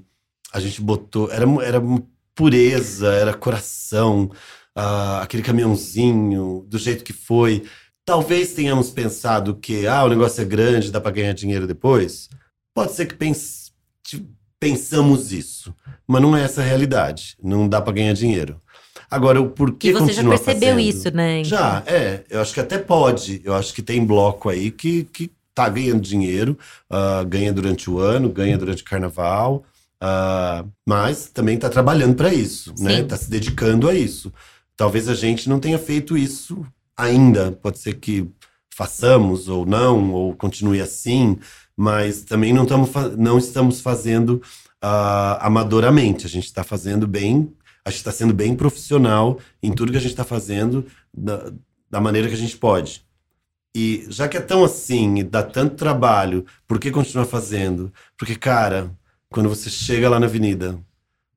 A 0.53 0.59
gente 0.59 0.81
botou. 0.81 1.31
Era, 1.31 1.45
era 1.63 1.81
pureza, 2.33 3.13
era 3.13 3.33
coração, 3.33 4.29
uh, 4.77 5.21
aquele 5.21 5.43
caminhãozinho, 5.43 6.65
do 6.67 6.77
jeito 6.77 7.03
que 7.03 7.13
foi. 7.13 7.63
Talvez 8.05 8.53
tenhamos 8.53 8.89
pensado 8.89 9.55
que, 9.55 9.87
ah, 9.87 10.05
o 10.05 10.09
negócio 10.09 10.41
é 10.41 10.45
grande, 10.45 10.91
dá 10.91 11.01
para 11.01 11.11
ganhar 11.11 11.33
dinheiro 11.33 11.67
depois. 11.67 12.29
Pode 12.73 12.93
ser 12.93 13.07
que 13.07 13.15
pense, 13.15 13.71
pensamos 14.59 15.33
isso, 15.33 15.73
mas 16.07 16.21
não 16.21 16.37
é 16.37 16.43
essa 16.43 16.61
a 16.61 16.63
realidade. 16.63 17.35
Não 17.41 17.67
dá 17.67 17.81
para 17.81 17.93
ganhar 17.93 18.13
dinheiro. 18.13 18.61
Agora, 19.09 19.41
o 19.41 19.49
porquê 19.49 19.93
fazendo? 19.93 20.07
você 20.07 20.13
já 20.13 20.29
percebeu 20.29 20.75
fazendo? 20.75 20.79
isso, 20.79 21.11
né? 21.11 21.43
Já, 21.43 21.83
é. 21.85 22.23
Eu 22.29 22.41
acho 22.41 22.53
que 22.53 22.59
até 22.59 22.77
pode. 22.77 23.41
Eu 23.43 23.53
acho 23.55 23.73
que 23.73 23.81
tem 23.81 24.05
bloco 24.05 24.49
aí 24.49 24.69
que, 24.69 25.05
que 25.05 25.31
tá 25.55 25.67
ganhando 25.69 26.01
dinheiro, 26.01 26.57
uh, 26.91 27.25
ganha 27.25 27.51
durante 27.51 27.89
o 27.89 27.99
ano, 27.99 28.29
ganha 28.29 28.57
durante 28.57 28.83
o 28.83 28.85
carnaval, 28.85 29.63
uh, 30.03 30.69
mas 30.85 31.29
também 31.29 31.55
está 31.55 31.69
trabalhando 31.69 32.15
para 32.15 32.33
isso, 32.33 32.71
né? 32.71 32.75
Sim. 32.77 32.83
né? 32.83 32.99
Está 33.01 33.17
se 33.17 33.29
dedicando 33.29 33.89
a 33.89 33.93
isso. 33.93 34.31
Talvez 34.75 35.09
a 35.09 35.15
gente 35.15 35.49
não 35.49 35.59
tenha 35.59 35.79
feito 35.79 36.17
isso 36.17 36.65
ainda. 36.95 37.51
Pode 37.51 37.79
ser 37.79 37.95
que 37.95 38.29
façamos 38.73 39.47
ou 39.47 39.65
não, 39.65 40.11
ou 40.13 40.35
continue 40.35 40.79
assim, 40.79 41.39
mas 41.75 42.21
também 42.21 42.53
não, 42.53 42.65
tamo, 42.65 42.87
não 43.17 43.37
estamos 43.39 43.81
fazendo 43.81 44.41
uh, 44.83 45.37
amadoramente. 45.39 46.27
A 46.27 46.29
gente 46.29 46.45
está 46.45 46.63
fazendo 46.63 47.07
bem, 47.07 47.51
a 47.83 47.89
gente 47.89 47.99
está 47.99 48.11
sendo 48.11 48.33
bem 48.33 48.55
profissional 48.55 49.39
em 49.63 49.71
tudo 49.71 49.91
que 49.91 49.97
a 49.97 50.01
gente 50.01 50.11
está 50.11 50.23
fazendo 50.23 50.85
da, 51.11 51.51
da 51.89 51.99
maneira 51.99 52.27
que 52.27 52.35
a 52.35 52.37
gente 52.37 52.57
pode. 52.57 53.05
E 53.75 54.05
já 54.09 54.27
que 54.27 54.37
é 54.37 54.41
tão 54.41 54.63
assim 54.63 55.17
e 55.17 55.23
dá 55.23 55.43
tanto 55.43 55.75
trabalho, 55.75 56.45
por 56.67 56.79
que 56.79 56.89
continuar 56.91 57.25
fazendo? 57.25 57.93
Porque, 58.17 58.35
cara, 58.35 58.91
quando 59.37 59.49
você 59.49 59.69
chega 59.69 60.09
lá 60.09 60.19
na 60.19 60.25
avenida, 60.25 60.83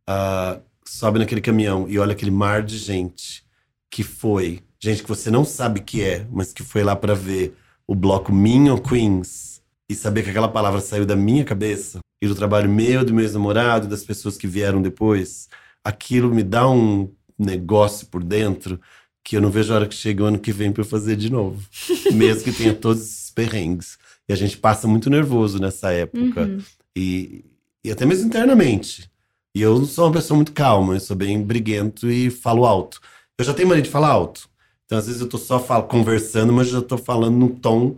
uh, 0.09 0.59
sobe 0.86 1.18
naquele 1.18 1.42
caminhão 1.42 1.86
e 1.86 1.98
olha 1.98 2.12
aquele 2.12 2.30
mar 2.30 2.62
de 2.62 2.78
gente 2.78 3.44
que 3.90 4.03
foi, 4.03 4.62
gente 4.82 5.03
que 5.03 5.09
você 5.11 5.30
não 5.30 5.44
sabe 5.44 5.82
que 5.82 6.03
é, 6.03 6.26
mas 6.32 6.51
que 6.51 6.62
foi 6.62 6.82
lá 6.82 6.96
para 6.96 7.14
ver 7.14 7.55
o 7.86 7.94
bloco 7.94 8.32
Minho 8.32 8.80
Queens 8.80 9.61
e 9.86 9.94
saber 9.94 10.22
que 10.22 10.30
aquela 10.30 10.48
palavra 10.48 10.80
saiu 10.80 11.05
da 11.05 11.14
minha 11.14 11.44
cabeça 11.44 11.98
e 12.22 12.26
do 12.26 12.34
trabalho 12.34 12.70
meu, 12.70 13.05
do 13.05 13.12
meu 13.12 13.22
ex-namorado, 13.22 13.86
das 13.86 14.03
pessoas 14.03 14.38
que 14.38 14.46
vieram 14.46 14.80
depois, 14.80 15.51
aquilo 15.84 16.34
me 16.34 16.42
dá 16.42 16.70
um 16.70 17.12
negócio 17.38 18.07
por 18.07 18.24
dentro 18.24 18.80
que 19.22 19.36
eu 19.36 19.42
não 19.42 19.51
vejo 19.51 19.74
a 19.74 19.76
hora 19.76 19.86
que 19.86 19.94
chegue 19.94 20.22
o 20.22 20.24
ano 20.24 20.38
que 20.38 20.53
vem 20.53 20.72
para 20.72 20.80
eu 20.80 20.88
fazer 20.88 21.16
de 21.16 21.30
novo. 21.30 21.62
Mesmo 22.14 22.44
que 22.44 22.53
tenha 22.53 22.72
todos 22.72 23.03
esses 23.03 23.30
perrengues. 23.30 23.98
E 24.26 24.32
a 24.32 24.36
gente 24.36 24.57
passa 24.57 24.88
muito 24.88 25.11
nervoso 25.11 25.59
nessa 25.59 25.92
época. 25.92 26.46
Uhum. 26.46 26.62
E, 26.96 27.44
e 27.85 27.91
até 27.91 28.05
mesmo 28.05 28.26
internamente. 28.26 29.11
E 29.55 29.61
eu 29.62 29.85
sou 29.85 30.07
uma 30.07 30.12
pessoa 30.12 30.37
muito 30.37 30.53
calma, 30.53 30.95
eu 30.95 31.01
sou 31.01 31.16
bem 31.16 31.43
briguento 31.43 32.11
e 32.11 32.31
falo 32.31 32.64
alto. 32.64 33.01
Eu 33.37 33.45
já 33.45 33.53
tenho 33.55 33.68
mania 33.68 33.83
de 33.83 33.91
falar 33.91 34.09
alto. 34.09 34.49
Então, 34.85 34.99
às 34.99 35.07
vezes, 35.07 35.20
eu 35.20 35.28
tô 35.28 35.39
só 35.39 35.59
falo, 35.59 35.85
conversando, 35.85 36.53
mas 36.53 36.68
já 36.68 36.83
tô 36.83 36.99
falando 36.99 37.37
num 37.37 37.49
tom 37.49 37.97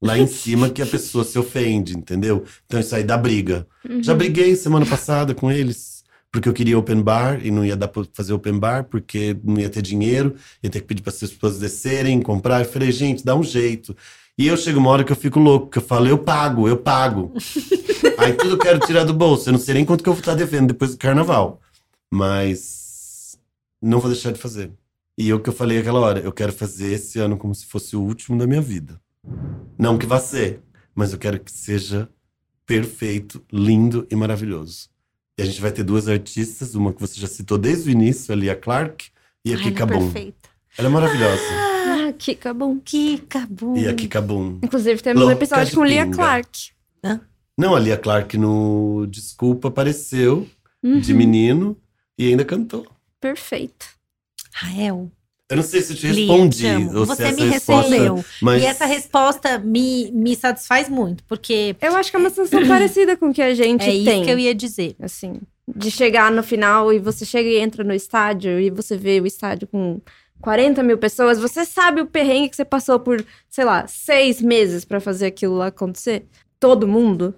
lá 0.00 0.18
em 0.18 0.26
cima 0.28 0.70
que 0.70 0.82
a 0.82 0.86
pessoa 0.86 1.24
se 1.24 1.38
ofende, 1.38 1.96
entendeu? 1.96 2.44
Então, 2.66 2.80
isso 2.80 2.94
aí 2.94 3.04
dá 3.04 3.16
briga. 3.16 3.66
Uhum. 3.88 4.02
Já 4.02 4.14
briguei 4.14 4.56
semana 4.56 4.86
passada 4.86 5.34
com 5.34 5.50
eles 5.50 6.00
porque 6.32 6.48
eu 6.48 6.52
queria 6.52 6.78
open 6.78 7.02
bar 7.02 7.44
e 7.44 7.50
não 7.50 7.64
ia 7.64 7.76
dar 7.76 7.88
para 7.88 8.04
fazer 8.12 8.32
open 8.32 8.58
bar 8.58 8.84
porque 8.84 9.36
não 9.42 9.60
ia 9.60 9.68
ter 9.68 9.82
dinheiro, 9.82 10.36
ia 10.62 10.70
ter 10.70 10.80
que 10.80 10.86
pedir 10.86 11.02
para 11.02 11.12
as 11.12 11.18
pessoas 11.18 11.58
descerem, 11.58 12.22
comprar. 12.22 12.60
Eu 12.60 12.66
falei, 12.66 12.92
gente, 12.92 13.24
dá 13.24 13.34
um 13.34 13.42
jeito. 13.42 13.96
E 14.40 14.46
eu 14.46 14.56
chego 14.56 14.78
uma 14.78 14.88
hora 14.88 15.04
que 15.04 15.12
eu 15.12 15.16
fico 15.16 15.38
louco, 15.38 15.68
que 15.68 15.76
eu 15.76 15.82
falo, 15.82 16.06
eu 16.06 16.16
pago, 16.16 16.66
eu 16.66 16.78
pago. 16.78 17.30
Aí 18.16 18.32
tudo 18.32 18.52
eu 18.54 18.58
quero 18.58 18.78
tirar 18.78 19.04
do 19.04 19.12
bolso. 19.12 19.50
Eu 19.50 19.52
não 19.52 19.60
sei 19.60 19.74
nem 19.74 19.84
quanto 19.84 20.02
que 20.02 20.08
eu 20.08 20.14
vou 20.14 20.20
estar 20.20 20.34
devendo 20.34 20.68
depois 20.68 20.92
do 20.92 20.96
carnaval. 20.96 21.60
Mas 22.10 23.38
não 23.82 24.00
vou 24.00 24.10
deixar 24.10 24.32
de 24.32 24.38
fazer. 24.38 24.72
E 25.18 25.30
o 25.30 25.40
que 25.40 25.50
eu 25.50 25.52
falei 25.52 25.76
aquela 25.76 26.00
hora, 26.00 26.20
eu 26.20 26.32
quero 26.32 26.54
fazer 26.54 26.90
esse 26.90 27.18
ano 27.18 27.36
como 27.36 27.54
se 27.54 27.66
fosse 27.66 27.94
o 27.94 28.00
último 28.00 28.38
da 28.38 28.46
minha 28.46 28.62
vida. 28.62 28.98
Não 29.78 29.98
que 29.98 30.06
vá 30.06 30.18
ser, 30.18 30.62
mas 30.94 31.12
eu 31.12 31.18
quero 31.18 31.38
que 31.38 31.52
seja 31.52 32.08
perfeito, 32.64 33.44
lindo 33.52 34.06
e 34.10 34.16
maravilhoso. 34.16 34.88
E 35.36 35.42
a 35.42 35.44
gente 35.44 35.60
vai 35.60 35.70
ter 35.70 35.82
duas 35.82 36.08
artistas, 36.08 36.74
uma 36.74 36.94
que 36.94 37.00
você 37.02 37.20
já 37.20 37.26
citou 37.26 37.58
desde 37.58 37.90
o 37.90 37.92
início, 37.92 38.32
a 38.32 38.36
Lia 38.36 38.56
Clark 38.56 39.04
e 39.44 39.52
a 39.52 39.58
Ai, 39.58 39.64
Kika 39.64 39.84
Boom. 39.84 40.10
Perfeita. 40.10 40.48
Ela 40.78 40.88
é 40.88 40.90
maravilhosa. 40.90 41.69
Ah, 42.20 42.22
Kika 42.22 42.54
Boom. 42.54 42.80
Kika 42.80 43.46
Boom. 43.48 43.76
E 43.76 43.88
a 43.88 43.94
Kika 43.94 44.20
Boom. 44.20 44.58
Inclusive, 44.62 45.02
temos 45.02 45.22
Louca 45.22 45.34
um 45.34 45.38
episódio 45.38 45.74
com 45.74 45.84
Lia 45.84 46.06
Clark. 46.06 46.70
Hã? 47.02 47.20
Não, 47.56 47.74
a 47.74 47.78
Lia 47.80 47.96
Clark 47.96 48.36
no 48.36 49.06
Desculpa 49.08 49.68
apareceu 49.68 50.46
uhum. 50.82 51.00
de 51.00 51.14
menino 51.14 51.76
e 52.18 52.28
ainda 52.28 52.44
cantou. 52.44 52.86
Perfeito. 53.18 53.86
Rael. 54.52 55.10
Eu 55.48 55.56
não 55.56 55.64
sei 55.64 55.80
se 55.80 55.94
eu 55.94 55.96
te 55.96 56.06
respondi. 56.06 56.66
Ou 56.94 57.06
você 57.06 57.32
se 57.32 57.42
me 57.42 57.48
respondeu. 57.48 58.24
Mas... 58.40 58.62
E 58.62 58.66
essa 58.66 58.86
resposta 58.86 59.58
me, 59.58 60.12
me 60.12 60.36
satisfaz 60.36 60.88
muito, 60.88 61.24
porque. 61.24 61.74
Eu 61.80 61.96
acho 61.96 62.10
que 62.10 62.16
é 62.16 62.20
uma 62.20 62.30
sensação 62.30 62.68
parecida 62.68 63.16
com 63.16 63.30
o 63.30 63.34
que 63.34 63.42
a 63.42 63.52
gente 63.52 63.82
é 63.82 63.86
tem. 63.86 64.08
É 64.08 64.14
isso 64.14 64.24
que 64.24 64.30
eu 64.30 64.38
ia 64.38 64.54
dizer. 64.54 64.94
Assim, 65.00 65.40
de 65.66 65.90
chegar 65.90 66.30
no 66.30 66.42
final 66.42 66.92
e 66.92 66.98
você 66.98 67.24
chega 67.24 67.48
e 67.48 67.58
entra 67.58 67.82
no 67.82 67.92
estádio 67.92 68.60
e 68.60 68.70
você 68.70 68.96
vê 68.96 69.20
o 69.20 69.26
estádio 69.26 69.66
com 69.66 70.00
40 70.40 70.82
mil 70.82 70.98
pessoas, 70.98 71.38
você 71.38 71.64
sabe 71.64 72.00
o 72.00 72.06
perrengue 72.06 72.48
que 72.48 72.56
você 72.56 72.64
passou 72.64 72.98
por, 72.98 73.24
sei 73.48 73.64
lá, 73.64 73.86
seis 73.86 74.40
meses 74.40 74.84
para 74.84 75.00
fazer 75.00 75.26
aquilo 75.26 75.56
lá 75.56 75.66
acontecer. 75.66 76.26
Todo 76.58 76.88
mundo. 76.88 77.34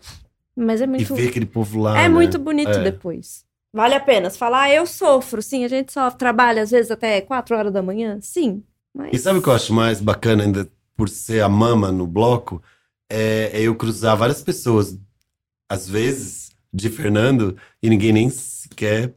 Mas 0.56 0.80
é 0.80 0.86
muito. 0.86 1.12
E 1.12 1.16
ver 1.16 1.28
aquele 1.28 1.46
povo 1.46 1.80
lá. 1.80 1.98
É 1.98 2.02
né? 2.02 2.08
muito 2.08 2.38
bonito 2.38 2.70
é. 2.70 2.82
depois. 2.82 3.44
Vale 3.72 3.94
a 3.94 4.00
pena. 4.00 4.30
Falar, 4.30 4.62
ah, 4.62 4.74
eu 4.74 4.86
sofro. 4.86 5.40
Sim, 5.40 5.64
a 5.64 5.68
gente 5.68 5.92
sofre. 5.92 6.18
Trabalha 6.18 6.62
às 6.62 6.70
vezes 6.70 6.90
até 6.90 7.20
4 7.20 7.56
horas 7.56 7.72
da 7.72 7.82
manhã. 7.82 8.18
Sim. 8.20 8.62
Mas... 8.94 9.10
E 9.12 9.18
sabe 9.18 9.38
o 9.38 9.42
que 9.42 9.48
eu 9.48 9.54
acho 9.54 9.72
mais 9.72 10.00
bacana 10.00 10.44
ainda 10.44 10.68
por 10.96 11.08
ser 11.08 11.42
a 11.42 11.48
mama 11.48 11.90
no 11.90 12.06
bloco? 12.06 12.62
É, 13.10 13.50
é 13.54 13.62
eu 13.62 13.74
cruzar 13.74 14.16
várias 14.16 14.42
pessoas, 14.42 14.98
às 15.68 15.88
vezes, 15.88 16.50
de 16.72 16.90
Fernando, 16.90 17.56
e 17.82 17.88
ninguém 17.88 18.12
nem 18.12 18.28
sequer 18.28 19.14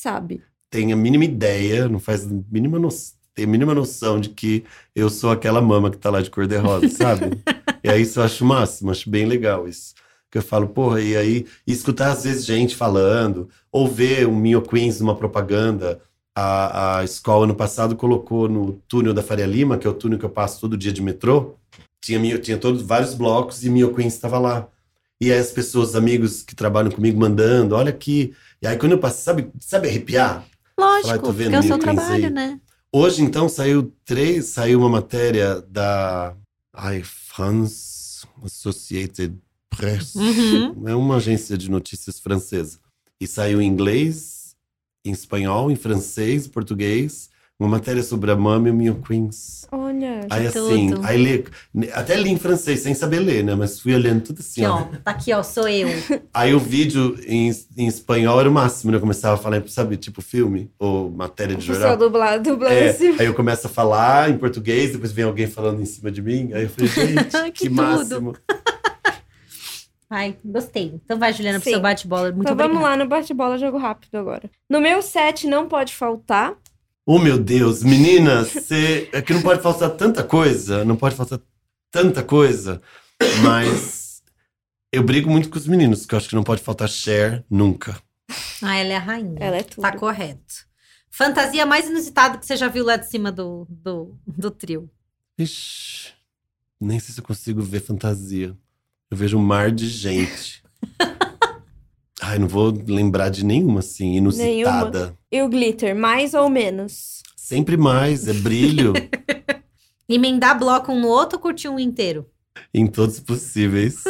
sabe. 0.00 0.42
Tem 0.70 0.92
a 0.92 0.96
mínima 0.96 1.24
ideia, 1.24 1.88
não 1.88 1.98
faz 1.98 2.24
a 2.24 2.30
mínima 2.50 2.78
noção, 2.78 3.18
tem 3.34 3.44
a 3.44 3.48
mínima 3.48 3.74
noção 3.74 4.20
de 4.20 4.30
que 4.30 4.64
eu 4.94 5.08
sou 5.08 5.30
aquela 5.30 5.60
mama 5.60 5.90
que 5.90 5.98
tá 5.98 6.10
lá 6.10 6.20
de 6.20 6.30
cor-de-rosa, 6.30 6.88
sabe? 6.88 7.42
e 7.82 7.88
aí 7.88 8.02
isso 8.02 8.20
eu 8.20 8.24
acho 8.24 8.44
máximo, 8.44 8.90
acho 8.90 9.08
bem 9.08 9.26
legal 9.26 9.68
isso 9.68 9.94
que 10.30 10.38
eu 10.38 10.42
falo, 10.42 10.68
porra, 10.68 11.00
e 11.00 11.16
aí 11.16 11.46
e 11.66 11.72
escutar 11.72 12.12
às 12.12 12.24
vezes 12.24 12.46
gente 12.46 12.76
falando, 12.76 13.48
ou 13.72 13.88
ver 13.88 14.26
o 14.26 14.32
Mio 14.32 14.62
Queens 14.62 15.00
numa 15.00 15.16
propaganda. 15.16 16.00
A, 16.32 16.98
a 16.98 17.04
escola 17.04 17.44
ano 17.44 17.56
passado 17.56 17.96
colocou 17.96 18.48
no 18.48 18.80
túnel 18.86 19.12
da 19.12 19.22
Faria 19.22 19.44
Lima, 19.44 19.76
que 19.76 19.86
é 19.86 19.90
o 19.90 19.94
túnel 19.94 20.18
que 20.18 20.24
eu 20.24 20.30
passo 20.30 20.60
todo 20.60 20.76
dia 20.76 20.92
de 20.92 21.02
metrô, 21.02 21.56
tinha, 22.00 22.38
tinha 22.38 22.56
todos 22.56 22.82
vários 22.82 23.14
blocos 23.14 23.64
e 23.64 23.68
Mio 23.68 23.92
Queens 23.94 24.14
estava 24.14 24.38
lá. 24.38 24.68
E 25.20 25.30
aí 25.30 25.38
as 25.38 25.50
pessoas, 25.50 25.96
amigos 25.96 26.42
que 26.42 26.54
trabalham 26.54 26.90
comigo, 26.90 27.18
mandando, 27.18 27.74
olha 27.74 27.90
aqui. 27.90 28.32
E 28.62 28.66
aí 28.66 28.78
quando 28.78 28.92
eu 28.92 28.98
passo, 28.98 29.22
sabe, 29.22 29.50
sabe 29.58 29.88
arrepiar? 29.88 30.46
Lógico, 30.78 31.32
porque 31.34 31.54
é 31.54 31.58
o 31.58 31.62
seu 31.62 31.78
trabalho, 31.78 32.26
aí. 32.26 32.30
né? 32.30 32.60
Hoje, 32.92 33.22
então, 33.22 33.48
saiu 33.48 33.92
três, 34.04 34.46
saiu 34.46 34.80
uma 34.80 34.88
matéria 34.88 35.60
da 35.62 36.36
ai, 36.72 37.02
France 37.02 38.26
Associated 38.42 39.36
Press. 39.68 40.14
Uhum. 40.16 40.88
É 40.88 40.94
uma 40.94 41.16
agência 41.16 41.56
de 41.56 41.70
notícias 41.70 42.18
francesa. 42.18 42.80
E 43.20 43.26
saiu 43.26 43.62
em 43.62 43.66
inglês, 43.66 44.56
em 45.04 45.12
espanhol, 45.12 45.70
em 45.70 45.76
francês, 45.76 46.46
em 46.46 46.50
português 46.50 47.29
uma 47.60 47.68
matéria 47.68 48.02
sobre 48.02 48.30
a 48.30 48.36
Mama 48.36 48.68
e 48.68 48.70
o 48.70 48.74
Mio 48.74 49.02
Queens. 49.06 49.68
Olha, 49.70 50.26
Aí 50.30 50.46
assim, 50.46 50.90
tudo. 50.90 51.06
aí 51.06 51.22
lê, 51.22 51.88
até 51.92 52.16
li 52.16 52.30
em 52.30 52.38
francês, 52.38 52.80
sem 52.80 52.94
saber 52.94 53.20
ler, 53.20 53.44
né? 53.44 53.54
Mas 53.54 53.78
fui 53.78 53.94
olhando 53.94 54.22
tudo 54.22 54.40
assim, 54.40 54.64
aqui, 54.64 54.72
ó. 54.72 54.98
Tá 55.04 55.10
aqui, 55.10 55.32
ó, 55.32 55.42
sou 55.42 55.68
eu. 55.68 55.88
Aí 56.32 56.54
o 56.54 56.58
vídeo 56.58 57.16
em, 57.26 57.52
em 57.76 57.86
espanhol 57.86 58.40
era 58.40 58.48
o 58.48 58.52
máximo, 58.52 58.90
né? 58.90 58.96
Eu 58.96 59.00
começava 59.00 59.34
a 59.34 59.36
falar, 59.36 59.62
sabe, 59.68 59.98
tipo 59.98 60.22
filme 60.22 60.70
ou 60.78 61.10
matéria 61.10 61.54
de 61.54 61.64
jornal. 61.64 61.96
dublado, 61.96 62.50
dublado 62.50 62.74
é, 62.74 62.88
assim. 62.88 63.14
Aí 63.18 63.26
eu 63.26 63.34
começo 63.34 63.66
a 63.66 63.70
falar 63.70 64.30
em 64.30 64.38
português, 64.38 64.92
depois 64.92 65.12
vem 65.12 65.26
alguém 65.26 65.46
falando 65.46 65.82
em 65.82 65.86
cima 65.86 66.10
de 66.10 66.22
mim. 66.22 66.50
Aí 66.54 66.62
eu 66.62 66.70
falei, 66.70 66.88
gente, 66.88 67.52
que, 67.52 67.52
que 67.52 67.68
máximo. 67.68 68.34
Ai, 70.08 70.36
gostei. 70.44 70.98
Então 71.04 71.16
vai, 71.18 71.32
Juliana, 71.32 71.58
Sim. 71.58 71.62
pro 71.62 71.70
seu 71.72 71.80
bate-bola. 71.80 72.32
Muito 72.32 72.40
então 72.40 72.54
obrigada. 72.54 72.74
vamos 72.74 72.82
lá 72.82 72.96
no 72.96 73.08
bate-bola, 73.08 73.56
jogo 73.56 73.78
rápido 73.78 74.16
agora. 74.16 74.50
No 74.68 74.80
meu 74.80 75.00
set 75.00 75.46
não 75.46 75.68
pode 75.68 75.94
faltar 75.94 76.56
Oh, 77.12 77.18
meu 77.18 77.36
Deus, 77.36 77.82
meninas, 77.82 78.52
você. 78.52 79.10
É 79.12 79.20
que 79.20 79.34
não 79.34 79.42
pode 79.42 79.60
faltar 79.60 79.90
tanta 79.90 80.22
coisa, 80.22 80.84
não 80.84 80.94
pode 80.94 81.16
faltar 81.16 81.40
tanta 81.90 82.22
coisa, 82.22 82.80
mas 83.42 84.22
eu 84.92 85.02
brigo 85.02 85.28
muito 85.28 85.50
com 85.50 85.58
os 85.58 85.66
meninos, 85.66 86.06
que 86.06 86.14
eu 86.14 86.18
acho 86.18 86.28
que 86.28 86.36
não 86.36 86.44
pode 86.44 86.62
faltar 86.62 86.88
share 86.88 87.44
nunca. 87.50 88.00
Ah, 88.62 88.76
ela 88.76 88.92
é 88.92 88.96
a 88.96 89.00
rainha. 89.00 89.36
Ela 89.40 89.56
é 89.56 89.64
tudo. 89.64 89.82
Tá 89.82 89.96
correto. 89.96 90.68
Fantasia 91.10 91.66
mais 91.66 91.88
inusitada 91.88 92.38
que 92.38 92.46
você 92.46 92.56
já 92.56 92.68
viu 92.68 92.84
lá 92.84 92.94
de 92.94 93.10
cima 93.10 93.32
do, 93.32 93.66
do, 93.68 94.16
do 94.24 94.48
trio? 94.48 94.88
Ixi, 95.36 96.12
nem 96.80 97.00
sei 97.00 97.12
se 97.12 97.18
eu 97.18 97.24
consigo 97.24 97.60
ver 97.60 97.80
fantasia. 97.80 98.56
Eu 99.10 99.16
vejo 99.16 99.36
um 99.36 99.42
mar 99.42 99.72
de 99.72 99.88
gente. 99.88 100.62
Ai, 102.20 102.38
não 102.38 102.46
vou 102.46 102.70
lembrar 102.86 103.30
de 103.30 103.44
nenhuma, 103.44 103.80
assim, 103.80 104.16
inusitada. 104.16 104.98
Nenhuma. 104.98 105.18
E 105.32 105.42
o 105.42 105.48
glitter, 105.48 105.96
mais 105.96 106.34
ou 106.34 106.50
menos? 106.50 107.22
Sempre 107.34 107.76
mais, 107.76 108.28
é 108.28 108.32
brilho. 108.34 108.92
Emendar 110.08 110.58
bloco 110.58 110.92
um 110.92 111.00
no 111.00 111.08
outro 111.08 111.38
ou 111.38 111.42
curtir 111.42 111.68
um 111.68 111.78
inteiro? 111.78 112.26
Em 112.74 112.86
todos 112.86 113.20
possíveis. 113.20 114.02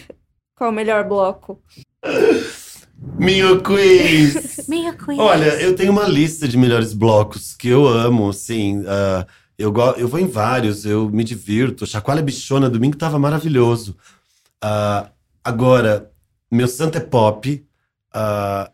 Qual 0.54 0.70
o 0.70 0.72
melhor 0.72 1.08
bloco? 1.08 1.60
Minha 3.18 3.58
quiz! 3.60 4.64
Minha 4.68 4.92
quiz! 4.94 5.18
Olha, 5.18 5.60
eu 5.60 5.74
tenho 5.74 5.92
uma 5.92 6.06
lista 6.06 6.46
de 6.46 6.56
melhores 6.56 6.92
blocos 6.92 7.54
que 7.54 7.68
eu 7.68 7.86
amo, 7.86 8.30
assim. 8.30 8.80
Uh, 8.80 9.26
eu, 9.58 9.72
go 9.72 9.90
eu 9.96 10.08
vou 10.08 10.20
em 10.20 10.26
vários, 10.26 10.86
eu 10.86 11.10
me 11.10 11.24
divirto. 11.24 11.86
Chacoalha 11.86 12.22
Bichona, 12.22 12.70
domingo 12.70 12.96
tava 12.96 13.18
maravilhoso. 13.18 13.96
Uh, 14.64 15.10
agora, 15.44 16.10
meu 16.56 16.66
Santo 16.66 16.96
é 16.96 17.00
Pop 17.00 17.66
uh, 18.14 18.72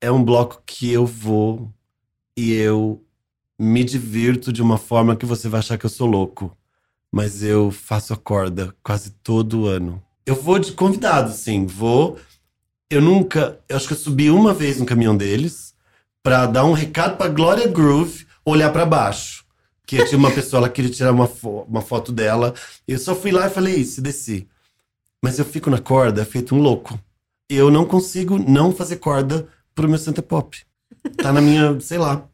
é 0.00 0.10
um 0.10 0.22
bloco 0.22 0.60
que 0.66 0.90
eu 0.90 1.06
vou 1.06 1.72
e 2.36 2.52
eu 2.52 3.00
me 3.56 3.84
divirto 3.84 4.52
de 4.52 4.60
uma 4.60 4.76
forma 4.76 5.14
que 5.14 5.24
você 5.24 5.48
vai 5.48 5.60
achar 5.60 5.78
que 5.78 5.86
eu 5.86 5.90
sou 5.90 6.08
louco. 6.08 6.56
Mas 7.12 7.42
eu 7.42 7.70
faço 7.70 8.12
a 8.12 8.16
corda 8.16 8.74
quase 8.82 9.10
todo 9.22 9.66
ano. 9.66 10.02
Eu 10.26 10.34
vou 10.34 10.58
de 10.58 10.72
convidado, 10.72 11.32
sim. 11.32 11.66
Vou. 11.66 12.18
Eu 12.88 13.00
nunca. 13.00 13.60
Eu 13.68 13.76
acho 13.76 13.86
que 13.86 13.94
eu 13.94 13.98
subi 13.98 14.30
uma 14.30 14.52
vez 14.52 14.78
no 14.78 14.86
caminhão 14.86 15.16
deles 15.16 15.74
para 16.22 16.46
dar 16.46 16.64
um 16.64 16.72
recado 16.72 17.16
pra 17.16 17.28
Glória 17.28 17.68
Groove 17.68 18.26
olhar 18.44 18.72
para 18.72 18.86
baixo. 18.86 19.44
Que 19.86 20.04
tinha 20.04 20.18
uma 20.18 20.30
pessoa, 20.30 20.60
ela 20.60 20.68
queria 20.68 20.90
tirar 20.90 21.12
uma, 21.12 21.26
fo 21.26 21.62
uma 21.68 21.80
foto 21.80 22.12
dela. 22.12 22.54
Eu 22.86 22.98
só 22.98 23.14
fui 23.14 23.30
lá 23.30 23.46
e 23.46 23.50
falei 23.50 23.76
isso 23.76 24.00
desci. 24.00 24.48
Mas 25.22 25.38
eu 25.38 25.44
fico 25.44 25.68
na 25.68 25.78
corda 25.78 26.24
feito 26.24 26.54
um 26.54 26.58
louco 26.58 26.98
eu 27.56 27.70
não 27.70 27.84
consigo 27.84 28.38
não 28.38 28.72
fazer 28.72 28.96
corda 28.96 29.48
pro 29.74 29.88
meu 29.88 29.98
Santa 29.98 30.22
Pop. 30.22 30.56
Tá 31.16 31.32
na 31.32 31.40
minha, 31.40 31.78
sei 31.80 31.98
lá. 31.98 32.24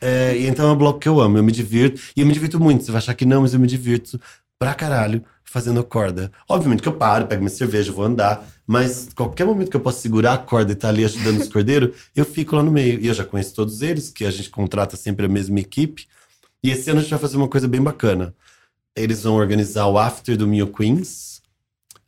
É, 0.00 0.36
e 0.36 0.46
então 0.46 0.68
é 0.68 0.72
um 0.72 0.76
bloco 0.76 1.00
que 1.00 1.08
eu 1.08 1.20
amo, 1.20 1.38
eu 1.38 1.42
me 1.42 1.52
divirto. 1.52 2.00
E 2.16 2.20
eu 2.20 2.26
me 2.26 2.32
divirto 2.32 2.60
muito. 2.60 2.84
Você 2.84 2.92
vai 2.92 2.98
achar 2.98 3.14
que 3.14 3.24
não, 3.24 3.42
mas 3.42 3.54
eu 3.54 3.60
me 3.60 3.66
divirto 3.66 4.20
pra 4.58 4.74
caralho 4.74 5.24
fazendo 5.44 5.82
corda. 5.82 6.30
Obviamente 6.48 6.82
que 6.82 6.88
eu 6.88 6.92
paro, 6.94 7.26
pego 7.26 7.42
minha 7.42 7.50
cerveja, 7.50 7.90
vou 7.92 8.04
andar. 8.04 8.46
Mas 8.66 9.08
qualquer 9.14 9.46
momento 9.46 9.70
que 9.70 9.76
eu 9.76 9.80
posso 9.80 10.00
segurar 10.00 10.34
a 10.34 10.38
corda 10.38 10.72
e 10.72 10.74
estar 10.74 10.88
tá 10.88 10.94
ali 10.94 11.04
ajudando 11.04 11.40
os 11.40 11.48
cordeiros, 11.48 11.96
eu 12.14 12.24
fico 12.24 12.54
lá 12.54 12.62
no 12.62 12.70
meio. 12.70 13.00
E 13.00 13.06
eu 13.06 13.14
já 13.14 13.24
conheço 13.24 13.54
todos 13.54 13.82
eles, 13.82 14.10
que 14.10 14.24
a 14.24 14.30
gente 14.30 14.50
contrata 14.50 14.96
sempre 14.96 15.26
a 15.26 15.28
mesma 15.28 15.58
equipe. 15.58 16.06
E 16.62 16.70
esse 16.70 16.90
ano 16.90 17.00
a 17.00 17.02
gente 17.02 17.10
vai 17.10 17.18
fazer 17.18 17.36
uma 17.36 17.48
coisa 17.48 17.66
bem 17.66 17.80
bacana. 17.80 18.34
Eles 18.94 19.22
vão 19.22 19.36
organizar 19.36 19.86
o 19.86 19.98
After 19.98 20.36
do 20.36 20.46
Mio 20.46 20.66
Queens 20.68 21.40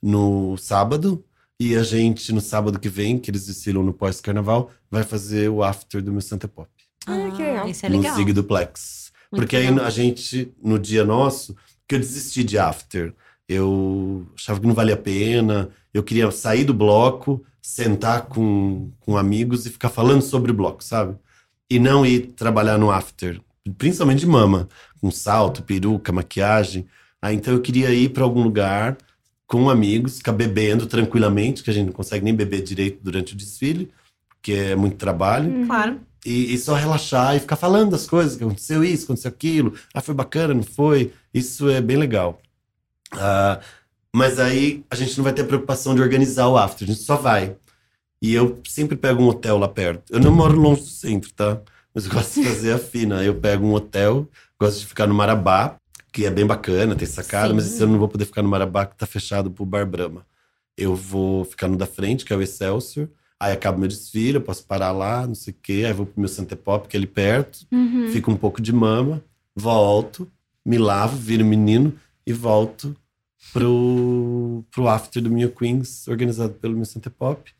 no 0.03 0.57
sábado. 0.57 1.25
E 1.61 1.77
a 1.77 1.83
gente, 1.83 2.33
no 2.33 2.41
sábado 2.41 2.81
que 2.81 2.89
vem, 2.89 3.19
que 3.19 3.31
eles 3.31 3.45
desfilam 3.45 3.83
no 3.83 3.93
pós-carnaval, 3.93 4.71
vai 4.91 5.03
fazer 5.03 5.51
o 5.51 5.63
after 5.63 6.01
do 6.01 6.11
meu 6.11 6.23
Santa 6.23 6.49
Pop. 6.49 6.71
Ah, 7.07 7.31
que 7.37 7.43
legal. 7.43 7.69
Isso 7.69 7.85
é 7.85 7.89
legal. 7.91 8.13
No 8.13 8.17
Zig 8.17 8.33
Duplex. 8.33 9.13
Muito 9.31 9.43
Porque 9.43 9.59
legal. 9.59 9.81
aí 9.81 9.87
a 9.87 9.91
gente, 9.91 10.51
no 10.63 10.79
dia 10.79 11.05
nosso, 11.05 11.55
que 11.87 11.97
eu 11.97 11.99
desisti 11.99 12.43
de 12.43 12.59
after. 12.59 13.13
Eu 13.47 14.27
achava 14.35 14.59
que 14.59 14.67
não 14.67 14.75
valia 14.75 14.95
a 14.95 14.99
pena. 14.99 15.69
Eu 15.93 16.03
queria 16.03 16.31
sair 16.31 16.65
do 16.65 16.73
bloco, 16.73 17.45
sentar 17.61 18.23
com, 18.23 18.91
com 18.99 19.19
amigos 19.19 19.67
e 19.67 19.71
ficar 19.71 19.91
falando 19.91 20.23
sobre 20.23 20.53
o 20.53 20.55
bloco, 20.55 20.83
sabe? 20.83 21.15
E 21.69 21.79
não 21.79 22.07
ir 22.07 22.29
trabalhar 22.29 22.79
no 22.79 22.91
after. 22.91 23.39
Principalmente 23.77 24.21
de 24.21 24.27
mama. 24.27 24.67
Com 24.99 25.11
salto, 25.11 25.63
peruca, 25.63 26.11
maquiagem. 26.11 26.87
Aí 27.21 27.37
então 27.37 27.53
eu 27.53 27.61
queria 27.61 27.93
ir 27.93 28.09
para 28.09 28.25
algum 28.25 28.43
lugar 28.43 28.97
com 29.51 29.69
amigos, 29.69 30.19
ficar 30.19 30.31
bebendo 30.31 30.87
tranquilamente, 30.87 31.65
que 31.65 31.71
a 31.71 31.73
gente 31.73 31.87
não 31.87 31.93
consegue 31.93 32.25
nem 32.25 32.33
beber 32.33 32.63
direito 32.63 33.01
durante 33.03 33.35
o 33.35 33.37
desfile, 33.37 33.91
porque 34.29 34.53
é 34.53 34.77
muito 34.77 34.97
trabalho. 34.97 35.53
Uhum. 35.53 35.67
Claro. 35.67 36.01
E, 36.25 36.55
e, 36.55 36.59
só 36.59 36.75
relaxar 36.77 37.35
e 37.35 37.41
ficar 37.41 37.57
falando 37.57 37.91
das 37.91 38.07
coisas, 38.07 38.37
que 38.37 38.45
aconteceu 38.45 38.85
isso, 38.85 39.07
aconteceu 39.07 39.29
aquilo, 39.29 39.75
ah, 39.93 40.01
foi 40.01 40.15
bacana, 40.15 40.55
não 40.55 40.63
foi? 40.63 41.13
Isso 41.35 41.69
é 41.69 41.81
bem 41.81 41.97
legal. 41.97 42.41
Uh, 43.13 43.61
mas 44.15 44.39
aí 44.39 44.85
a 44.89 44.95
gente 44.95 45.17
não 45.17 45.25
vai 45.25 45.33
ter 45.33 45.43
preocupação 45.43 45.97
de 45.97 46.01
organizar 46.01 46.47
o 46.47 46.57
after, 46.57 46.87
a 46.87 46.93
gente 46.93 47.03
só 47.03 47.17
vai. 47.17 47.57
E 48.23 48.33
eu 48.33 48.61
sempre 48.69 48.97
pego 48.97 49.21
um 49.21 49.29
hotel 49.29 49.59
lá 49.59 49.67
perto. 49.67 50.13
Eu 50.13 50.21
não 50.21 50.31
moro 50.31 50.57
longe 50.57 50.83
do 50.83 50.87
centro, 50.87 51.33
tá? 51.33 51.61
Mas 51.93 52.05
eu 52.05 52.13
gosto 52.13 52.41
de 52.41 52.47
fazer 52.47 52.73
a 52.73 52.79
fina. 52.79 53.25
Eu 53.25 53.35
pego 53.35 53.67
um 53.67 53.75
hotel, 53.75 54.29
gosto 54.61 54.79
de 54.79 54.87
ficar 54.87 55.09
no 55.09 55.15
Marabá, 55.15 55.80
que 56.13 56.27
é 56.27 56.31
bem 56.31 56.47
bacana, 56.47 56.95
tem 56.95 57.07
sacada, 57.07 57.49
Sim. 57.49 57.55
mas 57.55 57.67
esse 57.67 57.83
ano 57.83 57.93
não 57.93 57.99
vou 57.99 58.09
poder 58.09 58.25
ficar 58.25 58.43
no 58.43 58.49
Marabá, 58.49 58.87
que 58.87 58.97
tá 58.97 59.07
fechado 59.07 59.51
pro 59.51 59.65
Bar 59.65 59.87
Brahma. 59.87 60.27
Eu 60.77 60.95
vou 60.95 61.45
ficar 61.45 61.69
no 61.69 61.77
da 61.77 61.87
frente, 61.87 62.25
que 62.25 62.33
é 62.33 62.37
o 62.37 62.43
Excelsior. 62.43 63.09
Aí 63.39 63.53
acaba 63.53 63.79
meu 63.79 63.89
desfile, 63.89 64.37
eu 64.37 64.43
posso 64.43 64.65
parar 64.65 64.93
lá, 64.93 65.27
não 65.27 65.35
sei 65.35 65.53
o 65.53 65.57
quê. 65.63 65.85
Aí 65.87 65.93
vou 65.93 66.05
pro 66.05 66.21
meu 66.21 66.29
Santa 66.29 66.57
Pop, 66.57 66.87
que 66.87 66.97
é 66.97 66.99
ali 66.99 67.07
perto. 67.07 67.67
Uhum. 67.73 68.11
Fico 68.11 68.31
um 68.31 68.37
pouco 68.37 68.61
de 68.61 68.73
mama, 68.73 69.23
volto, 69.55 70.31
me 70.65 70.77
lavo, 70.77 71.17
viro 71.17 71.45
menino 71.45 71.95
e 72.27 72.33
volto 72.33 72.95
pro, 73.53 74.65
pro 74.71 74.89
after 74.89 75.23
do 75.23 75.31
Mio 75.31 75.51
Queens, 75.51 76.07
organizado 76.09 76.53
pelo 76.55 76.77
meu 76.77 76.85
Santa 76.85 77.09
Pop, 77.09 77.51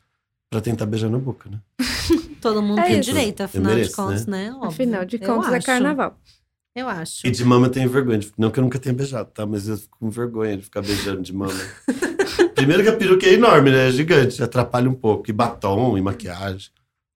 pra 0.49 0.61
tentar 0.61 0.85
beijar 0.85 1.09
na 1.09 1.17
boca, 1.17 1.49
né? 1.49 1.59
Todo 2.41 2.61
mundo 2.61 2.79
é 2.79 2.85
tem 2.85 2.99
isso. 2.99 3.11
direito, 3.11 3.41
afinal 3.41 3.71
mereço, 3.73 3.91
de 3.91 3.95
contas, 3.95 4.25
né? 4.25 4.51
né? 4.51 4.59
Afinal 4.61 5.05
de 5.05 5.19
contas, 5.19 5.53
é 5.53 5.59
carnaval. 5.61 6.17
Eu 6.75 6.87
acho. 6.87 7.27
E 7.27 7.31
de 7.31 7.43
mama 7.43 7.67
eu 7.67 7.71
tenho 7.71 7.89
vergonha. 7.89 8.19
Não 8.37 8.49
que 8.49 8.59
eu 8.59 8.63
nunca 8.63 8.79
tenha 8.79 8.95
beijado, 8.95 9.29
tá? 9.31 9.45
Mas 9.45 9.67
eu 9.67 9.77
fico 9.77 9.97
com 9.99 10.09
vergonha 10.09 10.55
de 10.57 10.63
ficar 10.63 10.81
beijando 10.81 11.21
de 11.21 11.33
mama. 11.33 11.53
Primeiro 12.55 12.83
que 12.83 12.89
a 12.89 12.95
peruca 12.95 13.25
é 13.25 13.33
enorme, 13.33 13.71
né? 13.71 13.89
É 13.89 13.91
gigante. 13.91 14.41
Atrapalha 14.41 14.89
um 14.89 14.93
pouco. 14.93 15.29
E 15.29 15.33
batom, 15.33 15.97
e 15.97 16.01
maquiagem. 16.01 16.69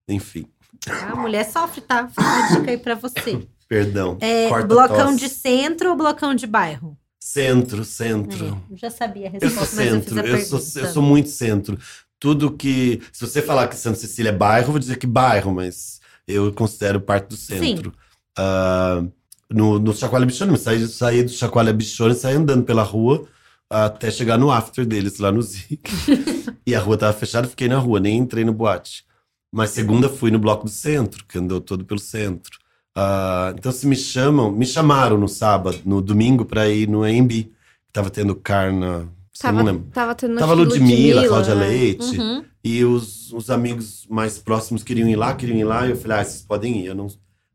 Enfim. 0.09 0.45
A 0.89 1.15
mulher 1.15 1.45
sofre, 1.45 1.81
tá? 1.81 2.07
Fica 2.07 2.21
uma 2.21 2.47
dica 2.49 2.71
aí 2.71 2.77
pra 2.77 2.95
você. 2.95 3.47
Perdão. 3.67 4.17
É, 4.21 4.49
blocão 4.63 5.15
de 5.15 5.27
centro 5.29 5.89
ou 5.89 5.95
blocão 5.95 6.35
de 6.35 6.45
bairro? 6.45 6.97
Centro, 7.19 7.83
centro. 7.83 8.61
É, 8.71 8.77
já 8.77 8.91
sabia 8.91 9.27
a 9.27 9.31
resposta, 9.31 9.45
eu 9.45 9.65
sou 9.65 9.65
centro. 9.65 10.19
Eu, 10.19 10.25
eu, 10.25 10.45
sou, 10.45 10.81
eu 10.81 10.93
sou 10.93 11.01
muito 11.01 11.29
centro. 11.29 11.79
Tudo 12.19 12.51
que. 12.51 13.01
Se 13.11 13.25
você 13.25 13.41
falar 13.41 13.67
que 13.67 13.75
Santa 13.75 13.97
Cecília 13.97 14.29
é 14.29 14.31
bairro, 14.31 14.67
eu 14.67 14.71
vou 14.71 14.79
dizer 14.79 14.97
que 14.97 15.07
bairro, 15.07 15.51
mas 15.51 15.99
eu 16.27 16.53
considero 16.53 17.01
parte 17.01 17.29
do 17.29 17.37
centro. 17.37 17.91
Sim. 17.91 17.97
Uh, 18.37 19.11
no, 19.51 19.79
no 19.79 19.93
Chacoalha 19.93 20.25
Bichona. 20.25 20.57
Saí, 20.57 20.87
saí 20.87 21.23
do 21.23 21.31
Chacoalha 21.31 21.73
Bichona 21.73 22.13
e 22.13 22.17
saí 22.17 22.35
andando 22.35 22.63
pela 22.63 22.83
rua 22.83 23.27
até 23.69 24.11
chegar 24.11 24.37
no 24.37 24.51
after 24.51 24.85
deles, 24.85 25.19
lá 25.19 25.31
no 25.31 25.41
Zig. 25.41 25.79
e 26.65 26.75
a 26.75 26.79
rua 26.79 26.97
tava 26.97 27.13
fechada, 27.13 27.47
fiquei 27.47 27.67
na 27.67 27.77
rua, 27.77 27.99
nem 27.99 28.17
entrei 28.17 28.45
no 28.45 28.53
boate. 28.53 29.05
Mas 29.51 29.71
segunda 29.71 30.09
fui 30.09 30.31
no 30.31 30.39
bloco 30.39 30.65
do 30.65 30.69
centro, 30.69 31.25
que 31.25 31.37
andou 31.37 31.61
todo 31.61 31.85
pelo 31.85 31.99
centro. 31.99 32.59
Uh, 32.97 33.55
então 33.57 33.71
se 33.71 33.85
me 33.87 33.95
chamam, 33.95 34.51
me 34.51 34.65
chamaram 34.65 35.17
no 35.17 35.27
sábado, 35.27 35.79
no 35.85 36.01
domingo 36.01 36.45
para 36.45 36.67
ir 36.69 36.87
no 36.87 37.03
AMB, 37.03 37.29
que 37.29 37.51
tava 37.91 38.09
tendo 38.09 38.35
carna. 38.35 39.09
Tava, 39.37 39.63
tava 39.93 40.15
tendo 40.15 40.37
Tava 40.37 40.53
Ludmilla, 40.53 40.85
Ludmilla 40.85 41.27
Cláudia 41.27 41.55
né? 41.55 41.67
Leite. 41.67 42.17
Uhum. 42.17 42.45
E 42.63 42.85
os, 42.85 43.33
os 43.33 43.49
amigos 43.49 44.07
mais 44.09 44.37
próximos 44.37 44.81
queriam 44.81 45.09
ir 45.09 45.17
lá, 45.17 45.35
queriam 45.35 45.57
ir 45.57 45.65
lá. 45.65 45.85
E 45.85 45.91
eu 45.91 45.97
falei, 45.97 46.19
ah, 46.19 46.23
vocês 46.23 46.41
podem 46.41 46.79
ir. 46.79 46.85
Eu 46.87 46.95
não, 46.95 47.07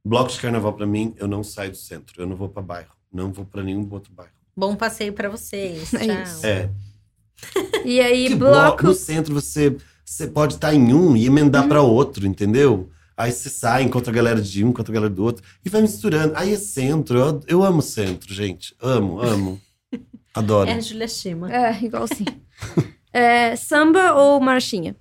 Bloco 0.05 0.32
de 0.32 0.40
carnaval 0.40 0.72
para 0.72 0.86
mim, 0.86 1.14
eu 1.18 1.28
não 1.28 1.44
saio 1.44 1.70
do 1.70 1.77
centro. 1.77 2.22
Eu 2.22 2.27
não 2.27 2.36
vou 2.36 2.48
para 2.48 2.62
bairro. 2.62 2.90
Não 3.12 3.32
vou 3.32 3.44
para 3.44 3.62
nenhum 3.62 3.86
outro 3.90 4.12
bairro. 4.12 4.32
Bom 4.56 4.74
passeio 4.74 5.12
para 5.12 5.28
vocês. 5.28 5.93
É 5.94 6.24
Tchau. 6.24 6.44
É. 6.44 6.70
E 7.85 8.01
aí, 8.01 8.28
que 8.28 8.35
bloco... 8.35 8.85
No 8.85 8.94
centro 8.94 9.32
você, 9.32 9.77
você 10.05 10.27
pode 10.27 10.55
estar 10.55 10.74
em 10.74 10.93
um 10.93 11.16
e 11.16 11.27
emendar 11.27 11.62
uhum. 11.62 11.68
para 11.68 11.82
outro, 11.82 12.27
entendeu? 12.27 12.90
Aí 13.16 13.31
você 13.32 13.51
sai, 13.51 13.82
encontra 13.82 14.10
a 14.10 14.14
galera 14.14 14.40
de 14.40 14.64
um, 14.64 14.70
encontra 14.70 14.90
a 14.90 14.94
galera 14.94 15.12
do 15.12 15.22
outro. 15.22 15.44
E 15.62 15.68
vai 15.68 15.82
misturando. 15.82 16.32
Aí 16.36 16.55
é 16.55 16.56
centro. 16.56 17.18
Eu, 17.18 17.40
eu 17.47 17.62
amo 17.62 17.82
centro, 17.82 18.32
gente. 18.32 18.74
Amo, 18.81 19.20
amo. 19.20 19.60
Adoro. 20.32 20.70
É 20.70 20.74
a 20.74 20.81
Julia 20.81 21.09
Schima. 21.09 21.52
É, 21.52 21.85
igual 21.85 22.05
assim. 22.05 22.24
é, 23.12 23.55
samba 23.56 24.14
ou 24.14 24.40
marchinha? 24.40 24.97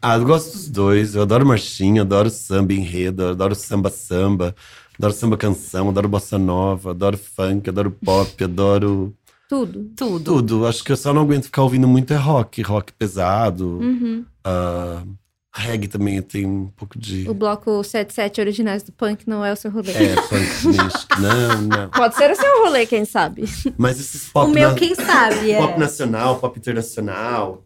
Ah, 0.00 0.16
eu 0.16 0.24
gosto 0.24 0.52
dos 0.52 0.68
dois. 0.68 1.14
Eu 1.14 1.22
adoro 1.22 1.46
marchinha, 1.46 2.02
adoro 2.02 2.28
samba 2.28 2.74
enredo, 2.74 3.26
adoro 3.26 3.54
samba-samba, 3.54 4.54
adoro 4.98 5.14
samba-canção, 5.14 5.88
adoro 5.88 6.08
bossa 6.08 6.38
nova, 6.38 6.90
adoro 6.90 7.16
funk, 7.16 7.70
adoro 7.70 7.90
pop, 7.90 8.44
adoro 8.44 9.14
tudo. 9.48 9.90
Tudo. 9.96 10.24
Tudo. 10.24 10.66
Acho 10.66 10.82
que 10.82 10.92
eu 10.92 10.96
só 10.96 11.12
não 11.12 11.22
aguento 11.22 11.44
ficar 11.44 11.62
ouvindo 11.62 11.86
muito 11.86 12.12
é 12.12 12.16
rock, 12.16 12.62
rock 12.62 12.92
pesado. 12.92 13.78
Uhum. 13.78 14.24
Uh, 14.46 15.16
reggae 15.54 15.86
também 15.86 16.20
tem 16.20 16.44
um 16.44 16.66
pouco 16.76 16.98
de. 16.98 17.28
O 17.28 17.34
bloco 17.34 17.82
77 17.84 18.40
originais 18.40 18.82
do 18.82 18.92
punk 18.92 19.28
não 19.28 19.44
é 19.44 19.52
o 19.52 19.56
seu 19.56 19.70
rolê. 19.70 19.92
É, 19.92 20.14
punk. 20.16 20.76
Não, 21.20 21.62
não. 21.62 21.90
Pode 21.90 22.16
ser 22.16 22.30
o 22.30 22.36
seu 22.36 22.64
rolê, 22.64 22.86
quem 22.86 23.04
sabe. 23.04 23.44
Mas 23.78 24.00
esses 24.00 24.28
pop. 24.30 24.50
O 24.50 24.52
meu, 24.52 24.70
na... 24.70 24.74
quem 24.74 24.94
sabe, 24.94 25.52
é. 25.52 25.58
Pop 25.58 25.78
nacional, 25.78 26.38
pop 26.40 26.58
internacional, 26.58 27.64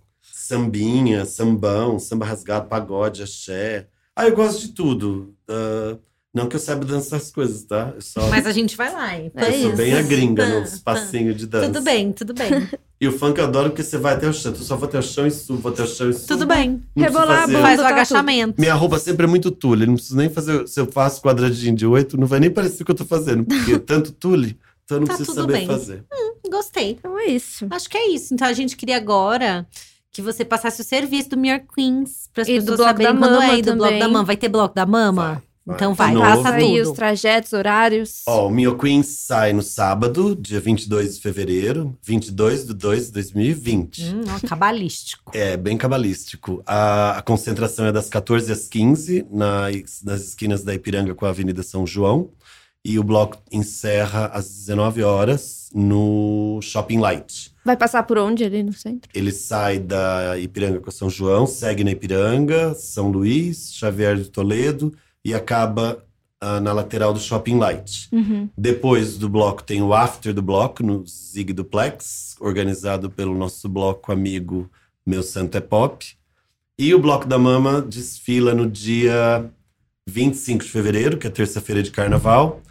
sambinha, 0.49 1.27
sambão, 1.27 1.99
samba 1.99 2.25
rasgado, 2.25 2.69
pagode, 2.69 3.23
axé. 3.23 3.87
Ah, 4.16 4.27
eu 4.27 4.35
gosto 4.35 4.62
de 4.62 4.69
tudo. 4.69 5.35
Uh, 5.49 5.99
não 6.33 6.49
que 6.49 6.57
eu 6.57 6.61
saiba 6.61 6.87
dançar 6.87 7.19
as 7.19 7.31
coisas, 7.31 7.65
tá? 7.65 7.95
Só... 7.99 8.29
Mas 8.29 8.47
a 8.47 8.53
gente 8.53 8.75
vai 8.75 8.91
lá, 8.91 9.15
hein? 9.15 9.31
É 9.35 9.57
eu 9.57 9.69
sou 9.69 9.77
bem 9.77 9.93
a 9.93 10.03
gringa 10.03 10.47
tá, 10.47 10.61
nos 10.61 10.79
passinhos 10.79 11.37
de 11.37 11.47
dança. 11.47 11.66
Tudo 11.66 11.83
bem, 11.83 12.12
tudo 12.12 12.33
bem. 12.33 12.51
E 13.01 13.07
o 13.07 13.12
funk 13.12 13.39
eu 13.39 13.45
adoro 13.45 13.70
porque 13.70 13.83
você 13.83 13.99
vai 13.99 14.15
até 14.15 14.27
o 14.27 14.33
chão. 14.33 14.53
Tu 14.53 14.65
só 14.65 14.75
vou 14.75 14.89
até 14.89 14.99
o 14.99 15.03
chão 15.03 15.27
e 15.27 15.31
subo, 15.31 15.61
vou 15.61 15.70
até 15.70 15.83
o 15.83 15.87
chão 15.87 16.09
e 16.09 16.15
subo. 16.15 16.27
Tudo 16.27 16.47
bem. 16.47 16.83
Rebolar 16.97 17.45
a 17.45 17.49
Faz 17.49 17.79
o 17.79 17.83
tá 17.83 17.89
agachamento. 17.91 18.61
Minha 18.61 18.75
roupa 18.75 18.99
sempre 18.99 19.25
é 19.25 19.29
muito 19.29 19.51
tule. 19.51 19.87
Não 19.87 19.95
preciso 19.95 20.16
nem 20.16 20.29
fazer. 20.29 20.66
Se 20.66 20.81
eu 20.81 20.91
faço 20.91 21.23
quadradinho 21.23 21.77
de 21.77 21.87
oito, 21.87 22.19
não 22.19 22.27
vai 22.27 22.41
nem 22.41 22.51
parecer 22.51 22.83
o 22.83 22.87
que 22.87 22.91
eu 22.91 22.97
tô 22.97 23.05
fazendo. 23.05 23.45
Porque 23.45 23.75
é 23.75 23.79
tanto 23.79 24.12
tule, 24.12 24.59
então 24.85 24.97
eu 24.97 25.01
não 25.01 25.07
tá 25.07 25.15
preciso 25.15 25.35
saber 25.35 25.53
bem. 25.53 25.66
fazer. 25.66 26.05
Hum, 26.12 26.51
gostei. 26.51 26.91
Então 26.93 27.19
é 27.19 27.27
isso. 27.27 27.66
Acho 27.70 27.89
que 27.89 27.97
é 27.97 28.09
isso. 28.09 28.35
Então 28.35 28.49
a 28.49 28.53
gente 28.53 28.77
queria 28.77 28.97
agora 28.97 29.66
que 30.12 30.22
você 30.22 30.44
passasse 30.44 30.80
o 30.80 30.85
serviço 30.85 31.30
do 31.30 31.36
Mirror 31.36 31.62
Queens 31.74 32.28
para 32.32 32.43
as 32.43 32.48
pessoas 32.48 32.80
saberem 32.80 33.16
quando 33.16 33.43
é 33.43 33.59
e 33.59 33.62
do 33.62 33.76
Bloco 33.76 33.98
da 33.98 34.09
Mama. 34.09 34.24
Vai 34.24 34.36
ter 34.36 34.48
Bloco 34.48 34.74
da 34.74 34.86
Mama? 34.86 35.35
Vai. 35.35 35.48
Então 35.74 35.93
vai, 35.93 36.14
passa 36.14 36.52
tudo. 36.52 36.55
Aí 36.55 36.80
os 36.80 36.93
trajetos, 36.93 37.52
horários. 37.52 38.22
Ó, 38.26 38.47
o 38.47 38.51
Mio 38.51 38.76
Queen 38.78 39.02
sai 39.02 39.52
no 39.52 39.62
sábado, 39.62 40.35
dia 40.35 40.60
22 40.60 41.16
de 41.16 41.20
fevereiro, 41.20 41.97
22 42.02 42.66
de 42.66 42.74
2 42.74 43.06
de 43.06 43.12
2020. 43.12 44.02
Hum, 44.02 44.20
ó, 44.28 44.48
cabalístico. 44.48 45.30
é, 45.35 45.56
bem 45.56 45.76
cabalístico. 45.76 46.62
A, 46.66 47.18
a, 47.18 47.22
concentração 47.22 47.85
é 47.85 47.93
das 47.93 48.09
14 48.09 48.51
às 48.51 48.66
15, 48.66 49.26
nas, 49.30 50.02
nas 50.02 50.22
esquinas 50.22 50.64
da 50.64 50.74
Ipiranga 50.74 51.14
com 51.14 51.26
a 51.26 51.30
Avenida 51.30 51.62
São 51.62 51.86
João. 51.86 52.30
E 52.82 52.98
o 52.98 53.05
bloco 53.05 53.36
encerra 53.52 54.26
às 54.26 54.48
19 54.48 55.02
horas 55.02 55.68
no 55.74 56.60
Shopping 56.62 56.98
Light. 56.98 57.52
Vai 57.69 57.77
passar 57.77 58.03
por 58.05 58.16
onde 58.16 58.43
ali 58.45 58.62
no 58.62 58.73
centro? 58.73 59.11
Ele 59.15 59.31
sai 59.31 59.78
da 59.78 60.39
Ipiranga 60.39 60.81
com 60.81 60.90
São 60.90 61.11
João, 61.11 61.47
segue 61.47 61.85
na 61.85 61.90
Ipiranga, 61.90 62.73
São 62.73 63.11
Luís, 63.11 63.74
Xavier 63.74 64.16
de 64.16 64.31
Toledo 64.31 64.95
e 65.23 65.35
acaba 65.35 66.03
uh, 66.43 66.61
na 66.62 66.73
lateral 66.73 67.12
do 67.12 67.20
Shopping 67.20 67.59
Light. 67.59 68.09
Uhum. 68.11 68.49
Depois 68.57 69.19
do 69.19 69.28
bloco 69.28 69.62
tem 69.62 69.82
o 69.82 69.93
After 69.93 70.32
do 70.32 70.40
bloco, 70.40 70.82
no 70.82 71.07
Zig 71.07 71.53
Duplex, 71.53 72.36
organizado 72.40 73.11
pelo 73.11 73.36
nosso 73.36 73.69
bloco 73.69 74.11
amigo 74.11 74.70
Meu 75.05 75.23
Santo 75.23 75.59
é 75.59 75.61
Pop. 75.61 76.07
E 76.78 76.95
o 76.95 76.99
Bloco 76.99 77.27
da 77.27 77.36
Mama 77.36 77.82
desfila 77.82 78.55
no 78.55 78.66
dia 78.66 79.45
25 80.09 80.65
de 80.65 80.70
fevereiro, 80.70 81.19
que 81.19 81.27
é 81.27 81.31
terça-feira 81.31 81.82
de 81.82 81.90
carnaval. 81.90 82.62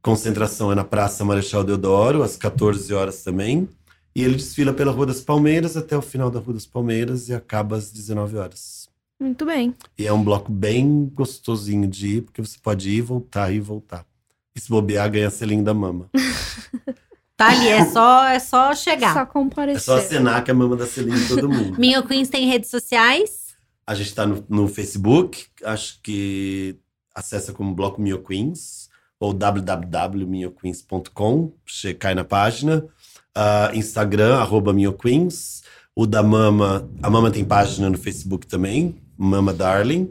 Concentração 0.00 0.72
é 0.72 0.74
na 0.74 0.84
Praça 0.84 1.26
Marechal 1.26 1.62
Deodoro, 1.62 2.22
às 2.22 2.38
14 2.38 2.94
horas 2.94 3.22
também. 3.22 3.68
E 4.16 4.24
ele 4.24 4.36
desfila 4.36 4.72
pela 4.72 4.90
Rua 4.90 5.04
das 5.04 5.20
Palmeiras 5.20 5.76
até 5.76 5.94
o 5.94 6.00
final 6.00 6.30
da 6.30 6.40
Rua 6.40 6.54
das 6.54 6.64
Palmeiras 6.64 7.28
e 7.28 7.34
acaba 7.34 7.76
às 7.76 7.92
19 7.92 8.38
horas. 8.38 8.88
Muito 9.20 9.44
bem. 9.44 9.74
E 9.98 10.06
é 10.06 10.12
um 10.12 10.24
bloco 10.24 10.50
bem 10.50 11.12
gostosinho 11.12 11.86
de 11.86 12.16
ir, 12.16 12.22
porque 12.22 12.40
você 12.40 12.56
pode 12.58 12.88
ir, 12.88 13.02
voltar 13.02 13.52
e 13.52 13.60
voltar. 13.60 14.06
E 14.54 14.60
se 14.60 14.70
bobear, 14.70 15.10
ganha 15.10 15.28
selinho 15.28 15.62
da 15.62 15.74
mama. 15.74 16.08
Tá 17.36 17.50
ali, 17.50 17.68
é 17.68 17.84
só, 17.84 18.26
é 18.28 18.38
só 18.38 18.74
chegar. 18.74 19.12
Só 19.12 19.26
comparecer. 19.26 19.76
É 19.76 19.80
só 19.80 19.98
acenar 19.98 20.42
que 20.42 20.50
a 20.50 20.54
mama 20.54 20.74
dá 20.74 20.86
selinho 20.86 21.18
em 21.18 21.28
todo 21.28 21.50
mundo. 21.50 21.76
Minha 21.78 22.02
Queens 22.02 22.30
tem 22.30 22.48
redes 22.48 22.70
sociais? 22.70 23.54
A 23.86 23.94
gente 23.94 24.14
tá 24.14 24.26
no, 24.26 24.42
no 24.48 24.66
Facebook, 24.68 25.44
acho 25.62 26.00
que 26.02 26.78
acessa 27.14 27.52
como 27.52 27.74
Bloco 27.74 28.00
Mio 28.00 28.22
Queens 28.22 28.88
ou 29.20 29.34
www.mioqueens.com, 29.34 31.52
você 31.66 31.92
cai 31.92 32.14
na 32.14 32.24
página. 32.24 32.88
Uh, 33.36 33.76
Instagram, 33.76 34.36
arroba 34.36 34.72
Mio 34.72 34.94
Queens. 34.94 35.62
O 35.94 36.06
da 36.06 36.22
Mama, 36.22 36.88
a 37.02 37.10
Mama 37.10 37.30
tem 37.30 37.44
página 37.44 37.88
no 37.90 37.98
Facebook 37.98 38.46
também, 38.46 38.96
Mama 39.16 39.52
Darling. 39.52 40.10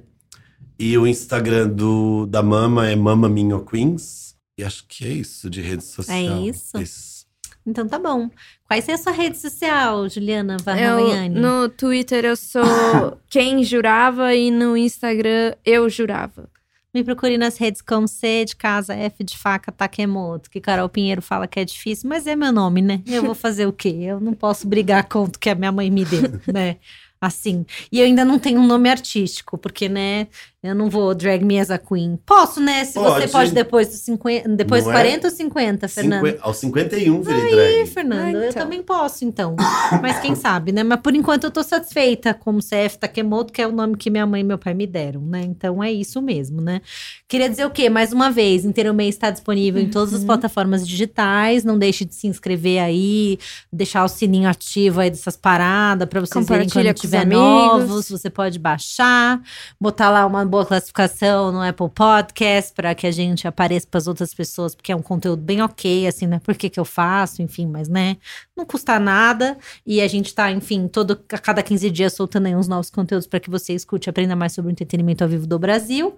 E 0.77 0.97
o 0.97 1.07
Instagram 1.07 1.69
do, 1.69 2.25
da 2.25 2.43
Mama 2.43 2.87
é 2.87 2.95
Mama 2.95 3.29
Minho 3.29 3.63
Queens. 3.63 4.35
E 4.57 4.63
acho 4.63 4.85
que 4.87 5.05
é 5.05 5.09
isso 5.09 5.49
de 5.49 5.61
rede 5.61 5.83
social. 5.83 6.17
É 6.17 6.41
isso? 6.41 6.77
isso. 6.81 7.25
Então 7.65 7.87
tá 7.87 7.97
bom. 7.97 8.29
Quais 8.67 8.87
é 8.87 8.93
a 8.93 8.97
sua 8.97 9.11
rede 9.11 9.37
social, 9.37 10.07
Juliana 10.07 10.57
Varramiani? 10.63 11.39
No 11.39 11.67
Twitter 11.69 12.25
eu 12.25 12.35
sou 12.35 12.63
quem 13.27 13.63
jurava 13.63 14.35
e 14.35 14.51
no 14.51 14.77
Instagram 14.77 15.53
eu 15.65 15.89
jurava. 15.89 16.49
Me 16.95 17.03
procure 17.03 17.37
nas 17.37 17.57
redes 17.57 17.81
como 17.81 18.07
C 18.07 18.45
de 18.45 18.55
casa, 18.55 18.93
F 18.95 19.21
de 19.21 19.37
faca, 19.37 19.69
Takemoto, 19.69 20.49
que 20.49 20.61
Carol 20.61 20.87
Pinheiro 20.87 21.21
fala 21.21 21.45
que 21.45 21.59
é 21.59 21.65
difícil, 21.65 22.07
mas 22.07 22.25
é 22.25 22.37
meu 22.37 22.53
nome, 22.53 22.81
né? 22.81 23.01
Eu 23.05 23.21
vou 23.21 23.35
fazer 23.35 23.65
o 23.65 23.73
quê? 23.73 23.89
Eu 23.89 24.21
não 24.21 24.33
posso 24.33 24.65
brigar 24.65 25.03
contra 25.09 25.35
o 25.35 25.39
que 25.41 25.49
a 25.49 25.55
minha 25.55 25.73
mãe 25.73 25.91
me 25.91 26.05
deu, 26.05 26.21
né? 26.47 26.77
Assim. 27.19 27.65
E 27.91 27.99
eu 27.99 28.05
ainda 28.05 28.23
não 28.23 28.39
tenho 28.39 28.61
um 28.61 28.65
nome 28.65 28.89
artístico, 28.89 29.57
porque, 29.57 29.89
né, 29.89 30.27
eu 30.65 30.75
não 30.75 30.89
vou 30.89 31.13
drag 31.13 31.43
me 31.43 31.59
as 31.59 31.69
a 31.69 31.77
queen. 31.77 32.19
Posso, 32.25 32.59
né? 32.59 32.83
Se 32.85 32.93
pode. 32.93 33.21
você 33.21 33.27
pode 33.27 33.51
depois 33.51 33.87
dos 33.87 33.99
50, 34.01 34.49
depois 34.49 34.83
dos 34.83 34.91
40 34.91 35.27
é? 35.27 35.29
ou 35.29 35.35
50, 35.35 35.87
Fernando? 35.87 36.25
Cinqu... 36.25 36.39
Aos 36.41 36.57
51 36.57 37.21
virei 37.21 37.41
Aí, 37.41 37.51
drag. 37.51 37.85
Fernando, 37.87 38.21
ah, 38.21 38.29
então. 38.29 38.43
eu 38.43 38.53
também 38.53 38.83
posso, 38.83 39.25
então. 39.25 39.55
Mas 40.01 40.19
quem 40.19 40.35
sabe, 40.35 40.71
né? 40.71 40.83
Mas 40.83 40.99
por 40.99 41.15
enquanto 41.15 41.45
eu 41.45 41.51
tô 41.51 41.63
satisfeita 41.63 42.33
com 42.33 42.55
o 42.55 42.59
CF 42.59 42.97
Takemoto, 42.99 43.53
que 43.53 43.61
é 43.61 43.67
o 43.67 43.71
nome 43.71 43.95
que 43.97 44.09
minha 44.09 44.25
mãe 44.25 44.41
e 44.41 44.43
meu 44.43 44.57
pai 44.57 44.73
me 44.73 44.87
deram, 44.87 45.21
né? 45.21 45.41
Então 45.43 45.83
é 45.83 45.91
isso 45.91 46.21
mesmo, 46.21 46.61
né? 46.61 46.81
Queria 47.27 47.49
dizer 47.49 47.65
o 47.65 47.69
quê? 47.69 47.89
Mais 47.89 48.13
uma 48.13 48.31
vez, 48.31 48.65
Inteiro 48.65 48.93
Mês 48.93 49.15
está 49.15 49.29
disponível 49.29 49.81
uhum. 49.81 49.87
em 49.87 49.91
todas 49.91 50.13
as 50.13 50.21
uhum. 50.21 50.27
plataformas 50.27 50.87
digitais. 50.87 51.63
Não 51.63 51.77
deixe 51.77 52.05
de 52.05 52.15
se 52.15 52.27
inscrever 52.27 52.81
aí, 52.81 53.37
deixar 53.71 54.03
o 54.03 54.07
sininho 54.07 54.49
ativo 54.49 54.99
aí 54.99 55.09
dessas 55.09 55.35
paradas 55.35 56.07
para 56.07 56.21
vocês 56.21 56.45
verem 56.45 56.69
quando 56.69 56.93
tiver 56.93 57.25
novos. 57.25 58.09
Você 58.09 58.29
pode 58.29 58.59
baixar, 58.59 59.41
botar 59.79 60.09
lá 60.09 60.25
uma 60.25 60.45
boa 60.55 60.65
classificação 60.65 61.51
no 61.51 61.61
Apple 61.61 61.89
Podcast 61.89 62.71
para 62.73 62.95
que 62.95 63.05
a 63.05 63.11
gente 63.11 63.45
apareça 63.45 63.85
para 63.91 63.97
as 63.97 64.07
outras 64.07 64.33
pessoas, 64.33 64.73
porque 64.73 64.89
é 64.89 64.95
um 64.95 65.01
conteúdo 65.01 65.41
bem 65.41 65.61
ok, 65.61 66.07
assim, 66.07 66.27
né? 66.27 66.39
Por 66.39 66.55
que, 66.55 66.69
que 66.69 66.79
eu 66.79 66.85
faço, 66.85 67.41
enfim, 67.41 67.67
mas 67.67 67.89
né? 67.89 68.15
Não 68.55 68.65
custa 68.65 68.97
nada. 68.97 69.57
E 69.85 69.99
a 69.99 70.07
gente 70.07 70.33
tá, 70.33 70.49
enfim, 70.49 70.87
todo, 70.87 71.21
a 71.29 71.37
cada 71.37 71.61
15 71.61 71.91
dias 71.91 72.13
soltando 72.13 72.45
aí 72.45 72.55
uns 72.55 72.69
novos 72.69 72.89
conteúdos 72.89 73.27
para 73.27 73.41
que 73.41 73.49
você 73.49 73.73
escute 73.73 74.07
e 74.07 74.09
aprenda 74.09 74.33
mais 74.33 74.53
sobre 74.53 74.71
o 74.71 74.71
entretenimento 74.71 75.25
ao 75.25 75.29
vivo 75.29 75.45
do 75.45 75.59
Brasil. 75.59 76.15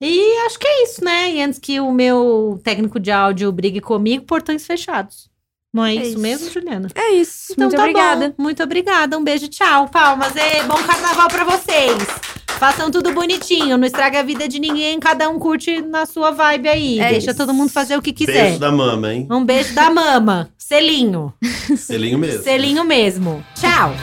E 0.00 0.36
acho 0.46 0.56
que 0.56 0.68
é 0.68 0.84
isso, 0.84 1.04
né? 1.04 1.32
E 1.32 1.42
antes 1.42 1.58
que 1.58 1.80
o 1.80 1.90
meu 1.90 2.60
técnico 2.62 3.00
de 3.00 3.10
áudio 3.10 3.50
brigue 3.50 3.80
comigo, 3.80 4.24
portões 4.24 4.64
fechados. 4.64 5.28
Não 5.74 5.84
é, 5.84 5.96
é 5.96 5.96
isso, 5.96 6.10
isso, 6.10 6.18
mesmo, 6.20 6.50
Juliana? 6.50 6.88
É 6.94 7.10
isso. 7.14 7.54
Então, 7.54 7.64
Muito 7.64 7.76
tá 7.76 7.82
obrigada. 7.82 8.28
Bom. 8.28 8.42
Muito 8.44 8.62
obrigada. 8.62 9.18
Um 9.18 9.24
beijo, 9.24 9.48
tchau. 9.48 9.88
Palmas. 9.88 10.32
E 10.36 10.62
bom 10.62 10.80
carnaval 10.84 11.26
para 11.26 11.42
vocês. 11.42 12.39
Façam 12.60 12.90
tudo 12.90 13.14
bonitinho, 13.14 13.78
não 13.78 13.86
estraga 13.86 14.20
a 14.20 14.22
vida 14.22 14.46
de 14.46 14.60
ninguém, 14.60 15.00
cada 15.00 15.30
um 15.30 15.38
curte 15.38 15.80
na 15.80 16.04
sua 16.04 16.30
vibe 16.30 16.68
aí. 16.68 17.00
É 17.00 17.08
Deixa 17.12 17.30
isso. 17.30 17.38
todo 17.38 17.54
mundo 17.54 17.70
fazer 17.70 17.96
o 17.96 18.02
que 18.02 18.12
quiser. 18.12 18.34
Beijo 18.34 18.58
da 18.58 18.70
mama, 18.70 19.14
hein? 19.14 19.26
Um 19.30 19.42
beijo 19.42 19.74
da 19.74 19.88
mama. 19.88 20.50
Selinho. 20.58 21.32
Selinho 21.74 22.18
mesmo. 22.18 22.42
Selinho 22.42 22.84
mesmo. 22.84 23.42
Tchau. 23.58 23.94